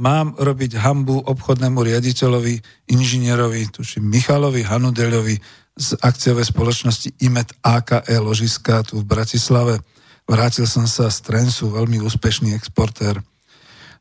mám 0.00 0.32
robiť 0.36 0.80
hambu 0.80 1.20
obchodnému 1.28 1.80
riaditeľovi, 1.84 2.88
inžinierovi, 2.88 3.68
tuším 3.68 4.08
Michalovi 4.08 4.64
Hanudeľovi 4.64 5.36
z 5.76 5.98
akciovej 6.00 6.50
spoločnosti 6.50 7.18
IMET 7.22 7.54
AKE 7.62 8.16
ložiska 8.18 8.82
tu 8.86 9.00
v 9.02 9.08
Bratislave. 9.08 9.80
Vrátil 10.26 10.66
som 10.66 10.86
sa 10.86 11.10
z 11.10 11.18
Trensu, 11.26 11.70
veľmi 11.70 11.98
úspešný 12.02 12.54
exportér. 12.54 13.18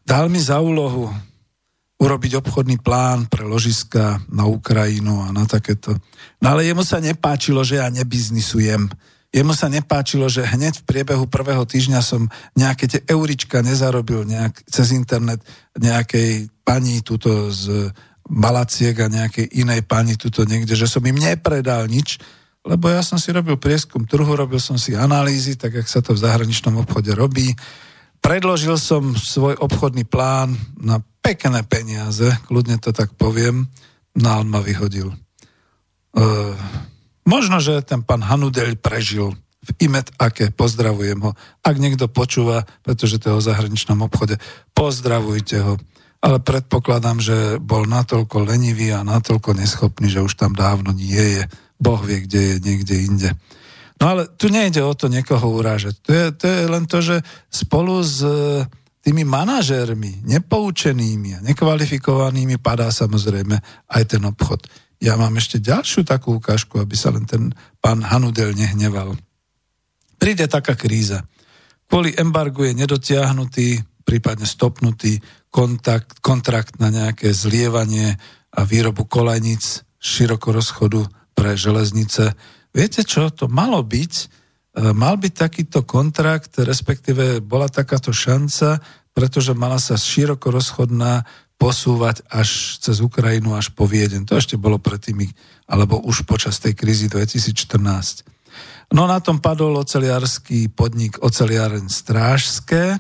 Dal 0.06 0.30
mi 0.30 0.42
za 0.42 0.62
úlohu 0.62 1.10
urobiť 2.00 2.40
obchodný 2.40 2.80
plán 2.80 3.28
pre 3.28 3.44
ložiska 3.44 4.24
na 4.32 4.48
Ukrajinu 4.48 5.20
a 5.26 5.36
na 5.36 5.44
takéto. 5.44 5.98
No 6.40 6.56
ale 6.56 6.64
jemu 6.64 6.82
sa 6.88 7.04
nepáčilo, 7.04 7.62
že 7.62 7.84
ja 7.84 7.92
nebiznisujem 7.92 8.88
Jemu 9.30 9.54
sa 9.54 9.70
nepáčilo, 9.70 10.26
že 10.26 10.42
hneď 10.42 10.82
v 10.82 10.88
priebehu 10.90 11.30
prvého 11.30 11.62
týždňa 11.62 12.02
som 12.02 12.26
nejaké 12.58 12.90
tie 12.90 13.02
eurička 13.06 13.62
nezarobil 13.62 14.26
nejak, 14.26 14.66
cez 14.66 14.90
internet 14.90 15.46
nejakej 15.78 16.50
pani 16.66 17.06
tuto 17.06 17.54
z 17.54 17.94
Malaciek 18.30 18.94
a 19.02 19.10
nejakej 19.10 19.50
inej 19.58 19.82
pani 19.90 20.14
tuto 20.16 20.46
niekde, 20.46 20.78
že 20.78 20.86
som 20.86 21.02
im 21.02 21.18
nepredal 21.18 21.90
nič, 21.90 22.22
lebo 22.62 22.88
ja 22.88 23.02
som 23.02 23.18
si 23.18 23.34
robil 23.34 23.58
prieskum 23.58 24.06
trhu, 24.06 24.30
robil 24.30 24.62
som 24.62 24.78
si 24.78 24.94
analýzy, 24.94 25.58
tak 25.58 25.82
jak 25.82 25.88
sa 25.90 26.06
to 26.06 26.14
v 26.14 26.22
zahraničnom 26.22 26.78
obchode 26.86 27.10
robí. 27.18 27.58
Predložil 28.22 28.78
som 28.78 29.18
svoj 29.18 29.58
obchodný 29.58 30.06
plán 30.06 30.54
na 30.78 31.02
pekné 31.26 31.66
peniaze, 31.66 32.30
kľudne 32.46 32.78
to 32.78 32.94
tak 32.94 33.16
poviem, 33.18 33.66
no 34.14 34.28
a 34.30 34.40
on 34.44 34.48
ma 34.52 34.62
vyhodil. 34.62 35.10
Uh, 36.14 36.54
Možno, 37.30 37.62
že 37.62 37.86
ten 37.86 38.02
pán 38.02 38.26
Hanudeľ 38.26 38.82
prežil 38.82 39.38
v 39.62 39.70
Imet 39.86 40.10
Ake, 40.18 40.50
pozdravujem 40.50 41.22
ho. 41.22 41.38
Ak 41.62 41.78
niekto 41.78 42.10
počúva, 42.10 42.66
pretože 42.82 43.22
to 43.22 43.30
je 43.30 43.38
o 43.38 43.46
zahraničnom 43.46 44.02
obchode, 44.02 44.42
pozdravujte 44.74 45.62
ho. 45.62 45.78
Ale 46.20 46.44
predpokladám, 46.44 47.24
že 47.24 47.38
bol 47.64 47.88
natoľko 47.88 48.44
lenivý 48.44 48.92
a 48.92 49.08
natoľko 49.08 49.56
neschopný, 49.56 50.12
že 50.12 50.20
už 50.20 50.36
tam 50.36 50.52
dávno 50.52 50.92
nie 50.92 51.40
je. 51.40 51.44
Boh 51.80 52.00
vie, 52.04 52.28
kde 52.28 52.40
je, 52.40 52.56
niekde 52.60 52.96
inde. 53.00 53.30
No 54.00 54.16
ale 54.16 54.28
tu 54.28 54.52
nejde 54.52 54.84
o 54.84 54.92
to 54.96 55.08
niekoho 55.08 55.60
urážať. 55.60 55.96
To 56.08 56.12
je, 56.12 56.26
to 56.36 56.46
je 56.48 56.62
len 56.68 56.84
to, 56.88 57.00
že 57.00 57.24
spolu 57.52 58.00
s 58.04 58.24
e, 58.24 58.64
tými 59.04 59.24
manažérmi, 59.28 60.24
nepoučenými 60.24 61.40
a 61.40 61.44
nekvalifikovanými 61.44 62.60
padá 62.60 62.92
samozrejme 62.92 63.56
aj 63.92 64.04
ten 64.08 64.24
obchod. 64.24 64.68
Ja 65.00 65.16
mám 65.16 65.36
ešte 65.40 65.64
ďalšiu 65.64 66.04
takú 66.04 66.40
ukážku, 66.40 66.80
aby 66.80 66.96
sa 66.96 67.12
len 67.16 67.24
ten 67.24 67.56
pán 67.80 68.04
Hanudel 68.04 68.52
nehneval. 68.52 69.16
Príde 70.20 70.52
taká 70.52 70.76
kríza. 70.76 71.24
Kvôli 71.88 72.12
embargu 72.20 72.68
je 72.68 72.76
nedotiahnutý, 72.76 73.68
prípadne 74.10 74.50
stopnutý 74.50 75.22
kontakt, 75.54 76.18
kontrakt 76.26 76.82
na 76.82 76.90
nejaké 76.90 77.30
zlievanie 77.30 78.18
a 78.50 78.66
výrobu 78.66 79.06
kolajnic 79.06 79.86
široko 80.02 80.50
rozchodu 80.50 81.06
pre 81.38 81.54
železnice. 81.54 82.34
Viete 82.74 83.06
čo, 83.06 83.30
to 83.30 83.46
malo 83.46 83.86
byť, 83.86 84.14
e, 84.18 84.26
mal 84.98 85.22
byť 85.22 85.34
takýto 85.38 85.86
kontrakt, 85.86 86.58
respektíve 86.58 87.46
bola 87.46 87.70
takáto 87.70 88.10
šanca, 88.10 88.82
pretože 89.14 89.54
mala 89.54 89.78
sa 89.78 89.94
široko 89.94 90.50
rozchodná 90.50 91.22
posúvať 91.62 92.26
až 92.34 92.82
cez 92.82 93.04
Ukrajinu, 93.04 93.54
až 93.54 93.70
po 93.76 93.86
Vieden. 93.86 94.26
To 94.26 94.40
ešte 94.40 94.58
bolo 94.58 94.82
pred 94.82 94.98
tými, 94.98 95.30
alebo 95.70 96.02
už 96.02 96.26
počas 96.26 96.58
tej 96.58 96.74
krízy 96.74 97.12
2014. 97.12 98.26
No 98.90 99.06
na 99.06 99.22
tom 99.22 99.38
padol 99.38 99.78
oceliarský 99.78 100.74
podnik 100.74 101.22
Oceliaren 101.22 101.92
Strážské, 101.92 102.98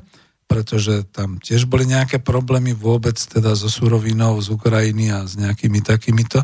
pretože 0.50 1.06
tam 1.14 1.38
tiež 1.38 1.70
boli 1.70 1.86
nejaké 1.86 2.18
problémy 2.18 2.74
vôbec 2.74 3.14
teda 3.22 3.54
so 3.54 3.70
surovinou 3.70 4.42
z 4.42 4.50
Ukrajiny 4.50 5.14
a 5.14 5.22
s 5.30 5.38
nejakými 5.38 5.86
takýmito. 5.86 6.42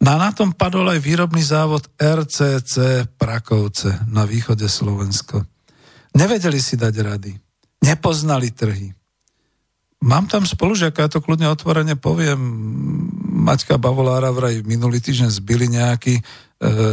No 0.00 0.16
a 0.16 0.16
na 0.16 0.30
tom 0.32 0.56
padol 0.56 0.88
aj 0.88 1.04
výrobný 1.04 1.44
závod 1.44 1.84
RCC 2.00 3.06
Prakovce 3.20 4.08
na 4.08 4.24
východe 4.24 4.64
Slovensko. 4.64 5.44
Nevedeli 6.16 6.58
si 6.58 6.80
dať 6.80 6.94
rady. 7.04 7.32
Nepoznali 7.84 8.48
trhy. 8.56 8.88
Mám 10.02 10.26
tam 10.26 10.42
spolužiaka, 10.42 11.06
ja 11.06 11.10
to 11.10 11.22
kľudne 11.22 11.46
otvorene 11.54 11.94
poviem. 11.94 12.42
Maťka 13.46 13.78
Bavolára 13.78 14.34
vraj 14.34 14.58
minulý 14.66 14.98
týždeň 14.98 15.30
zbili 15.30 15.70
nejaký, 15.70 16.18
e, 16.18 16.22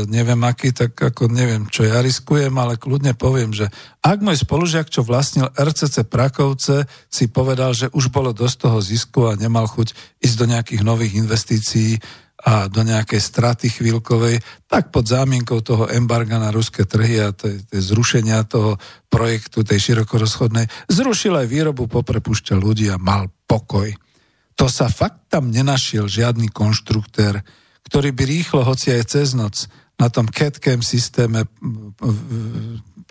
neviem 0.06 0.38
aký, 0.46 0.70
tak 0.70 0.94
ako 0.94 1.26
neviem, 1.26 1.66
čo 1.74 1.90
ja 1.90 2.06
riskujem, 2.06 2.54
ale 2.54 2.78
kľudne 2.78 3.18
poviem, 3.18 3.50
že 3.50 3.66
ak 4.06 4.22
môj 4.22 4.46
spolužiak, 4.46 4.94
čo 4.94 5.02
vlastnil 5.02 5.50
RCC 5.58 6.06
Prakovce, 6.06 6.86
si 7.10 7.26
povedal, 7.26 7.74
že 7.74 7.90
už 7.98 8.14
bolo 8.14 8.30
dosť 8.30 8.70
toho 8.70 8.78
zisku 8.78 9.26
a 9.26 9.34
nemal 9.34 9.66
chuť 9.66 10.22
ísť 10.22 10.36
do 10.38 10.46
nejakých 10.46 10.82
nových 10.86 11.18
investícií, 11.18 11.98
a 12.40 12.72
do 12.72 12.88
nejakej 12.88 13.20
straty 13.20 13.68
chvíľkovej, 13.68 14.40
tak 14.72 14.96
pod 14.96 15.04
zámienkou 15.04 15.60
toho 15.60 15.92
embarga 15.92 16.40
na 16.40 16.56
ruské 16.56 16.88
trhy 16.88 17.20
a 17.20 17.36
to 17.36 17.52
je 17.52 17.80
zrušenia 17.84 18.48
toho 18.48 18.80
projektu, 19.12 19.68
tej 19.68 19.92
širokorozchodnej, 19.92 20.72
zrušil 20.88 21.36
aj 21.36 21.48
výrobu, 21.52 21.92
poprepušťal 21.92 22.60
ľudí 22.64 22.88
a 22.88 22.96
mal 22.96 23.28
pokoj. 23.44 23.92
To 24.56 24.72
sa 24.72 24.88
fakt 24.88 25.28
tam 25.28 25.52
nenašiel 25.52 26.08
žiadny 26.08 26.48
konštruktér, 26.52 27.44
ktorý 27.84 28.16
by 28.16 28.24
rýchlo, 28.24 28.62
hoci 28.64 28.96
aj 28.96 29.04
cez 29.08 29.36
noc, 29.36 29.68
na 30.00 30.08
tom 30.08 30.32
CAD-CAM 30.32 30.80
systéme 30.80 31.44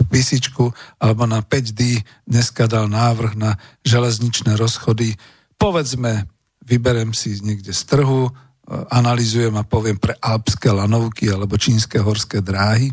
písičku 0.09 0.73
alebo 0.97 1.29
na 1.29 1.45
5D 1.45 2.01
dneska 2.25 2.65
dal 2.65 2.89
návrh 2.89 3.37
na 3.37 3.61
železničné 3.85 4.57
rozchody. 4.57 5.21
Povedzme, 5.61 6.25
vyberem 6.65 7.13
si 7.13 7.37
niekde 7.45 7.77
z 7.77 7.83
trhu, 7.85 8.33
analizujem 8.69 9.57
a 9.57 9.65
poviem 9.65 9.97
pre 9.97 10.13
alpské 10.21 10.69
lanovky 10.69 11.33
alebo 11.33 11.57
čínske 11.57 11.97
horské 11.97 12.45
dráhy. 12.45 12.93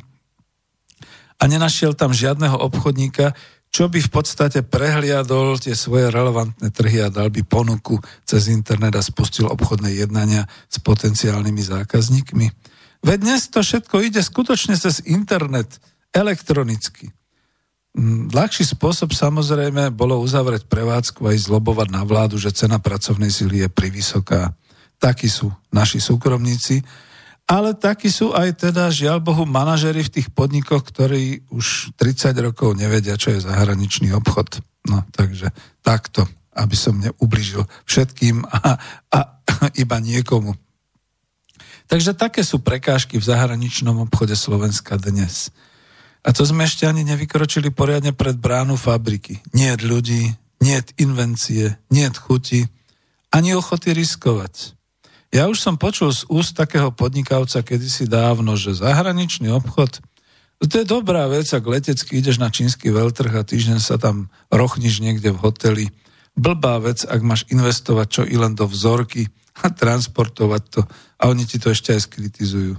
A 1.35 1.51
nenašiel 1.51 1.91
tam 1.91 2.15
žiadneho 2.15 2.55
obchodníka, 2.55 3.35
čo 3.67 3.91
by 3.91 3.99
v 3.99 4.07
podstate 4.07 4.63
prehliadol 4.63 5.59
tie 5.59 5.75
svoje 5.75 6.07
relevantné 6.07 6.71
trhy 6.71 7.03
a 7.03 7.11
dal 7.11 7.27
by 7.27 7.43
ponuku 7.43 7.99
cez 8.23 8.47
internet 8.47 8.95
a 8.95 9.03
spustil 9.03 9.51
obchodné 9.51 9.99
jednania 9.99 10.47
s 10.71 10.79
potenciálnymi 10.79 11.59
zákazníkmi. 11.59 12.47
Veď 13.03 13.17
dnes 13.19 13.51
to 13.51 13.59
všetko 13.59 13.99
ide 13.99 14.23
skutočne 14.23 14.79
cez 14.79 15.03
internet, 15.03 15.83
elektronicky. 16.15 17.11
Mm, 17.99 18.31
ľahší 18.31 18.63
spôsob 18.63 19.11
samozrejme 19.11 19.91
bolo 19.91 20.23
uzavrieť 20.23 20.71
prevádzku 20.71 21.27
a 21.27 21.35
ísť 21.35 21.51
zlobovať 21.51 21.91
na 21.91 22.07
vládu, 22.07 22.39
že 22.39 22.55
cena 22.55 22.79
pracovnej 22.79 23.31
sily 23.31 23.67
je 23.67 23.69
privysoká. 23.71 24.55
Takí 24.97 25.27
sú 25.27 25.51
naši 25.69 25.99
súkromníci, 25.99 26.81
ale 27.45 27.77
takí 27.77 28.09
sú 28.09 28.33
aj 28.33 28.57
teda, 28.69 28.89
žiaľ 28.89 29.21
Bohu, 29.21 29.45
manažery 29.45 30.01
v 30.01 30.13
tých 30.17 30.27
podnikoch, 30.33 30.81
ktorí 30.81 31.45
už 31.53 31.93
30 31.93 32.33
rokov 32.41 32.73
nevedia, 32.73 33.13
čo 33.21 33.37
je 33.37 33.45
zahraničný 33.45 34.09
obchod. 34.17 34.65
No, 34.89 35.05
takže 35.13 35.53
takto, 35.85 36.25
aby 36.57 36.73
som 36.73 36.97
neubližil 36.97 37.61
všetkým 37.85 38.45
a, 38.49 38.81
a 39.13 39.19
iba 39.83 39.97
niekomu. 40.01 40.57
Takže 41.85 42.17
také 42.17 42.41
sú 42.41 42.65
prekážky 42.65 43.21
v 43.21 43.29
zahraničnom 43.29 44.09
obchode 44.09 44.33
Slovenska 44.33 44.97
dnes. 44.97 45.53
A 46.25 46.33
to 46.33 46.41
sme 46.41 46.65
ešte 46.65 46.89
ani 46.89 47.05
nevykročili 47.05 47.69
poriadne 47.69 48.09
pred 48.09 48.33
bránu 48.33 48.73
fabriky. 48.73 49.45
Nie 49.53 49.77
ľudí, 49.77 50.33
nie 50.65 50.77
invencie, 50.97 51.77
nie 51.93 52.09
chuti, 52.09 52.65
ani 53.29 53.53
ochoty 53.53 53.93
riskovať. 53.93 54.73
Ja 55.35 55.51
už 55.51 55.59
som 55.59 55.75
počul 55.75 56.15
z 56.15 56.23
úst 56.31 56.55
takého 56.55 56.95
podnikavca 56.95 57.59
kedysi 57.59 58.07
dávno, 58.07 58.55
že 58.55 58.71
zahraničný 58.71 59.51
obchod 59.51 59.99
to 60.63 60.81
je 60.81 60.87
dobrá 60.87 61.27
vec, 61.27 61.45
ak 61.51 61.67
letecky 61.67 62.23
ideš 62.23 62.39
na 62.39 62.47
čínsky 62.47 62.87
veľtrh 62.89 63.31
a 63.35 63.43
týždeň 63.43 63.79
sa 63.83 63.99
tam 63.99 64.31
rochniš 64.47 65.03
niekde 65.03 65.35
v 65.35 65.41
hoteli. 65.43 65.85
Blbá 66.35 66.79
vec, 66.79 67.03
ak 67.03 67.21
máš 67.21 67.43
investovať 67.51 68.07
čo 68.07 68.21
i 68.23 68.35
len 68.39 68.55
do 68.55 68.63
vzorky 68.63 69.27
a 69.61 69.71
transportovať 69.71 70.63
to 70.71 70.81
a 71.19 71.23
oni 71.27 71.43
ti 71.43 71.59
to 71.59 71.71
ešte 71.71 71.91
aj 71.91 72.07
skritizujú. 72.07 72.75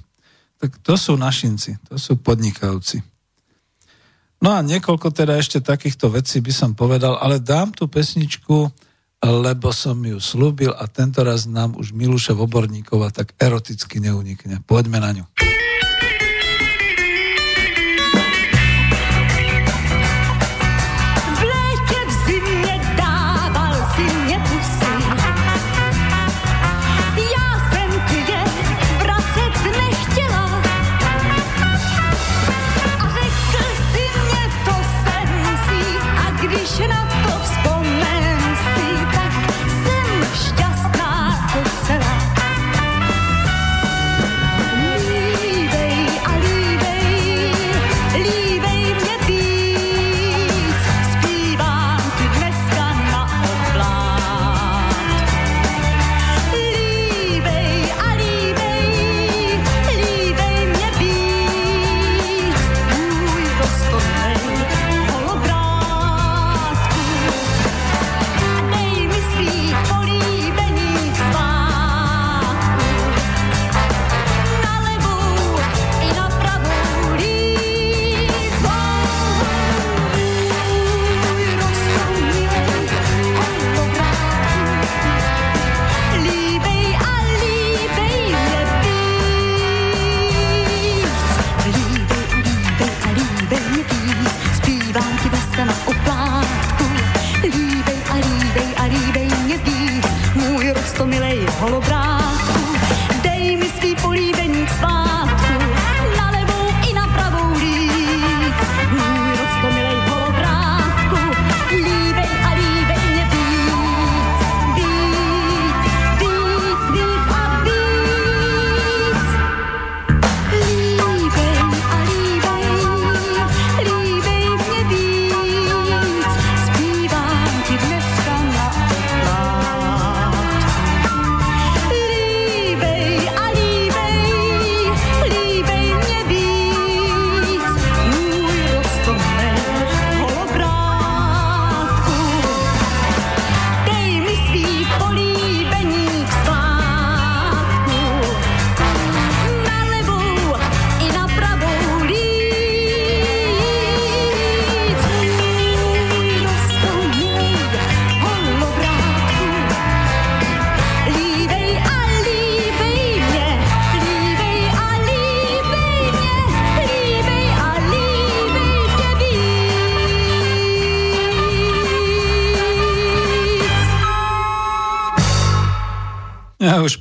Tak 0.56 0.80
to 0.80 0.96
sú 0.96 1.20
našinci, 1.20 1.76
to 1.88 2.00
sú 2.00 2.16
podnikavci. 2.16 3.04
No 4.40 4.52
a 4.52 4.60
niekoľko 4.60 5.12
teda 5.12 5.40
ešte 5.40 5.64
takýchto 5.64 6.12
vecí 6.12 6.44
by 6.44 6.52
som 6.52 6.70
povedal, 6.76 7.16
ale 7.16 7.40
dám 7.40 7.72
tú 7.72 7.88
pesničku 7.88 8.68
lebo 9.24 9.72
som 9.72 9.96
ju 10.04 10.20
slúbil 10.20 10.76
a 10.76 10.84
tento 10.90 11.24
raz 11.24 11.48
nám 11.48 11.76
už 11.80 11.96
Miluše 11.96 12.36
Voborníkova 12.36 13.08
tak 13.14 13.32
eroticky 13.40 14.00
neunikne. 14.02 14.60
Poďme 14.68 15.00
na 15.00 15.10
ňu. 15.16 15.24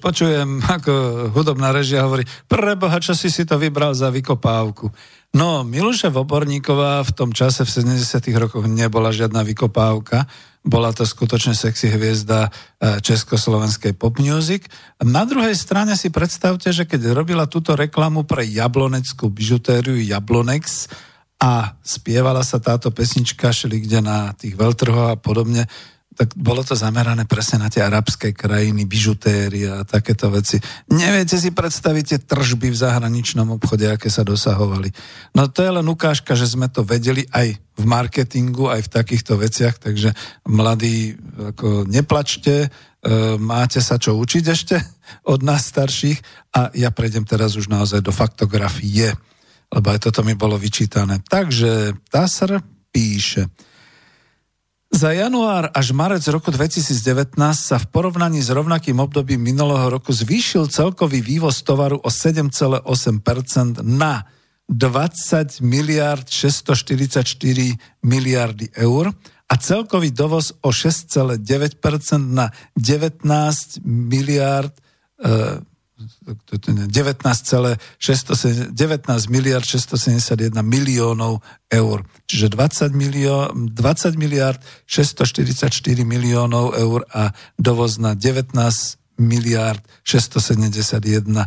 Počujem, 0.06 0.62
ako 0.62 0.94
hudobná 1.34 1.74
režia 1.74 2.06
hovorí, 2.06 2.22
preboha, 2.46 3.02
čo 3.02 3.18
si 3.18 3.34
si 3.34 3.42
to 3.42 3.58
vybral 3.58 3.98
za 3.98 4.14
vykopávku. 4.14 4.94
No, 5.34 5.66
Miluša 5.66 6.14
Voborníková 6.14 7.02
v 7.02 7.12
tom 7.18 7.34
čase 7.34 7.66
v 7.66 7.98
70 7.98 8.22
rokoch 8.38 8.70
nebola 8.70 9.10
žiadna 9.10 9.42
vykopávka, 9.42 10.30
bola 10.66 10.94
to 10.94 11.06
skutočne 11.06 11.54
sexy 11.54 11.94
hviezda 11.94 12.50
e, 12.50 12.50
československej 13.02 13.94
pop 13.98 14.18
music. 14.18 14.66
Na 15.02 15.22
druhej 15.26 15.54
strane 15.54 15.94
si 15.94 16.10
predstavte, 16.10 16.74
že 16.74 16.90
keď 16.90 17.14
robila 17.14 17.46
túto 17.46 17.78
reklamu 17.78 18.26
pre 18.26 18.46
jabloneckú 18.50 19.30
bižutériu 19.30 20.02
Jablonex 20.02 20.90
a 21.38 21.78
spievala 21.86 22.42
sa 22.42 22.58
táto 22.58 22.90
pesnička 22.90 23.54
šli 23.54 23.86
kde 23.86 24.02
na 24.02 24.34
tých 24.34 24.58
veľtrhoch 24.58 25.14
a 25.14 25.20
podobne, 25.22 25.70
tak 26.16 26.32
bolo 26.40 26.64
to 26.64 26.80
zamerané 26.80 27.28
presne 27.28 27.60
na 27.60 27.68
tie 27.68 27.84
arabské 27.84 28.32
krajiny, 28.32 28.88
bižutéry 28.88 29.68
a 29.68 29.84
takéto 29.84 30.32
veci. 30.32 30.56
Neviete 30.88 31.36
si 31.36 31.52
predstaviť 31.52 32.04
tie 32.08 32.20
tržby 32.24 32.72
v 32.72 32.82
zahraničnom 32.82 33.52
obchode, 33.60 33.84
aké 33.92 34.08
sa 34.08 34.24
dosahovali. 34.24 34.96
No 35.36 35.52
to 35.52 35.60
je 35.60 35.72
len 35.76 35.84
ukážka, 35.84 36.32
že 36.40 36.48
sme 36.48 36.72
to 36.72 36.88
vedeli 36.88 37.28
aj 37.36 37.60
v 37.60 37.84
marketingu, 37.84 38.72
aj 38.72 38.88
v 38.88 38.94
takýchto 38.96 39.36
veciach, 39.36 39.76
takže 39.84 40.16
mladí, 40.48 41.20
ako 41.52 41.84
neplačte, 41.84 42.56
e, 42.64 42.68
máte 43.36 43.84
sa 43.84 44.00
čo 44.00 44.16
učiť 44.16 44.46
ešte 44.48 44.80
od 45.28 45.44
nás 45.44 45.68
starších 45.68 46.50
a 46.56 46.72
ja 46.72 46.96
prejdem 46.96 47.28
teraz 47.28 47.60
už 47.60 47.68
naozaj 47.68 48.00
do 48.00 48.16
faktografie, 48.16 49.12
lebo 49.68 49.88
aj 49.92 50.08
toto 50.08 50.24
mi 50.24 50.40
bolo 50.40 50.56
vyčítané. 50.56 51.20
Takže 51.28 52.00
Tasr 52.08 52.64
píše, 52.96 53.52
Za 54.96 55.12
január 55.12 55.76
až 55.76 55.92
marec 55.92 56.24
roku 56.32 56.56
2019 56.56 57.36
sa 57.52 57.76
v 57.76 57.86
porovnaní 57.92 58.40
s 58.40 58.48
rovnakým 58.48 59.04
obdobím 59.04 59.44
minulého 59.44 59.92
roku 59.92 60.16
zvýšil 60.16 60.72
celkový 60.72 61.20
vývoz 61.20 61.68
tovaru 61.68 62.00
o 62.00 62.08
7,8% 62.08 62.80
na 63.84 64.24
20 64.72 65.60
miliard 65.60 66.24
644 66.24 67.28
miliardy 68.08 68.72
eur 68.72 69.12
a 69.52 69.54
celkový 69.60 70.16
dovoz 70.16 70.56
o 70.64 70.72
6,9% 70.72 71.44
na 72.32 72.56
19 72.80 73.20
miliard 73.84 74.72
e, 74.72 74.80
19, 76.26 76.90
19 78.74 79.30
miliard 79.30 79.66
671 79.66 80.62
miliónov 80.62 81.42
eur. 81.70 82.06
Čiže 82.26 82.48
20, 82.54 82.94
milió, 82.94 83.50
20 83.54 84.16
miliard 84.18 84.62
644 84.86 85.72
miliónov 86.06 86.74
eur 86.78 87.06
a 87.14 87.34
dovoz 87.58 87.98
na 87.98 88.14
19 88.14 88.56
miliard 89.18 89.82
671 90.04 91.36
uh, 91.36 91.46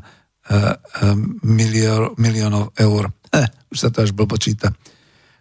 milió, 1.44 2.14
miliónov 2.16 2.72
eur. 2.76 3.12
Eh, 3.32 3.48
už 3.68 3.78
sa 3.78 3.88
to 3.92 4.04
až 4.04 4.16
blbo 4.16 4.40
číta. 4.40 4.72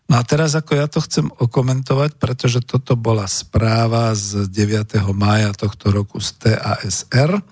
No 0.07 0.15
a 0.15 0.23
teraz 0.23 0.55
ako 0.55 0.71
ja 0.79 0.87
to 0.87 1.03
chcem 1.03 1.27
okomentovať, 1.27 2.15
pretože 2.15 2.63
toto 2.63 2.95
bola 2.95 3.27
správa 3.27 4.15
z 4.15 4.47
9. 4.47 5.03
mája 5.11 5.51
tohto 5.51 5.91
roku 5.91 6.23
z 6.23 6.31
TASR, 6.39 7.43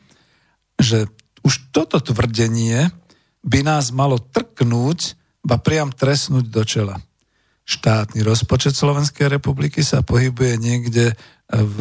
že 0.79 1.11
už 1.45 1.69
toto 1.69 2.01
tvrdenie 2.01 2.89
by 3.45 3.61
nás 3.61 3.93
malo 3.93 4.17
trknúť, 4.17 5.13
ba 5.45 5.61
priam 5.61 5.93
tresnúť 5.93 6.49
do 6.49 6.65
čela. 6.65 6.97
Štátny 7.69 8.25
rozpočet 8.25 8.73
Slovenskej 8.73 9.29
republiky 9.29 9.85
sa 9.85 10.01
pohybuje 10.01 10.57
niekde 10.57 11.13
v 11.45 11.79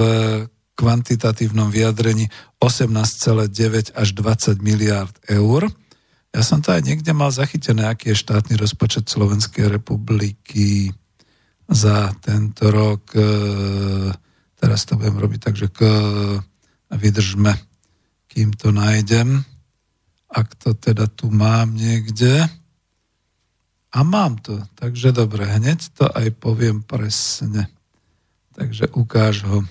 kvantitatívnom 0.76 1.72
vyjadrení 1.72 2.28
18,9 2.60 3.96
až 3.96 4.08
20 4.12 4.60
miliárd 4.60 5.16
eur. 5.32 5.72
Ja 6.34 6.42
som 6.44 6.60
to 6.60 6.76
aj 6.76 6.84
niekde 6.84 7.16
mal 7.16 7.32
zachytené, 7.32 7.88
aký 7.88 8.12
je 8.12 8.20
štátny 8.20 8.60
rozpočet 8.60 9.08
Slovenskej 9.08 9.72
republiky 9.72 10.92
za 11.70 12.12
tento 12.20 12.68
rok. 12.68 13.16
E, 13.16 13.24
teraz 14.60 14.84
to 14.84 15.00
budem 15.00 15.16
robiť, 15.16 15.40
takže 15.40 15.66
k, 15.72 15.80
vydržme, 16.90 17.54
kým 18.28 18.52
to 18.52 18.74
nájdem 18.74 19.46
ak 20.34 20.58
to 20.58 20.74
teda 20.74 21.06
tu 21.06 21.30
mám 21.30 21.70
niekde. 21.78 22.42
A 23.94 24.02
mám 24.02 24.42
to, 24.42 24.58
takže 24.74 25.14
dobre, 25.14 25.46
hneď 25.46 25.78
to 25.94 26.10
aj 26.10 26.34
poviem 26.42 26.82
presne. 26.82 27.70
Takže 28.58 28.90
ukáž 28.90 29.46
ho. 29.46 29.62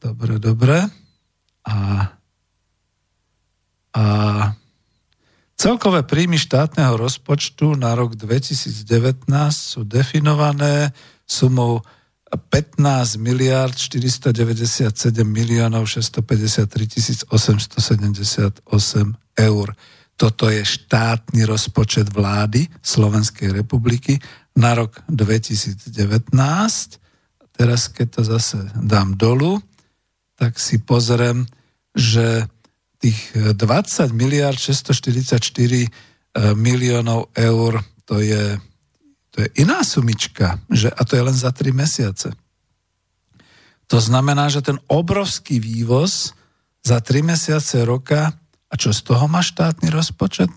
Dobre, 0.00 0.40
dobre. 0.40 0.88
A, 1.68 2.08
a 3.92 4.04
celkové 5.60 6.00
príjmy 6.08 6.40
štátneho 6.40 6.96
rozpočtu 6.96 7.76
na 7.76 7.92
rok 7.92 8.16
2019 8.16 9.28
sú 9.52 9.84
definované 9.84 10.96
sumou 11.28 11.84
15 12.36 13.18
miliard 13.18 13.74
497 13.74 15.26
miliónov 15.26 15.86
653 15.90 17.26
878 17.26 18.66
eur. 19.38 19.68
Toto 20.14 20.46
je 20.52 20.62
štátny 20.62 21.48
rozpočet 21.48 22.12
vlády 22.12 22.68
Slovenskej 22.84 23.50
republiky 23.50 24.20
na 24.54 24.76
rok 24.76 25.02
2019. 25.08 26.30
Teraz, 27.50 27.88
keď 27.88 28.06
to 28.10 28.22
zase 28.24 28.58
dám 28.78 29.16
dolu, 29.16 29.58
tak 30.36 30.60
si 30.60 30.78
pozriem, 30.78 31.48
že 31.96 32.46
tých 33.00 33.32
20 33.56 34.12
miliard 34.12 34.60
644 34.60 35.40
eh, 35.40 35.88
miliónov 36.54 37.32
eur 37.34 37.80
to 38.04 38.20
je 38.20 38.60
to 39.30 39.46
je 39.46 39.48
iná 39.62 39.86
sumička, 39.86 40.58
že, 40.70 40.90
a 40.90 41.00
to 41.06 41.14
je 41.14 41.22
len 41.22 41.36
za 41.36 41.54
3 41.54 41.70
mesiace. 41.70 42.34
To 43.90 43.98
znamená, 43.98 44.50
že 44.50 44.62
ten 44.62 44.78
obrovský 44.86 45.58
vývoz 45.62 46.34
za 46.82 46.98
3 46.98 47.22
mesiace 47.22 47.82
roka, 47.86 48.34
a 48.70 48.74
čo 48.78 48.94
z 48.94 49.02
toho 49.02 49.26
má 49.26 49.42
štátny 49.42 49.90
rozpočet? 49.90 50.50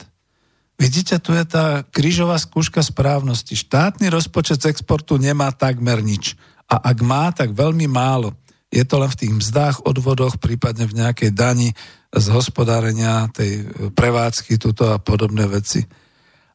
Vidíte, 0.78 1.22
tu 1.22 1.34
je 1.34 1.46
tá 1.46 1.86
krížová 1.86 2.38
skúška 2.38 2.82
správnosti. 2.82 3.54
Štátny 3.58 4.10
rozpočet 4.10 4.62
z 4.62 4.70
exportu 4.74 5.18
nemá 5.22 5.54
takmer 5.54 6.02
nič. 6.02 6.34
A 6.66 6.82
ak 6.94 6.98
má, 7.06 7.30
tak 7.30 7.54
veľmi 7.54 7.86
málo. 7.86 8.34
Je 8.74 8.82
to 8.82 8.98
len 8.98 9.10
v 9.10 9.20
tých 9.22 9.34
mzdách, 9.34 9.86
odvodoch, 9.86 10.42
prípadne 10.42 10.90
v 10.90 10.98
nejakej 10.98 11.30
dani 11.30 11.70
z 12.10 12.26
hospodárenia 12.34 13.30
tej 13.30 13.70
prevádzky, 13.94 14.58
tuto 14.58 14.94
a 14.94 14.98
podobné 14.98 15.46
veci 15.46 15.86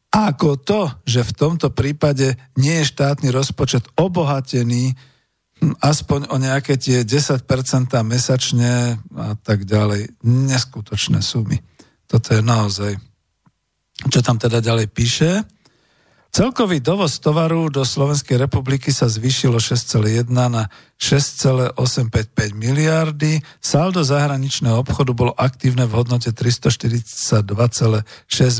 ako 0.09 0.57
to, 0.57 0.81
že 1.05 1.21
v 1.21 1.33
tomto 1.37 1.69
prípade 1.69 2.41
nie 2.57 2.81
je 2.81 2.91
štátny 2.91 3.29
rozpočet 3.29 3.85
obohatený 4.01 4.97
hm, 5.61 5.77
aspoň 5.85 6.33
o 6.33 6.37
nejaké 6.41 6.81
tie 6.81 7.05
10% 7.05 7.45
mesačne 8.03 8.97
a 9.13 9.37
tak 9.37 9.69
ďalej. 9.69 10.17
Neskutočné 10.25 11.21
sumy. 11.21 11.61
Toto 12.09 12.33
je 12.33 12.41
naozaj. 12.41 12.97
Čo 14.09 14.25
tam 14.25 14.41
teda 14.41 14.65
ďalej 14.65 14.89
píše? 14.89 15.45
Celkový 16.29 16.85
dovoz 16.85 17.25
tovaru 17.25 17.73
do 17.73 17.89
Slovenskej 17.89 18.37
republiky 18.37 18.93
sa 18.93 19.09
zvýšilo 19.09 19.57
6,1 19.57 20.29
na 20.29 20.69
6,855 21.01 22.53
miliardy. 22.53 23.41
Saldo 23.65 24.05
zahraničného 24.05 24.77
obchodu 24.77 25.17
bolo 25.17 25.33
aktívne 25.33 25.89
v 25.89 25.97
hodnote 25.97 26.29
342,6 26.37 27.49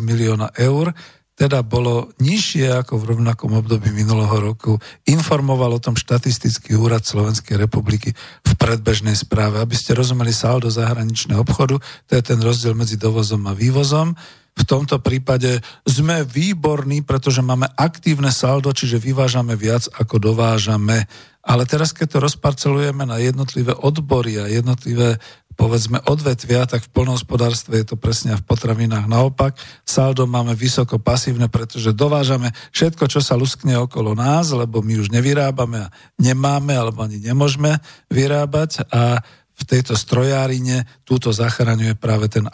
milióna 0.01 0.49
eur 0.57 0.97
teda 1.39 1.63
bolo 1.63 2.11
nižšie 2.19 2.83
ako 2.83 2.99
v 2.99 3.15
rovnakom 3.15 3.55
období 3.55 3.95
minulého 3.95 4.35
roku. 4.43 4.83
Informoval 5.07 5.79
o 5.79 5.81
tom 5.81 5.95
štatistický 5.95 6.75
úrad 6.75 7.07
Slovenskej 7.07 7.55
republiky 7.55 8.11
v 8.43 8.53
predbežnej 8.59 9.15
správe. 9.15 9.63
Aby 9.63 9.79
ste 9.79 9.95
rozumeli 9.95 10.35
saldo 10.35 10.67
zahraničného 10.67 11.39
obchodu, 11.39 11.79
to 12.11 12.13
je 12.19 12.23
ten 12.27 12.43
rozdiel 12.43 12.75
medzi 12.75 12.99
dovozom 12.99 13.47
a 13.47 13.55
vývozom. 13.55 14.19
V 14.59 14.67
tomto 14.67 14.99
prípade 14.99 15.63
sme 15.87 16.27
výborní, 16.27 17.07
pretože 17.07 17.39
máme 17.39 17.71
aktívne 17.79 18.35
saldo, 18.35 18.75
čiže 18.75 18.99
vyvážame 18.99 19.55
viac 19.55 19.87
ako 19.95 20.19
dovážame. 20.19 21.07
Ale 21.47 21.63
teraz, 21.71 21.95
keď 21.95 22.19
to 22.19 22.25
rozparcelujeme 22.27 23.07
na 23.07 23.23
jednotlivé 23.23 23.79
odbory 23.79 24.43
a 24.43 24.51
jednotlivé 24.51 25.23
povedzme 25.59 25.99
odvetvia, 26.07 26.71
tak 26.71 26.87
v 26.87 26.93
polnohospodárstve 26.95 27.83
je 27.83 27.87
to 27.91 27.97
presne 27.99 28.39
v 28.39 28.47
potravinách 28.47 29.11
naopak. 29.11 29.59
Saldo 29.83 30.31
máme 30.31 30.55
vysoko 30.55 31.03
pasívne, 31.03 31.51
pretože 31.51 31.91
dovážame 31.91 32.55
všetko, 32.71 33.11
čo 33.11 33.19
sa 33.19 33.35
luskne 33.35 33.75
okolo 33.75 34.15
nás, 34.15 34.55
lebo 34.55 34.79
my 34.87 35.03
už 35.03 35.11
nevyrábame 35.11 35.91
a 35.91 35.93
nemáme, 36.23 36.79
alebo 36.79 37.03
ani 37.03 37.19
nemôžeme 37.19 37.83
vyrábať 38.07 38.87
a 38.87 39.19
v 39.59 39.63
tejto 39.67 39.99
strojárine 39.99 40.87
túto 41.03 41.35
zachraňuje 41.35 41.99
práve 41.99 42.31
ten 42.31 42.47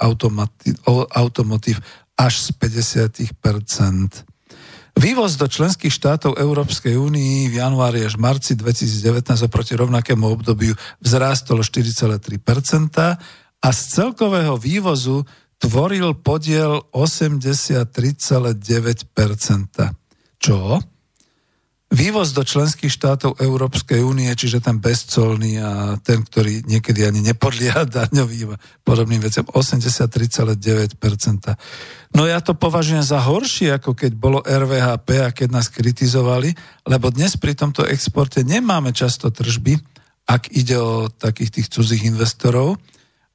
automotív 1.13 1.77
až 2.17 2.35
z 2.41 2.49
50%. 2.57 4.34
Vývoz 4.95 5.35
do 5.35 5.51
členských 5.51 5.91
štátov 5.91 6.39
Európskej 6.39 6.95
únii 6.95 7.51
v 7.51 7.59
januári 7.59 8.07
až 8.07 8.15
marci 8.15 8.55
2019 8.55 9.43
oproti 9.43 9.75
rovnakému 9.75 10.23
obdobiu 10.23 10.79
vzrástol 11.03 11.67
4,3% 11.67 13.19
a 13.59 13.69
z 13.75 13.81
celkového 13.91 14.55
vývozu 14.55 15.27
tvoril 15.59 16.15
podiel 16.15 16.87
83,9%. 16.95 18.55
Čo? 20.39 20.79
Vývoz 21.95 22.35
do 22.35 22.43
členských 22.43 22.91
štátov 22.91 23.39
Európskej 23.39 24.03
únie, 24.03 24.27
čiže 24.35 24.59
ten 24.59 24.83
bezcolný 24.83 25.63
a 25.63 25.95
ten, 26.03 26.27
ktorý 26.27 26.67
niekedy 26.67 27.07
ani 27.07 27.23
nepodlieha 27.23 27.87
daňovým 28.03 28.59
a 28.59 28.61
podobným 28.83 29.23
veciam, 29.23 29.47
83,9%. 29.47 30.59
No 32.19 32.27
ja 32.27 32.43
to 32.43 32.59
považujem 32.59 33.07
za 33.07 33.23
horšie, 33.23 33.79
ako 33.79 33.95
keď 33.95 34.11
bolo 34.19 34.43
RVHP 34.43 35.09
a 35.23 35.31
keď 35.31 35.49
nás 35.55 35.71
kritizovali, 35.71 36.51
lebo 36.83 37.15
dnes 37.15 37.39
pri 37.39 37.55
tomto 37.55 37.87
exporte 37.87 38.43
nemáme 38.43 38.91
často 38.91 39.31
tržby, 39.31 39.79
ak 40.27 40.51
ide 40.51 40.75
o 40.75 41.07
takých 41.07 41.63
tých 41.63 41.71
cudzích 41.71 42.11
investorov, 42.11 42.75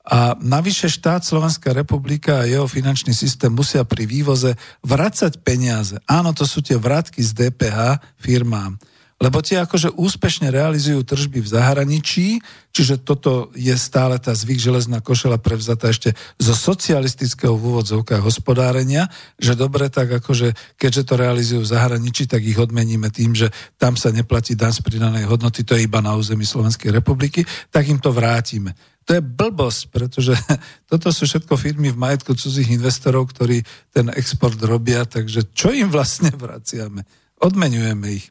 a 0.05 0.33
navyše 0.39 0.89
štát 0.89 1.21
Slovenská 1.21 1.75
republika 1.75 2.41
a 2.41 2.47
jeho 2.49 2.65
finančný 2.65 3.13
systém 3.13 3.51
musia 3.53 3.85
pri 3.85 4.09
vývoze 4.09 4.55
vracať 4.81 5.43
peniaze. 5.43 5.99
Áno, 6.09 6.33
to 6.33 6.47
sú 6.47 6.63
tie 6.63 6.79
vratky 6.79 7.21
z 7.21 7.35
DPH 7.35 7.99
firmám. 8.17 8.79
lebo 9.19 9.43
tie 9.43 9.59
akože 9.59 9.99
úspešne 9.99 10.47
realizujú 10.47 11.03
tržby 11.03 11.43
v 11.43 11.51
zahraničí, 11.51 12.39
čiže 12.71 13.03
toto 13.03 13.51
je 13.51 13.75
stále 13.75 14.15
tá 14.15 14.31
zvyk 14.31 14.63
železná 14.63 15.03
košela 15.03 15.35
prevzatá 15.35 15.91
ešte 15.91 16.15
zo 16.39 16.55
socialistického 16.55 17.51
v 17.51 17.83
hospodárenia, 18.23 19.11
že 19.35 19.59
dobre, 19.59 19.91
tak 19.91 20.23
akože 20.23 20.55
keďže 20.79 21.03
to 21.03 21.13
realizujú 21.19 21.61
v 21.67 21.71
zahraničí, 21.75 22.31
tak 22.31 22.47
ich 22.47 22.55
odmeníme 22.55 23.11
tým, 23.11 23.35
že 23.35 23.51
tam 23.75 23.99
sa 23.99 24.15
neplatí 24.15 24.55
dan 24.55 24.71
z 24.71 24.79
pridanej 24.79 25.27
hodnoty, 25.27 25.67
to 25.67 25.75
je 25.75 25.83
iba 25.83 25.99
na 25.99 26.15
území 26.15 26.47
Slovenskej 26.47 26.95
republiky, 26.95 27.43
tak 27.75 27.91
im 27.91 27.99
to 27.99 28.15
vrátime. 28.15 28.71
To 29.09 29.17
je 29.17 29.25
blbosť, 29.25 29.89
pretože 29.89 30.37
toto 30.91 31.09
sú 31.09 31.25
všetko 31.25 31.57
firmy 31.57 31.89
v 31.89 31.97
majetku 31.97 32.37
cudzích 32.37 32.69
investorov, 32.69 33.33
ktorí 33.33 33.65
ten 33.89 34.13
export 34.13 34.61
robia, 34.61 35.01
takže 35.09 35.49
čo 35.49 35.73
im 35.73 35.89
vlastne 35.89 36.29
vraciame? 36.29 37.01
Odmenujeme 37.41 38.21
ich. 38.21 38.29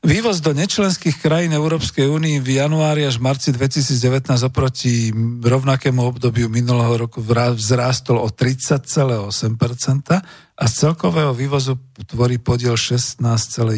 Vývoz 0.00 0.40
do 0.40 0.56
nečlenských 0.56 1.20
krajín 1.20 1.52
Európskej 1.52 2.08
únie 2.08 2.40
v 2.40 2.56
januári 2.56 3.04
až 3.04 3.20
marci 3.20 3.52
2019 3.52 4.32
oproti 4.48 5.12
rovnakému 5.44 6.00
obdobiu 6.00 6.48
minulého 6.48 7.04
roku 7.04 7.20
vzrástol 7.20 8.16
o 8.16 8.32
30,8% 8.32 9.28
a 10.56 10.64
z 10.64 10.72
celkového 10.72 11.36
vývozu 11.36 11.76
tvorí 12.08 12.40
podiel 12.40 12.80
16,1%. 12.80 13.76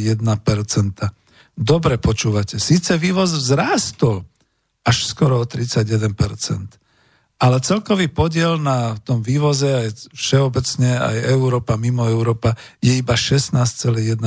Dobre 1.58 1.98
počúvate, 1.98 2.62
síce 2.62 2.94
vývoz 3.02 3.34
vzrástol, 3.34 4.22
až 4.82 5.06
skoro 5.06 5.42
o 5.42 5.46
31%. 5.46 6.12
Ale 7.42 7.58
celkový 7.58 8.06
podiel 8.06 8.54
na 8.54 8.94
tom 9.02 9.18
vývoze 9.18 9.66
aj 9.66 10.14
všeobecne, 10.14 10.94
aj 10.94 11.16
Európa, 11.34 11.74
mimo 11.74 12.06
Európa, 12.06 12.54
je 12.78 12.94
iba 12.94 13.18
16,1%. 13.18 14.22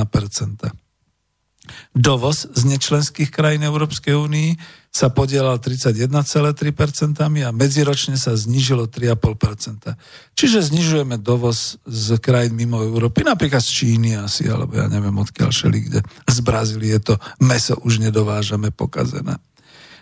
Dovoz 1.96 2.46
z 2.52 2.62
nečlenských 2.68 3.32
krajín 3.32 3.64
Európskej 3.64 4.14
únii 4.14 4.50
sa 4.92 5.12
podielal 5.12 5.60
31,3% 5.60 7.20
a 7.20 7.50
medziročne 7.52 8.16
sa 8.16 8.32
znížilo 8.32 8.88
3,5%. 8.88 9.96
Čiže 10.36 10.72
znižujeme 10.72 11.20
dovoz 11.20 11.80
z 11.84 12.16
krajín 12.20 12.56
mimo 12.56 12.80
Európy, 12.80 13.24
napríklad 13.24 13.60
z 13.60 13.70
Číny 13.82 14.16
asi, 14.16 14.48
alebo 14.48 14.76
ja 14.76 14.88
neviem 14.88 15.16
odkiaľ 15.16 15.50
šeli, 15.52 15.78
kde 15.88 16.00
z 16.28 16.38
Brazílie 16.44 16.96
to 17.00 17.16
meso 17.40 17.76
už 17.84 18.00
nedovážame 18.00 18.72
pokazené. 18.72 19.36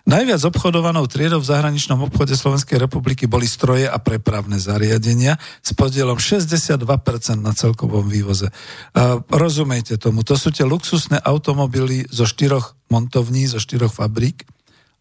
Najviac 0.05 0.45
obchodovanou 0.53 1.09
triedou 1.09 1.41
v 1.41 1.49
zahraničnom 1.49 1.97
obchode 2.05 2.37
Slovenskej 2.37 2.77
republiky 2.77 3.25
boli 3.25 3.49
stroje 3.49 3.89
a 3.89 3.97
prepravné 3.97 4.61
zariadenia 4.61 5.41
s 5.65 5.73
podielom 5.73 6.21
62% 6.21 6.77
na 7.41 7.57
celkovom 7.57 8.05
vývoze. 8.05 8.53
rozumejte 9.33 9.97
tomu, 9.97 10.21
to 10.21 10.37
sú 10.37 10.53
tie 10.53 10.69
luxusné 10.69 11.25
automobily 11.25 12.05
zo 12.13 12.29
štyroch 12.29 12.77
montovní, 12.93 13.49
zo 13.49 13.57
štyroch 13.57 13.97
fabrík, 13.97 14.45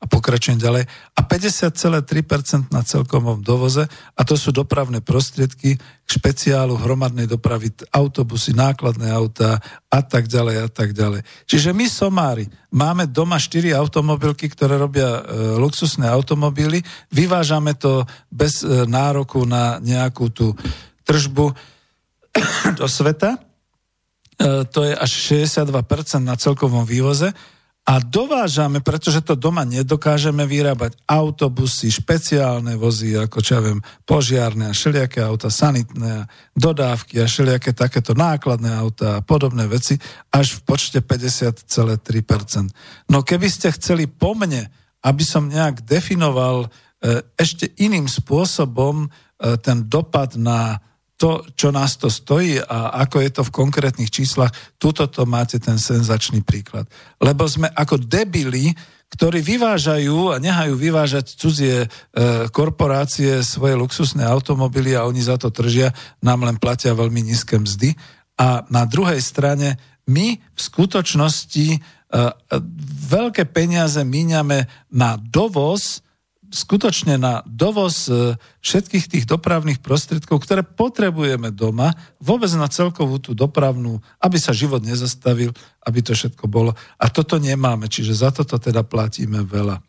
a 0.03 0.05
pokračujem 0.05 0.59
ďalej. 0.59 0.83
A 1.15 1.21
50,3% 1.23 2.75
na 2.75 2.83
celkovom 2.83 3.39
dovoze 3.39 3.87
a 3.87 4.21
to 4.27 4.35
sú 4.35 4.51
dopravné 4.51 4.99
prostriedky 4.99 5.79
k 5.79 6.09
špeciálu 6.11 6.75
hromadnej 6.75 7.23
dopravy, 7.23 7.71
autobusy, 7.95 8.51
nákladné 8.51 9.07
autá 9.07 9.63
a 9.87 9.99
tak 10.03 10.27
ďalej 10.27 10.55
a 10.59 10.67
tak 10.67 10.91
ďalej. 10.91 11.23
Čiže 11.47 11.71
my 11.71 11.87
somári 11.87 12.51
máme 12.75 13.07
doma 13.07 13.39
4 13.39 13.71
automobilky, 13.79 14.51
ktoré 14.51 14.75
robia 14.75 15.23
e, 15.23 15.55
luxusné 15.55 16.11
automobily, 16.11 16.83
vyvážame 17.07 17.71
to 17.79 18.03
bez 18.27 18.59
e, 18.59 18.83
nároku 18.83 19.47
na 19.47 19.79
nejakú 19.79 20.27
tú 20.35 20.51
tržbu 21.07 21.55
do 22.79 22.87
sveta. 22.91 23.39
E, 23.39 24.67
to 24.67 24.83
je 24.83 24.91
až 24.99 25.11
62% 25.47 25.63
na 26.27 26.35
celkovom 26.35 26.83
vývoze 26.83 27.31
a 27.83 27.99
dovážame, 27.99 28.79
pretože 28.79 29.19
to 29.19 29.35
doma 29.35 29.67
nedokážeme 29.67 30.47
vyrábať, 30.47 30.95
autobusy, 31.03 31.91
špeciálne 31.91 32.79
vozy, 32.79 33.19
ako 33.19 33.43
čo 33.43 33.59
ja 33.59 33.61
viem, 33.61 33.83
požiarné 34.07 34.71
a 34.71 34.75
všelijaké 34.75 35.19
auta, 35.19 35.51
sanitné 35.51 36.31
dodávky 36.55 37.19
a 37.19 37.27
všelijaké 37.27 37.75
takéto 37.75 38.15
nákladné 38.15 38.71
auta 38.71 39.19
a 39.19 39.23
podobné 39.23 39.67
veci, 39.67 39.99
až 40.31 40.63
v 40.63 40.71
počte 40.71 41.03
50,3%. 41.03 43.11
No 43.11 43.19
keby 43.19 43.51
ste 43.51 43.75
chceli 43.75 44.07
po 44.07 44.31
mne, 44.31 44.71
aby 45.03 45.23
som 45.27 45.51
nejak 45.51 45.83
definoval 45.83 46.71
e, 47.03 47.19
ešte 47.35 47.67
iným 47.83 48.07
spôsobom 48.07 49.03
e, 49.03 49.07
ten 49.59 49.91
dopad 49.91 50.39
na 50.39 50.79
to, 51.23 51.39
čo 51.55 51.71
nás 51.71 51.95
to 51.95 52.11
stojí 52.11 52.59
a 52.59 52.99
ako 53.07 53.23
je 53.23 53.31
to 53.31 53.41
v 53.47 53.55
konkrétnych 53.55 54.11
číslach, 54.11 54.51
tuto 54.75 55.07
to 55.07 55.23
máte 55.23 55.55
ten 55.55 55.79
senzačný 55.79 56.43
príklad. 56.43 56.83
Lebo 57.23 57.47
sme 57.47 57.71
ako 57.71 57.95
debili, 57.95 58.75
ktorí 59.07 59.39
vyvážajú 59.39 60.35
a 60.35 60.41
nehajú 60.43 60.75
vyvážať 60.75 61.39
cudzie 61.39 61.85
e, 61.85 61.87
korporácie 62.51 63.39
svoje 63.39 63.79
luxusné 63.79 64.27
automobily 64.27 64.99
a 64.99 65.07
oni 65.07 65.23
za 65.23 65.39
to 65.39 65.47
tržia, 65.47 65.95
nám 66.19 66.43
len 66.43 66.59
platia 66.59 66.91
veľmi 66.91 67.23
nízke 67.23 67.55
mzdy. 67.55 67.95
A 68.35 68.67
na 68.67 68.83
druhej 68.83 69.23
strane 69.23 69.79
my 70.03 70.35
v 70.35 70.59
skutočnosti 70.59 71.67
e, 71.71 71.79
veľké 73.07 73.47
peniaze 73.47 74.03
míňame 74.03 74.67
na 74.91 75.15
dovoz 75.15 76.03
skutočne 76.53 77.17
na 77.17 77.41
dovoz 77.49 78.05
e, 78.05 78.37
všetkých 78.61 79.05
tých 79.09 79.25
dopravných 79.25 79.81
prostriedkov, 79.81 80.45
ktoré 80.45 80.61
potrebujeme 80.61 81.49
doma, 81.49 81.97
vôbec 82.21 82.53
na 82.53 82.69
celkovú 82.69 83.17
tú 83.17 83.33
dopravnú, 83.33 83.97
aby 84.21 84.37
sa 84.37 84.53
život 84.53 84.85
nezastavil, 84.85 85.49
aby 85.81 85.99
to 86.05 86.13
všetko 86.13 86.45
bolo. 86.45 86.77
A 87.01 87.09
toto 87.09 87.41
nemáme, 87.41 87.89
čiže 87.89 88.13
za 88.13 88.29
toto 88.29 88.61
teda 88.61 88.85
platíme 88.85 89.41
veľa. 89.41 89.81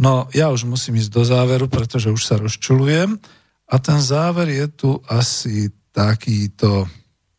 No 0.00 0.32
ja 0.32 0.48
už 0.48 0.64
musím 0.64 0.96
ísť 0.96 1.12
do 1.12 1.22
záveru, 1.28 1.68
pretože 1.68 2.08
už 2.08 2.22
sa 2.24 2.40
rozčulujem 2.40 3.20
a 3.68 3.74
ten 3.76 4.00
záver 4.00 4.48
je 4.48 4.66
tu 4.72 4.90
asi 5.04 5.68
takýto, 5.92 6.88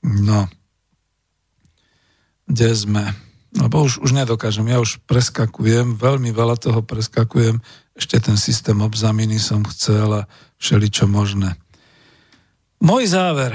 no, 0.05 0.45
kde 2.45 2.69
sme? 2.77 3.05
Lebo 3.51 3.83
už, 3.83 3.99
už 3.99 4.15
nedokážem, 4.15 4.63
ja 4.69 4.79
už 4.79 5.03
preskakujem, 5.03 5.99
veľmi 5.99 6.31
veľa 6.31 6.55
toho 6.55 6.79
preskakujem, 6.85 7.59
ešte 8.01 8.17
ten 8.17 8.33
systém 8.33 8.81
obzaminy 8.81 9.37
som 9.37 9.61
chcel 9.61 10.25
a 10.25 10.27
všeličo 10.57 11.05
možné. 11.05 11.53
Môj 12.81 13.13
záver. 13.13 13.53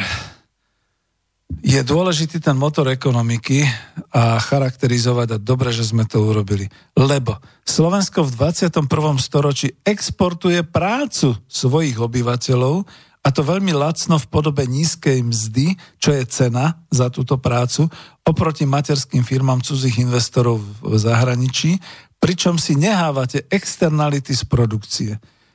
Je 1.66 1.82
dôležitý 1.82 2.38
ten 2.38 2.54
motor 2.54 2.86
ekonomiky 2.86 3.66
a 4.14 4.38
charakterizovať 4.38 5.34
a 5.34 5.42
dobre, 5.42 5.74
že 5.74 5.82
sme 5.82 6.06
to 6.06 6.22
urobili. 6.22 6.70
Lebo 6.94 7.42
Slovensko 7.66 8.22
v 8.22 8.54
21. 8.54 8.86
storočí 9.18 9.74
exportuje 9.82 10.62
prácu 10.62 11.34
svojich 11.50 11.98
obyvateľov 11.98 12.86
a 13.26 13.28
to 13.34 13.42
veľmi 13.42 13.74
lacno 13.74 14.22
v 14.22 14.30
podobe 14.30 14.62
nízkej 14.62 15.26
mzdy, 15.26 15.74
čo 15.98 16.14
je 16.14 16.22
cena 16.30 16.78
za 16.94 17.10
túto 17.10 17.34
prácu, 17.42 17.90
oproti 18.22 18.62
materským 18.62 19.26
firmám 19.26 19.58
cudzích 19.66 19.98
investorov 19.98 20.62
v 20.62 20.94
zahraničí 20.94 21.82
pričom 22.26 22.58
si 22.58 22.74
nehávate 22.74 23.46
externality 23.54 24.34
z 24.34 24.42
produkcie. 24.50 25.12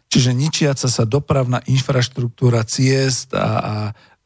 Čiže 0.08 0.32
ničiaca 0.32 0.88
sa 0.88 1.04
dopravná 1.04 1.60
infraštruktúra 1.68 2.64
ciest 2.64 3.36
a, 3.36 3.48
a 3.60 3.76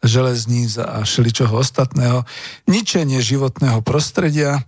železníc 0.05 0.77
a 0.77 1.01
všeličoho 1.01 1.57
ostatného, 1.57 2.21
ničenie 2.69 3.17
životného 3.17 3.81
prostredia, 3.81 4.61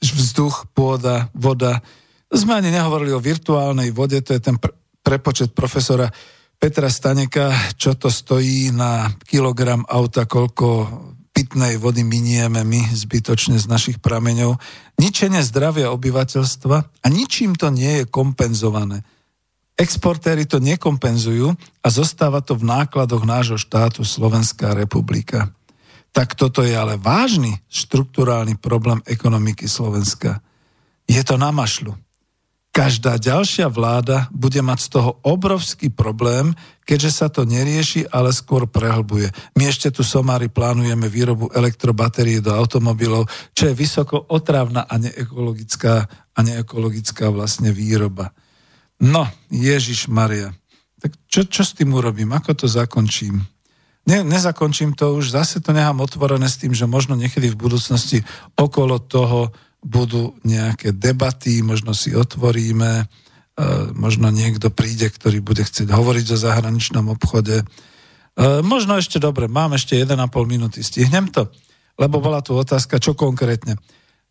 vzduch, 0.00 0.72
pôda, 0.72 1.28
voda. 1.36 1.84
Sme 2.32 2.56
ani 2.56 2.72
nehovorili 2.72 3.12
o 3.12 3.20
virtuálnej 3.20 3.92
vode, 3.92 4.24
to 4.24 4.32
je 4.32 4.40
ten 4.40 4.56
prepočet 5.04 5.52
profesora 5.52 6.08
Petra 6.56 6.88
Staneka, 6.88 7.76
čo 7.76 8.00
to 8.00 8.08
stojí 8.08 8.72
na 8.72 9.12
kilogram 9.28 9.84
auta, 9.84 10.24
koľko 10.24 10.88
pitnej 11.32 11.80
vody 11.80 12.04
minieme 12.04 12.60
my 12.62 12.92
zbytočne 12.92 13.56
z 13.56 13.66
našich 13.66 13.98
prameňov, 13.98 14.60
ničenie 15.00 15.40
zdravia 15.40 15.88
obyvateľstva 15.90 16.76
a 17.02 17.06
ničím 17.08 17.56
to 17.56 17.72
nie 17.72 18.04
je 18.04 18.04
kompenzované. 18.06 19.02
Exportéry 19.72 20.44
to 20.44 20.60
nekompenzujú 20.60 21.56
a 21.80 21.88
zostáva 21.88 22.44
to 22.44 22.52
v 22.54 22.68
nákladoch 22.68 23.24
nášho 23.24 23.56
štátu 23.56 24.04
Slovenská 24.04 24.76
republika. 24.76 25.48
Tak 26.12 26.36
toto 26.36 26.60
je 26.60 26.76
ale 26.76 27.00
vážny 27.00 27.56
štruktúrálny 27.72 28.60
problém 28.60 29.00
ekonomiky 29.08 29.64
Slovenska. 29.64 30.44
Je 31.08 31.24
to 31.24 31.40
na 31.40 31.48
mašlu. 31.48 31.96
Každá 32.72 33.20
ďalšia 33.20 33.68
vláda 33.68 34.32
bude 34.32 34.56
mať 34.64 34.78
z 34.80 34.88
toho 34.96 35.20
obrovský 35.20 35.92
problém, 35.92 36.56
keďže 36.88 37.10
sa 37.12 37.28
to 37.28 37.44
nerieši, 37.44 38.08
ale 38.08 38.32
skôr 38.32 38.64
prehlbuje. 38.64 39.28
My 39.60 39.68
ešte 39.68 39.92
tu 39.92 40.00
somári 40.00 40.48
plánujeme 40.48 41.04
výrobu 41.04 41.52
elektrobatérií 41.52 42.40
do 42.40 42.56
automobilov, 42.56 43.28
čo 43.52 43.68
je 43.68 43.76
vysoko 43.76 44.24
otrávna 44.24 44.88
a 44.88 44.96
neekologická, 44.96 45.94
a 46.32 46.38
neekologická 46.40 47.28
vlastne 47.28 47.76
výroba. 47.76 48.32
No, 49.04 49.28
Ježiš 49.52 50.08
Maria. 50.08 50.56
Tak 50.96 51.12
čo, 51.28 51.44
čo 51.44 51.68
s 51.68 51.76
tým 51.76 51.92
urobím? 51.92 52.32
Ako 52.32 52.56
to 52.56 52.72
zakončím? 52.72 53.44
ne, 54.06 54.26
nezakončím 54.26 54.94
to 54.98 55.14
už, 55.14 55.30
zase 55.30 55.62
to 55.62 55.70
nechám 55.70 56.02
otvorené 56.02 56.50
s 56.50 56.58
tým, 56.58 56.74
že 56.74 56.90
možno 56.90 57.14
niekedy 57.14 57.50
v 57.54 57.60
budúcnosti 57.60 58.26
okolo 58.58 58.98
toho 58.98 59.54
budú 59.82 60.38
nejaké 60.46 60.94
debaty, 60.94 61.60
možno 61.60 61.90
si 61.92 62.14
otvoríme, 62.14 63.02
e, 63.02 63.04
možno 63.92 64.30
niekto 64.30 64.70
príde, 64.70 65.10
ktorý 65.10 65.42
bude 65.42 65.66
chcieť 65.66 65.90
hovoriť 65.90 66.26
o 66.32 66.38
zahraničnom 66.38 67.10
obchode. 67.10 67.60
E, 67.60 67.64
možno 68.62 68.96
ešte 68.96 69.18
dobre, 69.18 69.50
mám 69.50 69.74
ešte 69.74 69.98
1,5 69.98 70.16
minúty, 70.46 70.86
stihnem 70.86 71.28
to? 71.28 71.50
Lebo 71.98 72.22
bola 72.22 72.40
tu 72.40 72.54
otázka, 72.54 73.02
čo 73.02 73.18
konkrétne. 73.18 73.76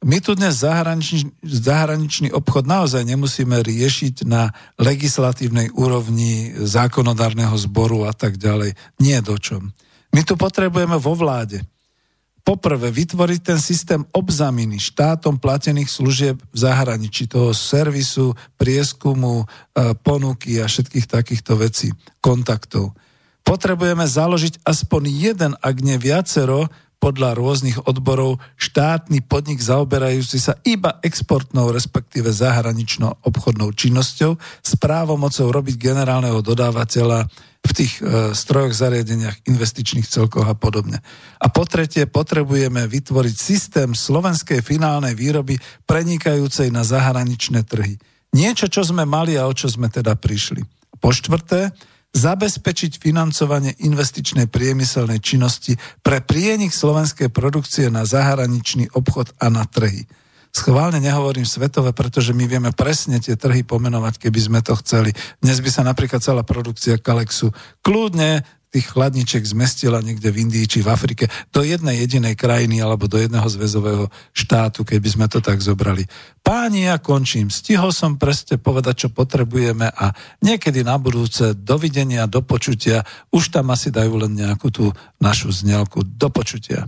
My 0.02 0.18
tu 0.18 0.34
dnes 0.34 0.66
zahraničný, 0.66 1.30
zahraničný 1.46 2.34
obchod 2.34 2.66
naozaj 2.66 3.06
nemusíme 3.06 3.62
riešiť 3.62 4.26
na 4.26 4.50
legislatívnej 4.82 5.70
úrovni 5.78 6.58
zákonodárneho 6.58 7.54
zboru 7.54 8.10
a 8.10 8.14
tak 8.16 8.42
ďalej. 8.42 8.74
Nie 8.98 9.22
do 9.22 9.38
čom. 9.38 9.70
My 10.10 10.26
tu 10.26 10.34
potrebujeme 10.34 10.98
vo 10.98 11.14
vláde. 11.14 11.62
Poprvé, 12.42 12.90
vytvoriť 12.90 13.40
ten 13.54 13.60
systém 13.62 14.02
obzaminy 14.10 14.82
štátom 14.82 15.38
platených 15.38 15.90
služieb 15.94 16.42
v 16.42 16.58
zahraničí, 16.58 17.30
toho 17.30 17.54
servisu, 17.54 18.34
prieskumu, 18.58 19.46
e, 19.46 19.94
ponuky 20.02 20.58
a 20.58 20.66
všetkých 20.66 21.06
takýchto 21.06 21.54
vecí, 21.62 21.94
kontaktov. 22.18 22.98
Potrebujeme 23.46 24.06
založiť 24.10 24.66
aspoň 24.66 25.02
jeden, 25.10 25.52
ak 25.62 25.76
nie 25.86 26.02
viacero, 26.02 26.70
podľa 27.02 27.34
rôznych 27.34 27.82
odborov 27.90 28.38
štátny 28.62 29.26
podnik 29.26 29.58
zaoberajúci 29.58 30.38
sa 30.38 30.54
iba 30.62 31.02
exportnou, 31.02 31.74
respektíve 31.74 32.30
zahraničnou 32.30 33.26
obchodnou 33.26 33.74
činnosťou 33.74 34.38
s 34.62 34.72
právomocou 34.78 35.50
robiť 35.50 35.76
generálneho 35.82 36.46
dodávateľa 36.46 37.26
v 37.62 37.72
tých 37.74 38.02
e, 38.02 38.34
strojoch, 38.34 38.74
zariadeniach, 38.74 39.46
investičných 39.50 40.06
celkoch 40.06 40.46
a 40.46 40.58
podobne. 40.58 41.02
A 41.42 41.50
po 41.50 41.66
tretie, 41.66 42.06
potrebujeme 42.06 42.86
vytvoriť 42.86 43.36
systém 43.38 43.90
slovenskej 43.94 44.62
finálnej 44.62 45.18
výroby 45.18 45.58
prenikajúcej 45.86 46.70
na 46.70 46.86
zahraničné 46.86 47.66
trhy. 47.66 47.98
Niečo, 48.34 48.70
čo 48.70 48.82
sme 48.86 49.06
mali 49.06 49.38
a 49.38 49.46
o 49.46 49.54
čo 49.54 49.70
sme 49.70 49.90
teda 49.90 50.18
prišli. 50.18 50.64
Po 51.02 51.14
štvrté, 51.14 51.74
zabezpečiť 52.12 53.00
financovanie 53.00 53.76
investičnej 53.80 54.52
priemyselnej 54.52 55.24
činnosti 55.24 55.80
pre 56.04 56.20
prienik 56.20 56.76
slovenskej 56.76 57.32
produkcie 57.32 57.88
na 57.88 58.04
zahraničný 58.04 58.92
obchod 58.92 59.32
a 59.40 59.48
na 59.48 59.64
trhy. 59.64 60.04
Schválne 60.52 61.00
nehovorím 61.00 61.48
svetové, 61.48 61.96
pretože 61.96 62.36
my 62.36 62.44
vieme 62.44 62.76
presne 62.76 63.24
tie 63.24 63.40
trhy 63.40 63.64
pomenovať, 63.64 64.20
keby 64.28 64.40
sme 64.40 64.60
to 64.60 64.76
chceli. 64.84 65.16
Dnes 65.40 65.64
by 65.64 65.70
sa 65.72 65.88
napríklad 65.88 66.20
celá 66.20 66.44
produkcia 66.44 67.00
Kalexu 67.00 67.56
kľudne 67.80 68.44
tých 68.72 68.88
chladniček 68.96 69.44
zmestila 69.44 70.00
niekde 70.00 70.32
v 70.32 70.48
Indii 70.48 70.66
či 70.66 70.80
v 70.80 70.90
Afrike 70.90 71.28
do 71.52 71.60
jednej 71.60 72.00
jedinej 72.00 72.40
krajiny 72.40 72.80
alebo 72.80 73.06
do 73.06 73.20
jedného 73.20 73.44
zväzového 73.44 74.08
štátu, 74.32 74.88
keby 74.88 75.08
sme 75.12 75.28
to 75.28 75.44
tak 75.44 75.60
zobrali. 75.60 76.08
Páni, 76.40 76.88
ja 76.88 76.96
končím. 76.98 77.52
Stihol 77.52 77.92
som 77.92 78.16
preste 78.16 78.56
povedať, 78.56 79.06
čo 79.06 79.10
potrebujeme 79.12 79.92
a 79.92 80.16
niekedy 80.40 80.88
na 80.88 80.96
budúce 80.96 81.52
dovidenia, 81.52 82.32
do 82.32 82.40
počutia. 82.40 83.04
Už 83.30 83.52
tam 83.52 83.76
asi 83.76 83.92
dajú 83.92 84.16
len 84.24 84.40
nejakú 84.40 84.72
tú 84.72 84.96
našu 85.20 85.52
znelku. 85.52 86.08
Do 86.08 86.32
počutia. 86.32 86.88